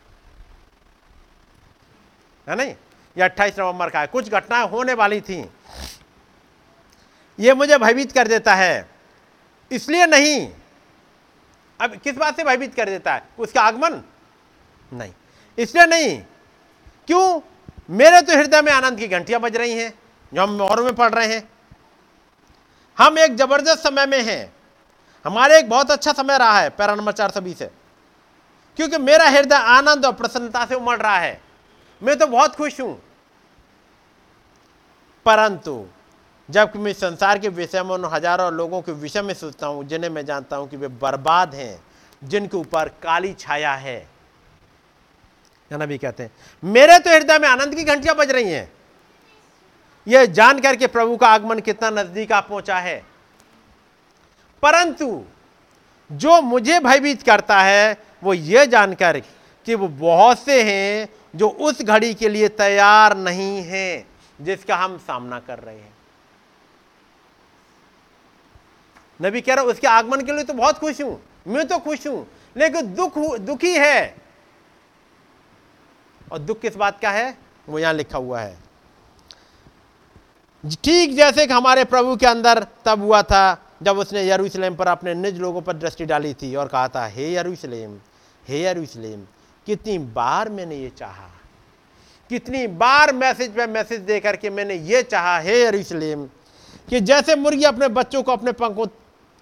है 2.48 2.56
नहीं? 2.56 2.70
ये 3.19 3.23
28 3.23 3.59
नवंबर 3.59 3.90
का 3.90 4.01
है। 4.01 4.06
कुछ 4.06 4.31
घटनाएँ 4.31 4.69
होने 4.69 4.94
वाली 4.94 5.20
थी। 5.20 5.51
ये 7.40 7.55
मुझे 7.55 7.78
भयभीत 7.78 8.12
कर 8.12 8.28
देता 8.28 8.55
है। 8.55 8.90
इसलिए 9.73 10.06
नहीं। 10.06 10.52
अब 11.81 11.94
किस 11.94 12.16
बात 12.16 12.36
से 12.36 12.44
भयभीत 12.44 12.74
कर 12.74 12.85
देता 12.85 13.15
है? 13.15 13.28
उसका 13.39 13.62
आगमन? 13.62 14.02
नहीं। 14.93 15.12
इसलिए 15.59 15.86
नहीं। 15.86 16.23
क्यों? 17.06 17.40
मेरे 17.90 18.20
तो 18.23 18.36
हृदय 18.36 18.62
में 18.62 18.73
आनंद 18.73 18.98
की 18.98 19.09
घंटियाँ 19.09 19.40
बज 19.40 19.56
रही 19.56 19.73
हैं, 19.73 19.94
जो 20.35 20.43
हम 20.43 20.61
और 20.61 20.82
में 20.82 20.94
पढ़ 20.94 21.15
रहे 21.15 21.35
हैं। 21.35 21.48
हम 22.98 23.19
एक 23.19 23.36
ज़बरदस्त 23.36 23.82
समय 23.82 24.06
में 24.06 24.23
हैं। 24.23 24.52
हमारे 25.24 25.59
एक 25.59 25.69
बहुत 25.69 25.90
अच्छा 25.90 26.12
समय 26.12 26.39
रहा 26.39 26.61
है, 26.61 26.70
पैरा 26.70 26.94
नंबर 26.94 27.12
चार 27.12 27.31
सौ 27.31 27.40
बीस 27.40 27.62
है 27.62 27.70
क्योंकि 28.77 28.98
मेरा 28.98 29.28
हृदय 29.28 29.56
आनंद 29.56 30.06
और 30.06 30.12
प्रसन्नता 30.12 30.65
से 30.66 30.74
उमड़ 30.74 30.98
रहा 30.98 31.19
है। 31.19 31.40
मैं 32.02 32.16
तो 32.19 32.27
बहुत 32.27 32.55
खुश 32.55 32.81
हूँ। 32.81 33.02
परंतु 35.27 35.86
जबकि 36.49 36.79
मैं 36.79 36.93
संसार 36.93 37.39
के 37.39 37.49
विषय 37.49 37.83
में 37.83 37.91
उन 37.91 38.05
हज़ारों 38.05 38.53
लोगों 38.53 38.81
के 38.83 38.93
विषय 38.93 39.23
में 39.23 39.35
सोचता 39.35 39.66
हूँ, 39.66 39.85
जिन्हें 39.85 40.11
मैं 40.11 40.25
जानता 40.27 40.57
हूँ 40.57 40.69
कि 40.69 40.77
वे 40.77 40.89
बर्बाद 40.89 41.55
हैं, 41.55 41.83
जिनके 42.25 42.57
ऊपर 42.57 42.89
काली 43.03 43.33
छाया 43.33 43.75
है। 43.75 44.15
भी 45.71 45.99
कहते 45.99 46.23
हैं, 46.23 46.31
मेरे 46.62 46.99
तो 46.99 47.11
हृदय 47.11 47.39
में 47.39 47.49
आनंद 47.49 47.75
की 47.75 47.85
घंटियाँ 47.85 48.16
बज 48.16 48.31
रही 48.31 48.53
हैं। 48.53 48.73
यह 50.07 50.25
जानकर 50.25 50.77
के 50.77 50.87
प्रभु 50.87 51.16
का 51.16 51.29
आगमन 51.29 51.61
कितना 51.61 51.91
नज़दीक 51.91 52.33
आ 52.33 52.41
पहुँचा 52.41 52.79
है। 52.79 53.05
परंतु, 54.62 55.25
जो 56.12 56.43
मुझे 56.43 56.79
भयभीत 56.81 57.23
करता 57.23 57.61
है, 57.61 57.97
वो 58.25 58.35
यह 58.35 58.65
जानकर 58.65 59.21
कि 59.66 59.75
वो 59.75 59.89
बहुत 59.89 60.39
से 60.39 60.62
हैं, 60.62 61.09
जो 61.37 61.49
उस 61.49 61.83
घड़ी 61.83 62.15
के 62.15 62.29
लिए 62.29 62.49
तैयार 62.49 63.16
नहीं 63.16 63.62
हैं, 63.62 64.07
जिसका 64.41 64.77
हम 64.77 64.99
सामना 64.99 65.39
कर 65.39 65.59
रहे 65.59 65.79
हैं। 65.79 65.94
नबी 69.20 69.41
कह 69.41 69.55
रहा, 69.55 69.65
उसके 69.65 69.86
आगमन 69.86 70.20
के 70.20 70.32
लिए 70.32 70.45
तो 70.45 70.55
बहुत 70.55 70.78
खुश 70.78 71.01
हूँ, 71.03 71.20
मैं 71.47 71.66
तो 71.69 71.78
खुश 71.78 72.07
हूँ, 72.07 72.27
लेकिन 72.57 72.95
दुख 72.95 73.19
दुखी 73.41 73.73
है। 73.73 74.15
और 76.28 76.39
दुख 76.41 76.61
किस 76.61 76.77
बात 76.77 77.01
का 77.01 77.11
है? 77.11 77.36
वो 77.69 77.78
यहाँ 77.78 77.93
लिखा 77.95 78.19
हुआ 78.19 78.41
है। 78.41 78.57
ठीक 80.85 81.15
जैसे 81.16 81.47
कि 81.47 81.53
हमारे 81.53 81.85
प्रभु 81.85 82.16
के 82.16 82.27
अंदर 82.27 82.62
तब 82.85 83.03
हुआ 83.03 83.23
था, 83.23 83.61
जब 83.82 83.99
उसने 83.99 84.23
यरूशलेम 84.23 84.74
पर 84.74 84.89
अपने 84.89 85.15
निज 85.15 85.39
लोगों 85.41 85.61
पर 85.62 85.73
दृष्टि 85.74 86.05
डाली 86.05 86.32
थी 86.35 86.55
और 86.55 86.69
कहा 86.69 86.89
था, 86.89 87.07
हे 87.07 87.35
यरूशलेम 87.35 87.99
हे 88.45 88.62
यरूशलेम, 88.62 89.20
कितनी 89.66 89.99
बार 89.99 90.49
मैंने 90.49 90.77
ये 90.77 90.91
चाहा? 90.91 91.31
कितनी 92.31 92.66
बार 92.69 93.12
मैसेज 93.15 93.55
पे 93.55 93.66
मैसेज 93.66 94.01
दे 94.01 94.19
करके 94.20 94.51
मैंने 94.51 94.74
ये 94.74 95.03
चाहा, 95.05 95.39
हे 95.39 95.62
यरूशलेम, 95.62 96.27
कि 96.89 97.01
जैसे 97.03 97.36
मुर्गी 97.36 97.65
अपने 97.65 97.89
बच्चों 97.91 98.23
को 98.23 98.32
अपने 98.32 98.53
पंखों 98.55 98.86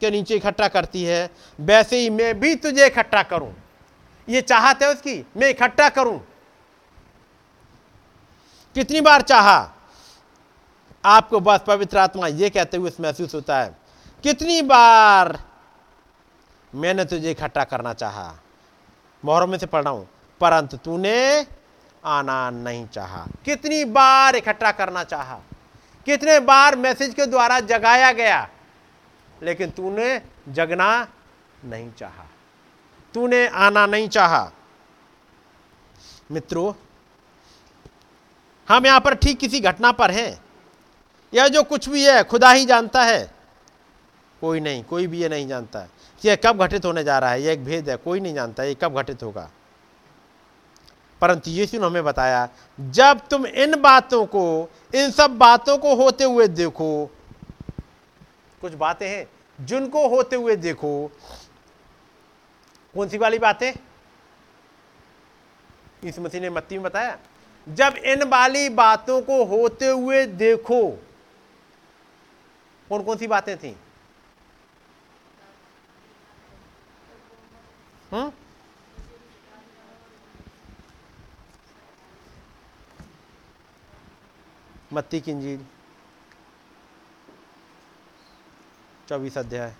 के 0.02 0.10
नीचे 0.10 0.36
इकट्ठा 0.36 0.68
करती 0.68 1.04
है, 1.04 1.30
वैसे 1.58 1.98
ही 1.98 2.10
मैं 2.10 2.38
भी 2.40 2.54
तुझे 2.56 2.86
इकट्ठा 2.86 3.22
करूँ। 3.24 3.52
ये 4.28 4.40
चाहत 4.42 4.82
है 4.82 4.88
उसकी, 4.88 5.24
मैं 5.36 5.48
इकट्ठा 5.50 5.88
करूँ। 5.90 6.18
कितनी 8.76 9.00
बार 9.00 9.22
चाहा? 9.22 9.72
आपको 11.04 11.40
बस 11.40 11.60
पवित्र 11.66 11.98
आत्मा 11.98 12.26
ये 12.28 12.50
कहते 12.50 12.76
हुए 12.76 12.90
महसूस 13.00 13.34
होता 13.34 13.58
है, 13.58 13.74
कितनी 14.24 14.60
बार 14.64 15.38
मैंने 16.72 17.04
तुझे 17.04 17.30
इकट्ठा 17.30 17.64
करना 17.64 17.92
चाहा? 17.94 18.32
मोहरों 19.22 19.46
में 19.46 19.58
से 19.58 19.66
पढ़ 19.66 19.82
रहा 19.84 19.92
हूँ, 19.92 20.08
परंतु 20.40 20.76
तूने 20.76 21.46
आना 22.02 22.50
नहीं 22.52 22.86
चाहा। 22.88 23.26
कितनी 23.44 23.84
बार 23.86 24.36
इकट्ठा 24.36 24.70
करना 24.72 25.04
चाहा? 25.04 25.40
कितने 26.06 26.38
बार 26.40 26.76
मैसेज 26.76 27.14
के 27.14 27.26
द्वारा 27.26 27.58
जगाया 27.62 28.12
गया? 28.12 28.48
लेकिन 29.42 29.70
तूने 29.70 30.22
जगना 30.48 31.08
नहीं 31.64 31.92
चाहा। 31.92 32.26
तूने 33.14 33.48
आना 33.48 33.86
नहीं 33.86 34.08
चाहा। 34.08 34.52
मित्रों, 36.30 36.74
हम 38.68 38.86
यहाँ 38.86 39.00
पर 39.00 39.14
ठीक 39.14 39.38
किसी 39.38 39.60
घटना 39.60 39.92
पर 39.92 40.10
हैं। 40.10 40.44
यह 41.34 41.48
जो 41.48 41.62
कुछ 41.62 41.88
भी 41.88 42.04
है, 42.04 42.24
खुदा 42.24 42.50
ही 42.50 42.66
जानता 42.66 43.02
है। 43.02 43.34
कोई 44.40 44.60
नहीं, 44.60 44.84
कोई 44.84 45.06
भी 45.06 45.22
ये 45.22 45.28
नहीं 45.28 45.48
जानता। 45.48 45.80
कि 46.20 46.28
यह 46.28 46.36
कब 46.36 46.64
घटित 46.64 46.84
होने 46.84 47.04
जा 47.04 47.18
रहा 47.18 47.30
है? 47.30 47.42
यह 47.42 47.52
एक 47.52 47.64
भेद 47.64 47.90
है, 47.90 47.96
कोई 47.96 48.20
नहीं 48.20 48.34
जानता 48.34 48.62
ये 48.62 48.74
कब 48.74 48.94
घटित 48.94 49.22
होगा। 49.22 49.50
परंतु 51.20 51.50
यीशु 51.50 51.80
ने 51.80 51.86
हमें 51.86 52.04
बताया, 52.04 52.48
जब 52.80 53.20
तुम 53.30 53.46
इन 53.46 53.80
बातों 53.80 54.26
को, 54.26 54.70
इन 54.94 55.10
सब 55.10 55.30
बातों 55.30 55.78
को 55.78 55.94
होते 55.94 56.24
हुए 56.24 56.48
देखो, 56.48 57.10
कुछ 58.60 58.72
बातें 58.72 59.08
हैं। 59.10 59.26
जिनको 59.60 60.08
होते 60.08 60.36
हुए 60.36 60.56
देखो, 60.56 61.08
कौन 62.94 63.08
सी 63.08 63.18
वाली 63.18 63.38
बातें? 63.38 63.72
इस 66.04 66.18
मसीह 66.18 66.40
ने 66.40 66.50
मत्ती 66.50 66.74
में 66.74 66.84
बताया। 66.84 67.18
जब 67.68 67.94
इन 67.96 68.22
वाली 68.22 68.68
बातों 68.68 69.22
को 69.22 69.44
होते 69.44 69.86
हुए 69.86 70.26
देखो 70.26 70.90
कौन 72.88 73.02
कौन 73.02 73.16
सी 73.16 73.26
बातें 73.26 73.58
थी? 73.58 73.76
हम्म? 78.12 78.32
मत्ती 84.92 85.20
की 85.20 85.30
इंजील। 85.30 85.66
चौबीस 89.08 89.38
अध्याय। 89.38 89.72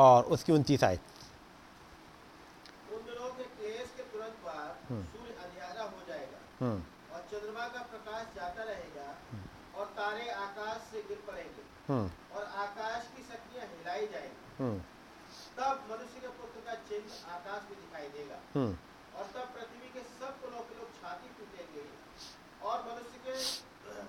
और 0.00 0.24
उसकी 0.34 0.52
उनतीस 0.52 0.84
आयत 0.84 1.00
उन 2.92 3.00
दिनों 3.06 3.30
के 3.38 3.44
क्लेश 3.44 3.88
के 3.96 4.02
तुरंत 4.12 4.36
बाद 4.44 4.76
सूर्य 4.90 5.32
अंधियारा 5.44 5.82
हो 5.84 6.00
जाएगा 6.08 6.38
हम्म 6.38 6.48
और 6.60 7.20
चंद्रमा 7.30 7.66
का 7.68 7.82
प्रकाश 7.90 8.24
जाता 8.36 8.62
रहेगा 8.62 9.08
और 9.74 9.86
तारे 9.98 10.28
आकाश 10.30 10.78
से 10.90 11.02
गिर 11.08 11.20
पड़ेंगे। 11.26 11.62
हम्म 11.88 12.36
और 12.36 12.42
आकाश 12.62 13.06
की 13.14 13.22
शक्तियाँ 13.22 13.66
हिलाई 13.66 14.06
जाएँगी। 14.06 14.72
तब 15.58 15.86
मनुष्य 15.90 16.20
के 16.20 16.28
पुत्र 16.40 16.60
का 16.66 16.74
चिन्ह 16.90 17.32
आकाश 17.34 17.62
में 17.70 17.78
दिखाई 17.80 18.08
देगा। 18.16 18.38
और 18.56 19.24
तब 19.34 19.46
पृथ्वी 19.54 19.88
के 19.94 20.02
सब 20.10 20.40
कुलों 20.42 20.60
के 20.60 20.74
लोग 20.80 20.90
छाती 20.96 21.28
पीटेंगे 21.38 21.84
और 22.62 22.76
मनुष्य 22.88 23.16
के 23.24 23.34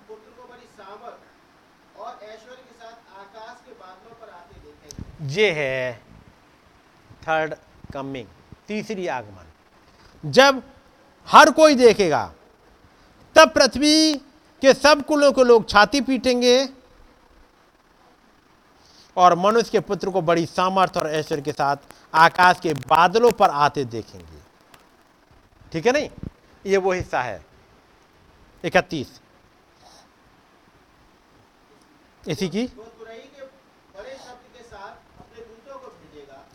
पुत्र 0.08 0.28
को 0.36 0.48
बड़ी 0.48 0.68
सामर्थ 0.74 1.98
और 2.00 2.20
ऐश्वर्य 2.24 2.62
के 2.62 2.74
साथ 2.74 2.96
आकाश 3.20 3.64
के 3.66 3.72
बादलों 3.80 4.14
पर 4.20 4.34
आते 4.34 4.60
देखेंगे। 4.60 5.32
ये 5.34 5.50
है 5.52 5.94
थर्ड 7.24 7.54
कमिंग 7.92 8.28
तीसरी 8.68 9.06
आगमन। 9.16 10.30
जब 10.30 10.62
हर 11.28 11.50
कोई 11.52 11.74
देखेगा 11.76 12.22
तब 13.36 13.50
पृथ्वी 13.50 14.14
के 14.62 14.72
सब 14.74 15.04
कुलों 15.06 15.32
के 15.32 15.44
लोग 15.44 15.68
छाती 15.68 16.00
पीटेंगे 16.00 16.68
और 19.16 19.34
मनुष्य 19.38 19.70
के 19.70 19.80
पुत्र 19.80 20.10
को 20.10 20.20
बड़ी 20.22 20.46
सामर्थ्य 20.46 21.00
और 21.00 21.10
ऐश्वर्य 21.10 21.42
के 21.42 21.52
साथ 21.52 21.76
आकाश 22.14 22.60
के 22.60 22.74
बादलों 22.74 23.30
पर 23.30 23.50
आते 23.50 23.84
देखेंगे। 23.84 24.40
ठीक 25.72 25.86
है 25.86 25.92
नहीं? 25.92 26.08
ये 26.66 26.76
वो 26.76 26.92
हिस्सा 26.92 27.22
है। 27.22 27.44
इकतीस। 28.64 29.20
इसी 32.28 32.48
की? 32.48 32.68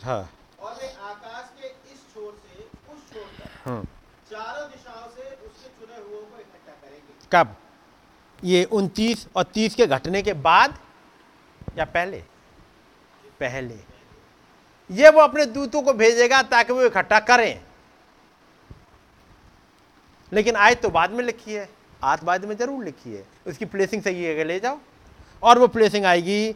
हाँ। 0.04 0.20
और 0.60 0.74
वे 0.74 0.88
आकाश 0.88 1.48
के 1.60 1.68
इस 1.92 2.00
छोर 2.14 2.32
से 2.42 2.62
उस 2.92 3.00
छोर 3.12 3.24
तक 3.38 3.68
हम्म 3.68 3.84
चारों 4.30 4.68
दिशाओं 4.70 5.08
से 5.16 5.24
उसके 5.46 5.68
चुने 5.78 5.98
हुओं 5.98 6.22
को 6.22 6.38
इकट्ठा 6.40 6.72
करेंगे 6.72 7.12
कब? 7.32 7.54
ये 8.38 8.64
उनतीस 8.64 9.26
और 9.36 9.44
तीस 9.44 9.74
के 9.74 9.86
घटने 9.86 10.22
के 10.22 10.32
बाद 10.32 10.78
या 11.78 11.84
पहले? 11.84 12.22
पहले। 13.40 13.74
ये 14.90 15.10
वो 15.10 15.20
अपने 15.20 15.44
दूतों 15.46 15.82
को 15.82 15.92
भेजेगा 15.92 16.42
ताकि 16.42 16.72
वो 16.72 16.82
इकट्ठा 16.82 17.18
करें। 17.20 17.60
लेकिन 20.32 20.56
आयत 20.56 20.80
तो 20.82 20.90
बाद 20.90 21.10
में 21.10 21.24
लिखी 21.24 21.52
है 21.52 21.68
आज 22.02 22.22
बाद 22.24 22.44
में 22.44 22.56
ज़रूर 22.56 22.84
लिखी 22.84 23.14
है। 23.14 23.24
उसकी 23.46 23.64
प्लेसिंग 23.64 24.02
सही 24.02 24.24
है 24.24 24.44
ले 24.44 24.58
जाओ। 24.60 24.78
और 25.42 25.58
वो 25.58 25.68
प्लेसिंग 25.68 26.04
आएगी 26.04 26.54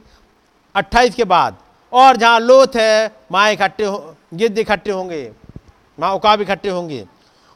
28 0.75 1.15
के 1.15 1.25
बाद। 1.25 1.59
और 1.93 2.17
जहाँ 2.17 2.41
लोथ 2.41 2.77
है 2.77 3.17
वहाँ 3.33 3.51
इकट्ठे 3.53 3.85
हो, 3.85 4.17
गिद्ध 4.35 4.59
इकट्ठे 4.59 4.91
होंगे 4.91 5.33
वहाँ 5.99 6.15
उकाब 6.15 6.41
इकट्ठे 6.41 6.69
होंगे। 6.69 7.05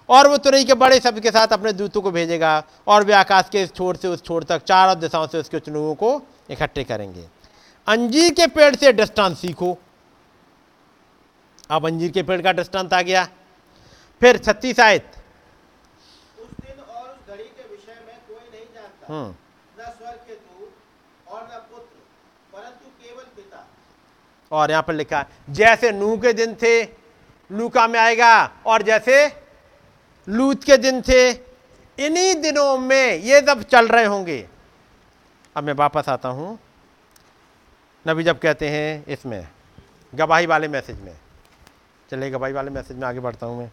और 0.08 0.28
वो 0.28 0.36
तुरई 0.36 0.64
के 0.64 0.74
बड़े 0.74 0.98
शब्द 1.00 1.20
के 1.20 1.30
साथ 1.30 1.52
अपने 1.52 1.72
दूतों 1.72 2.00
को 2.00 2.10
भेजेगा 2.10 2.62
और 2.86 3.04
वे 3.04 3.12
आकाश 3.12 3.48
के 3.52 3.62
इस 3.62 3.72
छोर 3.74 3.96
से 3.96 4.08
उस 4.08 4.22
छोर 4.24 4.44
तक 4.44 4.62
चारों 4.62 4.98
दिशाओं 5.00 5.26
से 5.26 5.38
उसके 5.38 5.60
चुनुओं 5.60 5.94
को 5.94 6.10
इकट्ठे 6.50 6.84
करेंगे। 6.84 7.28
अंजीर 7.86 8.32
के 8.34 8.46
पेड़ 8.46 8.74
से 8.76 8.92
दृष्टांत 8.92 9.36
सीखो। 9.36 9.76
अब 11.70 11.86
अंजीर 11.86 12.10
के 12.10 12.22
पेड़ 12.22 12.40
का 12.42 12.52
दृष्टांत 12.52 12.92
आ 12.94 13.02
गया। 13.02 13.24
फिर 14.20 14.38
छत्तीस 14.38 14.80
आयत 14.80 15.10
उस 16.38 16.50
दिन 16.66 16.80
और 16.80 17.18
घड़ी 17.28 17.44
के 17.44 17.68
विषय 17.68 18.00
में 18.06 18.16
कोई 18.28 18.48
नहीं 18.52 18.66
जानता। 18.74 19.12
हम्म। 19.12 19.34
परंतु 22.52 22.86
और 24.52 24.70
यहाँ 24.70 24.82
पर 24.82 24.94
लिखा 24.94 25.18
है 25.18 25.54
जैसे 25.54 25.90
नूह 25.92 26.16
के 26.16 26.32
दिन 26.32 26.54
थे 26.54 26.82
लूका 27.50 27.86
में 27.88 27.98
आएगा 28.00 28.32
और 28.66 28.82
जैसे 28.82 29.26
लूत 30.28 30.64
के 30.64 30.76
दिन 30.76 31.00
थे, 31.02 31.30
इन्हीं 31.98 32.34
दिनों 32.34 32.76
में 32.78 33.14
ये 33.14 33.40
सब 33.40 33.62
चल 33.62 33.88
रहे 33.88 34.04
होंगे। 34.04 34.46
अब 35.56 35.64
मैं 35.64 35.72
वापस 35.72 36.08
आता 36.08 36.28
हूँ। 36.28 36.58
नबी 38.06 38.22
जब 38.22 38.38
कहते 38.38 38.68
हैं 38.68 39.04
इसमें, 39.06 39.46
गवाही 40.12 40.46
वाले 40.46 40.68
मैसेज 40.68 41.00
में, 41.00 41.16
चलिए 42.10 42.30
गवाही 42.30 42.52
वाले 42.52 42.70
मैसेज 42.70 42.96
में 42.96 43.06
आगे 43.08 43.20
बढ़ता 43.20 43.46
हूँ 43.46 43.58
मैं। 43.58 43.70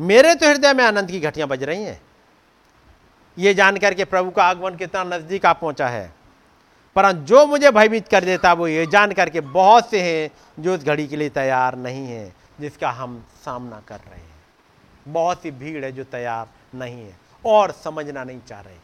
मेरे 0.00 0.34
तो 0.34 0.48
हृदय 0.48 0.72
में 0.72 0.84
आनंद 0.84 1.10
की 1.10 1.20
घटियाँ 1.20 1.48
बज 1.48 1.62
रही 1.62 1.82
हैं। 1.82 2.00
ये 3.36 3.54
जानकर 3.54 3.94
के 3.94 4.04
प्रभु 4.04 4.30
का 4.30 4.44
आगमन 4.44 4.76
कितना 4.76 5.02
नज़दीक 5.06 5.46
आ 5.46 5.52
पहुँचा 5.52 5.88
है। 5.88 6.17
परंतु 6.98 7.26
जो 7.26 7.44
मुझे 7.46 7.70
भयभीत 7.70 8.08
कर 8.08 8.24
देता 8.24 8.52
वो 8.52 8.66
ये 8.68 8.86
जान 8.86 9.12
करके 9.12 9.40
बहुत 9.40 9.90
से 9.90 10.00
हैं 10.02 10.62
जो 10.62 10.74
उस 10.74 10.84
घड़ी 10.84 11.06
के 11.08 11.16
लिए 11.16 11.28
तैयार 11.28 11.76
नहीं 11.76 12.06
है, 12.06 12.32
जिसका 12.60 12.90
हम 12.90 13.12
सामना 13.44 13.80
कर 13.88 13.98
रहे 13.98 14.20
हैं। 14.20 14.40
बहुत 15.08 15.42
सी 15.42 15.50
भीड़ 15.50 15.84
है 15.84 15.90
जो 15.92 16.04
तैयार 16.04 16.48
नहीं 16.74 17.04
है 17.04 17.16
और 17.44 17.70
समझना 17.70 18.24
नहीं 18.24 18.40
चाह 18.48 18.60
रहे। 18.60 18.76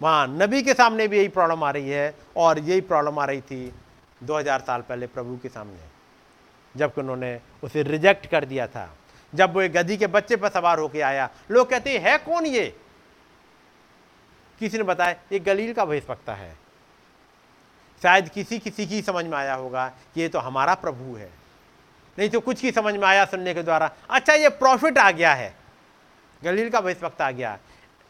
वहाँ 0.00 0.26
नबी 0.28 0.62
के 0.62 0.74
सामने 0.74 1.08
भी 1.08 1.18
यही 1.18 1.28
प्रॉब्लम 1.28 1.64
आ 1.64 1.70
रही 1.70 1.90
है 1.90 2.14
और 2.36 2.58
यही 2.58 2.80
प्रॉब्लम 2.80 3.18
आ 3.18 3.24
रही 3.24 3.40
थी 3.40 3.72
2000 4.22 4.60
साल 4.60 4.82
पहले 4.82 5.06
प्रभु 5.06 5.36
के 5.36 5.48
सामने 5.48 5.88
जबकि 6.76 7.00
उन्होंने 7.00 7.40
उसे 7.62 7.82
रिजेक्ट 7.82 8.26
कर 8.26 8.44
दिया 8.44 8.66
था। 8.66 8.88
जब 9.34 9.54
वो 9.54 9.62
एक 9.62 9.72
गधी 9.72 9.96
के 9.96 10.06
बच्चे 10.06 10.36
पर 10.36 10.48
सवार 10.48 10.78
होकर 10.78 11.02
आया, 11.02 11.28
लोग 11.50 11.70
कहते 11.70 11.98
हैं 11.98 12.18
कौन 12.24 12.46
ये? 12.46 12.66
किसी 14.60 14.76
ने 14.78 14.84
बताया, 14.84 15.16
ये 15.32 15.38
गलील 15.38 15.74
का 15.74 15.84
भविष्यवक्ता 15.84 16.34
है। 16.34 16.67
शायद 18.02 18.28
किसी 18.28 18.58
किसी 18.58 18.86
की 18.86 19.00
समझ 19.02 19.24
में 19.24 19.36
आया 19.38 19.54
होगा 19.54 19.88
कि 20.14 20.20
ये 20.20 20.28
तो 20.28 20.38
हमारा 20.38 20.74
प्रभु 20.76 21.14
है। 21.16 21.30
नहीं 22.18 22.28
तो 22.30 22.40
कुछ 22.40 22.60
की 22.60 22.70
समझ 22.72 22.94
में 22.94 23.06
आया 23.06 23.24
सुनने 23.24 23.54
के 23.54 23.62
द्वारा 23.62 23.90
अच्छा 24.10 24.34
ये 24.34 24.48
प्रॉफिट 24.48 24.98
आ 24.98 25.10
गया 25.10 25.34
है। 25.34 25.54
गलील 26.42 26.70
का 26.70 26.80
भविष्यवक्ता 26.80 27.26
आ 27.26 27.30
गया। 27.30 27.58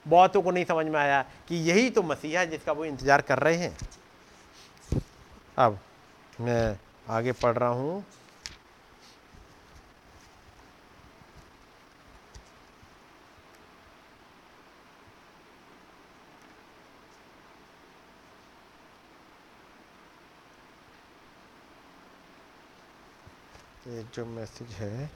बहुतों 0.06 0.42
को 0.42 0.50
नहीं 0.50 0.64
समझ 0.64 0.86
में 0.86 0.98
आया 1.00 1.22
कि 1.48 1.56
यही 1.64 1.90
तो 1.90 2.02
मसीहा 2.02 2.40
है 2.40 2.46
जिसका 2.46 2.72
वो 2.72 2.84
इंतज़ार 2.84 3.20
कर 3.20 3.38
रहे 3.38 3.56
हैं। 3.56 3.76
अब 5.58 5.78
मैं 6.40 6.78
आगे 7.08 7.32
पढ़ 7.32 7.56
रहा 7.56 7.68
हूँ। 7.70 8.04
ये 23.88 24.02
जो 24.14 24.24
मैसेज 24.26 24.68
है। 24.70 25.10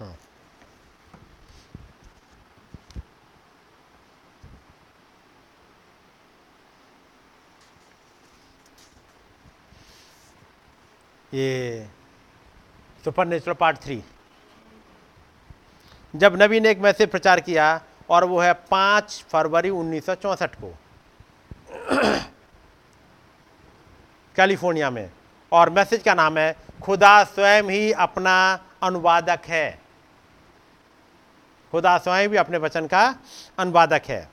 हाँ। 0.00 0.14
ये 11.34 11.88
सुपर 13.04 13.26
नेचुरल 13.26 13.54
पार्ट 13.54 13.78
थ्री 13.82 14.02
जब 16.14 16.42
नबी 16.42 16.60
ने 16.60 16.70
एक 16.70 16.78
मैसेज 16.78 17.10
प्रचार 17.10 17.40
किया 17.40 17.80
और 18.10 18.24
वो 18.24 18.40
है 18.40 18.52
पाँच 18.70 19.24
फरवरी 19.28 19.70
उन्नीस 19.70 20.06
को। 20.10 20.74
कैलिफ़ोर्निया 24.40 24.90
में। 24.90 25.10
और 25.52 25.70
मैसेज 25.70 26.02
का 26.02 26.14
नाम 26.14 26.38
है, 26.38 26.56
खुदा 26.82 27.22
स्वयं 27.24 27.62
ही 27.62 27.92
अपना 27.92 28.34
अनुवादक 28.82 29.40
है। 29.46 29.78
खुदा 31.72 31.96
स्वयं 31.98 32.28
भी 32.28 32.36
अपने 32.36 32.58
वचन 32.58 32.86
का 32.86 33.02
अनुवादक 33.58 34.02
है। 34.08 34.28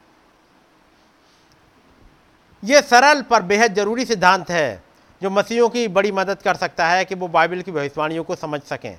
यह 2.64 2.82
सरल 2.82 3.22
पर 3.22 3.42
बेहद 3.42 3.74
ज़रूरी 3.74 4.06
सिद्धांत 4.06 4.50
है, 4.50 4.84
जो 5.22 5.30
मसीहों 5.30 5.68
की 5.70 5.88
बड़ी 5.88 6.12
मदद 6.12 6.42
कर 6.42 6.56
सकता 6.56 6.88
है 6.88 7.04
कि 7.06 7.16
वो 7.16 7.28
बाइबल 7.28 7.62
की 7.62 7.72
भविष्यवाणियों 7.72 8.24
को 8.24 8.36
समझ 8.36 8.62
सकें। 8.62 8.98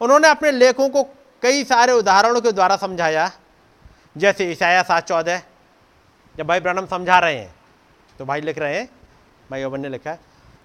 उन्होंने 0.00 0.28
अपने 0.28 0.50
लेखों 0.52 0.88
को 0.88 1.02
कई 1.42 1.64
सारे 1.64 1.92
उदाहरणों 1.92 2.40
के 2.40 2.52
द्वारा 2.52 2.76
समझाया, 2.76 3.30
जैसे 4.16 4.50
ईसाया 4.50 4.82
सात 4.82 5.08
चौदह, 5.08 5.42
जब 6.34 6.46
भाई 6.46 6.60
ब्रनम 6.60 6.86
समझा 6.86 7.18
रहे 7.18 7.38
हैं 7.38 7.54
तो 8.18 8.24
भाई 8.24 8.40
लिख 8.40 8.58
रहे 8.58 8.78
हैं 8.78 8.88
ओबन 9.50 9.80
ने 9.80 9.88
लिखा 9.88 10.16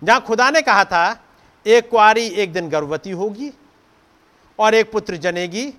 जहाँ 0.01 0.21
खुदा 0.21 0.49
ने 0.49 0.61
कहा 0.61 0.83
था, 0.85 1.19
एक 1.65 1.89
कुआरी 1.89 2.25
एक 2.27 2.53
दिन 2.53 2.69
गर्भवती 2.69 3.11
होगी 3.11 3.51
और 4.59 4.75
एक 4.75 4.91
पुत्र 4.91 5.15
जनेगी, 5.17 5.73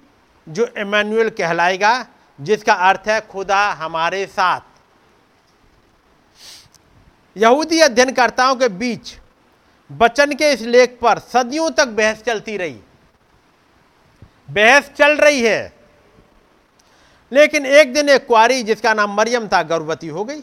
जो 0.47 0.67
इमानुअल 0.79 1.29
कहलाएगा, 1.31 2.07
जिसका 2.39 2.75
अर्थ 2.89 3.09
है 3.09 3.21
खुदा 3.23 3.69
हमारे 3.73 4.27
साथ। 4.29 4.61
यहूदी 7.37 7.81
अध्ययनकर्ताओं 7.81 8.55
के 8.57 8.69
बीच 8.71 9.17
बचन 9.91 10.33
के 10.35 10.51
इस 10.53 10.61
लेख 10.63 10.99
पर 11.03 11.19
सदियों 11.19 11.71
तक 11.71 11.89
बहस 11.89 12.23
चलती 12.23 12.57
रही। 12.57 12.81
बहस 14.51 14.91
चल 14.97 15.17
रही 15.17 15.41
है, 15.43 15.73
लेकिन 17.33 17.67
एक 17.69 17.93
दिन 17.95 18.09
एक 18.09 18.27
कुआरी 18.27 18.63
जिसका 18.63 18.95
नाम 18.95 19.17
मरियम 19.17 19.49
था 19.49 19.63
गर्भवती 19.65 20.09
हो 20.09 20.25
गई। 20.25 20.43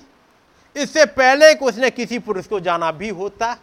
इससे 0.75 1.05
पहले 1.05 1.55
कि 1.55 1.65
उसने 1.65 1.89
किसी 1.89 2.19
पुरुष 2.19 2.47
को 2.47 2.59
जाना 2.59 2.91
भी 2.91 3.09
होता। 3.09 3.57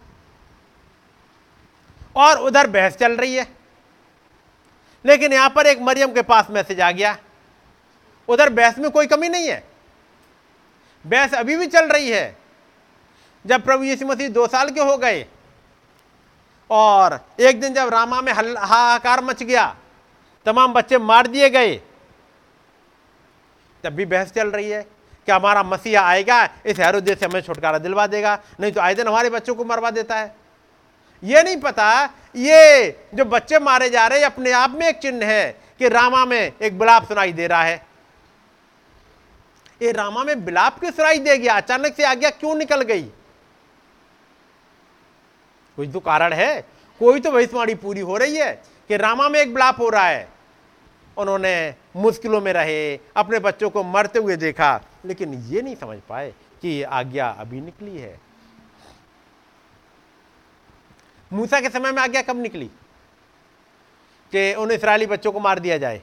और 2.16 2.38
उधर 2.38 2.66
बहस 2.66 2.96
चल 2.96 3.12
रही 3.12 3.34
है। 3.34 3.46
लेकिन 5.06 5.32
यहाँ 5.32 5.50
पर 5.50 5.66
एक 5.66 5.80
मरियम 5.80 6.12
के 6.12 6.22
पास 6.22 6.46
मैसेज 6.50 6.80
आ 6.80 6.90
गया। 6.90 7.16
उधर 8.28 8.48
बहस 8.48 8.78
में 8.78 8.90
कोई 8.90 9.06
कमी 9.06 9.28
नहीं 9.28 9.48
है। 9.48 9.64
बहस 11.06 11.34
अभी 11.34 11.56
भी 11.56 11.66
चल 11.66 11.88
रही 11.88 12.10
है। 12.10 12.36
जब 13.46 13.64
प्रभु 13.64 13.84
यीशु 13.84 14.06
मसीह 14.06 14.28
दो 14.28 14.46
साल 14.46 14.70
के 14.70 14.80
हो 14.80 14.96
गए 14.96 15.26
और 16.70 17.18
एक 17.40 17.60
दिन 17.60 17.74
जब 17.74 17.88
रामा 17.88 18.20
में 18.20 18.32
हाहाकार 18.32 19.24
मच 19.24 19.42
गया, 19.42 19.76
तमाम 20.46 20.72
बच्चे 20.72 20.98
मार 20.98 21.26
दिए 21.26 21.50
गए, 21.50 21.80
तब 23.84 23.90
भी 23.90 24.04
बहस 24.04 24.32
चल 24.32 24.48
रही 24.48 24.70
है। 24.70 24.99
कि 25.30 25.34
हमारा 25.34 25.62
मसीहा 25.62 26.02
आएगा, 26.02 26.42
इस 26.66 26.78
हैरोदेश 26.78 27.18
से 27.18 27.26
हमें 27.26 27.40
छुटकारा 27.40 27.78
दिलवा 27.78 28.06
देगा, 28.06 28.38
नहीं 28.60 28.72
तो 28.72 28.80
आए 28.80 28.94
दिन 28.94 29.08
हमारे 29.08 29.30
बच्चों 29.30 29.54
को 29.54 29.64
मरवा 29.64 29.90
देता 29.90 30.16
है। 30.16 30.34
ये 31.22 31.42
नहीं 31.42 31.56
पता, 31.56 31.88
ये 32.36 32.90
जो 33.14 33.24
बच्चे 33.24 33.58
मारे 33.58 33.88
जा 33.90 34.06
रहे 34.06 34.22
अपने 34.24 34.52
आप 34.52 34.70
में 34.70 34.86
एक 34.88 34.98
चिन्ह 34.98 35.26
है 35.26 35.50
कि 35.78 35.88
रामा 35.88 36.24
में 36.24 36.52
एक 36.62 36.78
बिलाप 36.78 37.04
सुनाई 37.04 37.32
दे 37.32 37.46
रहा 37.46 37.62
है। 37.62 37.86
ये 39.80 39.92
रामा 39.92 40.24
में 40.24 40.44
बिलाप 40.44 40.78
क्यों 40.80 40.90
सुनाई 40.90 41.18
दे 41.18 41.36
गया? 41.38 41.56
अचानक 41.56 41.94
से 41.96 42.04
आज्ञा 42.04 42.30
क्यों 42.30 42.54
निकल 42.54 42.82
गई? 42.82 43.02
कुछ 45.78 45.88
तो 45.92 46.00
कारण 46.00 46.32
है, 46.32 46.60
कोई 47.00 47.20
तो 47.20 47.30
भविष्यवाणी 47.30 47.74
पूरी 47.74 48.00
हो 48.00 48.16
रही 48.16 48.36
है 48.36 48.52
कि 48.88 48.96
रामा 48.96 49.28
में 49.28 49.40
एक 49.40 49.54
बिलाप 49.54 49.80
हो 49.80 49.88
रहा 49.88 50.06
है। 50.06 50.28
उन्होंने 51.20 51.74
मुश्किलों 51.96 52.40
में 52.40 52.52
रहे, 52.52 52.98
अपने 53.16 53.38
बच्चों 53.38 53.70
को 53.70 53.82
मरते 53.82 54.18
हुए 54.18 54.36
देखा, 54.36 54.80
लेकिन 55.04 55.34
ये 55.34 55.62
नहीं 55.62 55.76
समझ 55.76 55.98
पाए 56.08 56.34
कि 56.62 56.68
ये 56.68 56.82
आज्ञा 56.82 57.28
अभी 57.28 57.60
निकली 57.60 57.98
है। 57.98 58.20
मूसा 61.32 61.60
के 61.60 61.70
समय 61.70 61.92
में 61.92 62.02
आज्ञा 62.02 62.22
कब 62.22 62.36
निकली? 62.36 62.70
कि 64.32 64.54
उन 64.54 64.70
इसराइली 64.70 65.06
बच्चों 65.06 65.32
को 65.32 65.40
मार 65.40 65.58
दिया 65.58 65.78
जाए। 65.78 66.02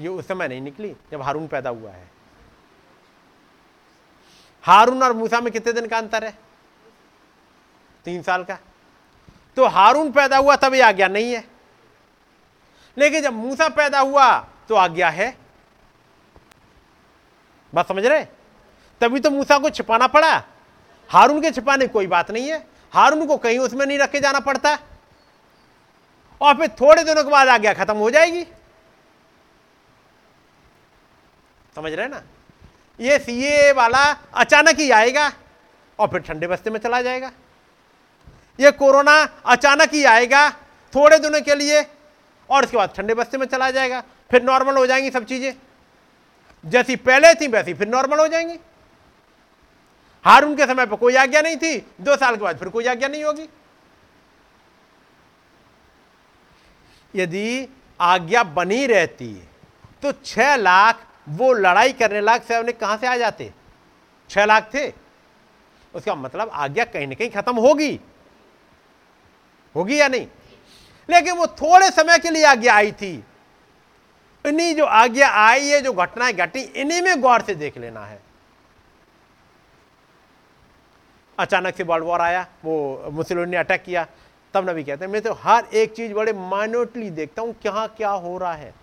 ये 0.00 0.08
उस 0.08 0.28
समय 0.28 0.48
नहीं 0.48 0.60
निकली, 0.60 0.96
जब 1.10 1.22
हारून 1.22 1.46
पैदा 1.46 1.70
हुआ 1.70 1.90
है। 1.90 2.10
हारून 4.62 5.02
और 5.02 5.12
मूसा 5.12 5.40
में 5.40 5.52
कितने 5.52 5.72
दिन 5.72 5.86
का 5.86 5.98
अंतर 5.98 6.24
है? 6.24 6.38
तीन 8.04 8.22
साल 8.22 8.44
का? 8.44 8.58
तो 9.56 9.66
हारून 9.66 10.12
पैदा 10.12 10.36
हुआ 10.36 10.56
तभी 10.56 10.80
आज्ञा 10.80 11.08
नहीं 11.08 11.32
है। 11.32 11.44
लेकिन 12.98 13.22
जब 13.22 13.32
मूसा 13.32 13.68
पैदा 13.68 14.00
हुआ 14.00 14.38
तो 14.68 14.74
आज्ञा 14.74 15.10
है। 15.10 15.38
बात 17.74 17.88
समझ 17.88 18.06
रहे? 18.06 18.24
तभी 19.00 19.20
तो 19.20 19.30
मूसा 19.30 19.58
को 19.58 19.70
छिपाना 19.70 20.06
पड़ा। 20.06 20.44
हारून 21.08 21.40
के 21.42 21.50
छिपाने 21.50 21.86
कोई 21.86 22.06
बात 22.06 22.30
नहीं 22.30 22.48
है। 22.48 22.66
हारून 22.92 23.26
को 23.26 23.36
कहीं 23.36 23.58
उसमें 23.58 23.86
नहीं 23.86 23.98
रखे 23.98 24.20
जाना 24.20 24.40
पड़ता। 24.40 24.78
और 26.40 26.54
फिर 26.54 26.68
थोड़े 26.68 27.04
दिनों 27.04 27.24
के 27.24 27.30
बाद 27.30 27.48
आज्ञा 27.48 27.74
खत्म 27.74 27.96
हो 27.96 28.10
जाएगी। 28.10 28.44
समझ 31.74 31.92
रहे 31.92 32.08
ना? 32.08 32.22
ये 33.00 33.18
सीए 33.18 33.72
वाला 33.72 34.16
अचानक 34.34 34.76
ही 34.78 34.90
आएगा 34.90 35.32
और 35.98 36.08
फिर 36.08 36.20
ठंडे 36.20 36.46
बस्ते 36.46 36.70
में 36.70 36.80
चला 36.80 37.02
जाएगा। 37.02 37.30
ये 38.60 38.70
कोरोना 38.72 39.12
अचानक 39.46 39.92
ही 39.94 40.04
आएगा, 40.04 40.48
थोड़े 40.92 41.18
दिनों 41.18 41.40
के 41.40 41.54
लिए, 41.54 41.82
और 42.50 42.64
उसके 42.64 42.76
बाद 42.76 42.92
ठंडे 42.96 43.14
बस्ते 43.14 43.38
में 43.38 43.46
चला 43.46 43.70
जाएगा, 43.70 44.02
फिर 44.30 44.42
नॉर्मल 44.42 44.76
हो 44.76 44.86
जाएँगी 44.86 45.10
सब 45.10 45.24
चीज़ें। 45.24 45.52
जैसी 46.64 46.96
पहले 46.98 47.34
थी, 47.34 47.46
वैसी 47.46 47.74
फिर 47.74 47.88
नॉर्मल 47.88 48.18
हो 48.18 48.26
जाएँगी। 48.28 48.58
हारून 50.24 50.56
के 50.56 50.66
समय 50.66 50.86
पर 50.86 50.96
कोई 50.96 51.14
आज्ञा 51.16 51.40
नहीं 51.42 51.56
थी, 51.56 51.76
दो 52.00 52.16
साल 52.16 52.36
के 52.36 52.42
बाद 52.42 52.58
फिर 52.58 52.68
कोई 52.68 52.86
आज्ञा 52.86 53.08
नहीं 53.08 53.24
होगी। 53.24 53.48
यदि 57.14 57.68
आज्ञा 58.00 58.42
बनी 58.44 58.86
रहती 58.86 59.32
तो 60.02 60.12
छह 60.14 60.54
लाख 60.56 61.06
वो 61.28 61.52
लड़ाई 61.52 61.92
करने 61.92 62.20
लायक 62.20 62.42
सैनिक 62.42 62.78
कहाँ 62.80 62.96
से 62.96 63.06
आ 63.06 63.16
जाते? 63.16 63.52
छह 64.30 64.44
लाख 64.44 64.70
थे। 64.74 64.86
उसका 65.94 66.14
मतलब 66.14 66.50
आज्ञा 66.54 66.84
कहीं 66.84 67.06
ना 67.06 67.14
कहीं 67.14 67.30
खत्म 67.30 67.56
होगी। 67.56 67.98
होगी 69.76 70.00
या 70.00 70.08
नहीं? 70.08 70.26
लेकिन 71.10 71.32
वो 71.32 71.46
थोड़े 71.46 71.90
समय 71.90 72.18
के 72.18 72.30
लिए 72.30 72.44
आज्ञा 72.44 72.74
आई 72.74 72.92
थी। 72.92 73.24
इन्हीं 74.46 74.74
जो 74.74 74.84
आज्ञा 74.84 75.28
आई 75.28 75.68
है, 75.68 75.80
जो 75.80 75.92
घटनाएँ 75.92 76.32
घटी, 76.32 76.60
इन्हीं 76.60 77.02
में 77.02 77.20
गौर 77.20 77.42
से 77.42 77.54
देख 77.54 77.78
लेना 77.78 78.06
है। 78.06 78.22
अचानक 81.38 81.76
से 81.76 81.82
वर्ल्ड 81.82 82.04
वॉर 82.04 82.20
आया, 82.20 82.46
वो 82.64 83.04
मुसलिम 83.12 83.48
ने 83.48 83.56
अटैक 83.56 83.82
किया। 83.82 84.06
तब 84.54 84.70
नबी 84.70 84.84
कहते 84.84 85.04
हैं, 85.04 85.12
मैं 85.12 85.22
तो 85.22 85.32
हर 85.32 85.64
एक 85.74 85.94
चीज़ 85.94 86.12
बड़े 86.12 86.32
माइनोटली 86.32 87.10
देखता 87.10 87.42
हूँ, 87.42 87.54
क्या 87.62 87.86
क्या 87.86 88.10
हो 88.10 88.38
रहा 88.38 88.52
है? 88.52 88.74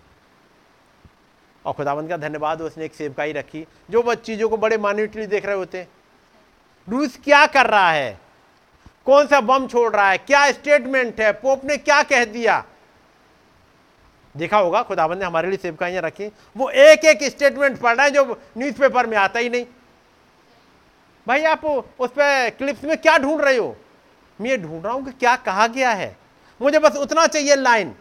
और 1.66 1.72
खुदावंत 1.72 2.08
का 2.08 2.16
धन्यवाद, 2.16 2.62
उसने 2.62 2.84
एक 2.84 2.94
सेवकाई 2.94 3.32
रखी, 3.32 3.66
जो 3.90 4.02
वो 4.02 4.14
चीज़ों 4.14 4.48
को 4.48 4.56
बड़े 4.56 4.78
माइनोटली 4.78 5.26
देख 5.26 5.46
रहे 5.46 5.54
होते। 5.54 5.78
हैं 5.78 5.88
रूस 6.88 7.18
क्या 7.24 7.46
कर 7.46 7.66
रहा 7.66 7.90
है? 7.90 8.27
कौन 9.08 9.26
सा 9.26 9.40
बम 9.40 9.66
छोड़ 9.66 9.92
रहा 9.96 10.08
है? 10.10 10.18
क्या 10.18 10.50
स्टेटमेंट 10.52 11.20
है? 11.20 11.32
पोप 11.32 11.64
ने 11.64 11.76
क्या 11.76 12.02
कह 12.02 12.24
दिया? 12.24 12.64
देखा 14.34 14.58
होगा, 14.58 14.82
खुदाबंद 14.82 15.18
ने 15.18 15.24
हमारे 15.24 15.48
लिए 15.48 15.58
सेवकाइयाँ 15.58 16.02
रखी। 16.02 16.26
वो 16.56 16.68
एक 16.70 17.04
एक 17.04 17.22
स्टेटमेंट 17.24 17.78
पढ़ 17.80 17.96
रहा 17.96 18.04
है 18.06 18.10
जो 18.10 18.40
न्यूज़पेपर 18.58 19.06
में 19.06 19.16
आता 19.16 19.38
ही 19.38 19.48
नहीं। 19.48 19.64
भाई 21.26 21.44
आप 21.44 21.64
उस 21.64 22.10
पर 22.10 22.50
क्लिप्स 22.50 22.84
में 22.84 22.96
क्या 22.96 23.16
ढूंढ 23.18 23.40
रहे 23.40 23.56
हो? 23.56 23.76
मैं 24.40 24.50
ये 24.50 24.58
ढूंढ 24.58 24.84
रहा 24.84 24.92
हूँ 24.94 25.04
कि 25.04 25.12
क्या 25.12 25.34
कहा 25.36 25.66
गया 25.66 25.90
है। 25.92 26.16
मुझे 26.60 26.78
बस 26.78 26.96
उतना 26.96 27.26
चाहिए 27.26 27.56
लाइन 27.56 27.94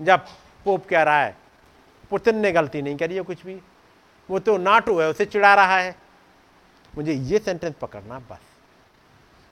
जब 0.00 0.26
पोप 0.64 0.86
कह 0.86 1.02
रहा 1.02 1.22
है, 1.22 1.36
पुतिन 2.10 2.36
ने 2.36 2.52
गलती 2.52 2.82
नहीं 2.82 2.96
करी 2.96 3.14
है 3.14 3.22
कुछ 3.22 3.46
भी। 3.46 3.60
वो 4.28 4.38
तो 4.38 4.58
नाटो 4.58 4.98
है, 5.00 5.08
उसे 5.08 5.24
चिड़ा 5.24 5.54
रहा 5.54 5.78
है। 5.78 5.96
मुझे 6.96 7.12
ये 7.12 7.38
सेंटेंस 7.38 7.74
पकड़ना 7.80 8.18
बस। 8.18 8.49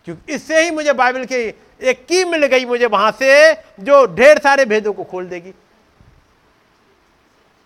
क्योंकि 0.09 0.33
इससे 0.35 0.63
ही 0.65 0.71
मुझे 0.71 0.93
बाइबल 0.95 1.25
की 1.25 1.37
एक 1.81 2.05
की 2.09 2.25
मिल 2.25 2.47
गई 2.47 2.65
मुझे 2.65 2.87
वहाँ 2.87 3.11
से, 3.13 3.53
जो 3.81 4.07
ढेर 4.17 4.39
सारे 4.39 4.65
भेदों 4.65 4.93
को 4.93 5.05
खोल 5.05 5.27
देगी। 5.29 5.53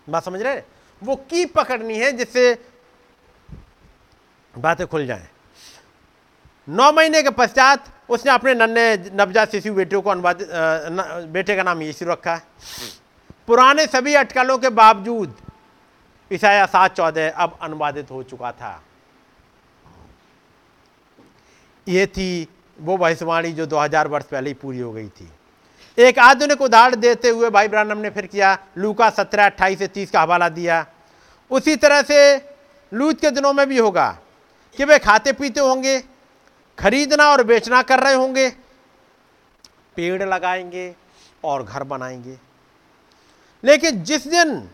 बात 0.07 0.23
समझ 0.25 0.41
रहे 0.41 0.53
हैं? 0.53 0.65
वो 1.01 1.15
की 1.15 1.45
पकड़नी 1.55 1.97
है 1.97 2.11
जिससे 2.11 2.53
बातें 4.53 4.85
खुल 4.87 5.05
जाएँ। 5.07 5.27
नौ 6.67 6.91
महीने 6.91 7.23
के 7.23 7.29
पश्चात 7.31 7.91
उसने 8.09 8.31
अपने 8.31 8.53
नन्हे 8.55 9.11
नवजात 9.15 9.51
शिशु 9.51 9.73
बेटियों 9.73 10.01
को 10.01 10.09
अनुवादित 10.09 10.47
बेटे 11.31 11.55
का 11.55 11.63
नाम 11.63 11.81
यीशु 11.81 12.05
रखा। 12.05 12.33
है 12.33 12.41
पुराने 13.47 13.85
सभी 13.87 14.13
अटकलों 14.15 14.57
के 14.57 14.69
बावजूद 14.71 15.35
ईसाया 16.31 16.65
सात 16.65 16.95
चौदह 16.97 17.29
अब 17.31 17.57
अनुवादित 17.61 18.11
हो 18.11 18.23
चुका 18.23 18.51
था। 18.51 18.81
ये 21.87 22.05
थी 22.07 22.47
वो 22.79 22.97
भविष्यवाणी 22.97 23.51
जो 23.51 23.65
2000 23.65 24.07
वर्ष 24.07 24.25
पहले 24.25 24.49
ही 24.49 24.53
पूरी 24.53 24.79
हो 24.79 24.91
गई 24.93 25.09
थी। 25.09 25.29
एक 25.97 26.19
आधुनिक 26.19 26.61
उदाहरण 26.61 26.95
देते 26.95 27.29
हुए 27.29 27.49
भाई 27.49 27.67
ब्रानम 27.67 27.97
ने 27.97 28.09
फिर 28.09 28.25
किया, 28.25 28.57
लूका 28.77 29.09
सत्रह 29.09 29.45
अट्ठाईस 29.45 29.79
से 29.79 29.87
तीस 29.87 30.11
का 30.11 30.21
हवाला 30.21 30.49
दिया। 30.49 30.85
उसी 31.51 31.75
तरह 31.75 32.01
से 32.01 32.35
लूत 32.93 33.19
के 33.19 33.31
दिनों 33.31 33.53
में 33.53 33.67
भी 33.69 33.77
होगा 33.77 34.17
कि 34.77 34.85
वे 34.85 34.99
खाते 34.99 35.33
पीते 35.33 35.59
होंगे, 35.59 35.99
खरीदना 36.79 37.29
और 37.29 37.43
बेचना 37.43 37.81
कर 37.81 37.99
रहे 37.99 38.13
होंगे, 38.13 38.49
पेड़ 39.95 40.23
लगाएँगे 40.23 40.95
और 41.43 41.63
घर 41.63 41.83
बनाएँगे। 41.83 42.37
लेकिन 43.63 44.03
जिस 44.03 44.27
दिन 44.27 44.69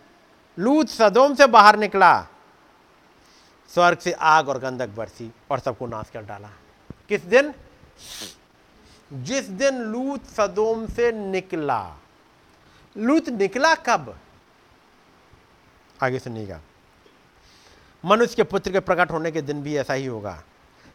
लूत 0.60 0.90
सदोम 0.90 1.36
से 1.36 1.48
बाहर 1.48 1.76
निकला, 1.76 2.28
स्वर्ग 3.74 3.98
से 3.98 4.12
आग 4.12 4.50
और 4.50 4.60
गंधक 4.60 4.90
बरसी 4.90 5.32
और 5.52 5.60
सबको 5.60 5.88
नाश 5.88 6.10
कर 6.14 6.22
डाला। 6.22 6.50
किस 7.10 7.22
दिन? 7.26 7.54
जिस 9.12 9.48
दिन 9.50 9.82
लूत 9.84 10.26
सदोम 10.28 10.86
से 10.88 11.12
निकला। 11.12 11.82
लूत 12.96 13.30
निकला 13.30 13.74
कब? 13.76 14.16
आगे 16.00 16.20
सुनिएगा। 16.20 16.60
मनुष्य 18.04 18.36
के 18.36 18.44
पुत्र 18.44 18.72
के 18.72 18.80
प्रकट 18.80 19.12
होने 19.12 19.32
के 19.32 19.42
दिन 19.42 19.62
भी 19.64 19.76
ऐसा 19.78 19.94
ही 19.94 20.06
होगा। 20.06 20.42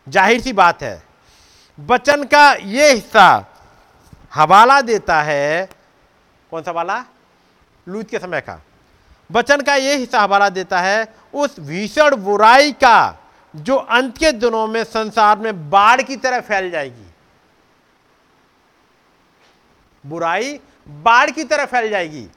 ज़ाहिर 0.06 0.40
सी 0.40 0.52
बात 0.52 0.82
है, 0.82 1.02
बचन 1.78 2.24
का 2.24 2.52
यह 2.52 2.92
हिस्सा 2.92 3.26
हवाला 4.34 4.80
देता 4.80 5.20
है। 5.22 5.68
कौन 6.52 6.62
सा 6.62 6.70
वाला 6.70 7.04
लूत 7.86 8.08
के 8.10 8.18
समय 8.18 8.40
का। 8.40 8.60
बचन 9.30 9.60
का 9.60 9.74
यह 9.76 9.96
हिस्सा 9.96 10.20
हवाला 10.20 10.48
देता 10.50 10.80
है, 10.80 11.14
उस 11.34 11.60
भीषण 11.60 12.16
बुराई 12.16 12.72
का 12.74 13.20
जो 13.56 13.76
अंत 13.76 14.18
के 14.18 14.32
दिनों 14.32 14.66
में 14.66 14.84
संसार 14.84 15.38
में 15.38 15.70
बाढ़ 15.70 16.02
की 16.02 16.16
तरह 16.16 16.40
फैल 16.40 16.70
जाएगी। 16.70 17.06
बुराई 20.06 20.60
बाढ़ 20.88 21.30
की 21.30 21.44
तरह 21.44 21.66
फैल 21.66 21.90
जाएगी। 21.90 22.28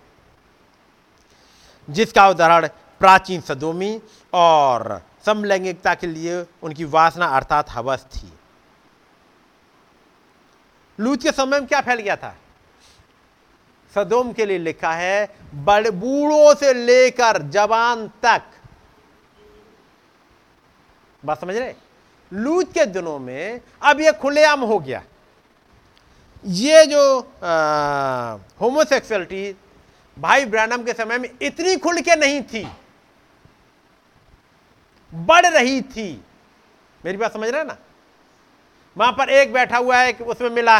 जिसका 1.89 2.27
उदाहरण 2.29 2.67
प्राचीन 2.99 3.41
सदोमी 3.41 4.01
और 4.33 5.01
समलैंगिकता 5.25 5.93
के 5.93 6.07
लिए 6.07 6.45
उनकी 6.63 6.85
वासना 6.85 7.25
अर्थात 7.25 7.69
हवस 7.69 8.03
थी। 8.03 8.33
लूत 10.99 11.23
के 11.23 11.31
समय 11.31 11.59
में 11.59 11.67
क्या 11.67 11.81
फैल 11.81 11.99
गया 11.99 12.15
था? 12.15 12.35
सदोम 13.95 14.33
के 14.33 14.45
लिए 14.45 14.57
लिखा 14.57 14.91
है, 14.93 15.35
बड़े 15.55 15.91
बूढ़ों 15.91 16.55
से 16.55 16.73
लेकर 16.73 17.41
जवान 17.41 18.07
तक 18.07 18.41
बात 21.23 21.41
समझ 21.41 21.55
रहे? 21.55 21.73
लूत 22.31 22.71
के 22.73 22.85
दिनों 22.85 23.17
में 23.19 23.61
अब 23.81 23.99
यह 24.01 24.11
खुलेआम 24.11 24.61
हो 24.61 24.79
गया। 24.79 25.03
ये 26.45 26.85
जो 26.85 27.19
होमोसेक्सुअलिटी 28.61 29.55
भाई 30.17 30.45
ब्रैनम 30.45 30.83
के 30.83 30.93
समय 30.93 31.17
में 31.17 31.29
इतनी 31.41 31.75
खुल 31.77 31.99
के 32.01 32.15
नहीं 32.15 32.41
थी। 32.43 32.67
बढ़ 35.11 35.45
रही 35.45 35.81
थी। 35.83 36.09
मेरी 37.01 37.17
बात 37.17 37.33
समझ 37.33 37.49
रहे 37.49 37.63
ना? 37.63 37.77
वहाँ 38.95 39.11
पर 39.11 39.29
एक 39.29 39.53
बैठा 39.53 39.77
हुआ 39.77 39.97
है 39.97 40.13
उसमें 40.13 40.49
मिला। 40.49 40.79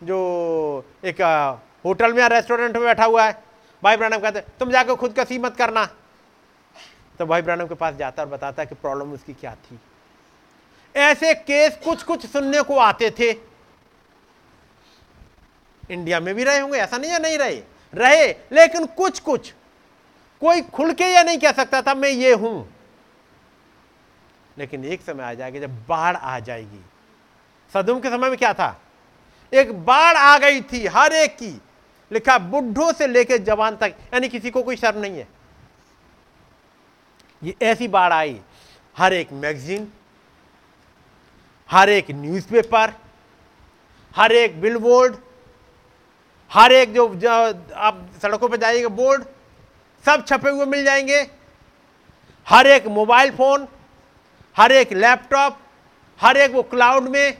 जो 0.00 0.84
एक 1.04 1.20
होटल 1.84 2.12
में 2.12 2.20
या 2.20 2.26
रेस्टोरेंट 2.26 2.76
में 2.76 2.84
बैठा 2.84 3.04
हुआ 3.04 3.24
है। 3.24 3.32
भाई 3.82 3.96
ब्रैनम 3.96 4.18
कहते 4.18 4.40
तुम 4.58 4.70
जाकर 4.70 4.94
खुद 4.94 5.12
का 5.12 5.24
सी 5.24 5.38
मत 5.38 5.56
करना। 5.56 5.88
तो 7.18 7.26
भाई 7.26 7.42
ब्रैनम 7.42 7.66
के 7.66 7.74
पास 7.74 7.94
जाता 7.94 8.22
और 8.22 8.28
बताता 8.28 8.64
कि 8.64 8.74
प्रॉब्लम 8.74 9.12
उसकी 9.12 9.32
क्या 9.32 9.54
थी। 9.54 9.80
ऐसे 10.96 11.34
केस 11.34 11.78
कुछ 11.84 12.02
कुछ 12.02 12.26
सुनने 12.26 12.62
को 12.62 12.76
आते 12.76 13.10
थे। 13.10 13.30
इंडिया 15.90 16.20
में 16.20 16.34
भी 16.34 16.44
रहे 16.44 16.58
होंगे, 16.58 16.78
ऐसा 16.78 16.96
नहीं 16.96 17.10
है 17.10 17.22
नहीं 17.22 17.38
रहे। 17.38 17.62
रहे, 17.94 18.26
लेकिन 18.28 18.86
कुछ 18.86 19.20
कुछ 19.20 19.52
कोई 20.40 20.60
खुल 20.60 20.92
के 20.92 21.04
या 21.04 21.22
नहीं 21.22 21.38
कह 21.38 21.52
सकता 21.52 21.82
था, 21.82 21.94
मैं 21.94 22.08
ये 22.08 22.32
हूँ। 22.32 22.74
लेकिन 24.58 24.84
एक 24.84 25.02
समय 25.02 25.24
आ 25.24 25.34
जाएगा, 25.34 25.60
जब 25.60 25.86
बाढ़ 25.86 26.16
आ 26.16 26.38
जाएगी। 26.38 26.84
सदुम 27.74 28.00
के 28.00 28.08
समय 28.08 28.28
में 28.28 28.38
क्या 28.38 28.52
था? 28.52 28.80
एक 29.52 29.84
बाढ़ 29.84 30.16
आ 30.16 30.38
गई 30.38 30.60
थी, 30.60 30.86
हर 30.86 31.12
एक 31.12 31.36
की। 31.36 31.60
लिखा, 32.12 32.38
बुढ़ों 32.38 32.92
से 32.92 33.06
लेकर 33.06 33.36
जवान 33.36 33.76
तक, 33.76 33.94
यानी 34.14 34.28
किसी 34.28 34.50
को 34.50 34.62
कोई 34.62 34.76
शर्म 34.76 34.98
नहीं 34.98 35.18
है। 35.18 35.37
ये 37.42 37.54
ऐसी 37.62 37.88
बाढ़ 37.88 38.12
आई। 38.12 38.40
हर 38.96 39.12
एक 39.12 39.32
मैगजीन 39.32 39.86
हर 41.70 41.88
एक 41.88 42.10
न्यूज़पेपर 42.10 42.92
हर 44.14 44.32
एक 44.32 44.60
बिलबोर्ड 44.60 45.16
हर 46.50 46.72
एक 46.72 46.92
जो, 46.94 47.08
जो 47.14 47.30
आप 47.30 48.06
सड़कों 48.22 48.48
पर 48.48 48.56
जाइएगा 48.56 48.88
बोर्ड 48.90 49.24
सब 50.04 50.24
छपे 50.26 50.50
हुए 50.50 50.66
मिल 50.66 50.84
जाएँगे। 50.84 51.20
हर 52.46 52.66
एक 52.66 52.86
मोबाइल 52.88 53.30
फ़ोन 53.30 53.66
हर 54.56 54.72
एक 54.72 54.92
लैपटॉप 54.92 55.58
हर 56.20 56.36
एक 56.36 56.52
वो 56.52 56.62
क्लाउड 56.64 57.08
में 57.08 57.38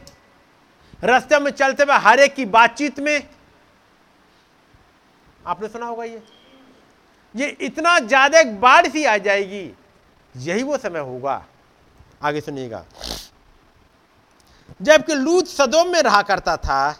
रास्ते 1.03 1.39
में 1.39 1.51
चलते 1.51 1.83
हुए 1.83 1.97
हर 1.99 2.21
एक 2.21 2.35
की 2.35 2.45
बातचीत 2.47 2.99
में। 3.01 3.29
आपने 5.47 5.69
सुना 5.69 5.87
होगा 5.87 6.05
ये? 6.05 6.23
ये 7.35 7.57
इतना 7.61 7.99
ज़्यादा 7.99 8.43
बाढ़ 8.61 8.87
सी 8.87 9.05
आ 9.05 9.17
जाएगी। 9.19 9.65
यही 10.39 10.63
वो 10.63 10.77
समय 10.79 11.01
होगा। 11.01 11.45
आगे 12.23 12.41
सुनिएगा। 12.41 12.85
जबकि 14.83 15.15
लूत 15.15 15.47
सदोम 15.47 15.93
में 15.93 16.01
रहा 16.03 16.23
करता 16.23 16.57
था, 16.57 16.97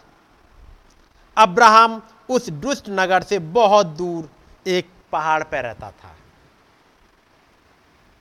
अब्राहम 1.37 2.01
उस 2.29 2.49
दुष्ट 2.49 2.89
नगर 2.89 3.23
से 3.23 3.39
बहुत 3.39 3.87
दूर 3.87 4.29
एक 4.67 4.89
पहाड़ 5.11 5.43
पर 5.43 5.63
रहता 5.63 5.91
था। 5.91 6.15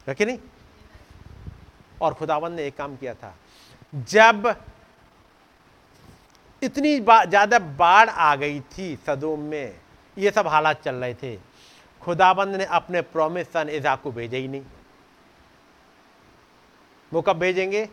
रखे 0.06 0.24
नहीं? 0.24 0.38
और 2.02 2.14
खुदावन 2.14 2.52
ने 2.52 2.66
एक 2.66 2.76
काम 2.76 2.96
किया 2.96 3.14
था। 3.14 3.34
जब 3.94 4.54
इतनी 6.62 6.98
ज़्यादा 7.00 7.58
बाढ़ 7.58 8.08
आ 8.08 8.34
गई 8.36 8.60
थी 8.60 8.96
सदोम 9.06 9.40
में, 9.40 9.80
ये 10.16 10.30
सब 10.30 10.46
हालात 10.46 10.82
चल 10.82 10.94
रहे 10.94 11.14
थे। 11.14 11.36
खुदाबंद 12.02 12.56
ने 12.56 12.64
अपने 12.64 13.00
प्रोमिस 13.02 13.46
सन 13.46 13.68
इजाक 13.68 14.02
को 14.02 14.12
भेजे 14.12 14.38
ही 14.38 14.48
नहीं। 14.48 14.62
वो 17.12 17.22
कब 17.22 17.38
भेजेंगे? 17.38 17.88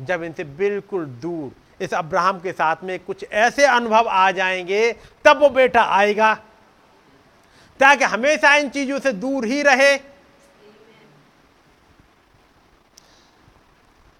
जब 0.00 0.22
इनसे 0.22 0.44
बिल्कुल 0.44 1.04
दूर, 1.04 1.52
इस 1.84 1.94
अब्राहम 1.94 2.40
के 2.40 2.52
साथ 2.52 2.76
में 2.84 2.98
कुछ 2.98 3.26
ऐसे 3.32 3.66
अनुभव 3.66 4.08
आ 4.08 4.30
जाएँगे, 4.30 4.92
तब 5.24 5.40
वो 5.40 5.48
बेटा 5.48 5.82
आएगा। 5.82 6.34
ताकि 7.80 8.04
हमेशा 8.04 8.56
इन 8.56 8.68
चीज़ों 8.68 8.98
से 8.98 9.12
दूर 9.12 9.44
ही 9.44 9.62
रहे। 9.62 9.94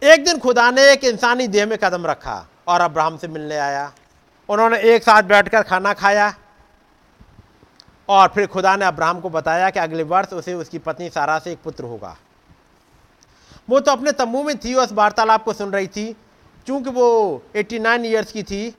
एक 0.02 0.24
दिन 0.24 0.38
खुदा 0.38 0.70
ने 0.70 0.92
एक 0.92 1.04
इंसानी 1.04 1.48
देह 1.48 1.66
में 1.66 1.78
कदम 1.78 2.06
रखा 2.06 2.48
और 2.68 2.80
अब्राहम 2.80 3.16
से 3.16 3.28
मिलने 3.28 3.56
आया। 3.58 3.92
उन्होंने 4.48 4.78
एक 4.78 5.02
साथ 5.02 5.22
बैठकर 5.22 5.62
खाना 5.62 5.92
खाया 5.92 6.34
और 8.08 8.28
फिर 8.28 8.46
खुदा 8.46 8.76
ने 8.76 8.84
अब्राहम 8.84 9.20
को 9.20 9.30
बताया 9.30 9.70
कि 9.70 9.80
अगले 9.80 10.02
वर्ष 10.02 10.32
उसे 10.32 10.54
उसकी 10.54 10.78
पत्नी 10.78 11.08
सारा 11.08 11.38
से 11.38 11.52
एक 11.52 11.58
पुत्र 11.64 11.84
होगा। 11.84 12.16
वो 13.68 13.80
तो 13.80 13.92
अपने 13.92 14.12
तंबू 14.12 14.42
में 14.42 14.56
थी, 14.58 14.74
उस 14.74 14.92
वार्तालाप 14.92 15.44
को 15.44 15.52
सुन 15.52 15.70
रही 15.72 15.86
थी। 15.88 16.14
चूँकि 16.66 16.90
वो 16.90 17.42
89 17.56 18.04
ईयर्स 18.04 18.32
की 18.32 18.42
थी, 18.42 18.74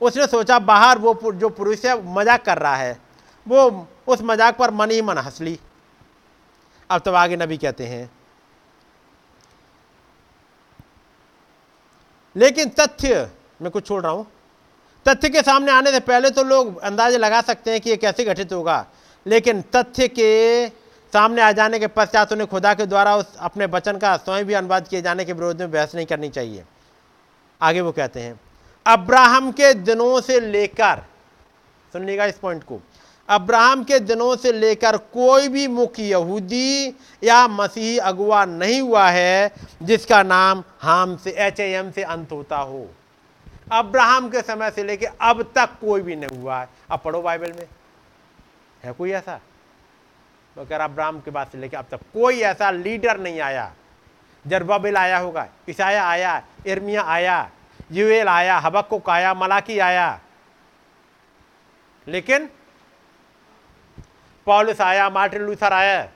उसने 0.00 0.26
सोचा 0.26 0.58
बाहर 0.58 0.98
वो 0.98 1.32
जो 1.32 1.48
पुरुष 1.50 1.84
है, 1.84 1.94
मज़ाक 2.14 2.44
कर 2.44 2.58
रहा 2.58 2.76
है। 2.76 2.98
वो 3.46 3.86
उस 4.08 4.22
मज़ाक 4.22 4.56
पर 4.56 4.70
मन 4.70 4.90
ही 4.90 5.02
मन 5.02 5.18
हंस 5.18 5.40
ली। 5.40 5.58
अब 6.90 7.00
तो 7.00 7.12
आगे 7.12 7.36
नबी 7.36 7.56
कहते 7.56 7.86
हैं। 7.86 8.10
लेकिन 12.36 12.68
तथ्य, 12.70 13.30
मैं 13.62 13.70
कुछ 13.70 13.86
छोड़ 13.86 14.02
रहा 14.02 14.12
हूँ। 14.12 14.26
तथ्य 15.06 15.28
के 15.28 15.42
सामने 15.42 15.72
आने 15.72 15.90
से 15.90 16.00
पहले 16.00 16.30
तो 16.30 16.42
लोग 16.42 16.78
अंदाजे 16.80 17.18
लगा 17.18 17.40
सकते 17.40 17.70
हैं 17.70 17.80
कि 17.80 17.90
ये 17.90 17.96
कैसे 17.96 18.24
घटित 18.24 18.52
होगा। 18.52 18.84
लेकिन 19.26 19.60
तथ्य 19.76 20.08
के 20.08 20.66
सामने 21.12 21.42
आ 21.42 21.50
जाने 21.52 21.78
के 21.78 21.86
पश्चात 21.86 22.32
उन्हें 22.32 22.48
खुदा 22.48 22.74
के 22.74 22.86
द्वारा 22.86 23.16
उस 23.16 23.36
अपने 23.38 23.66
वचन 23.66 23.96
का 23.98 24.16
स्वयं 24.16 24.44
भी 24.44 24.54
अनुवाद 24.54 24.88
किए 24.88 25.02
जाने 25.02 25.24
के 25.24 25.32
विरोध 25.32 25.60
में 25.60 25.70
बहस 25.70 25.94
नहीं 25.94 26.06
करनी 26.06 26.28
चाहिए। 26.28 26.64
आगे 27.60 27.80
वो 27.80 27.92
कहते 27.92 28.20
हैं, 28.20 28.40
अब्राहम 28.86 29.50
के 29.52 29.72
दिनों 29.74 30.20
से 30.20 30.38
लेकर 30.40 31.04
सुन 31.94 32.02
लीजिएगा 32.02 32.24
इस 32.24 32.38
पॉइंट 32.38 32.62
को, 32.64 32.80
अब्राहम 33.28 33.82
के 33.84 33.98
दिनों 34.00 34.36
से 34.36 34.52
लेकर 34.52 34.96
कोई 34.96 35.48
भी 35.48 35.66
मुख्य 35.68 36.02
यहूदी 36.02 36.88
या 37.22 37.46
मसीही 37.48 37.98
अगुआ 37.98 38.44
नहीं 38.44 38.80
हुआ 38.80 39.08
है, 39.10 39.52
जिसका 39.82 40.22
नाम 40.22 40.62
हाम 40.80 41.16
से 41.16 41.30
एच 41.38 41.60
एम 41.60 41.90
से 41.90 42.02
अंत 42.04 42.32
होता 42.32 42.56
हो। 42.56 42.86
अब्राहम 43.72 44.28
के 44.28 44.40
समय 44.42 44.70
से 44.70 44.84
लेकर 44.84 45.12
अब 45.20 45.42
तक 45.54 45.78
कोई 45.80 46.00
भी 46.00 46.16
नहीं 46.16 46.38
हुआ 46.38 46.60
है। 46.60 46.68
अब 46.90 47.00
पढ़ो 47.00 47.22
बाइबल 47.22 47.52
में। 47.52 47.66
है 48.84 48.92
कोई 48.92 49.10
ऐसा? 49.12 49.40
कह 50.58 50.84
अब्राहम 50.84 51.20
के 51.20 51.30
बाद 51.30 51.46
से 51.46 51.58
लेकर 51.58 51.76
अब 51.76 51.86
तक 51.90 52.00
कोई 52.12 52.40
ऐसा 52.40 52.70
लीडर 52.70 53.18
नहीं 53.18 53.40
आया। 53.40 53.72
जरबाबिल 54.46 54.96
आया 54.96 55.18
होगा, 55.18 55.46
ईसाया 55.70 56.04
आया 56.06 56.42
इर्मिया 56.66 57.02
आया, 57.02 57.50
यूएल 57.92 58.28
आया, 58.28 58.58
हबक्कुक 58.58 59.10
आया, 59.10 59.34
मलाकी 59.34 59.78
आया। 59.78 60.20
लेकिन 62.08 62.48
पॉलिस 64.46 64.80
आया, 64.80 65.08
मार्टिन 65.10 65.42
लूथर 65.42 65.72
आया। 65.72 66.08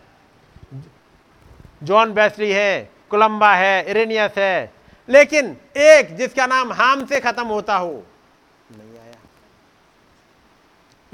जॉन 1.83 2.13
बेस्ली 2.15 2.53
है, 2.53 2.91
कोलंबा 3.11 3.55
है, 3.55 3.91
इरेनियस 3.91 4.33
है। 4.39 4.73
लेकिन 5.09 5.57
एक 5.77 6.17
जिसका 6.17 6.47
नाम 6.47 6.73
हाम 6.73 7.05
से 7.07 7.21
खत्म 7.21 7.47
होता 7.47 7.77
हो, 7.77 8.03
नहीं 8.71 8.99
आया। 8.99 9.17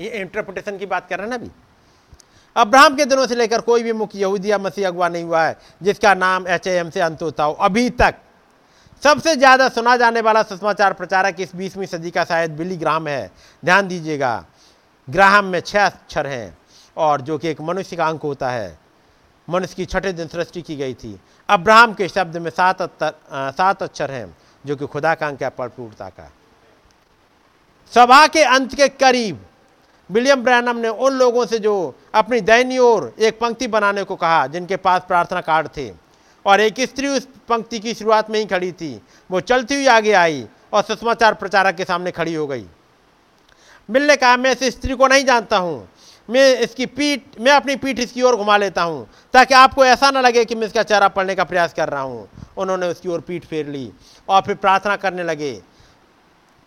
ये 0.00 0.10
इंटरप्रिटेशन 0.10 0.78
की 0.78 0.86
बात 0.86 1.08
कर 1.08 1.18
रहे 1.18 1.24
हैं 1.24 1.30
ना 1.30 1.36
अभी? 1.36 1.50
अब्राहम 2.56 2.96
के 2.96 3.04
दिनों 3.04 3.26
से 3.26 3.34
लेकर 3.34 3.60
कोई 3.60 3.82
भी 3.82 3.92
मुख्य 3.92 4.18
यहूदी 4.18 4.50
या 4.50 4.58
मसीह 4.58 4.86
अगवा 4.88 5.08
नहीं 5.08 5.24
हुआ 5.24 5.42
है, 5.42 5.56
जिसका 5.82 6.14
नाम 6.16 6.46
एच 6.48 6.66
एम 6.66 6.90
से 6.90 7.00
अंत 7.00 7.22
होता 7.22 7.44
हो। 7.44 7.52
अभी 7.54 7.88
तक 7.92 8.14
सबसे 9.02 9.34
ज़्यादा 9.36 9.68
सुना 9.70 9.96
जाने 9.96 10.20
वाला 10.20 10.42
सुषमाचार 10.42 10.92
प्रचारक 10.92 11.40
इस 11.40 11.54
बीसवीं 11.56 11.86
सदी 11.86 12.10
का 12.10 12.24
शायद 12.24 12.56
बिली 12.56 12.76
ग्राम 12.76 13.08
है। 13.08 13.30
ध्यान 13.62 13.88
दीजिएगा, 13.88 14.44
ग्राहम 15.08 15.44
में 15.44 15.60
छह 15.60 15.86
अक्षर 15.86 16.26
हैं 16.26 16.56
और 16.96 17.20
जो 17.20 17.38
कि 17.38 17.48
एक 17.48 17.60
मनुष्य 17.62 17.96
का 17.96 18.06
अंक 18.06 18.22
होता 18.22 18.50
है। 18.50 18.78
मनुष्य 19.48 19.74
की 19.74 19.84
छठे 19.86 20.12
दिन 20.12 20.28
सृष्टि 20.28 20.62
की 20.62 20.76
गई 20.76 20.94
थी। 20.94 21.18
अब्राहम 21.48 21.94
के 21.94 22.08
शब्द 22.08 22.36
में 22.36 22.50
सात 22.50 22.82
सात 23.02 23.82
अक्षर 23.82 24.10
हैं, 24.10 24.36
जो 24.64 24.76
कि 24.76 24.86
खुदा 24.86 25.14
का 25.14 25.26
अंक 25.26 25.42
है 25.42 25.48
परपूर्णता 25.50 26.08
का। 26.10 26.30
सभा 27.92 28.26
के 28.26 28.42
अंत 28.44 28.74
के 28.74 28.88
करीब 28.90 29.46
विलियम 30.10 30.42
ब्रैनम 30.44 30.76
ने 30.76 30.88
उन 30.88 31.12
लोगों 31.14 31.44
से 31.46 31.58
जो 31.58 31.74
अपनी 32.14 32.40
दैनी 32.42 32.78
ओर 32.78 33.12
एक 33.18 33.38
पंक्ति 33.40 33.66
बनाने 33.68 34.04
को 34.04 34.16
कहा, 34.16 34.46
जिनके 34.46 34.76
पास 34.76 35.02
प्रार्थना 35.08 35.40
कार्ड 35.40 35.68
थे। 35.76 35.90
और 36.46 36.60
एक 36.60 36.80
स्त्री 36.80 37.08
उस 37.08 37.26
पंक्ति 37.48 37.78
की 37.78 37.94
शुरुआत 37.94 38.30
में 38.30 38.38
ही 38.38 38.44
खड़ी 38.46 38.70
थी। 38.72 39.00
वो 39.30 39.40
चलती 39.42 39.74
हुई 39.74 39.86
आगे 39.88 40.12
आई 40.12 40.44
और 40.72 40.82
सुषमाचार 40.82 41.34
प्रचारक 41.34 41.76
के 41.76 41.84
सामने 41.84 42.10
खड़ी 42.10 42.34
हो 42.34 42.46
गई। 42.46 42.64
मिलने 43.88 44.16
कहा 44.16 44.36
मैं 44.36 44.52
इस 44.52 44.62
स्त्री 44.70 44.94
को 44.94 45.06
नहीं 45.06 45.24
जानता 45.24 45.56
हूँ। 45.56 45.88
मैं 46.28 46.58
इसकी 46.58 46.86
पीठ, 46.86 47.20
मैं 47.40 47.52
अपनी 47.52 47.76
पीठ 47.76 47.98
इसकी 47.98 48.22
ओर 48.22 48.36
घुमा 48.36 48.56
लेता 48.56 48.82
हूँ, 48.82 49.06
ताकि 49.34 49.54
आपको 49.54 49.84
ऐसा 49.84 50.10
ना 50.10 50.20
लगे 50.20 50.44
कि 50.44 50.54
मैं 50.54 50.66
इसका 50.66 50.82
चेहरा 50.82 51.08
पढ़ने 51.08 51.34
का 51.34 51.44
प्रयास 51.44 51.72
कर 51.72 51.88
रहा 51.88 52.02
हूँ। 52.02 52.28
उन्होंने 52.56 52.88
उसकी 52.88 53.08
ओर 53.08 53.20
पीठ 53.20 53.44
फेर 53.44 53.66
ली 53.66 53.90
और 54.28 54.42
फिर 54.42 54.54
प्रार्थना 54.56 54.96
करने 54.96 55.24
लगे। 55.24 55.60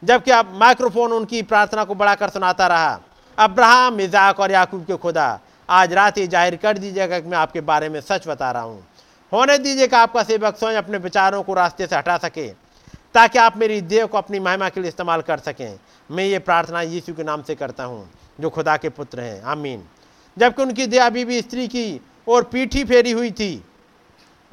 जबकि 0.03 0.31
अब 0.31 0.53
माइक्रोफोन 0.59 1.11
उनकी 1.11 1.41
प्रार्थना 1.43 1.83
को 1.83 1.95
बढ़ाकर 1.95 2.29
सुनाता 2.29 2.67
रहा। 2.67 2.99
अब्राहम, 3.37 3.99
इजाक 3.99 4.39
और 4.39 4.51
याकूब 4.51 4.85
के 4.85 4.95
खुदा, 4.95 5.39
आज 5.69 5.93
रात 5.93 6.17
ही 6.17 6.25
ज़ाहिर 6.27 6.55
कर 6.55 6.77
दीजिएगा 6.77 7.19
कि 7.19 7.29
मैं 7.29 7.37
आपके 7.37 7.61
बारे 7.61 7.89
में 7.89 7.99
सच 8.01 8.27
बता 8.27 8.51
रहा 8.51 8.63
हूँ। 8.63 8.85
होने 9.31 9.57
दीजिए 9.57 9.87
कि 9.87 9.95
आपका 9.95 10.23
सेवक 10.23 10.57
स्वयं 10.57 10.77
अपने 10.77 10.97
विचारों 10.97 11.41
को 11.43 11.53
रास्ते 11.53 11.87
से 11.87 11.95
हटा 11.95 12.17
सके, 12.17 12.47
ताकि 13.15 13.39
आप 13.39 13.57
मेरी 13.57 13.79
देह 13.83 14.05
को 14.05 14.17
अपनी 14.17 14.39
महिमा 14.39 14.69
के 14.69 14.81
लिए 14.81 14.89
इस्तेमाल 14.89 15.21
कर 15.21 15.39
सकें। 15.39 15.79
मैं 16.09 16.23
ये 16.23 16.39
प्रार्थना 16.39 16.81
यीशु 16.81 17.13
के 17.13 17.23
नाम 17.23 17.41
से 17.41 17.55
करता 17.55 17.83
हूँ, 17.83 18.09
जो 18.39 18.49
खुदा 18.49 18.77
के 18.77 18.89
पुत्र 18.89 19.19
हैं। 19.19 19.41
आमीन। 19.43 19.83
जबकि 20.37 20.61
उनकी 20.61 20.87
देह 20.87 21.05
अभी 21.05 21.25
भी 21.25 21.41
स्त्री 21.41 21.67
की 21.67 22.01
और 22.27 22.43
पीठी 22.43 22.83
फेरी 22.83 23.11
हुई 23.11 23.31
थी 23.31 23.63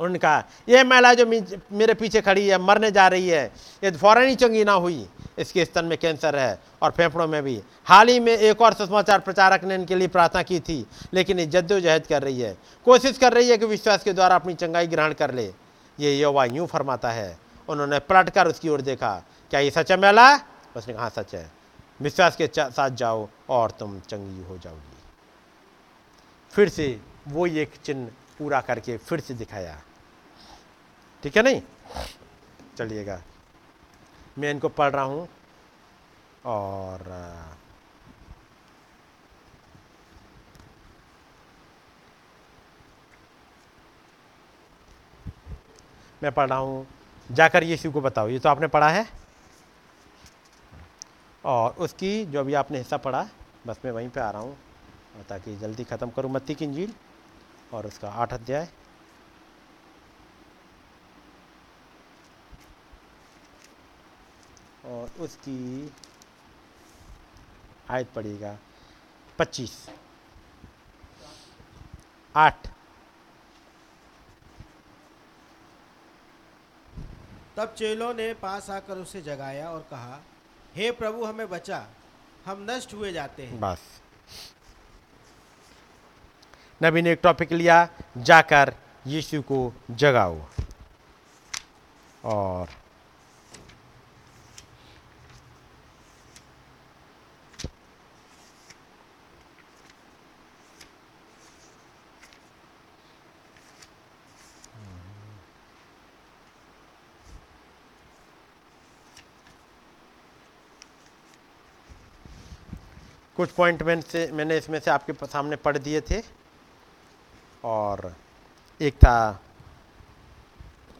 उन्होंने 0.00 0.18
कहा, 0.18 0.44
यह 0.68 0.84
महिला 0.84 1.12
जो 1.14 1.26
मेरे 1.26 1.94
पीछे 1.94 2.20
खड़ी 2.20 2.46
है, 2.48 2.58
मरने 2.58 2.90
जा 2.90 3.06
रही 3.08 3.28
है, 3.28 3.44
ये 3.84 3.90
फ़ौरन 3.92 4.28
ही 4.28 4.34
चंगी 4.34 4.64
ना 4.64 4.72
हुई, 4.74 5.06
इसके 5.38 5.64
स्तन 5.64 5.84
में 5.84 5.96
कैंसर 5.98 6.36
है 6.36 6.58
और 6.82 6.90
फेफड़ों 6.90 7.26
में 7.28 7.42
भी। 7.42 7.60
हाल 7.84 8.08
ही 8.08 8.20
में 8.20 8.32
एक 8.32 8.60
और 8.62 8.74
सुषमाचार 8.74 9.20
प्रचारक 9.20 9.64
ने 9.64 9.74
इनके 9.74 9.94
लिए 9.94 10.08
प्रार्थना 10.08 10.42
की 10.42 10.60
थी, 10.60 10.84
लेकिन 11.14 11.38
ये 11.38 11.46
जद्दोजहद 11.46 12.06
कर 12.06 12.22
रही 12.22 12.40
है। 12.40 12.56
कोशिश 12.86 13.18
कर 13.18 13.32
रही 13.32 13.48
है 13.48 13.58
कि 13.58 13.66
विश्वास 13.66 14.02
के 14.04 14.12
द्वारा 14.12 14.36
अपनी 14.36 14.54
चंगाई 14.54 14.86
ग्रहण 14.86 15.12
कर 15.12 15.34
ले। 15.34 15.52
ये 15.98 16.16
युवा 16.18 16.44
यूँ 16.46 16.66
फरमाता 16.66 17.10
है। 17.10 17.38
उन्होंने 17.68 17.98
पलट 18.00 18.30
कर 18.30 18.48
उसकी 18.48 18.68
ओर 18.68 18.80
देखा, 18.80 19.12
क्या 19.50 19.60
ये 19.60 19.70
सच 19.70 19.90
है 19.90 19.96
मेला 19.96 20.34
उसने 20.74 20.94
कहा 20.94 21.08
सच 21.08 21.34
है। 21.34 21.50
विश्वास 22.00 22.36
के 22.36 22.46
साथ 22.48 22.90
जाओ 22.90 23.28
और 23.50 23.70
तुम 23.70 23.98
चंगी 24.00 24.44
हो 24.44 24.56
जाओगी। 24.58 24.98
फिर 26.52 26.68
से 26.68 26.98
वो 27.28 27.46
एक 27.46 27.72
चिन्ह 27.84 28.08
पूरा 28.38 28.60
करके 28.60 28.96
फिर 28.98 29.20
से 29.20 29.34
दिखाया। 29.34 29.76
ठीक 31.22 31.36
है 31.36 31.42
नहीं? 31.42 31.62
चलिएगा। 32.76 33.22
मैं 34.38 34.50
इनको 34.50 34.68
पढ़ 34.68 34.90
रहा 34.90 35.02
हूँ 35.04 35.28
और 36.44 37.02
मैं 46.22 46.32
पढ़ 46.32 46.48
रहा 46.48 46.58
हूँ। 46.58 46.86
जाकर 47.30 47.64
यीशु 47.64 47.90
को 47.92 48.00
बताओ। 48.00 48.28
ये 48.28 48.38
तो 48.38 48.48
आपने 48.48 48.66
पढ़ा 48.66 48.88
है? 48.88 49.06
और 51.44 51.74
उसकी 51.78 52.24
जो 52.26 52.40
अभी 52.40 52.54
आपने 52.54 52.78
हिस्सा 52.78 52.96
पढ़ा, 52.96 53.28
बस 53.66 53.80
मैं 53.84 53.92
वहीं 53.92 54.08
पे 54.08 54.20
आ 54.20 54.30
रहा 54.30 54.42
हूँ। 54.42 54.56
ताकि 55.28 55.56
जल्दी 55.56 55.84
ख़त्म 55.84 56.10
करूँ। 56.10 56.30
मत्ती 56.30 56.54
की 56.54 56.64
इंजील 56.64 56.92
और 57.74 57.86
उसका 57.86 58.08
आठ 58.08 58.32
अध्याय। 58.32 58.68
और 64.90 65.10
उसकी 65.20 65.92
आयत 67.90 68.10
पड़ेगा 68.12 68.58
पच्चीस। 69.38 69.88
आठ। 72.34 72.68
तब 77.56 77.74
चेलों 77.78 78.14
ने 78.14 78.34
पास 78.34 78.70
आकर 78.70 78.98
उसे 78.98 79.22
जगाया 79.22 79.70
और 79.70 79.80
कहा 79.90 80.20
हे 80.76 80.90
प्रभु 80.90 81.24
हमें 81.24 81.48
बचा। 81.48 81.86
हम 82.46 82.66
नष्ट 82.70 82.94
हुए 82.94 83.12
जाते 83.12 83.46
हैं। 83.46 83.60
बस। 83.60 83.82
नबी 86.82 87.02
ने 87.02 87.12
एक 87.12 87.20
टॉपिक 87.22 87.52
लिया 87.52 87.88
जाकर 88.16 88.74
यीशु 89.06 89.42
को 89.42 89.72
जगाओ। 89.90 90.40
और 92.24 92.68
कुछ 113.40 113.50
पॉइंट 113.50 113.82
में 113.82 114.00
से, 114.00 114.30
मैंने 114.32 114.56
इसमें 114.58 114.78
से 114.80 114.90
आपके 114.90 115.12
सामने 115.26 115.56
पढ़ 115.56 115.76
दिए 115.78 116.00
थे। 116.00 116.22
और 117.64 118.12
एक 118.80 118.94
था 118.94 119.40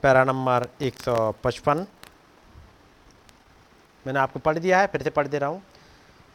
पैरा 0.02 0.22
नंबर 0.24 0.66
एक 0.82 1.00
सौ 1.02 1.14
पचपन। 1.44 1.86
मैंने 4.06 4.18
आपको 4.18 4.38
पढ़ 4.38 4.58
दिया 4.58 4.78
है, 4.80 4.86
फिर 4.86 5.02
से 5.02 5.10
पढ़ 5.10 5.26
दे 5.26 5.38
रहा 5.38 5.48
हूँ। 5.50 5.62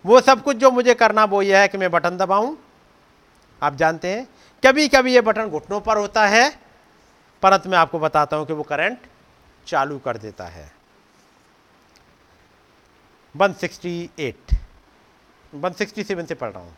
वो 0.05 0.19
सब 0.21 0.43
कुछ 0.43 0.57
जो 0.57 0.71
मुझे 0.71 0.93
करना 0.93 1.23
वो 1.25 1.41
ये 1.41 1.57
है 1.57 1.67
कि 1.67 1.77
मैं 1.77 1.89
बटन 1.91 2.17
दबाऊँ। 2.17 2.57
आप 3.61 3.75
जानते 3.75 4.07
हैं 4.07 4.27
कभी 4.63 4.87
कभी 4.87 5.13
ये 5.13 5.21
बटन 5.21 5.49
घुटनों 5.49 5.79
पर 5.81 5.97
होता 5.97 6.25
है 6.27 6.49
परंतु 7.43 7.69
मैं 7.69 7.77
आपको 7.77 7.99
बताता 7.99 8.37
हूँ 8.37 8.45
कि 8.45 8.53
वो 8.53 8.63
करंट 8.63 9.07
चालू 9.67 9.97
कर 9.99 10.17
देता 10.17 10.47
है। 10.47 10.71
168 13.35 14.54
167 15.55 16.25
से 16.25 16.35
पढ़ 16.35 16.51
रहा 16.51 16.63
हूँ। 16.63 16.77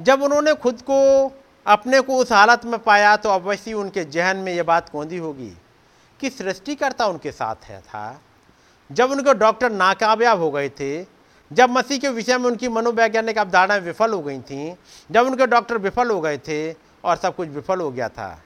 जब 0.00 0.22
उन्होंने 0.22 0.54
खुद 0.54 0.82
को, 0.82 1.32
अपने 1.66 2.00
को 2.00 2.16
उस 2.16 2.32
हालत 2.32 2.64
में 2.64 2.78
पाया 2.78 3.16
तो 3.16 3.28
अवश्य 3.28 3.72
उनके 3.72 4.04
जहन 4.04 4.36
में 4.36 4.54
यह 4.54 4.62
बात 4.62 4.88
कौंधी 4.88 5.16
होगी 5.16 5.52
कि 6.20 6.30
सृष्टिकर्ता 6.30 7.06
उनके 7.06 7.32
साथ 7.32 7.56
है 7.64 7.80
था। 7.80 8.20
जब 8.92 9.10
उनके 9.10 9.34
डॉक्टर 9.34 9.72
नाकामयाब 9.72 10.38
हो 10.38 10.50
गए 10.50 10.68
थे, 10.68 11.06
जब 11.52 11.70
मसीह 11.70 11.98
के 11.98 12.08
विषय 12.08 12.38
में 12.38 12.46
उनकी 12.46 12.68
मनोवैज्ञानिक 12.68 13.38
अवधारणाएँ 13.38 13.80
विफल 13.80 14.12
हो 14.12 14.22
गई 14.22 14.40
थी, 14.40 14.76
जब 15.10 15.26
उनके 15.26 15.46
डॉक्टर 15.46 15.78
विफल 15.78 16.10
हो 16.10 16.20
गए 16.20 16.38
थे 16.38 16.72
और 17.04 17.16
सब 17.16 17.36
कुछ 17.36 17.48
विफल 17.48 17.80
हो 17.80 17.90
गया 17.90 18.08
था, 18.08 18.42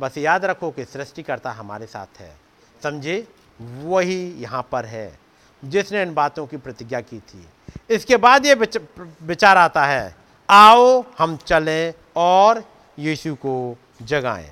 बस 0.00 0.18
याद 0.18 0.44
रखो 0.44 0.70
कि 0.70 0.84
सृष्टिकर्ता 0.84 1.50
हमारे 1.50 1.86
साथ 1.86 2.20
है। 2.20 2.36
समझे? 2.82 3.28
वही 3.60 4.30
यहाँ 4.32 4.68
पर 4.72 4.84
है। 4.84 5.18
जिसने 5.64 6.02
इन 6.02 6.14
बातों 6.14 6.46
की 6.46 6.56
प्रतिज्ञा 6.56 7.00
की 7.00 7.18
थी। 7.20 7.46
इसके 7.90 8.16
बाद 8.16 8.46
ये 8.46 8.54
विचार 8.54 9.56
आता 9.58 9.84
है, 9.86 10.14
आओ 10.48 11.04
हम 11.18 11.36
चलें 11.36 11.92
और 12.16 12.64
यीशु 12.98 13.34
को 13.34 13.76
जगाएँ। 14.02 14.50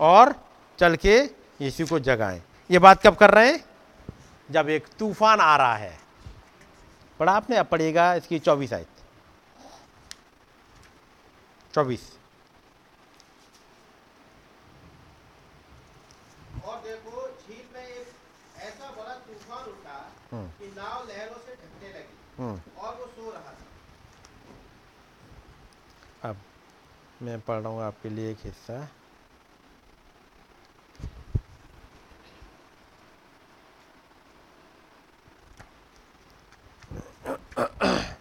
और 0.00 0.34
चल 0.78 0.96
के 0.96 1.18
यीशु 1.60 1.86
को 1.86 1.98
जगाएँ। 2.00 2.42
ये 2.70 2.78
बात 2.78 3.02
कब 3.02 3.14
कर 3.16 3.30
रहे 3.30 3.52
हैं? 3.52 3.64
जब 4.48 4.68
एक 4.68 4.86
तूफ़ान 4.98 5.40
आ 5.40 5.56
रहा 5.56 5.76
है। 5.76 5.98
पढ़ा 7.20 7.32
आपने, 7.32 7.56
अब 7.56 7.66
पढ़ेगा 7.66 8.14
इसकी 8.14 8.38
चौबीस 8.38 8.72
आयत। 8.72 8.88
चौबीस 11.74 12.00
और 16.66 16.76
देखो 16.78 17.26
झील 17.28 17.64
में 17.74 17.82
एक 17.82 18.06
ऐसा 18.58 18.90
बड़ा 18.90 19.14
तूफ़ान 19.14 19.64
उठा 19.64 19.98
हम्म। 20.32 20.46
कि 20.48 20.66
नाव 20.76 21.08
लहरों 21.08 21.38
से 21.38 21.52
ढकने 21.54 21.88
लगी 21.88 22.16
हम्म 22.16 22.25
और 22.38 22.94
वो 22.94 23.06
सो 23.06 23.30
रहा 23.30 23.52
था। 26.22 26.30
अब 26.30 26.36
मैं 27.22 27.40
पढ़ 27.40 27.60
रहा 27.60 27.72
हूँ 27.72 27.82
आपके 27.82 28.08
लिए 28.08 28.30
एक 28.30 28.38
हिस्सा। 28.44 28.88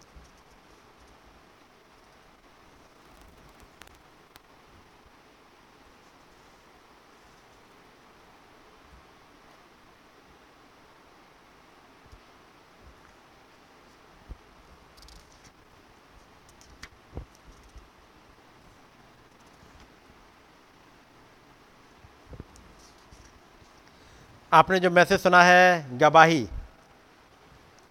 आपने 24.56 24.80
जो 24.80 24.90
मैसेज 24.92 25.20
सुना 25.20 25.42
है 25.44 25.98
गवाही 25.98 26.48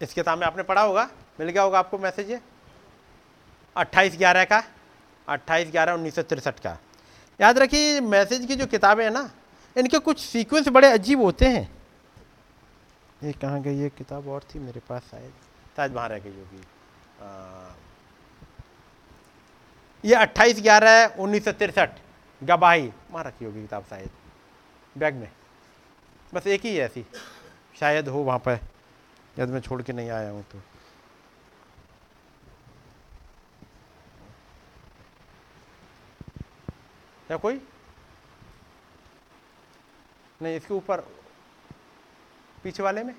किताब 0.01 0.37
में 0.39 0.45
आपने 0.47 0.63
पढ़ा 0.63 0.81
होगा, 0.81 1.03
मिल 1.39 1.49
गया 1.49 1.63
होगा 1.63 1.79
आपको 1.79 1.97
मैसेज 1.97 2.29
ये? 2.31 2.39
अट्ठाईस 3.75 4.17
ग्यारह 4.17 4.43
का, 4.45 4.63
अट्ठाईस 5.27 5.69
ग्यारह 5.71 5.93
उन्नीस 5.93 6.15
सौ 6.15 6.21
तिरसठ 6.23 6.59
का। 6.59 6.77
याद 7.39 7.57
रखिए 7.57 7.99
मैसेज 8.01 8.45
की 8.45 8.55
जो 8.55 8.65
किताबें 8.65 9.03
हैं 9.03 9.11
ना, 9.11 9.29
इनके 9.75 9.99
कुछ 9.99 10.19
सीक्वेंस 10.19 10.67
बड़े 10.67 10.91
अजीब 10.91 11.21
होते 11.21 11.45
हैं। 11.45 11.69
ये 13.23 13.31
कहाँ 13.31 13.61
गई 13.61 13.77
ये 13.77 13.89
किताब? 13.89 14.27
और 14.27 14.43
थी 14.49 14.59
मेरे 14.59 14.81
पास 14.89 15.01
शायद। 15.11 15.31
शायद 15.77 15.93
वहाँ 15.93 16.09
रह 16.09 16.19
गई 16.19 16.29
होगी। 16.31 16.63
ये 20.03 20.15
अट्ठाईस 20.15 20.61
ग्यारह 20.61 21.05
उन्नीस 21.19 21.45
सौ 21.45 21.51
तिरसठ, 21.53 21.89
गवाही। 22.41 22.91
वहाँ 23.11 23.23
रखी 23.23 23.45
होगी 23.45 23.61
किताब 23.61 23.83
शायद। 23.89 24.09
बैग 24.95 25.15
में। 25.15 25.29
बस 26.33 26.47
एक 26.47 26.61
ही 26.61 26.79
ऐसी। 26.79 27.05
शायद 27.79 28.07
हो 28.07 28.19
वहाँ 28.19 28.39
पर। 28.39 28.59
यदि 29.39 29.51
मैं 29.51 29.61
छोड़ 29.61 29.81
के 29.81 29.93
नहीं 29.93 30.09
आया 30.09 30.29
हूँ 30.29 30.43
तो। 30.43 30.61
या 37.31 37.37
कोई? 37.37 37.61
नहीं, 40.41 40.55
इसके 40.55 40.73
ऊपर। 40.73 41.01
पीछे 42.63 42.83
वाले 42.83 43.03
में? 43.03 43.15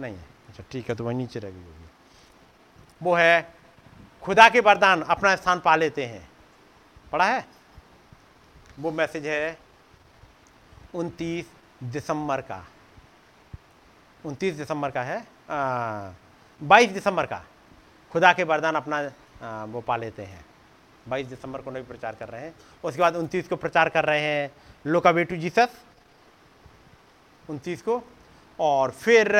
नहीं 0.00 0.14
है। 0.14 0.24
अच्छा 0.48 0.64
ठीक 0.72 0.88
है 0.88 0.94
तो 0.94 1.04
वही 1.04 1.16
नीचे 1.16 1.40
रह 1.40 1.50
गई 1.50 1.62
होगी। 1.62 1.88
वो 3.02 3.14
है। 3.14 3.54
खुदा 4.22 4.48
के 4.48 4.60
वरदान 4.60 5.02
अपना 5.02 5.36
स्थान 5.36 5.60
पा 5.60 5.76
लेते 5.76 6.06
हैं। 6.06 6.30
पढ़ा 7.12 7.24
है? 7.24 7.48
वो 8.78 8.90
मैसेज 8.90 9.26
है। 9.26 9.67
उनतीस 10.94 11.46
दिसंबर 11.82 12.40
का। 12.40 12.64
उनतीस 14.24 14.54
दिसंबर 14.54 14.90
का 14.90 15.02
है। 15.02 15.22
बाईस 16.60 16.90
दिसंबर 16.90 17.26
का। 17.26 17.42
खुदा 18.12 18.32
के 18.32 18.44
वरदान 18.44 18.74
अपना 18.74 18.98
आ, 19.42 19.64
वो 19.64 19.80
पा 19.80 19.96
लेते 19.96 20.22
हैं। 20.22 20.44
बाईस 21.08 21.26
दिसंबर 21.26 21.60
को 21.62 21.70
नहीं 21.70 21.84
प्रचार 21.84 22.14
कर 22.14 22.28
रहे 22.28 22.40
हैं। 22.42 22.54
उसके 22.84 23.00
बाद 23.00 23.16
उनतीस 23.16 23.48
को 23.48 23.56
प्रचार 23.56 23.88
कर 23.88 24.04
रहे 24.04 24.20
हैं 24.20 24.50
लोका 24.84 25.12
बेटू 25.12 25.36
जीसस। 25.36 25.76
उनतीस 27.50 27.82
को। 27.82 28.02
और 28.58 28.90
फिर 28.90 29.32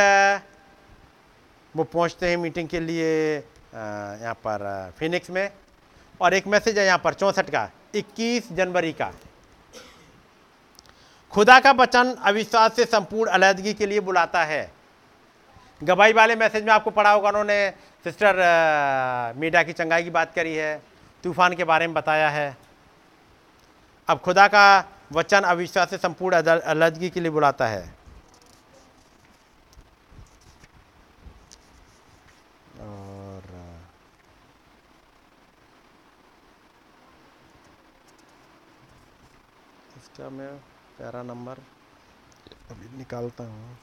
वो 1.75 1.85
पहुँचते 1.85 2.29
हैं 2.31 2.37
मीटिंग 2.37 2.69
के 2.69 2.81
लिए 2.81 3.35
यहाँ 3.35 4.35
पर 4.47 4.93
फिनिक्स 4.99 5.31
में। 5.31 5.51
और 6.21 6.35
एक 6.35 6.47
मैसेज 6.47 6.79
है 6.79 6.85
यहाँ 6.87 6.99
पर 6.99 7.15
चौंसठ 7.15 7.51
का 7.51 7.69
21 7.95 8.53
जनवरी 8.53 8.93
का। 8.93 9.13
खुदा 11.33 11.59
का 11.61 11.71
वचन 11.73 12.15
अविश्वास 12.25 12.77
से 12.77 12.85
संपूर्ण 12.85 13.31
अलहदगी 13.31 13.73
के 13.75 13.87
लिए 13.87 14.01
बुलाता 14.01 14.45
है। 14.45 14.71
गवाही 15.81 16.13
वाले 16.13 16.37
मैसेज 16.37 16.65
में 16.65 16.73
आपको 16.73 16.91
पढ़ा 16.91 17.11
होगा, 17.11 17.29
उन्होंने 17.29 17.71
सिस्टर 18.05 19.35
मीडिया 19.37 19.63
की 19.63 19.73
चंगाई 19.73 20.05
की 20.05 20.11
बात 20.11 20.33
करी 20.35 20.55
है, 20.55 20.83
तूफ़ान 21.25 21.55
के 21.55 21.65
बारे 21.65 21.87
में 21.87 21.95
बताया 21.95 22.29
है। 22.31 22.57
अब 24.09 24.19
खुदा 24.19 24.47
का 24.49 24.85
वचन 25.13 25.43
अविश्वास 25.43 25.91
से 25.91 25.99
संपूर्ण 25.99 26.43
अलहदगी 26.43 27.11
के 27.11 27.21
लिए 27.21 27.31
बुलाता 27.31 27.67
है। 27.67 27.83
और 32.81 33.43
इसका 39.97 40.29
प्यारा 40.99 41.23
नंबर 41.23 41.59
अभी 42.71 42.97
निकालता 42.99 43.45
हूँ। 43.45 43.77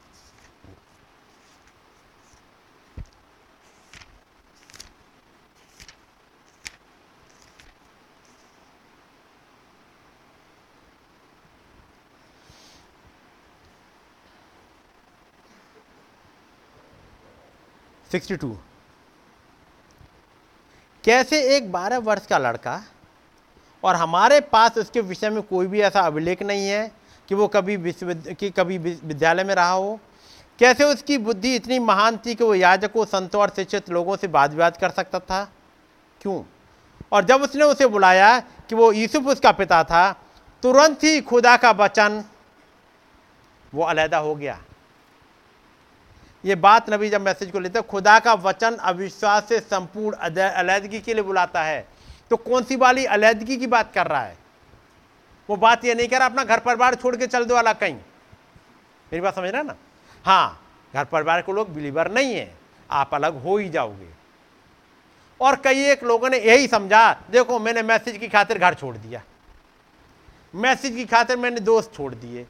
Sixty 18.12 18.36
two. 18.36 18.58
कैसे 21.04 21.42
एक 21.56 21.72
बारह 21.72 21.98
वर्ष 22.00 22.26
का 22.26 22.38
लड़का 22.38 22.82
और 23.84 23.96
हमारे 23.96 24.40
पास 24.52 24.78
उसके 24.78 25.02
विषय 25.04 25.30
में 25.30 25.42
कोई 25.44 25.68
भी 25.68 25.82
ऐसा 25.82 26.02
अभिलेख 26.02 26.42
नहीं 26.44 26.68
है 26.68 27.05
कि 27.30 27.36
वो 27.36 27.48
कभी 27.48 27.78
विश्वविद्या, 27.78 28.34
कि 28.34 28.50
कभी 28.50 28.78
विद्यालय 28.78 29.44
में 29.44 29.56
रहा 29.56 29.72
हो। 29.72 30.00
कैसे 30.60 30.84
उसकी 30.84 31.18
बुद्धि 31.18 31.56
इतनी 31.56 31.80
महान 31.80 32.18
थी 32.18 32.36
कि 32.36 32.44
वो 32.44 32.56
याजकों 32.56 33.06
संतों 33.06 33.42
और 33.42 33.50
शिक्षित 33.50 33.90
लोगों 33.90 34.16
से 34.18 34.28
बात 34.28 34.52
विवाद 34.52 34.78
कर 34.78 34.90
सकता 34.90 35.20
था? 35.20 35.44
क्यों? 36.22 36.44
और 37.12 37.24
जब 37.24 37.42
उसने 37.42 37.64
उसे 37.64 37.88
बुलाया 37.88 38.40
कि 38.40 38.76
वो 38.76 38.92
यूसुफ 38.92 39.28
उसका 39.28 39.52
पिता 39.52 39.84
था, 39.84 40.12
तुरंत 40.64 41.04
ही 41.04 41.22
खुदा 41.22 41.58
का 41.58 41.72
वचन 41.72 42.24
वो 43.74 43.84
अलहदा 43.84 44.18
हो 44.18 44.36
गया। 44.36 44.62
ये 46.46 46.56
बात 46.56 46.90
नबी 46.90 47.10
जब 47.10 47.22
मैसेज 47.22 47.52
को 47.52 47.60
लेते 47.60 47.82
खुदा 47.82 48.20
का 48.20 48.34
वचन 48.34 48.76
अविश्वास 48.76 49.50
से 49.50 49.60
संपूर्ण 49.60 50.18
अलहदगी 50.18 51.00
के 51.00 51.14
लिए 51.14 51.24
बुलाता 51.24 51.64
है। 51.64 51.88
तो 52.30 52.38
कौन 52.38 52.64
सी 52.64 52.76
वाली 52.76 53.06
अलहदगी 53.06 53.58
की 53.58 53.68
बात 53.68 53.94
कर 53.94 54.08
रहा 54.08 54.22
है? 54.22 54.38
वो 55.50 55.56
बात 55.56 55.86
ये 55.86 55.96
नहीं 55.96 56.08
कर 56.08 56.18
रहा, 56.18 56.26
अपना 56.26 56.44
घर 56.44 56.60
परिवार 56.60 56.96
छोड़ 56.96 57.16
के 57.16 57.28
चल 57.28 57.46
दो 57.46 57.56
वाला 57.56 57.74
कहीं। 57.74 57.94
मेरी 57.94 59.22
बात 59.22 59.36
समझ 59.36 59.50
रहे 59.50 59.64
ना? 59.64 59.76
हाँ 60.26 60.68
घर 60.94 61.06
परिवार 61.06 61.42
के 61.42 61.54
लोग 61.54 61.74
बिलीवर 61.74 62.12
नहीं 62.12 62.36
है। 62.36 62.56
आप 62.92 63.14
अलग 63.14 63.44
हो 63.44 63.58
ही 63.58 63.70
जाओगे। 63.70 64.10
और 65.42 65.56
कई 65.56 65.84
एक 65.84 66.04
लोगों 66.04 66.30
ने 66.30 66.38
यही 66.38 66.68
समझा, 66.68 67.14
देखो 67.32 67.60
मैंने 67.60 67.82
मैसेज 67.82 68.18
की 68.18 68.28
खातिर 68.28 68.60
घर 68.60 68.74
छोड़ 68.74 68.98
दिया। 68.98 69.24
मैसेज 70.56 70.96
की 70.96 71.06
खातिर 71.06 71.38
मैंने 71.38 71.60
दोस्त 71.60 71.92
छोड़ 71.96 72.16
दिए। 72.16 72.48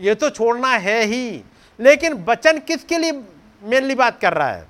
ये 0.00 0.14
तो 0.14 0.30
छोड़ना 0.30 0.68
है 0.68 1.02
ही। 1.02 1.44
लेकिन 1.80 2.24
वचन 2.24 2.58
किसके 2.58 2.98
लिए 2.98 3.12
मेनली 3.62 3.94
बात 3.94 4.20
कर 4.20 4.34
रहा 4.34 4.48
है? 4.48 4.68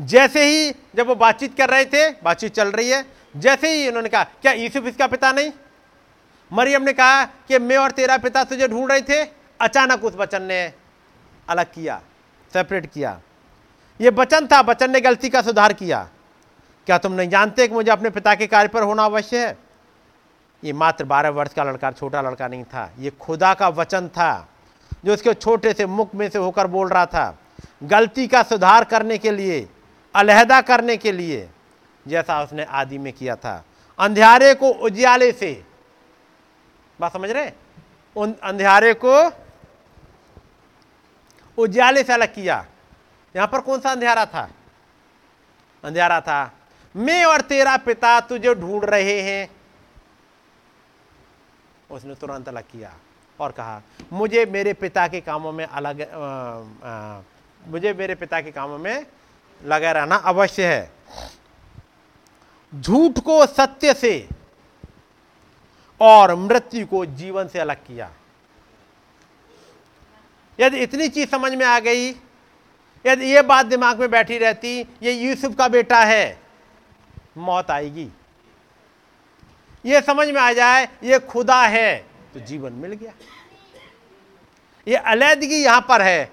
जैसे 0.00 0.44
ही 0.44 0.74
जब 0.94 1.06
वो 1.06 1.14
बातचीत 1.14 1.56
कर 1.56 1.70
रहे 1.70 1.84
थे, 1.84 2.10
बातचीत 2.10 2.52
चल 2.52 2.68
रही 2.68 2.90
है, 2.90 3.04
जैसे 3.36 3.68
ही 3.68 3.88
उन्होंने 3.88 4.08
कहा, 4.08 4.24
क्या 4.24 4.52
यूसुफ 4.52 4.86
इसका 4.86 5.06
पिता 5.06 5.32
नहीं? 5.32 5.52
मरियम 6.52 6.82
ने 6.82 6.92
कहा 6.92 7.24
कि 7.24 7.58
मैं 7.58 7.76
और 7.76 7.90
तेरा 7.90 8.18
पिता 8.18 8.44
तुझे 8.44 8.68
ढूंढ 8.68 8.92
रहे 8.92 9.00
थे। 9.00 9.22
अचानक 9.60 10.04
उस 10.04 10.14
बचन 10.16 10.42
ने 10.42 10.72
अलग 11.48 11.66
किया 11.66 12.00
सेपरेट 12.52 12.86
किया। 12.86 13.20
यह 14.00 14.10
बचन 14.10 14.46
था 14.46 14.62
बचन 14.62 14.90
ने 14.90 15.00
गलती 15.00 15.28
का 15.28 15.42
सुधार 15.42 15.72
किया। 15.72 16.08
क्या 16.86 16.98
तुम 16.98 17.12
नहीं 17.12 17.28
जानते 17.28 17.68
कि 17.68 17.74
मुझे 17.74 17.90
अपने 17.90 18.10
पिता 18.10 18.34
के 18.34 18.46
कार्य 18.46 18.68
पर 18.68 18.82
होना 18.82 19.04
अवश्य 19.04 19.46
है? 19.46 19.58
ये 20.64 20.72
मात्र 20.72 21.04
बारह 21.04 21.28
वर्ष 21.28 21.52
का 21.52 21.64
लड़का, 21.64 21.90
छोटा 21.90 22.20
लड़का 22.20 22.48
नहीं 22.48 22.64
था। 22.64 22.90
ये 22.98 23.10
खुदा 23.10 23.54
का 23.54 23.68
वचन 23.68 24.08
था, 24.08 24.48
जो 25.04 25.14
उसके 25.14 25.34
छोटे 25.34 25.72
से 25.72 25.86
मुख 25.86 26.14
में 26.14 26.28
से 26.28 26.38
होकर 26.38 26.66
बोल 26.66 26.88
रहा 26.88 27.06
था, 27.06 27.38
गलती 27.82 28.26
का 28.26 28.42
सुधार 28.42 28.84
करने 28.84 29.18
के 29.18 29.30
लिए, 29.30 29.68
अलहदा 30.14 30.60
करने 30.60 30.96
के 30.96 31.12
लिए, 31.12 31.48
जैसा 32.08 32.42
उसने 32.42 32.64
आदि 32.64 32.98
में 32.98 33.12
किया 33.12 33.36
था। 33.36 33.64
अंधेरे 33.98 34.54
को 34.54 34.68
उजियाले 34.68 35.32
से 35.32 35.63
बात 36.98 37.12
समझ 37.12 37.30
रहे 37.30 37.50
उन 38.16 38.34
अंधियारे 38.42 38.92
को 39.04 39.14
उज्याले 41.58 42.02
से 42.02 42.12
अलग 42.12 42.34
किया। 42.34 42.64
यहाँ 43.34 43.48
पर 43.48 43.60
कौन 43.60 43.80
सा 43.80 43.90
अंधेरा 43.90 44.24
था? 44.26 44.48
अंधेरा 45.84 46.20
था 46.20 46.52
मैं 46.94 47.24
और 47.24 47.40
तेरा 47.40 47.76
पिता 47.76 48.20
तुझे 48.20 48.54
ढूंढ 48.54 48.84
रहे 48.84 49.20
हैं। 49.22 49.50
उसने 51.90 52.14
तुरंत 52.14 52.48
अलग 52.48 52.62
किया 52.62 52.94
और 53.40 53.52
कहा 53.52 53.80
मुझे 54.12 54.44
मेरे 54.46 54.72
पिता 54.72 55.06
के 55.08 55.20
कामों 55.20 55.52
में 55.52 55.64
अलग 55.66 56.00
आ, 56.02 56.06
आ, 56.84 57.20
मुझे 57.66 57.92
मेरे 57.92 58.14
पिता 58.14 58.40
के 58.40 58.50
कामों 58.50 58.78
में 58.78 59.06
लगा 59.60 59.92
रहना 59.92 60.16
अवश्य 60.16 60.66
है। 60.66 60.90
झूठ 62.72 63.18
को 63.18 63.44
सत्य 63.46 63.94
से 63.94 64.28
और 66.04 66.34
मृत्यु 66.34 66.86
को 66.86 67.04
जीवन 67.06 67.48
से 67.48 67.58
अलग 67.58 67.76
किया। 67.76 68.10
यदि 70.58 70.78
इतनी 70.78 71.08
चीज़ 71.08 71.28
समझ 71.30 71.52
में 71.52 71.64
आ 71.66 71.78
गई, 71.80 72.08
यदि 73.04 73.26
ये 73.26 73.42
बात 73.42 73.66
दिमाग 73.66 74.00
में 74.00 74.10
बैठी 74.10 74.38
रहती, 74.38 74.80
ये 74.80 75.12
यूसुफ 75.12 75.56
का 75.56 75.68
बेटा 75.68 76.00
है, 76.00 76.38
मौत 77.36 77.70
आएगी। 77.70 78.08
ये 79.84 80.00
समझ 80.00 80.28
में 80.28 80.40
आ 80.40 80.52
जाए, 80.52 80.88
ये 81.04 81.18
खुदा 81.20 81.62
है 81.62 81.96
तो 82.34 82.40
जीवन 82.40 82.72
मिल 82.72 82.92
गया। 82.92 83.12
ये 84.86 84.96
अलैदगी 84.96 85.56
यहाँ 85.56 85.80
पर 85.80 86.02
है। 86.02 86.32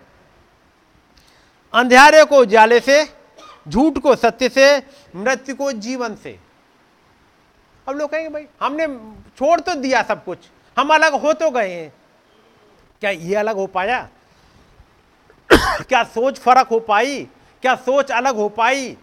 अंधेरे 1.73 2.23
को 2.25 2.37
उजाले 2.37 2.79
से, 2.79 3.03
झूठ 3.67 3.97
को 3.97 4.15
सत्य 4.15 4.49
से, 4.49 4.77
मृत्यु 5.15 5.55
को 5.55 5.71
जीवन 5.71 6.15
से। 6.15 6.39
अब 7.87 7.95
लोग 7.95 8.11
कहेंगे, 8.11 8.29
भाई, 8.29 8.47
हमने 8.61 8.87
छोड़ 9.37 9.59
तो 9.59 9.75
दिया 9.75 10.03
सब 10.03 10.23
कुछ। 10.25 10.37
हम 10.79 10.93
अलग 10.93 11.13
हो 11.13 11.33
तो 11.33 11.51
गए 11.51 11.69
हैं। 11.69 11.93
क्या 12.99 13.09
ये 13.09 13.35
अलग 13.35 13.55
हो 13.55 13.67
पाया? 13.67 14.09
क्या 15.81 16.03
सोच 16.03 16.39
फ़र्क 16.39 16.67
हो 16.67 16.79
पाई? 16.79 17.27
क्या 17.61 17.75
सोच 17.75 18.11
अलग 18.11 18.35
हो 18.35 18.49
पाई? 18.49 18.97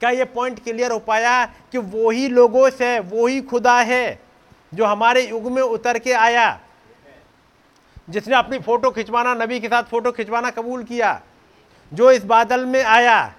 क्या 0.00 0.10
ये 0.10 0.24
पॉइंट 0.24 0.64
क्लियर 0.64 0.92
हो 0.92 0.98
पाया 0.98 1.46
कि 1.46 1.78
वो 1.78 2.10
ही 2.10 2.28
लोगों 2.28 2.70
से 2.70 3.00
वो 3.00 3.26
ही 3.26 3.40
खुदा 3.40 3.80
है 3.80 4.20
जो 4.74 4.84
हमारे 4.84 5.28
युग 5.28 5.50
में 5.52 5.62
उतर 5.62 5.98
के 5.98 6.12
आया? 6.12 6.60
जिसने 8.10 8.36
अपनी 8.36 8.58
फ़ोटो 8.58 8.90
खिंचवाना, 8.90 9.34
नबी 9.34 9.60
के 9.60 9.68
साथ 9.68 9.82
फ़ोटो 9.82 10.12
खिंचवाना 10.12 10.50
कबूल 10.50 10.84
किया, 10.84 11.20
जो 11.94 12.10
इस 12.10 12.24
बादल 12.24 12.64
में 12.64 12.84
आया। 12.84 13.34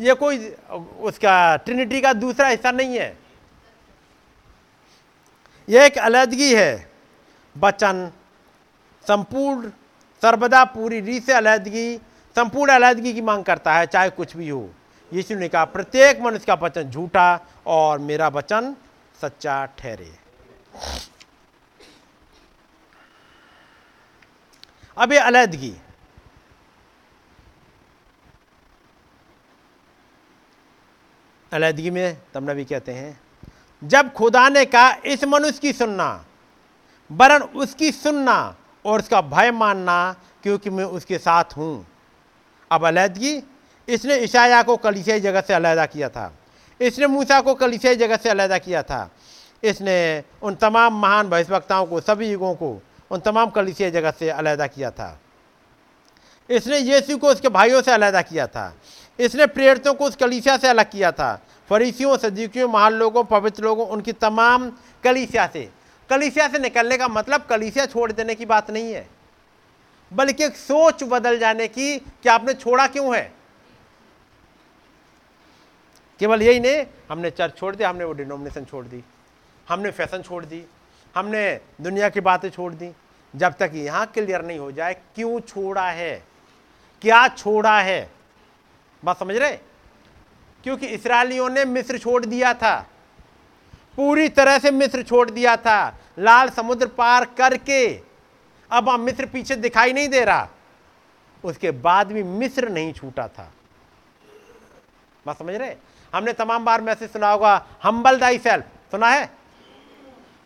ये 0.00 0.14
कोई, 0.14 0.50
उसका 1.00 1.56
ट्रिनिटी 1.56 2.00
का 2.00 2.12
दूसरा 2.12 2.48
हिस्सा 2.48 2.70
नहीं 2.70 2.98
है। 2.98 3.18
यह 5.68 5.84
एक 5.84 5.98
अलहदगी 5.98 6.54
है। 6.54 6.90
बचन, 7.58 8.12
संपूर्ण, 9.08 9.70
सर्वदा 10.22 10.64
पूरी 10.64 11.00
री 11.00 11.20
से 11.20 11.32
अलहदगी, 11.32 11.96
संपूर्ण 12.36 12.72
अलहदगी 12.72 13.14
की 13.14 13.20
मांग 13.20 13.44
करता 13.44 13.74
है, 13.74 13.86
चाहे 13.86 14.10
कुछ 14.10 14.36
भी 14.36 14.48
हो। 14.48 14.70
यीशु 15.12 15.34
ने 15.34 15.48
कहा, 15.48 15.64
प्रत्येक 15.64 16.20
मनुष्य 16.20 16.44
का 16.46 16.54
वचन 16.54 16.82
झूठा 16.82 17.46
और 17.66 17.98
मेरा 17.98 18.28
वचन 18.28 18.76
सच्चा 19.22 19.66
ठहरे। 19.66 20.12
अब 24.98 25.12
ये 25.12 25.18
अलहदगी। 25.18 25.74
अलहदगी 31.56 31.90
में, 31.90 32.16
तब 32.34 32.50
नबी 32.50 32.64
कहते 32.64 32.92
हैं, 32.92 33.20
जब 33.82 34.12
खुदा 34.12 34.48
ने 34.48 34.64
कहा, 34.64 34.94
इस 35.06 35.24
मनुष्य 35.24 35.58
की 35.58 35.72
सुनना, 35.72 36.24
वरन 37.10 37.42
उसकी 37.42 37.92
सुनना 37.92 38.56
और 38.84 39.00
उसका 39.00 39.20
भय 39.20 39.50
मानना, 39.50 40.16
क्योंकि 40.42 40.70
मैं 40.70 40.84
उसके 40.84 41.18
साथ 41.18 41.56
हूँ। 41.56 41.86
अब 42.70 42.86
अलहदगी, 42.86 43.42
इसने 43.88 44.16
ईशाया 44.16 44.62
को 44.62 44.76
कलिसियाई 44.76 45.20
जगत 45.20 45.44
से 45.46 45.54
अलहदा 45.54 45.86
किया 45.86 46.08
था। 46.08 46.32
इसने 46.80 47.06
मूसा 47.06 47.40
को 47.40 47.54
कलिसियाई 47.54 47.96
जगत 47.96 48.20
से 48.20 48.28
अलहदा 48.28 48.58
किया 48.58 48.82
था। 48.82 49.08
इसने 49.62 50.24
उन 50.42 50.54
तमाम 50.54 51.00
महान 51.00 51.28
भविष्यवक्ताओं 51.28 51.86
को, 51.86 52.00
सभी 52.00 52.30
युगों 52.30 52.54
को, 52.54 52.82
उन 53.10 53.20
तमाम 53.20 53.50
कलिसियाई 53.50 53.90
जगत 53.90 54.14
से 54.14 54.30
अलहदा 54.30 54.66
किया 54.66 54.90
था। 54.90 55.18
इसने 56.50 56.78
यीशु 56.78 57.18
को 57.18 57.28
उसके 57.28 57.48
भाइयों 57.48 57.82
से 57.82 57.92
अलहदा 57.92 58.22
किया 58.22 58.46
था। 58.46 58.72
इसने 59.18 59.46
प्रेरितों 59.46 59.94
को 59.94 60.04
उस 60.04 60.16
कलीसिया 60.16 60.56
से 60.56 60.68
अलग 60.68 60.90
किया 60.90 61.12
था। 61.12 61.40
फरीसियों, 61.70 62.16
सदीकियों, 62.16 62.68
महान 62.68 62.92
लोगों, 62.92 63.24
पवित्र 63.24 63.62
लोगों, 63.64 63.86
उनकी 63.88 64.12
तमाम 64.14 64.70
कलीसिया 65.04 65.46
से। 65.46 65.68
कलीसिया 66.10 66.48
से 66.48 66.58
निकलने 66.58 66.96
का 66.96 67.08
मतलब 67.08 67.46
कलीसिया 67.46 67.86
छोड़ 67.86 68.10
देने 68.12 68.34
की 68.34 68.46
बात 68.46 68.70
नहीं 68.70 68.92
है, 68.92 69.06
बल्कि 70.12 70.44
एक 70.44 70.56
सोच 70.56 71.02
बदल 71.04 71.38
जाने 71.38 71.68
की 71.68 71.96
कि 71.98 72.28
आपने 72.28 72.54
छोड़ा 72.54 72.86
क्यों 72.86 73.16
है। 73.16 73.32
केवल 76.20 76.42
यही 76.42 76.60
नहीं, 76.60 76.84
हमने 77.10 77.30
चर्च 77.30 77.56
छोड़ 77.58 77.74
दिया, 77.76 77.88
हमने 77.88 78.04
वो 78.04 78.12
डिनोमिनेशन 78.12 78.64
छोड़ 78.64 78.84
दी, 78.86 79.02
हमने 79.68 79.90
फ़ैशन 79.90 80.22
छोड़ 80.22 80.44
दी, 80.44 80.64
हमने 81.14 81.60
दुनिया 81.80 82.08
की 82.08 82.20
बातें 82.20 82.48
छोड़ 82.50 82.72
दी। 82.74 82.90
जब 83.34 83.54
तक 83.54 83.70
यहाँ 83.74 84.06
क्लियर 84.06 84.44
नहीं 84.44 84.58
हो 84.58 84.70
जाए, 84.72 84.94
क्यों 85.14 85.40
छोड़ा 85.40 85.88
है? 85.90 86.22
क्या 87.02 87.26
छोड़ा 87.28 87.78
है? 87.80 88.15
बात 89.06 89.18
समझ 89.18 89.36
रहे? 89.36 89.52
क्योंकि 90.62 90.86
इसराइलियों 90.86 91.50
ने 91.50 91.64
मिस्र 91.64 91.98
छोड़ 91.98 92.26
दिया 92.26 92.54
था। 92.54 92.86
पूरी 93.96 94.28
तरह 94.28 94.58
से 94.58 94.70
मिस्र 94.70 95.02
छोड़ 95.02 95.30
दिया 95.30 95.56
था। 95.56 95.94
लाल 96.18 96.48
समुद्र 96.48 96.86
पार 96.86 97.24
करके। 97.24 98.00
अब 98.72 98.88
हम 98.88 99.00
मिस्र 99.00 99.26
पीछे 99.26 99.56
दिखाई 99.56 99.92
नहीं 99.92 100.08
दे 100.08 100.24
रहा। 100.24 100.48
उसके 101.44 101.70
बाद 101.70 102.12
भी 102.12 102.22
मिस्र 102.22 102.68
नहीं 102.68 102.92
छूटा 102.92 103.28
था। 103.28 103.52
बात 105.26 105.38
समझ 105.38 105.54
रहे? 105.54 105.76
हमने 106.14 106.32
तमाम 106.32 106.64
बार 106.64 106.80
मैसेज 106.80 107.12
सुना 107.12 107.30
होगा 107.30 107.66
हम्बल 107.82 108.18
दाई 108.18 108.38
सेल्फ 108.38 108.64
सुना 108.90 109.08
है? 109.08 109.30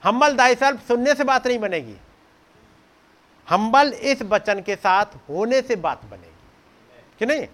हम्बल 0.04 0.36
दाई 0.36 0.54
सेल्फ 0.54 0.88
सुनने 0.88 1.14
से 1.14 1.24
बात 1.24 1.46
नहीं 1.46 1.58
बनेगी। 1.58 1.96
हम्बल 3.50 3.92
इस 3.92 4.22
वचन 4.22 4.60
के 4.60 4.76
साथ 4.76 5.04
होने 5.04 5.62
से 5.62 5.76
बात 5.76 6.04
बनेगी। 6.04 6.26
कि 7.18 7.26
नहीं? 7.26 7.48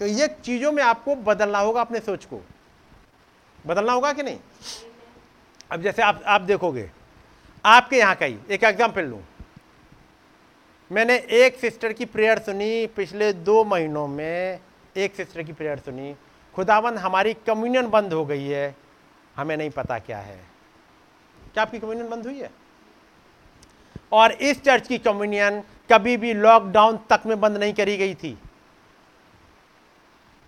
तो 0.00 0.06
ये 0.06 0.26
चीज़ों 0.44 0.72
में 0.72 0.82
आपको 0.82 1.14
बदलना 1.16 1.58
होगा 1.58 1.80
अपने 1.80 2.00
सोच 2.00 2.24
को। 2.24 2.40
बदलना 3.66 3.92
होगा 3.92 4.12
कि 4.12 4.22
नहीं? 4.22 4.38
अब 5.70 5.82
जैसे 5.82 6.02
आप 6.02 6.22
आप 6.26 6.40
देखोगे, 6.40 6.90
आपके 7.64 7.96
यहाँ 7.96 8.14
का 8.14 8.26
ही, 8.26 8.38
एक 8.50 8.64
एग्ज़ाम्पल 8.64 9.04
लू। 9.04 9.20
मैंने 10.90 11.16
एक 11.16 11.56
सिस्टर 11.56 11.92
की 11.92 12.04
प्रेयर 12.04 12.38
सुनी 12.38 12.86
पिछले 12.86 13.32
दो 13.32 13.62
महीनों 13.64 14.06
में, 14.08 14.60
एक 14.96 15.14
सिस्टर 15.14 15.42
की 15.42 15.52
प्रेयर 15.52 15.78
सुनी। 15.78 16.14
खुदावंद, 16.54 16.98
हमारी 16.98 17.34
कम्युनियन 17.46 17.86
बंद 17.86 18.12
हो 18.12 18.24
गई 18.24 18.46
है, 18.46 18.74
हमें 19.36 19.56
नहीं 19.56 19.70
पता 19.70 19.98
क्या 19.98 20.18
है। 20.18 20.38
क्या 21.54 21.62
आपकी 21.62 21.78
कम्युनियन 21.78 22.08
बंद 22.08 22.26
हुई 22.26 22.40
है? 22.40 22.50
और 24.12 24.32
इस 24.32 24.62
चर्च 24.62 24.88
की 24.88 24.98
कम्युनियन 24.98 25.62
कभी 25.92 26.16
भी 26.16 26.32
लॉकडाउन 26.34 26.98
तक 27.10 27.22
में 27.26 27.40
बंद 27.40 27.56
नहीं 27.56 27.74
करी 27.74 27.96
गई 27.96 28.14
थी। 28.14 28.38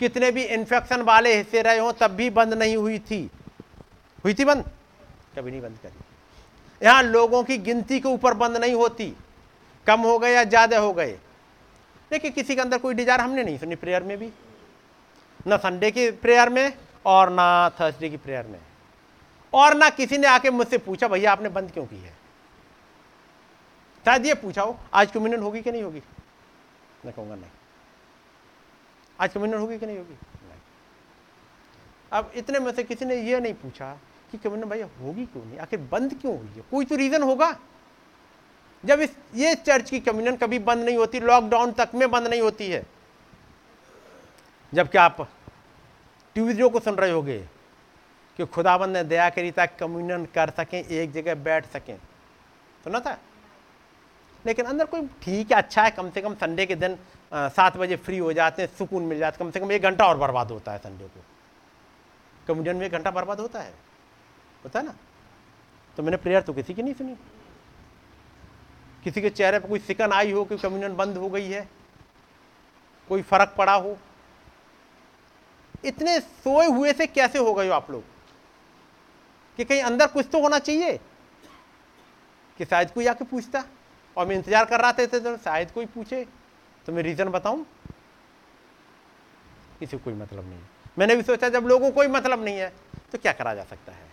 कितने 0.00 0.30
भी 0.30 0.42
इन्फेक्शन 0.44 1.02
वाले 1.02 1.36
हिस्से 1.36 1.62
रहे 1.62 1.78
हों, 1.78 1.92
तब 1.92 2.10
भी 2.10 2.30
बंद 2.30 2.54
नहीं 2.54 2.76
हुई 2.76 2.98
थी। 2.98 3.30
हुई 4.24 4.34
थी 4.34 4.44
बंद? 4.44 4.64
कभी 5.36 5.50
नहीं 5.50 5.60
बंद 5.60 5.78
करी। 5.82 6.86
यहाँ 6.86 7.02
लोगों 7.02 7.42
की 7.44 7.58
गिनती 7.58 8.00
के 8.00 8.08
ऊपर 8.08 8.34
बंद 8.34 8.56
नहीं 8.56 8.74
होती। 8.74 9.14
कम 9.86 10.00
हो 10.00 10.18
गए 10.18 10.32
या 10.32 10.44
ज़्यादा 10.44 10.78
हो 10.78 10.92
गए? 10.92 11.18
देखिए, 12.10 12.30
किसी 12.30 12.54
के 12.54 12.60
अंदर 12.60 12.78
कोई 12.78 12.94
डिज़ायर 12.94 13.20
हमने 13.20 13.44
नहीं 13.44 13.58
सुनी 13.58 13.74
प्रेयर 13.74 14.02
में 14.02 14.18
भी। 14.18 14.30
ना 15.46 15.56
संडे 15.56 15.90
की 15.90 16.10
प्रेयर 16.10 16.48
में 16.48 16.72
और 17.06 17.30
ना 17.30 17.70
थर्सडे 17.80 18.08
की 18.08 18.16
प्रेयर 18.16 18.46
में। 18.46 18.58
और 19.52 19.74
ना 19.74 19.90
किसी 19.90 20.18
ने 20.18 20.26
आके 20.26 20.50
मुझसे 20.50 20.78
पूछा, 20.78 21.08
भैया, 21.08 21.32
आपने 21.32 21.48
बंद 21.48 21.70
क्यों 21.70 21.86
की 21.86 21.96
है? 21.96 22.14
शायद 24.06 24.26
ये 24.26 24.34
पूछा 24.34 24.62
हो, 24.62 24.78
आज 24.94 25.10
कम्युनियन 25.10 25.42
होगी 25.42 25.62
कि 25.62 25.72
नहीं 25.72 25.82
होगी? 25.82 26.02
मैं 27.04 27.14
कहूँगा, 27.14 27.34
नहीं। 27.34 27.50
आज 29.20 29.32
कम्युनियन 29.32 29.60
होगी 29.60 29.78
कि 29.78 29.86
नहीं 29.86 29.98
होगी? 29.98 30.16
अब 32.12 32.32
इतने 32.34 32.58
में 32.58 32.72
से 32.72 32.82
किसी 32.82 33.04
ने 33.04 33.14
यह 33.14 33.40
नहीं 33.40 33.54
पूछा 33.54 33.98
कि 34.30 34.38
कम्युनियन 34.38 34.68
भैया 34.68 34.88
होगी 35.00 35.26
क्यों 35.26 35.44
नहीं? 35.44 35.58
आखिर 35.58 35.78
बंद 35.92 36.14
क्यों 36.20 36.38
हुई 36.38 36.48
है? 36.48 36.62
कोई 36.70 36.84
तो 36.84 36.96
रीजन 36.96 37.22
होगा। 37.22 37.56
जब 38.84 39.00
इस, 39.00 39.16
ये 39.34 39.54
चर्च 39.54 39.90
की 39.90 40.00
कम्युनियन 40.00 40.36
कभी 40.36 40.58
बंद 40.58 40.84
नहीं 40.84 40.96
होती, 40.96 41.20
लॉकडाउन 41.20 41.72
तक 41.72 41.88
में 41.94 42.10
बंद 42.10 42.26
नहीं 42.26 42.40
होती 42.40 42.70
है। 42.70 42.86
जबकि 44.74 44.98
आप 44.98 45.30
ट्यूजडे 46.34 46.68
को 46.68 46.80
सुन 46.80 46.94
रहे 46.94 47.10
होगे 47.10 47.48
कि 48.36 48.46
खुदाबंद 48.46 48.96
ने 48.96 49.04
दया 49.04 49.30
करी 49.30 49.50
ताकि 49.50 49.76
कम्युनियन 49.78 50.26
कर 50.26 50.50
सकें, 50.50 50.84
एक 50.84 51.12
जगह 51.12 51.34
बैठ 51.34 51.66
सकें। 51.66 51.96
सुना 52.84 53.00
था? 53.00 53.18
लेकिन 54.46 54.64
अंदर 54.64 54.84
कोई 54.84 55.08
ठीक 55.22 55.52
है 55.52 55.58
अच्छा 55.58 55.82
है? 55.82 55.90
कम 55.90 56.10
से 56.10 56.22
कम 56.22 56.34
संडे 56.34 56.66
के 56.66 56.74
दिन 56.74 56.98
सात 57.32 57.76
बजे 57.76 57.96
फ्री 57.96 58.18
हो 58.18 58.32
जाते 58.32 58.62
हैं, 58.62 58.68
सुकून 58.76 59.02
मिल 59.02 59.18
जाता 59.18 59.34
है। 59.34 59.38
कम 59.38 59.50
से 59.50 59.60
कम 59.60 59.72
एक 59.72 59.82
घंटा 59.82 60.06
और 60.06 60.16
बर्बाद 60.16 60.50
होता 60.50 60.72
है 60.72 60.78
संडे 60.78 61.04
को। 61.04 61.24
कम्युनियन 62.48 62.76
में 62.76 62.86
एक 62.86 62.92
घंटा 62.92 63.10
बर्बाद 63.10 63.40
होता 63.40 63.60
है। 63.60 63.72
होता 64.64 64.80
है 64.80 64.86
ना? 64.86 64.94
तो 65.96 66.02
मैंने 66.02 66.16
प्रेयर 66.16 66.42
तो 66.42 66.52
किसी 66.52 66.74
की 66.74 66.82
नहीं 66.82 66.94
सुनी। 66.94 67.16
किसी 69.04 69.22
के 69.22 69.30
चेहरे 69.30 69.58
पर 69.58 69.68
कोई 69.68 69.78
सिकन 69.78 70.12
आई 70.12 70.32
हो 70.32 70.44
कि 70.44 70.56
कम्युनियन 70.58 70.96
बंद 70.96 71.16
हो 71.16 71.28
गई 71.28 71.46
है, 71.46 71.68
कोई 73.08 73.22
फ़र्क 73.22 73.54
पड़ा 73.58 73.74
हो। 73.74 73.96
इतने 75.84 76.18
सोए 76.20 76.66
हुए 76.66 76.92
से 76.92 77.06
कैसे 77.06 77.38
हो 77.38 77.54
गए 77.54 77.66
हो 77.68 77.72
आप 77.72 77.90
लोग? 77.90 78.02
कि 79.58 79.64
कहीं 79.64 79.82
अंदर 79.82 80.06
कुछ 80.06 80.28
तो 80.32 80.40
होना 80.40 80.58
चाहिए। 80.58 80.98
कि 82.58 82.64
शायद 82.64 82.90
कोई 82.90 83.06
आके 83.06 83.24
पूछता। 83.24 83.64
और 84.16 84.26
मैं 84.26 84.36
इंतज़ार 84.36 84.64
कर 84.64 84.80
रहा 84.80 84.92
था 84.92 85.36
शायद 85.36 85.70
कोई 85.70 85.86
पूछे। 85.86 86.26
तो 86.86 86.92
मैं 86.92 87.02
रीजन 87.02 87.28
बताऊँ? 87.28 87.64
किसी 89.80 89.98
कोई 89.98 90.14
मतलब 90.14 90.48
नहीं 90.48 90.58
मैंने 90.98 91.16
भी 91.16 91.22
सोचा 91.22 91.48
जब 91.48 91.64
लोगों 91.66 91.90
को 91.90 91.94
कोई 91.94 92.06
मतलब 92.08 92.44
नहीं 92.44 92.58
है 92.58 92.72
तो 93.12 93.18
क्या 93.18 93.32
करा 93.32 93.54
जा 93.54 93.64
सकता 93.64 93.92
है? 93.92 94.04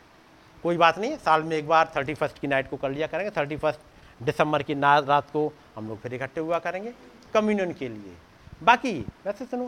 कोई 0.63 0.77
बात 0.77 0.97
नहीं, 0.97 1.17
साल 1.17 1.43
में 1.43 1.55
एक 1.57 1.67
बार 1.67 1.91
थर्टी 1.95 2.13
फ़र्स्ट 2.13 2.39
की 2.39 2.47
नाइट 2.47 2.69
को 2.69 2.77
कर 2.77 2.91
लिया 2.91 3.07
करेंगे 3.07 3.31
थर्टी 3.31 3.57
फ़र्स्ट 3.57 4.23
दिसंबर 4.23 4.63
की 4.63 4.73
रात 4.73 5.29
को 5.31 5.51
हम 5.75 5.87
लोग 5.87 6.01
फिर 6.01 6.13
इकट्ठे 6.13 6.41
हुआ 6.41 6.59
करेंगे 6.59 6.93
कम्युनियन 7.33 7.73
के 7.73 7.89
लिए। 7.89 8.15
बाकी, 8.63 8.99
वैसे 9.25 9.45
सुनो, 9.45 9.67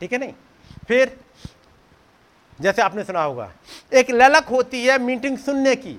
ठीक 0.00 0.12
है 0.12 0.18
नहीं? 0.18 0.32
फिर, 0.88 1.16
जैसे 2.60 2.82
आपने 2.82 3.04
सुना 3.04 3.22
होगा, 3.22 3.52
एक 3.92 4.10
ललक 4.10 4.44
होती 4.44 4.84
है 4.86 4.98
मीटिंग 4.98 5.38
सुनने 5.38 5.74
की। 5.76 5.94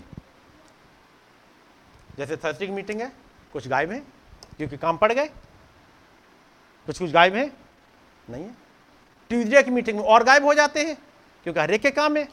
जैसे 2.17 2.37
थर्सडे 2.37 2.67
की 2.67 2.73
मीटिंग 2.73 3.01
है, 3.01 3.11
कुछ 3.53 3.67
गायब 3.67 3.91
है, 3.91 3.99
क्योंकि 4.57 4.77
काम 4.77 4.97
पड़ 4.97 5.11
गए 5.13 5.29
कुछ 6.85 6.99
कुछ 6.99 7.11
गायब 7.11 7.35
है? 7.35 7.51
नहीं 8.29 8.43
है। 8.43 8.55
ट्यूजडे 9.29 9.63
की 9.63 9.71
मीटिंग 9.71 9.97
में 9.97 10.05
और 10.05 10.23
गायब 10.23 10.45
हो 10.45 10.53
जाते 10.53 10.83
हैं 10.83 10.95
क्योंकि 11.45 11.59
हर 11.59 11.71
एक 11.71 11.81
के 11.81 11.91
काम 11.91 12.17
है। 12.17 12.27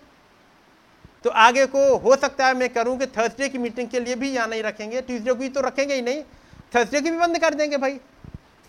तो 1.24 1.30
आगे 1.30 1.66
को 1.66 1.96
हो 1.96 2.16
सकता 2.16 2.46
है 2.46 2.54
मैं 2.54 2.68
करूँ 2.68 2.98
कि 2.98 3.06
थर्सडे 3.06 3.48
की 3.48 3.58
मीटिंग 3.58 3.88
के 3.88 4.00
लिए 4.00 4.14
भी 4.14 4.30
यहाँ 4.30 4.48
नहीं 4.48 4.62
रखेंगे 4.62 5.00
ट्यूजडे 5.00 5.34
की 5.34 5.48
तो 5.48 5.60
रखेंगे 5.60 5.94
ही 5.94 6.02
नहीं। 6.02 6.22
थर्सडे 6.74 7.00
की 7.00 7.10
भी 7.10 7.18
बंद 7.18 7.38
कर 7.38 7.54
देंगे 7.54 7.76
भाई। 7.76 7.96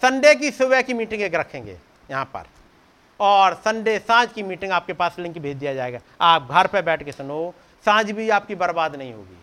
संडे 0.02 0.34
की 0.36 0.52
सुबह 0.52 0.82
की 0.82 0.94
मीटिंग 0.94 1.22
एक 1.22 1.36
रखेंगे 1.36 1.78
यहाँ 2.12 2.26
पर। 2.26 2.44
और 3.20 3.54
संडे 3.56 3.98
साँझ 4.00 4.32
की 4.32 4.44
मीटिंग 4.44 4.72
आपके 4.72 4.94
पास 4.94 5.16
लिंक 5.20 5.38
भेज 5.38 5.58
दिया 5.58 5.74
जाएगा। 5.74 6.00
आप 6.22 6.48
घर 6.52 6.68
पर 6.68 6.82
बैठ 6.82 7.04
के 7.04 7.12
सुनो 7.12 7.54
साँझ 7.86 8.12
भी 8.12 8.30
आपकी 8.30 8.56
बर्बाद 8.56 8.96
नहीं 8.96 9.14
होगी। 9.14 9.38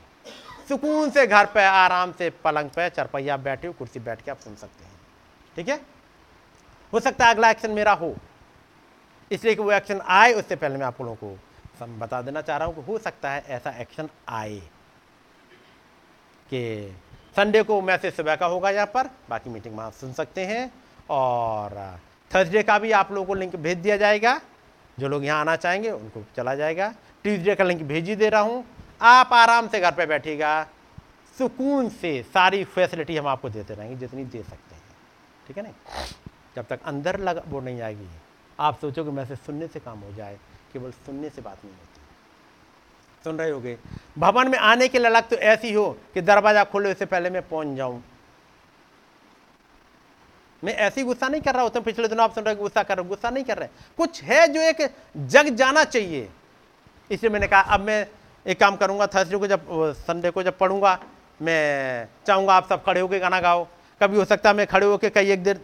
सुकून 0.68 1.10
से 1.10 1.26
घर 1.26 1.46
पे 1.46 1.64
आराम 1.64 2.12
से 2.12 2.30
पलंग 2.44 2.70
पे 2.70 2.88
चरपैया 2.90 3.36
बैठे 3.36 3.66
हो 3.66 3.72
कुर्सी 3.72 4.00
बैठ 4.00 4.22
के 4.22 4.30
आप 4.30 4.38
सुन 4.38 4.54
सकते 4.54 4.84
हैं। 4.84 4.92
ठीक 5.56 5.68
है? 5.68 5.80
हो 6.92 7.00
सकता 7.00 7.24
है 7.24 7.34
अगला 7.34 7.50
एक्शन 7.50 7.70
मेरा 7.70 7.92
हो। 7.92 8.14
इसलिए 9.30 9.54
कि 9.54 9.62
वो 9.62 9.72
एक्शन 9.72 10.00
आए, 10.00 10.32
उससे 10.32 10.56
पहले 10.56 10.78
मैं 10.78 10.86
आप 10.86 11.00
लोगों 11.00 11.14
को 11.16 11.96
बता 11.98 12.20
देना 12.22 12.40
चाह 12.40 12.56
रहा 12.56 12.66
हूँ 12.68 12.74
कि 12.74 12.82
हो 12.82 12.98
सकता 12.98 13.30
है 13.30 13.44
ऐसा 13.48 13.70
एक्शन 13.80 14.08
आए 14.28 14.58
कि 16.52 16.96
संडे 17.36 17.62
को 17.62 17.80
मैसेज 17.82 18.14
सुबह 18.14 18.36
का 18.36 18.46
होगा 18.46 18.70
यहाँ 18.70 18.86
पर। 18.86 19.10
बाकी 19.30 19.50
मीटिंग 19.50 19.76
में 19.76 19.82
आप 19.84 19.92
सुन 19.92 20.12
सकते 20.12 20.44
हैं। 20.46 20.72
और 21.10 21.74
थर्सडे 22.30 22.62
का 22.62 22.78
भी 22.78 22.90
आप 22.92 23.12
लोगों 23.12 23.26
को 23.26 23.34
लिंक 23.34 23.56
भेज 23.56 23.78
दिया 23.78 23.96
जाएगा। 23.96 24.40
जो 24.98 25.08
लोग 25.08 25.24
यहाँ 25.24 25.40
आना 25.40 25.54
चाहेंगे, 25.56 25.90
उनको 25.90 26.24
चला 26.36 26.54
जाएगा। 26.54 26.88
ट्यूजडे 27.24 27.54
का 27.54 27.64
लिंक 27.64 27.82
भेज 27.82 28.08
ही 28.08 28.16
दे 28.16 28.28
रहा 28.28 28.40
हूँ। 28.40 28.64
आप 29.00 29.32
आराम 29.32 29.68
से 29.68 29.80
घर 29.80 29.92
पर 29.92 30.06
बैठिएगा। 30.06 30.62
सुकून 31.36 31.88
से 31.90 32.22
सारी 32.24 32.64
फैसिलिटी 32.66 33.16
हम 33.16 33.26
आपको 33.26 33.48
देते 33.50 33.74
रहेंगे, 33.74 33.96
जितनी 33.96 34.24
दे 34.24 34.42
सकते 34.42 34.74
हैं। 34.74 34.82
ठीक 35.46 35.58
है 35.58 35.62
ना? 35.62 35.72
जब 36.56 36.66
तक 36.66 36.80
अंदर 36.84 37.18
लग, 37.20 37.42
वो 37.48 37.60
नहीं 37.60 37.80
आएगी। 37.80 38.08
आप 38.58 38.74
सोचो 38.74 38.90
सोचोगे 38.90 39.10
मैसेज 39.10 39.38
सुनने 39.38 39.66
से 39.66 39.80
काम 39.80 39.98
हो 39.98 40.12
जाए, 40.12 40.38
केवल 40.72 40.90
सुनने 40.90 41.28
से 41.30 41.42
बात 41.42 41.64
नहीं 41.64 41.74
होती। 41.74 42.00
सुन 43.24 43.38
रहे 43.38 43.50
होगे? 43.50 43.78
भवन 44.18 44.48
में 44.48 44.58
आने 44.58 44.88
की 44.88 44.98
ललक 44.98 45.24
तो 45.24 45.36
ऐसी 45.36 45.72
हो 45.72 45.90
कि 46.14 46.20
दरवाज़ा 46.20 46.64
खोले 46.64 46.90
उससे 46.90 47.06
पहले 47.06 47.30
मैं 47.30 47.48
पहुँच 47.48 47.76
जाऊँ। 47.76 48.02
मैं 50.64 50.74
ऐसी 50.74 51.02
गुस्सा 51.02 51.28
नहीं 51.28 51.40
कर 51.40 51.54
रहा 51.54 51.62
होता 51.62 51.80
पिछले 51.80 52.08
दिनों 52.08 52.24
आप 52.24 52.34
सुन 52.34 52.44
रहे 52.44 52.54
हो, 52.54 52.60
गुस्सा 52.62 52.82
कर 52.82 52.96
रहे 52.96 53.08
गुस्सा 53.08 53.30
नहीं 53.30 53.44
कर 53.44 53.58
रहे। 53.58 53.68
कुछ 53.96 54.22
है 54.22 54.46
जो 54.48 54.60
एक 54.60 54.94
जग 55.16 55.54
जाना 55.54 55.84
चाहिए। 55.84 56.28
इसलिए 57.10 57.30
मैंने 57.30 57.46
कहा, 57.48 57.60
अब 57.60 57.80
मैं 57.80 58.06
एक 58.46 58.60
काम 58.60 58.76
करूँगा, 58.76 59.06
थर्सडे 59.06 59.36
को 59.36 59.46
जब, 59.46 59.66
संडे 59.98 60.30
को 60.30 60.42
जब 60.42 60.58
पढ़ूँगा, 60.58 60.98
मैं 61.42 62.08
चाहूँगा 62.26 62.54
आप 62.54 62.68
सब 62.68 62.84
खड़े 62.84 63.00
होकर 63.00 63.18
गाना 63.18 63.40
गाओ। 63.40 63.66
कभी 64.00 64.16
हो 64.16 64.24
सकता 64.24 64.50
है 64.50 64.56
मैं 64.56 64.66
खड़े 64.66 64.86
होकर 64.86 65.08
कई 65.08 65.30
एक 65.30 65.42
देर 65.42 65.56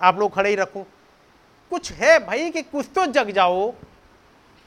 आप 0.00 0.18
लोग 0.18 0.34
खड़े 0.34 0.50
ही 0.50 0.56
रखूँ। 0.56 0.84
कुछ 1.72 1.92
है 1.92 2.18
भाई 2.26 2.50
कि 2.50 2.62
कुछ 2.62 2.86
तो 2.94 3.06
जग 3.06 3.30
जाओ, 3.30 3.70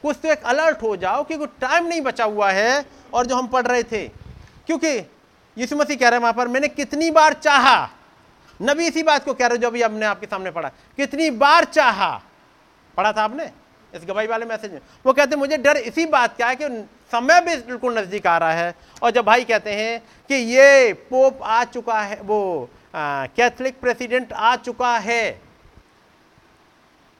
कुछ 0.04 0.16
तो 0.22 0.28
एक 0.28 0.42
अलर्ट 0.44 0.82
हो 0.82 0.96
जाओ 0.96 1.22
क्योंकि 1.24 1.46
टाइम 1.60 1.86
नहीं 1.86 2.00
बचा 2.00 2.24
हुआ 2.24 2.50
है 2.50 2.84
और 3.14 3.26
जो 3.26 3.36
हम 3.36 3.46
पढ़ 3.46 3.66
रहे 3.66 3.82
थे। 3.82 4.06
क्योंकि 4.66 4.88
यीशु 5.56 5.76
मसीह 5.76 5.96
कह 5.96 6.08
रहे 6.08 6.16
हैं 6.16 6.22
वहाँ 6.22 6.32
पर, 6.32 6.48
मैंने 6.48 6.68
कितनी 6.68 7.10
बार 7.10 7.32
चाहा? 7.32 7.88
नबी 8.60 8.86
इसी 8.86 9.02
बात 9.02 9.24
को 9.24 9.34
कह 9.34 9.46
रहे 9.46 9.58
जो 9.58 9.66
अभी 9.66 9.82
हमने 9.82 10.06
आपके 10.06 10.26
सामने 10.26 10.50
पढ़ा। 10.50 10.68
कितनी 10.98 11.30
बार 11.32 11.64
चाहा? 11.64 12.10
पढ़ा 12.96 13.12
था 13.12 13.22
आपने? 13.22 13.50
इस 13.92 14.04
गवाही 14.04 14.26
वाले 14.26 14.46
मैसेज 14.46 14.72
में। 14.72 14.80
वो 15.06 15.12
कहते 15.12 15.36
मुझे 15.36 15.56
डर 15.56 15.76
इसी 15.76 16.06
बात 16.06 16.36
का 16.38 16.48
है 16.48 16.56
कि 16.56 16.68
समय 17.12 17.40
भी 17.40 17.56
बिल्कुल 17.56 17.98
नज़दीक 17.98 18.26
आ 18.26 18.36
रहा 18.38 18.52
है। 18.52 18.74
और 19.02 19.10
जब 19.10 19.24
भाई 19.24 19.44
कहते 19.44 19.72
हैं 19.72 20.00
कि 20.28 20.34
ये 20.34 20.92
पोप 21.10 21.42
आ 21.42 21.64
चुका 21.64 22.00
है, 22.00 22.20
वो 22.20 22.68
कैथलिक 22.94 23.80
प्रेसिडेंट 23.80 24.32
आ 24.32 24.54
चुका 24.56 24.96
है। 24.98 25.40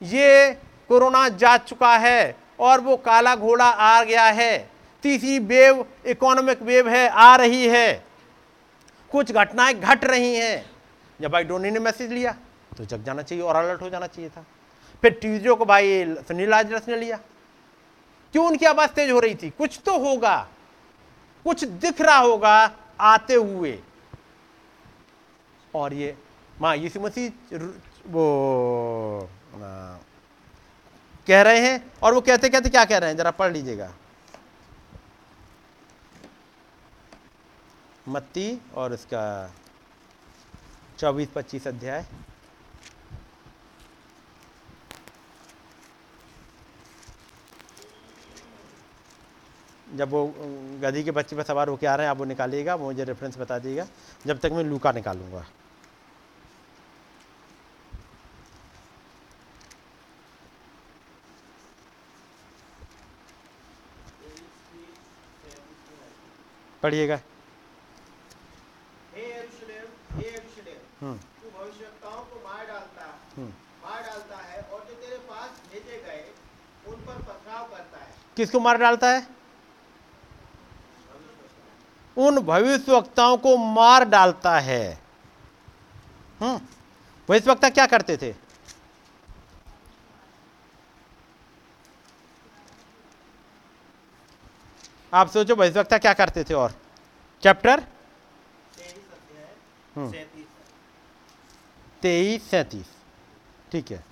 ये 0.03 0.53
कोरोना 0.89 1.29
जा 1.29 1.57
चुका 1.59 1.97
है 1.99 2.37
और 2.61 2.81
वो 2.81 2.97
काला 2.97 3.35
घोड़ा 3.37 3.65
आ 3.65 4.03
गया 4.05 4.25
है। 4.25 4.71
तीसरी 5.05 5.39
वेव 5.39 5.85
इकोनॉमिक 6.07 6.63
वेव 6.63 6.89
है, 6.89 7.09
आ 7.09 7.37
रही 7.37 7.67
है। 7.69 8.05
कुछ 9.13 9.33
घटनाएँ 9.33 9.75
घट 9.75 10.05
रही 10.05 10.35
हैं। 10.35 10.71
जब 11.21 11.31
भाई 11.31 11.45
डोनी 11.45 11.71
ने 11.71 11.79
मैसेज 11.79 12.13
लिया 12.13 12.35
तो 12.77 12.85
जग 12.85 13.03
जाना 13.05 13.23
चाहिए 13.23 13.45
और 13.45 13.57
अलर्ट 13.57 13.83
हो 13.83 13.91
जाना 13.91 14.07
चाहिए 14.07 14.31
था। 14.31 14.45
फिर 15.03 15.13
ट्यूजडे 15.13 15.55
को 15.55 15.65
भाई 15.65 16.05
सुनील 16.19 16.55
आजरस 16.55 16.89
ने 16.89 16.97
लिया। 16.97 17.17
क्यों 18.35 18.47
उनकी 18.47 18.67
आवाज़ 18.67 18.91
तेज 18.91 19.11
हो 19.11 19.21
रही 19.21 19.35
थी? 19.35 19.51
कुछ 19.51 19.81
तो 19.87 19.99
होगा। 19.99 20.37
कुछ 21.47 21.65
दिख 21.65 22.01
रहा 22.01 22.17
होगा 22.17 22.71
आते 23.01 23.35
हुए। 23.35 23.79
और 25.75 25.95
ये, 25.95 26.17
माँ, 26.61 26.75
यीशु 26.77 27.01
मसीह 27.01 27.57
वो 28.07 29.29
कह 31.29 31.43
रहे 31.43 31.59
हैं 31.61 31.93
और 32.03 32.15
वो 32.15 32.21
कहते 32.21 32.49
कहते 32.49 32.69
क्या 32.69 32.85
कह 32.85 32.99
रहे 32.99 33.11
हैं? 33.11 33.17
जरा 33.17 33.31
पढ़ 33.31 33.53
लीजिएगा। 33.53 33.93
मत्ती 38.09 38.61
और 38.75 38.93
इसका 38.95 39.23
चौबीस 40.99 41.29
पच्चीस 41.35 41.67
अध्याय। 41.69 42.05
जब 49.97 50.11
वो 50.11 50.27
गधी 50.83 51.03
के 51.05 51.11
बच्चे 51.11 51.37
पर 51.37 51.43
सवार 51.43 51.69
होकर 51.69 51.87
आ 51.87 51.95
रहे 51.95 52.07
हैं, 52.07 52.11
आप 52.11 52.19
वो 52.19 52.25
निकालिएगा, 52.25 52.75
वो 52.75 52.87
मुझे 52.87 53.05
रेफरेंस 53.05 53.39
बता 53.39 53.59
दीजिएगा। 53.59 53.87
जब 54.27 54.39
तक 54.39 54.53
मैं 54.53 54.65
लूका 54.65 54.93
निकालूँगा 54.93 55.33
पढ़िएगा 55.33 55.51
हम्म। 55.51 55.51
तू 55.53 55.61
भविष्यताओं 56.83 57.11
को 57.11 57.11
मार 57.11 57.11
डालता 57.13 57.21
हम्म। 57.21 57.21
मार 57.21 57.21
डालता 57.21 57.21
है 57.21 57.21
और 57.21 57.21
जो 57.21 57.21
तेरे 57.21 57.21
पास 57.21 57.21
भेजे 57.21 57.21
गए 64.75 65.01
उन 65.13 65.37
पर 65.37 65.51
पथराव 65.93 66.41
करता 66.43 66.71
है 66.85 67.33
किसको 78.37 78.61
मार 78.61 78.77
डालता 78.77 79.11
है? 79.11 79.27
उन 82.17 82.39
भविष्यवक्ताओं 82.39 83.37
को 83.37 83.57
मार 83.57 84.05
डालता 84.05 84.59
है। 84.59 85.03
हम्म। 86.41 86.61
भविष्यवक्ता 87.29 87.71
क्या 87.71 87.87
करते 87.87 88.17
थे? 88.17 88.35
आप 95.13 95.29
सोचो 95.31 95.55
भविष्यवक्ता 95.55 95.99
क्या 95.99 96.13
करते 96.21 96.45
थे 96.51 96.55
और? 96.55 96.75
चैप्टर 97.43 97.81
तेईस 102.03 102.49
सैतीस। 102.51 102.89
ठीक 103.73 103.91
है। 103.93 104.05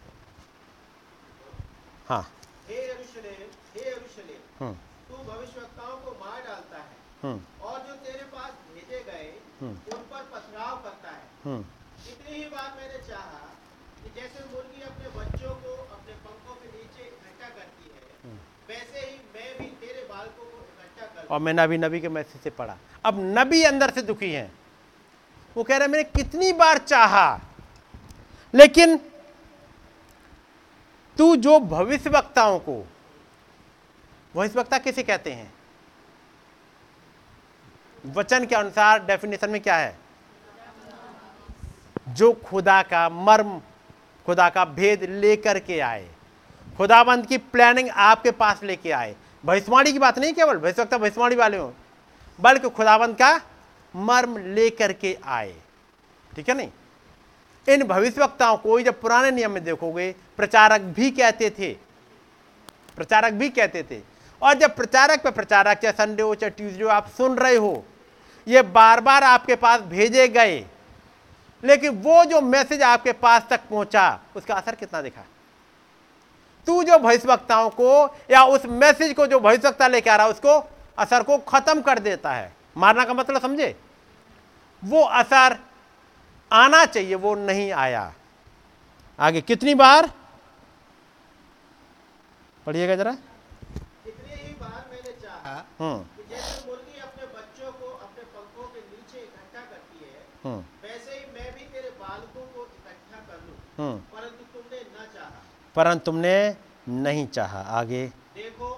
हाँ। 2.09 2.23
हम्म। 4.61 4.75
तू 5.09 5.17
भविष्यवक्ताओं 5.31 5.97
को 6.05 6.11
मार 6.21 6.41
डालता 6.47 6.79
है 6.79 6.97
हम्म। 7.23 7.65
और 7.69 7.79
जो 7.87 7.95
तेरे 8.07 8.25
पास 8.35 8.53
भेजे 8.75 9.01
गए 9.05 9.29
हम्म। 9.61 9.97
उन 9.97 10.03
पर 10.11 10.23
पथराव 10.35 10.77
करता 10.85 11.11
है 11.11 11.25
इतनी 12.13 12.37
ही 12.37 12.45
बात 12.51 12.77
मैंने 12.77 12.99
चाहा 13.09 13.41
कि 14.03 14.09
जैसे 14.21 14.45
मुर्गी 14.53 14.83
अपने 14.91 15.09
बच्चों 15.17 15.55
को 15.65 15.73
अपने 15.97 16.15
पंखों 16.27 16.55
के 16.63 16.69
नीचे 16.77 17.03
इकट्ठा 17.09 17.49
करती 17.59 17.87
है 17.95 18.03
वैसे 18.69 19.07
ही 19.07 19.17
मैं 19.35 19.49
भी 19.59 19.67
तेरे 19.81 20.03
बालकों 20.13 20.45
को 20.53 20.59
इकट्ठा 20.69 21.07
कर 21.17 21.20
और 21.31 21.41
मैंने 21.41 21.63
अभी 21.63 21.79
नबी 21.79 22.01
के 22.01 22.09
मैसेज 22.09 22.43
से 22.43 22.51
पढ़ा। 22.51 22.77
अब 23.05 23.19
नबी 23.39 23.63
अंदर 23.63 23.91
से 23.91 24.03
दुखी 24.03 24.33
हैं। 24.33 24.51
वो 25.57 25.65
कह 25.65 25.77
रहे 25.77 25.89
मैंने 25.89 26.05
कितनी 26.07 26.53
बार 26.53 26.79
चाहा, 26.79 27.41
लेकिन 28.55 28.97
तू 31.17 31.35
जो 31.37 31.59
भविष्य 31.61 32.11
वक्ताओं 32.11 32.59
को 32.59 32.77
भविष्य 34.35 34.59
वक्ता 34.59 34.79
किसे 34.79 35.03
कहते 35.03 35.33
हैं? 35.33 35.53
वचन 38.05 38.47
के 38.47 38.55
अनुसार 38.55 39.05
डेफिनेशन 39.07 39.51
में 39.51 39.61
क्या 39.61 39.77
है? 39.77 39.99
जो 42.09 42.33
खुदा 42.45 42.83
का 42.83 43.09
मर्म, 43.09 43.59
खुदा 44.27 44.49
का 44.49 44.65
भेद 44.65 45.03
लेकर 45.05 45.59
के 45.59 45.81
आए, 45.81 46.09
खुदाबंद 46.77 47.27
की 47.27 47.39
प्लानिंग 47.39 47.89
आपके 47.91 48.31
पास 48.31 48.63
लेके 48.63 48.91
आए 48.91 49.15
भविष्यवाणी 49.45 49.93
की 49.93 49.99
बात 49.99 50.19
नहीं 50.19 50.35
केवल, 50.35 50.59
भविष्यवक्ता 50.59 50.99
भविष्यवाणी 50.99 51.37
वाले 51.37 51.57
हो। 51.57 51.75
बल्कि 52.41 52.71
खुदाबंद 52.71 53.15
का 53.15 53.41
मर्म 53.97 54.39
लेकर 54.39 54.93
के 54.93 55.19
आए। 55.25 55.55
ठीक 56.37 56.49
है 56.49 56.55
नहीं? 56.55 56.71
इन 57.69 57.83
भविष्यवक्ताओं 57.83 58.57
को 58.57 58.81
जब 58.81 59.01
पुराने 59.01 59.31
नियम 59.31 59.51
में 59.51 59.65
देखोगे, 59.65 60.15
प्रचारक 60.37 60.81
भी 60.81 61.11
कहते 61.11 61.51
थे। 61.51 61.77
प्रचारक 62.97 63.33
भी 63.33 63.49
कहते 63.49 63.83
थे। 63.83 64.01
और 64.43 64.55
जब 64.55 64.77
प्रचारक 64.77 65.23
पे 65.23 65.31
प्रचारक, 65.31 65.79
चाहे 65.79 65.93
संडे 65.93 66.23
हो, 66.23 66.35
चाहे 66.35 66.51
ट्यूजडे 66.51 66.85
हो, 66.85 66.91
आप 66.91 67.11
सुन 67.17 67.37
रहे 67.37 67.57
हो, 67.57 67.85
ये 68.49 68.63
बार 68.63 69.01
बार 69.01 69.25
आपके 69.25 69.57
पास 69.57 69.81
भेजे 69.81 70.29
गए। 70.29 70.67
लेकिन 71.65 71.91
वो 71.91 72.25
जो 72.25 72.41
मैसेज 72.41 72.83
आपके 72.83 73.13
पास 73.13 73.47
तक 73.51 73.61
पहुँचा, 73.61 74.21
उसका 74.37 74.55
असर 74.55 74.75
कितना 74.75 75.03
दिखा? 75.03 75.23
तू 76.71 76.83
जो 76.83 76.99
भविष्यवक्ताओं 76.99 77.69
को 77.71 77.91
या 78.31 78.43
उस 78.47 78.67
मैसेज 78.79 79.13
को 79.15 79.27
जो 79.27 79.39
भविष्यवक्ता 79.41 79.87
लेके 79.89 80.11
आ 80.11 80.17
रहा 80.17 80.27
है 80.27 80.33
उसको 80.33 80.53
असर 80.99 81.23
को 81.23 81.39
खत्म 81.49 81.81
कर 81.83 81.99
देता 81.99 82.33
है। 82.33 82.53
मारना 82.77 83.05
का 83.05 83.15
मतलब 83.15 83.41
समझे? 83.43 83.75
वो 84.83 85.03
असर 85.21 85.57
आना 86.51 86.85
चाहिए 86.87 87.15
वो 87.15 87.35
नहीं 87.35 87.71
आया। 87.73 88.05
आगे 89.19 89.41
कितनी 89.41 89.75
बार? 89.75 90.11
पढ़िएगा 92.67 92.97
जरा। 92.97 93.13
कितनी 94.05 94.35
ही 94.35 94.55
बार 94.61 94.85
मैंने 94.93 95.13
चाहा 95.23 95.57
हम्म। 95.81 95.99
कि 96.17 96.23
जैसे 96.31 96.55
मुर्गी 96.69 97.01
अपने 97.01 97.27
बच्चों 97.35 97.73
को 97.73 97.87
अपने 97.99 98.23
पंखों 98.37 98.69
के 98.69 98.81
नीचे 98.81 99.19
इकट्ठा 99.19 99.61
करती 99.61 99.99
है 100.05 100.19
हम्म। 100.45 100.61
वैसे 100.87 101.19
ही 101.19 101.25
मैं 101.35 101.53
भी 101.55 101.65
तेरे 101.75 101.91
बालकों 102.01 102.47
को 102.55 102.67
इकट्ठा 102.79 103.19
कर 103.29 103.39
लूँ 103.47 103.59
हम्म 103.79 103.99
परंतु 104.15 104.45
तुमने 104.55 104.81
न 104.81 105.09
चाहा 105.15 105.39
परंतु 105.77 106.05
तुमने 106.05 106.35
नहीं 106.89 107.27
चाहा 107.37 107.61
आगे। 107.79 108.07
देखो 108.35 108.69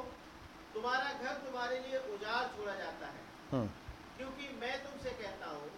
तुम्हारा 0.74 1.10
घर 1.22 1.34
तुम्हारे 1.44 1.78
लिए 1.80 1.98
उजाड़ 2.14 2.44
छोड़ा 2.54 2.74
जाता 2.74 3.06
है। 3.06 3.22
हम्म। 3.52 3.66
क्योंकि 4.18 4.48
मैं 4.60 4.74
तुमसे 4.84 5.10
कहता 5.22 5.50
हूँ 5.50 5.68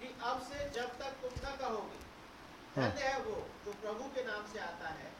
कि 0.00 0.14
अब 0.30 0.40
से 0.50 0.58
जब 0.76 0.88
तक 1.00 1.12
तुम 1.22 1.32
न 1.44 1.56
कहोगे 1.60 1.98
धन्य 2.76 3.04
है 3.04 3.18
वो 3.20 3.36
जो 3.64 3.72
प्रभु 3.82 4.04
के 4.14 4.24
नाम 4.26 4.42
से 4.52 4.58
आता 4.60 4.88
है 4.90 5.10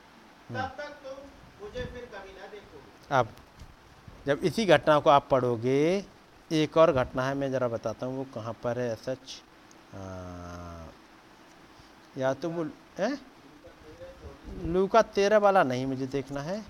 तब 0.51 0.77
तक 0.79 0.91
तुम 1.05 1.17
मुझे 1.63 1.85
फिर 1.85 2.05
कभी 2.15 2.33
न 2.33 2.51
देखोगे। 2.53 3.15
अब 3.19 3.29
जब 4.27 4.45
इसी 4.45 4.67
घटना 4.67 4.99
को 5.01 5.11
आप 5.11 5.29
पढ़ोगे 5.31 5.81
एक 6.51 6.77
और 6.77 6.93
घटना 6.95 7.23
है 7.29 7.35
मैं 7.35 7.51
ज़रा 7.53 7.69
बताता 7.69 8.07
हूँ 8.07 8.17
वो 8.17 8.25
कहाँ 8.35 8.53
पर 8.63 8.79
है 8.79 8.95
सच? 8.97 9.43
या 12.19 12.33
तो 12.35 12.51
वो 12.51 12.65
है? 12.99 13.11
लूका 14.57 15.03
तेरह 15.03 15.39
वाला 15.39 15.63
नहीं 15.63 15.87
मुझे 15.87 16.07
देखना 16.07 16.41
है, 16.41 16.65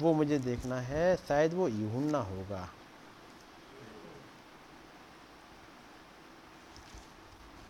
वो 0.00 0.12
मुझे 0.12 0.38
देखना 0.38 0.80
है, 0.80 1.16
शायद 1.16 1.54
वो 1.54 1.68
यूहन्ना 1.68 2.18
होगा। 2.18 2.68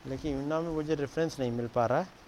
लेकिन 0.07 0.33
यूहन्ना 0.33 0.61
में 0.61 0.71
मुझे 0.71 0.95
रेफरेंस 0.95 1.41
नहीं 1.41 1.51
मिल 1.51 1.69
पा 1.69 1.87
रहा। 1.87 1.99
है 1.99 2.20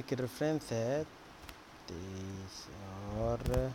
एक 0.00 0.12
रेफरेंस 0.12 0.70
है 0.72 1.02
तेईस 1.88 2.66
और 3.20 3.72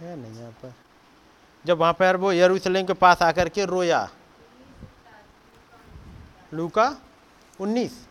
है 0.00 0.14
नहीं 0.16 0.34
यहाँ 0.34 0.50
पर। 0.52 0.72
जब 1.64 1.78
वहाँ 1.78 1.92
पर 1.92 2.16
वो 2.16 2.32
यरूशलेम 2.32 2.86
के 2.86 2.92
पास 2.92 3.22
आकर 3.22 3.48
के 3.48 3.64
रोया। 3.64 4.08
लूका? 6.54 6.86
उन्नीस। 7.60 8.06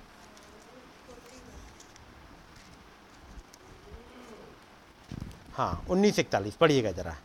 हाँ 5.62 5.86
उन्नीस 5.94 6.20
इकतालीस 6.20 6.56
पढ़िएगा 6.58 6.92
जरा। 6.92 7.16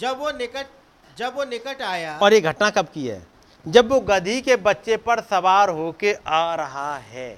जब 0.00 0.18
वो 0.18 0.30
निकट 0.30 0.66
जब 1.18 1.34
वो 1.36 1.44
निकट 1.44 1.80
आया 1.82 2.18
और 2.22 2.32
ये 2.34 2.40
घटना 2.40 2.68
कब 2.70 2.88
की 2.94 3.06
है? 3.06 3.22
जब 3.66 3.88
वो 3.92 4.00
गधी 4.10 4.40
के 4.42 4.56
बच्चे 4.68 4.96
पर 5.08 5.20
सवार 5.30 5.70
होके 5.78 6.12
आ 6.26 6.54
रहा 6.54 6.96
है 7.12 7.28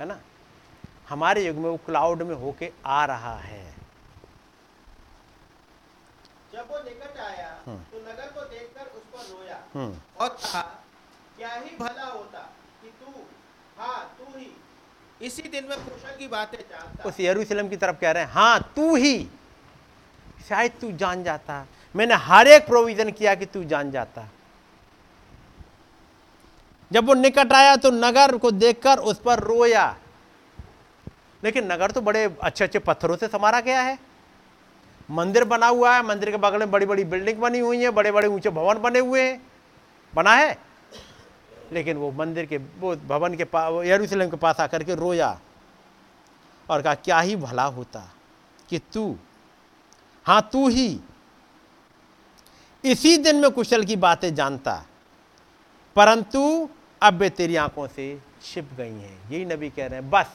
है 0.00 0.06
ना? 0.06 0.18
हमारे 1.08 1.46
युग 1.46 1.56
में 1.56 1.68
वो 1.70 1.76
क्लाउड 1.86 2.22
में 2.30 2.34
होके 2.36 2.70
आ 2.86 3.04
रहा 3.06 3.36
है। 3.40 3.64
जब 6.54 6.68
वो 6.70 6.78
निकट 6.84 7.18
आया 7.20 7.50
तो 7.66 7.98
नगर 8.08 8.32
को 8.34 8.48
देखकर 8.54 8.86
उस 8.96 9.02
पर 9.14 9.32
रोया 9.34 9.58
हम्म। 9.74 9.96
और 10.22 10.28
कहा 10.28 10.62
क्या 11.38 11.54
ही 11.54 11.76
भला 11.80 12.04
होता 12.06 12.38
कि 12.82 12.88
तू 13.00 13.12
हाँ 13.78 13.98
तू 14.15 14.15
ही 14.15 14.15
इसी 15.22 15.42
दिन 15.42 15.64
में 15.64 15.78
कुशल 15.78 16.16
की 16.18 16.26
बातें 16.28 16.58
जानता। 16.60 17.08
उस 17.08 17.20
यरूशलेम 17.20 17.68
की 17.68 17.76
तरफ़ 17.76 17.96
कह 17.96 18.10
रहे 18.10 18.22
हैं 18.22 18.30
हाँ 18.30 18.72
तू 18.76 18.94
ही। 18.96 19.28
शायद 20.48 20.72
तू 20.80 20.90
जान 20.92 21.22
जाता। 21.24 21.66
मैंने 21.94 22.14
हर 22.14 22.48
एक 22.48 22.66
प्रोविज़न 22.66 23.10
किया 23.10 23.34
कि 23.34 23.46
तू 23.46 23.62
जान 23.64 23.90
जाता। 23.90 24.28
जब 26.90 27.06
वो 27.06 27.14
निकट 27.14 27.52
आया 27.52 27.76
तो 27.76 27.90
नगर 27.90 28.36
को 28.36 28.50
देखकर 28.50 28.98
उस 28.98 29.20
पर 29.20 29.38
रोया। 29.38 29.96
लेकिन 31.42 31.72
नगर 31.72 31.90
तो 31.90 32.00
बड़े 32.00 32.24
अच्छे 32.42 32.64
अच्छे 32.64 32.78
पत्थरों 32.78 33.16
से 33.16 33.28
समारा 33.28 33.60
गया 33.60 33.80
है। 33.82 33.98
मंदिर 35.10 35.44
बना 35.44 35.66
हुआ 35.66 35.94
है, 35.96 36.02
मंदिर 36.02 36.30
के 36.30 36.36
बगल 36.36 36.58
में 36.58 36.70
बड़ी 36.70 36.86
बड़ी 36.86 37.04
बिल्डिंग 37.04 37.38
बनी 37.38 37.58
हुई 37.58 37.82
है 37.82 37.90
बड़े 37.90 38.12
बड़े 38.12 38.28
ऊँचे 38.28 38.50
भवन 38.50 38.78
बने 38.78 38.98
हुए 38.98 39.22
हैं। 39.22 39.42
बना 40.14 40.34
है? 40.34 40.65
लेकिन 41.72 41.96
वो 41.96 42.10
मंदिर 42.12 42.46
के, 42.46 42.58
वो 42.58 42.94
भवन 42.96 43.34
के 43.34 43.44
पास 43.44 43.84
यरूशलेम 43.86 44.30
के 44.30 44.36
पास 44.36 44.60
आकर 44.60 44.82
के 44.84 44.94
रोया 44.94 45.38
और 46.68 46.82
कहा, 46.82 46.94
क्या 46.94 47.20
ही 47.20 47.36
भला 47.36 47.64
होता 47.64 48.08
कि 48.68 48.78
तू 48.92 49.16
हाँ 50.26 50.48
तू 50.52 50.68
ही 50.68 50.88
इसी 52.84 53.16
दिन 53.18 53.36
में 53.36 53.50
कुशल 53.50 53.84
की 53.84 53.96
बातें 53.96 54.34
जानता, 54.34 54.74
परंतु 55.96 56.68
अब 57.02 57.14
वे 57.14 57.28
तेरी 57.30 57.56
आँखों 57.56 57.86
से 57.88 58.06
छिप 58.44 58.68
गई 58.76 58.92
हैं। 58.92 59.30
यही 59.30 59.44
नबी 59.44 59.70
कह 59.70 59.86
रहे 59.86 60.00
हैं, 60.00 60.10
बस, 60.10 60.26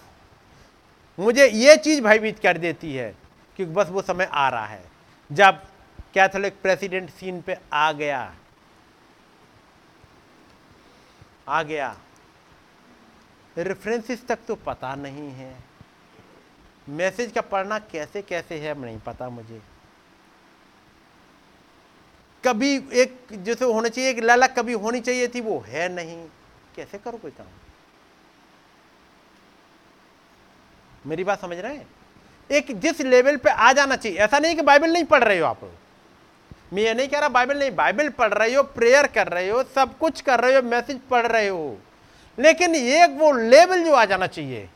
मुझे 1.18 1.48
ये 1.48 1.76
चीज़ 1.78 2.02
भयभीत 2.02 2.40
कर 2.40 2.58
देती 2.58 2.94
है 2.94 3.14
कि 3.58 3.66
बस 3.68 3.90
वो 3.90 4.02
समय 4.02 4.26
आ 4.26 4.48
रहा 4.50 4.66
है। 4.66 4.84
जब 5.30 5.62
कैथोलिक 6.14 6.62
प्रेसिडेंट 6.62 7.10
सीन 7.10 7.42
पे 7.42 7.58
आ 7.74 7.92
गया 7.92 8.22
आ 11.48 11.64
गया। 11.64 11.98
रेफरेंसेस 13.58 14.28
तक 14.28 14.40
तो 14.48 14.56
पता 14.56 14.96
नहीं 14.96 15.30
है। 15.30 15.56
मैसेज 16.90 17.32
का 17.32 17.42
पढ़ना 17.42 17.80
कैसे 17.80 18.22
कैसे 18.22 18.60
है, 18.60 18.82
नहीं 18.82 19.00
पता 19.00 19.30
मुझे। 19.30 19.62
कभी 22.46 22.84
एक, 22.94 23.28
जैसे 23.32 23.66
होना 23.66 23.90
चाहिए, 23.90 24.10
एक 24.10 24.20
ललक 24.20 24.56
कभी 24.60 24.74
होनी 24.74 25.02
चाहिए 25.02 25.28
थी, 25.28 25.42
वो 25.42 25.60
है 25.60 25.90
नहीं। 25.90 26.30
कैसे 26.76 26.98
करो 26.98 27.18
कोई 27.18 27.32
काम? 27.32 27.48
मेरी 31.06 31.24
बात 31.24 31.42
समझ 31.42 31.58
रहे 31.58 31.76
हैं? 31.76 31.88
एक 32.52 32.80
जिस 32.80 33.02
लेवल 33.02 33.38
पे 33.38 33.50
आ 33.50 33.74
जाना 33.74 33.96
चाहिए, 33.96 34.18
ऐसा 34.18 34.40
नहीं 34.40 34.56
कि 34.56 34.62
बाइबल 34.62 34.94
नहीं 34.94 35.04
पढ़ 35.04 35.24
रहे 35.24 35.40
हो 35.40 35.46
आप 35.46 35.81
मैं 36.74 36.84
ये 36.84 36.94
नहीं 36.94 37.08
कह 37.08 37.20
रहा 37.20 37.30
बाइबल 37.30 37.60
नहीं 37.60 37.72
बाइबल 37.72 38.10
पढ़ 38.10 38.34
रहे 38.34 38.54
हो 38.54 38.64
प्रेयर 38.64 39.08
कर 39.08 39.28
रहे 39.28 39.50
हो, 39.50 39.64
सब 39.64 39.98
कुछ 39.98 40.22
कर 40.22 40.40
रहे 40.40 40.56
हो 40.56 40.62
मैसेज 40.62 41.00
पढ़ 41.10 41.28
रहे 41.28 41.48
हो। 41.48 41.78
लेकिन 42.40 42.76
एक 42.76 43.10
वो 43.10 43.32
लेवल 43.32 43.84
जो 43.84 43.94
आ 43.94 44.06
जाना 44.06 44.28
चाहिए। 44.28 44.70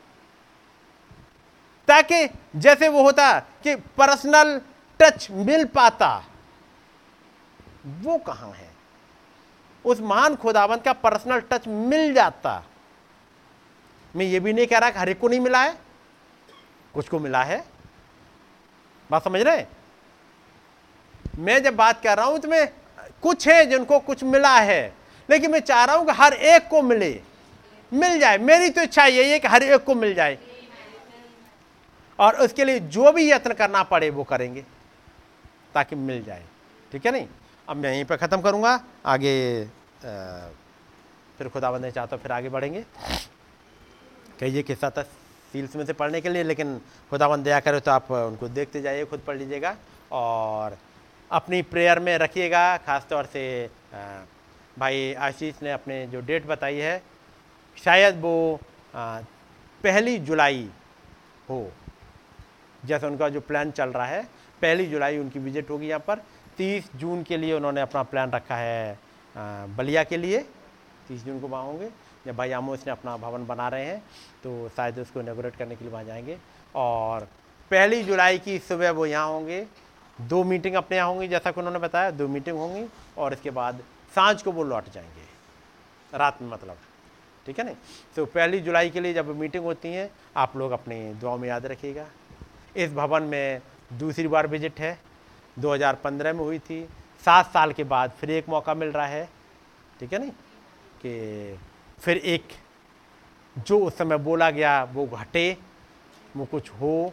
ताकि 1.88 2.28
जैसे 2.56 2.88
वो 2.88 3.02
होता 3.02 3.40
कि 3.40 3.74
पर्सनल 3.74 4.60
टच 5.00 5.28
मिल 5.30 5.64
पाता। 5.64 6.24
वो 7.86 8.18
कहाँ 8.18 8.52
है? 8.52 8.70
उस 9.84 10.00
महान 10.00 10.36
खुदावंत 10.36 10.84
का 10.84 10.92
पर्सनल 10.92 11.40
टच 11.40 11.68
मिल 11.68 12.14
जाता। 12.14 12.64
मैं 14.16 14.24
ये 14.24 14.40
भी 14.40 14.52
नहीं 14.52 14.66
कह 14.66 14.78
रहा 14.78 14.90
कि 14.90 14.98
हर 14.98 15.08
एक 15.08 15.20
को 15.20 15.28
नहीं 15.28 15.40
मिला 15.40 15.62
है। 15.62 15.78
कुछ 16.94 17.08
को 17.08 17.18
मिला 17.18 17.42
है। 17.42 17.64
बात 19.10 19.24
समझ 19.24 19.40
रहे 19.40 19.66
मैं 21.38 21.62
जब 21.62 21.76
बात 21.76 22.02
कर 22.02 22.16
रहा 22.16 22.26
हूँ 22.26 22.38
तो 22.38 22.48
मैं 22.48 22.66
कुछ 23.22 23.48
है 23.48 23.64
जिनको 23.66 23.98
कुछ 24.00 24.22
मिला 24.24 24.58
है 24.60 24.92
लेकिन 25.28 25.50
मैं 25.50 25.60
चाह 25.60 25.84
रहा 25.84 25.96
हूँ 25.96 26.06
कि 26.06 26.12
हर 26.12 26.32
एक 26.32 26.68
को 26.68 26.82
मिले। 26.82 27.20
मिल 27.92 28.18
जाए। 28.20 28.38
मेरी 28.38 28.68
तो 28.70 28.82
इच्छा 28.82 29.04
यही 29.06 29.30
है 29.30 29.38
कि 29.38 29.48
हर 29.48 29.62
एक 29.62 29.84
को 29.84 29.94
मिल 29.94 30.14
जाए। 30.14 30.38
और 32.18 32.36
उसके 32.40 32.64
लिए 32.64 32.80
जो 32.80 33.12
भी 33.12 33.30
यत्न 33.30 33.52
करना 33.54 33.82
पड़े 33.84 34.10
वो 34.10 34.24
करेंगे 34.24 34.64
ताकि 35.74 35.96
मिल 35.96 36.22
जाए। 36.24 36.44
ठीक 36.92 37.06
है 37.06 37.12
नहीं? 37.12 37.26
अब 37.68 37.76
मैं 37.76 37.92
यहीं 37.92 38.04
पर 38.04 38.16
ख़त्म 38.16 38.40
करूँगा। 38.40 38.80
आगे 39.06 39.62
आ, 39.62 40.48
फिर 41.38 41.48
खुदा 41.48 41.70
बंदे 41.70 41.90
चाहता 41.90 42.16
फिर 42.16 42.32
आगे 42.32 42.48
बढ़ेंगे। 42.48 42.84
कहिए 44.40 44.62
किस्सा 44.62 44.90
था 44.90 45.02
सील्स 45.02 45.76
में 45.76 45.84
से 45.86 45.92
पढ़ने 45.92 46.20
के 46.20 46.28
लिए 46.28 46.42
लेकिन 46.44 46.80
खुदावन 47.10 47.42
दया 47.42 47.60
करे 47.60 47.80
तो 47.80 47.90
आप 47.90 48.10
उनको 48.10 48.48
देखते 48.50 48.82
जाइए 48.82 49.04
खुद 49.04 49.20
पढ़ 49.26 49.36
लीजिएगा। 49.36 49.76
और 50.12 50.76
अपनी 51.30 51.60
प्रेयर 51.62 51.98
में 51.98 52.16
रखिएगा, 52.18 52.76
ख़ासतौर 52.76 53.26
से 53.26 53.70
भाई 54.78 55.12
आशीष 55.14 55.62
ने 55.62 55.72
अपने 55.72 56.06
जो 56.06 56.20
डेट 56.20 56.46
बताई 56.46 56.76
है, 56.76 57.02
शायद 57.78 58.20
वो 58.20 58.60
पहली 58.94 60.18
जुलाई 60.20 60.68
हो, 61.48 61.70
जैसे 62.82 63.06
उनका 63.06 63.28
जो 63.28 63.40
प्लान 63.40 63.70
चल 63.70 63.90
रहा 63.90 64.06
है, 64.06 64.22
पहली 64.62 64.86
जुलाई 64.86 65.18
उनकी 65.18 65.38
विज़िट 65.38 65.70
होगी 65.70 65.88
यहाँ 65.88 66.04
पर, 66.06 66.22
तीस 66.58 66.90
जून 66.96 67.22
के 67.22 67.36
लिए 67.36 67.52
उन्होंने 67.52 67.80
अपना 67.80 68.02
प्लान 68.04 68.30
रखा 68.30 68.56
है 68.56 68.98
बलिया 69.76 70.04
के 70.04 70.16
लिए, 70.16 70.38
तीस 71.08 71.24
जून 71.24 71.40
को 71.40 71.48
वहाँ 71.48 71.64
होंगे, 71.64 71.88
जब 72.26 72.36
भाई 72.36 72.50
आमोस 72.52 72.86
ने 72.86 72.92
अपना 72.92 73.16
भवन 73.16 73.46
बना 73.46 73.68
रहे 73.68 73.84
हैं 73.84 73.98
तो 74.42 74.68
शायद 74.76 74.98
उसको 74.98 75.20
इनाग्रेट 75.20 75.56
करने 75.56 75.76
के 75.76 75.84
लिए 75.84 75.92
वहाँ 75.92 76.04
जाएँगे, 76.04 76.38
और 76.74 77.28
पहली 77.70 78.02
जुलाई 78.02 78.38
की 78.38 78.58
सुबह 78.60 78.90
वो 78.90 79.06
यहाँ 79.06 79.28
होंगे 79.28 79.66
दो 80.18 80.42
मीटिंग 80.44 80.74
अपने 80.74 80.96
यहाँ 80.96 81.08
होंगी, 81.08 81.28
जैसा 81.28 81.50
कि 81.50 81.60
उन्होंने 81.60 81.78
बताया, 81.78 82.10
दो 82.10 82.28
मीटिंग 82.28 82.58
होंगी 82.58 82.86
और 83.18 83.32
इसके 83.32 83.50
बाद 83.50 83.80
साँझ 84.14 84.42
को 84.42 84.52
वो 84.52 84.64
लौट 84.64 84.90
जाएँगे, 84.90 85.24
रात 86.12 86.42
में 86.42 86.48
मतलब 86.50 86.76
ठीक 87.46 87.58
है 87.58 87.64
ना 87.64 87.72
तो 88.16 88.24
पहली 88.26 88.60
जुलाई 88.60 88.90
के 88.90 89.00
लिए 89.00 89.14
जब 89.14 89.28
मीटिंग 89.36 89.64
होती 89.64 89.88
है, 89.88 90.10
आप 90.36 90.56
लोग 90.56 90.70
अपने 90.72 91.14
दुआ 91.14 91.36
में 91.36 91.48
याद 91.48 91.66
रखिएगा। 91.66 92.06
इस 92.76 92.92
भवन 92.92 93.22
में 93.22 93.60
दूसरी 93.92 94.28
बार 94.28 94.46
विज़िट 94.46 94.80
है 94.80 94.98
2015 95.58 96.32
में 96.32 96.40
हुई 96.40 96.58
थी। 96.60 96.82
सात 97.24 97.46
साल 97.46 97.72
के 97.72 97.84
बाद 97.84 98.10
फिर 98.10 98.30
एक 98.30 98.48
मौका 98.48 98.74
मिल 98.74 98.88
रहा 98.88 99.06
है, 99.06 99.28
ठीक 100.00 100.12
है 100.12 100.18
नहीं? 100.18 100.30
कि 101.00 101.58
फिर 102.00 102.16
एक, 102.16 102.48
जो 103.56 103.78
उस 103.78 103.96
समय 103.98 104.18
बोला 104.18 104.50
गया, 104.50 104.82
वो 104.84 105.06
घटे, 105.06 105.56
वो 106.36 106.44
कुछ 106.44 106.70
हो, 106.70 107.12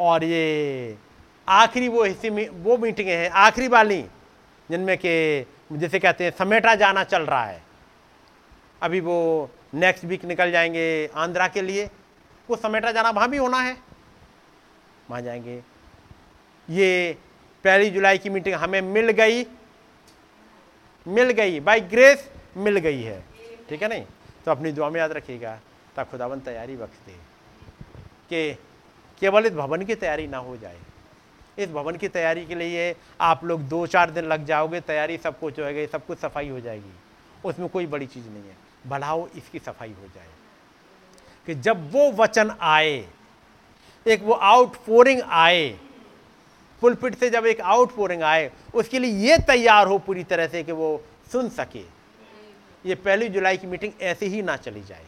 और 0.00 0.24
ये 0.24 0.96
आखिरी 1.48 1.88
वो 1.88 2.04
हिस्से 2.04 2.30
में, 2.30 2.48
वो 2.48 2.76
मीटिंगें 2.76 3.16
हैं, 3.16 3.30
आखिरी 3.30 3.68
वाली, 3.68 4.02
जिनमें 4.70 4.98
कि, 4.98 5.46
जैसे 5.72 5.98
कहते 5.98 6.24
हैं, 6.24 6.30
समेटा 6.30 6.74
जाना 6.74 7.04
चल 7.04 7.22
रहा 7.22 7.44
है। 7.44 7.62
अभी 8.82 9.00
वो 9.00 9.50
नेक्स्ट 9.74 10.04
वीक 10.04 10.24
निकल 10.24 10.50
जाएँगे 10.50 11.10
आंध्रा 11.14 11.48
के 11.48 11.62
लिए। 11.62 11.90
वो 12.50 12.56
समेटा 12.56 12.92
जाना 12.92 13.10
वहाँ 13.10 13.28
भी 13.28 13.36
होना 13.36 13.60
है। 13.60 13.76
वहाँ 15.10 15.22
जाएँगे। 15.22 15.62
ये 16.70 17.18
पहली 17.64 17.90
जुलाई 17.90 18.18
की 18.18 18.30
मीटिंग 18.30 18.54
हमें 18.54 18.80
मिल 18.80 19.10
गई। 19.10 19.44
मिल 21.08 21.30
गई। 21.30 21.60
बाय 21.60 21.80
ग्रेस 21.80 22.30
मिल 22.56 22.76
गई 22.76 23.02
है। 23.02 23.24
ठीक 23.68 23.82
है 23.82 23.88
नहीं? 23.88 24.04
तो 24.44 24.50
अपनी 24.50 24.72
दुआ 24.72 24.90
में 24.90 25.00
याद 25.00 25.12
रखिएगा। 25.12 25.60
तब 25.96 26.02
खुदावन 26.02 26.40
तैयारी 26.40 26.76
बख्श 26.76 26.98
दे। 27.06 27.12
कि 28.28 28.54
केवल 29.20 29.46
इस 29.46 29.52
भवन 29.52 29.84
की 29.84 29.94
तैयारी 29.94 30.26
ना 30.26 30.38
हो 30.38 30.56
जाए। 30.56 30.78
इस 31.58 31.70
भवन 31.70 31.96
की 31.96 32.08
तैयारी 32.08 32.46
के 32.46 32.54
लिए 32.54 32.96
आप 33.20 33.44
लोग 33.44 33.60
दो 33.60 33.86
चार 33.86 34.10
दिन 34.10 34.24
लग 34.24 34.44
जाओगे, 34.44 34.80
तैयारी 34.80 35.18
सब 35.18 35.38
कुछ 35.38 35.60
होएगा 35.60 35.98
सब 35.98 36.06
कुछ 36.06 36.18
सफ़ाई 36.18 36.48
हो 36.48 36.60
जाएगी। 36.60 36.92
उसमें 37.44 37.68
कोई 37.68 37.86
बड़ी 37.86 38.06
चीज़ 38.06 38.28
नहीं 38.28 38.42
है। 38.42 38.56
बढ़ाओ 38.86 39.28
इसकी 39.36 39.58
सफ़ाई 39.58 39.92
हो 39.92 40.06
जाए। 40.14 40.26
कि 41.46 41.54
जब 41.54 41.92
वो 41.92 42.12
वचन 42.12 42.56
आए, 42.60 43.08
एक 44.06 44.22
वो 44.22 44.32
आउटपोरिंग 44.32 45.22
आए, 45.26 45.78
पुलपिट 46.80 47.14
से 47.14 47.30
जब 47.30 47.46
एक 47.46 47.60
आउटपोरिंग 47.60 48.22
आए, 48.22 48.52
उसके 48.74 48.98
लिए 48.98 49.30
ये 49.30 49.38
तैयार 49.38 49.86
हो 49.86 49.98
पूरी 49.98 50.24
तरह 50.24 50.46
से 50.46 50.62
कि 50.62 50.72
वो 50.72 51.04
सुन 51.32 51.48
सके। 51.48 51.84
ये 52.86 52.94
पहली 52.94 53.28
जुलाई 53.28 53.56
की 53.56 53.66
मीटिंग 53.66 53.92
ऐसे 54.00 54.26
ही 54.26 54.42
ना 54.42 54.56
चली 54.56 54.82
जाए। 54.82 55.04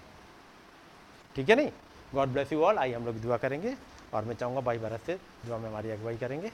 ठीक 1.36 1.48
है 1.48 1.56
नहीं? 1.56 1.70
गॉड 2.14 2.28
ब्लेस 2.28 2.52
यू 2.52 2.62
ऑल 2.62 2.78
आइए 2.78 2.94
हम 2.94 3.04
लोग 3.04 3.16
दुआ 3.16 3.36
करेंगे। 3.36 3.74
और 4.14 4.24
मैं 4.24 4.34
चाहूँगा 4.34 4.60
भाई 4.60 4.78
भारत 4.78 5.00
से 5.06 5.18
जो 5.46 5.54
हमें 5.54 5.68
हमारी 5.68 5.90
अगुवाई 5.90 6.16
करेंगे। 6.16 6.50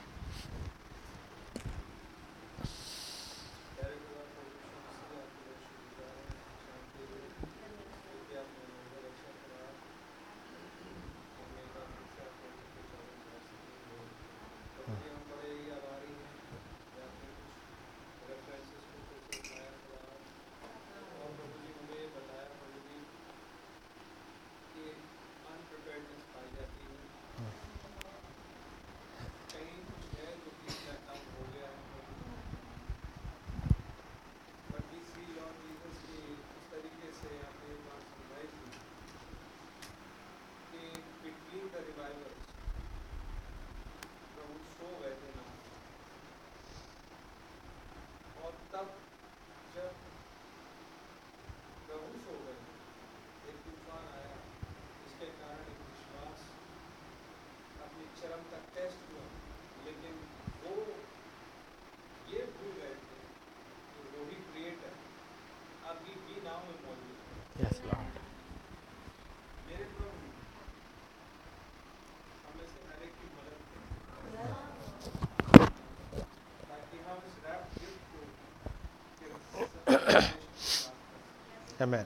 Amen. 81.81 82.05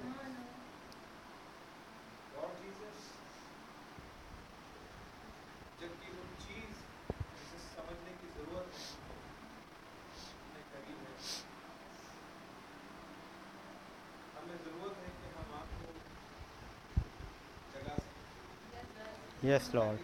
Yes, 19.43 19.73
Lord. 19.73 19.99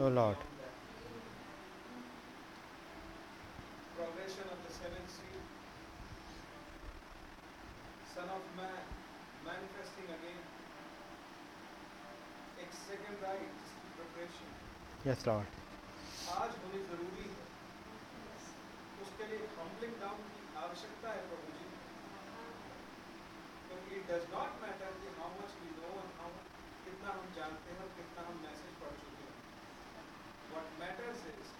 Oh 0.00 0.08
Lord. 0.08 0.45
Yes 15.06 15.26
Lord 15.26 15.58
आज 16.36 16.54
ज़रूरी 16.86 17.24
है। 17.24 17.42
उसके 19.02 19.26
लिए 19.30 19.42
हम्बलिंग 19.58 19.92
डाउन 20.00 20.24
की 20.30 20.40
आवश्यकता 20.62 21.12
है 21.16 21.20
प्रभु 21.28 21.52
जी। 21.58 21.66
इट 23.96 24.08
डज 24.08 24.24
नॉट 24.32 24.56
मैटर 24.62 24.96
कि 25.02 25.12
how 25.18 25.28
much 25.34 25.54
we 25.60 25.70
know 25.76 25.90
and 26.00 26.10
how 26.20 26.32
कितना 26.86 27.12
हम 27.18 27.28
जानते 27.36 27.76
हैं 27.76 27.84
और 27.84 27.92
कितना 27.98 28.24
हम 28.28 28.40
मैसेज 28.46 28.72
पढ़ 28.80 28.96
चुके 29.02 29.28
हैं। 29.28 29.36
व्हाट 30.50 30.74
मैटर्स 30.80 31.22
इज़ 31.34 31.54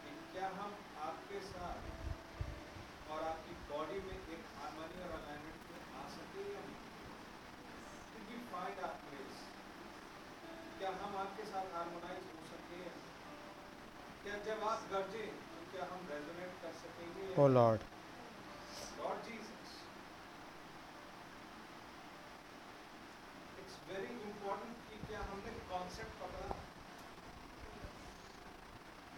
कि 0.00 0.14
क्या 0.32 0.48
हम 0.56 0.74
आपके 1.08 1.42
साथ 1.50 3.12
और 3.12 3.28
आपकी 3.32 3.58
बॉडी 3.70 4.00
में 4.08 4.16
एक 4.16 4.48
हारमोनी 4.56 5.04
और 5.04 5.14
अलाइनमेंट 5.18 5.60
में 5.72 5.80
आ 6.00 6.08
सके 6.16 6.48
या 6.52 6.64
नहीं? 6.64 6.76
फाइंड 8.50 8.80
आर 8.80 8.92
प्लेस 9.04 9.44
क्या 10.78 10.90
हम 11.02 11.16
आपके 11.18 11.44
साथ 11.46 11.72
harmonise 11.74 12.27
O 17.38 17.46
Lord. 17.48 17.80
Lord 18.98 19.20
Jesus. 19.26 19.70
It's 23.60 23.76
very 23.90 24.12
important 24.28 24.74
कि 24.88 24.96
क्या 25.06 25.20
हमने 25.30 25.52
कॉन्सेप्ट 25.70 26.14
पकड़ा। 26.22 26.48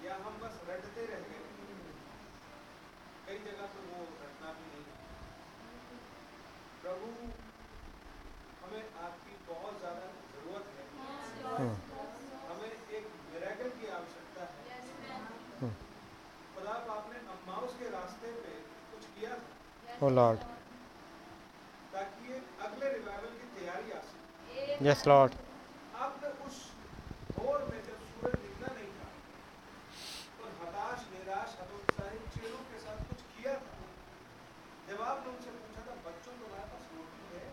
या 0.05 0.15
हम 0.27 0.39
बस 0.45 0.55
रटते 0.69 1.07
रह 1.07 1.27
गए। 1.31 1.43
कई 3.27 3.39
जगह 3.39 3.67
तो 3.75 3.81
वो 3.89 3.99
रटना 4.23 4.53
भी 4.53 4.67
नहीं। 4.71 4.87
प्रभु 6.83 7.09
हमें 8.63 8.85
आपकी 9.05 9.35
बहुत 9.49 9.75
ज़्यादा 9.79 10.07
ज़रूरत 10.33 10.67
है 10.79 10.85
हमें 12.51 12.73
एक 12.99 13.05
मिरेकल 13.33 13.69
की 13.81 13.87
आवश्यकता 13.99 14.43
है 14.45 14.61
खुदा 16.55 16.75
अम्माउस 17.51 17.73
के 17.79 17.87
रास्ते 17.91 18.29
पे 18.43 18.51
कुछ 18.91 19.07
किया 19.15 19.37
था? 19.37 20.07
ओ 20.07 20.09
लॉर्ड 20.17 20.43
ताकि 21.93 22.33
ये 22.33 22.37
अगले 22.67 22.91
रिवाइवल 22.93 23.33
की 23.39 23.47
तैयारी 23.55 23.91
आ 23.93 24.01
सके। 24.11 24.89
यस 24.89 25.01
लॉर्ड 25.09 25.33
आपने 26.07 26.29
उस 26.47 26.59
दौर 27.39 27.65
में 27.71 27.81
जब 27.89 28.05
सूरज 28.11 28.37
निकला 28.43 28.71
नहीं 28.75 28.93
था 28.99 29.09
और 30.43 30.53
हताश 30.61 31.07
निराश 31.15 31.57
हतोत्साहित 31.63 32.29
चेहरों 32.37 32.63
के 32.71 32.79
साथ 32.85 33.03
कुछ 33.09 33.25
किया 33.33 33.55
था 33.65 33.75
जब 34.91 35.03
आपने 35.09 35.33
उनसे 35.33 35.57
पूछा 35.57 35.83
था 35.89 35.97
बच्चों 36.07 36.37
तुम्हारे 36.43 36.69
पास 36.75 36.87
रोटी 36.93 37.25
है? 37.33 37.49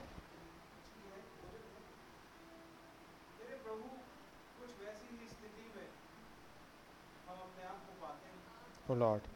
मेरे 3.40 3.58
प्रभु 3.66 3.90
कुछ 4.60 4.78
वैसी 4.84 5.10
ही 5.16 5.28
स्थिति 5.34 5.66
में 5.80 5.90
हम 7.30 7.44
अपने 7.48 7.68
आप 7.72 7.82
को 7.90 8.00
पाते 8.06 8.36
हैं। 8.36 8.40
ओ 8.92 9.00
लॉर्ड 9.06 9.36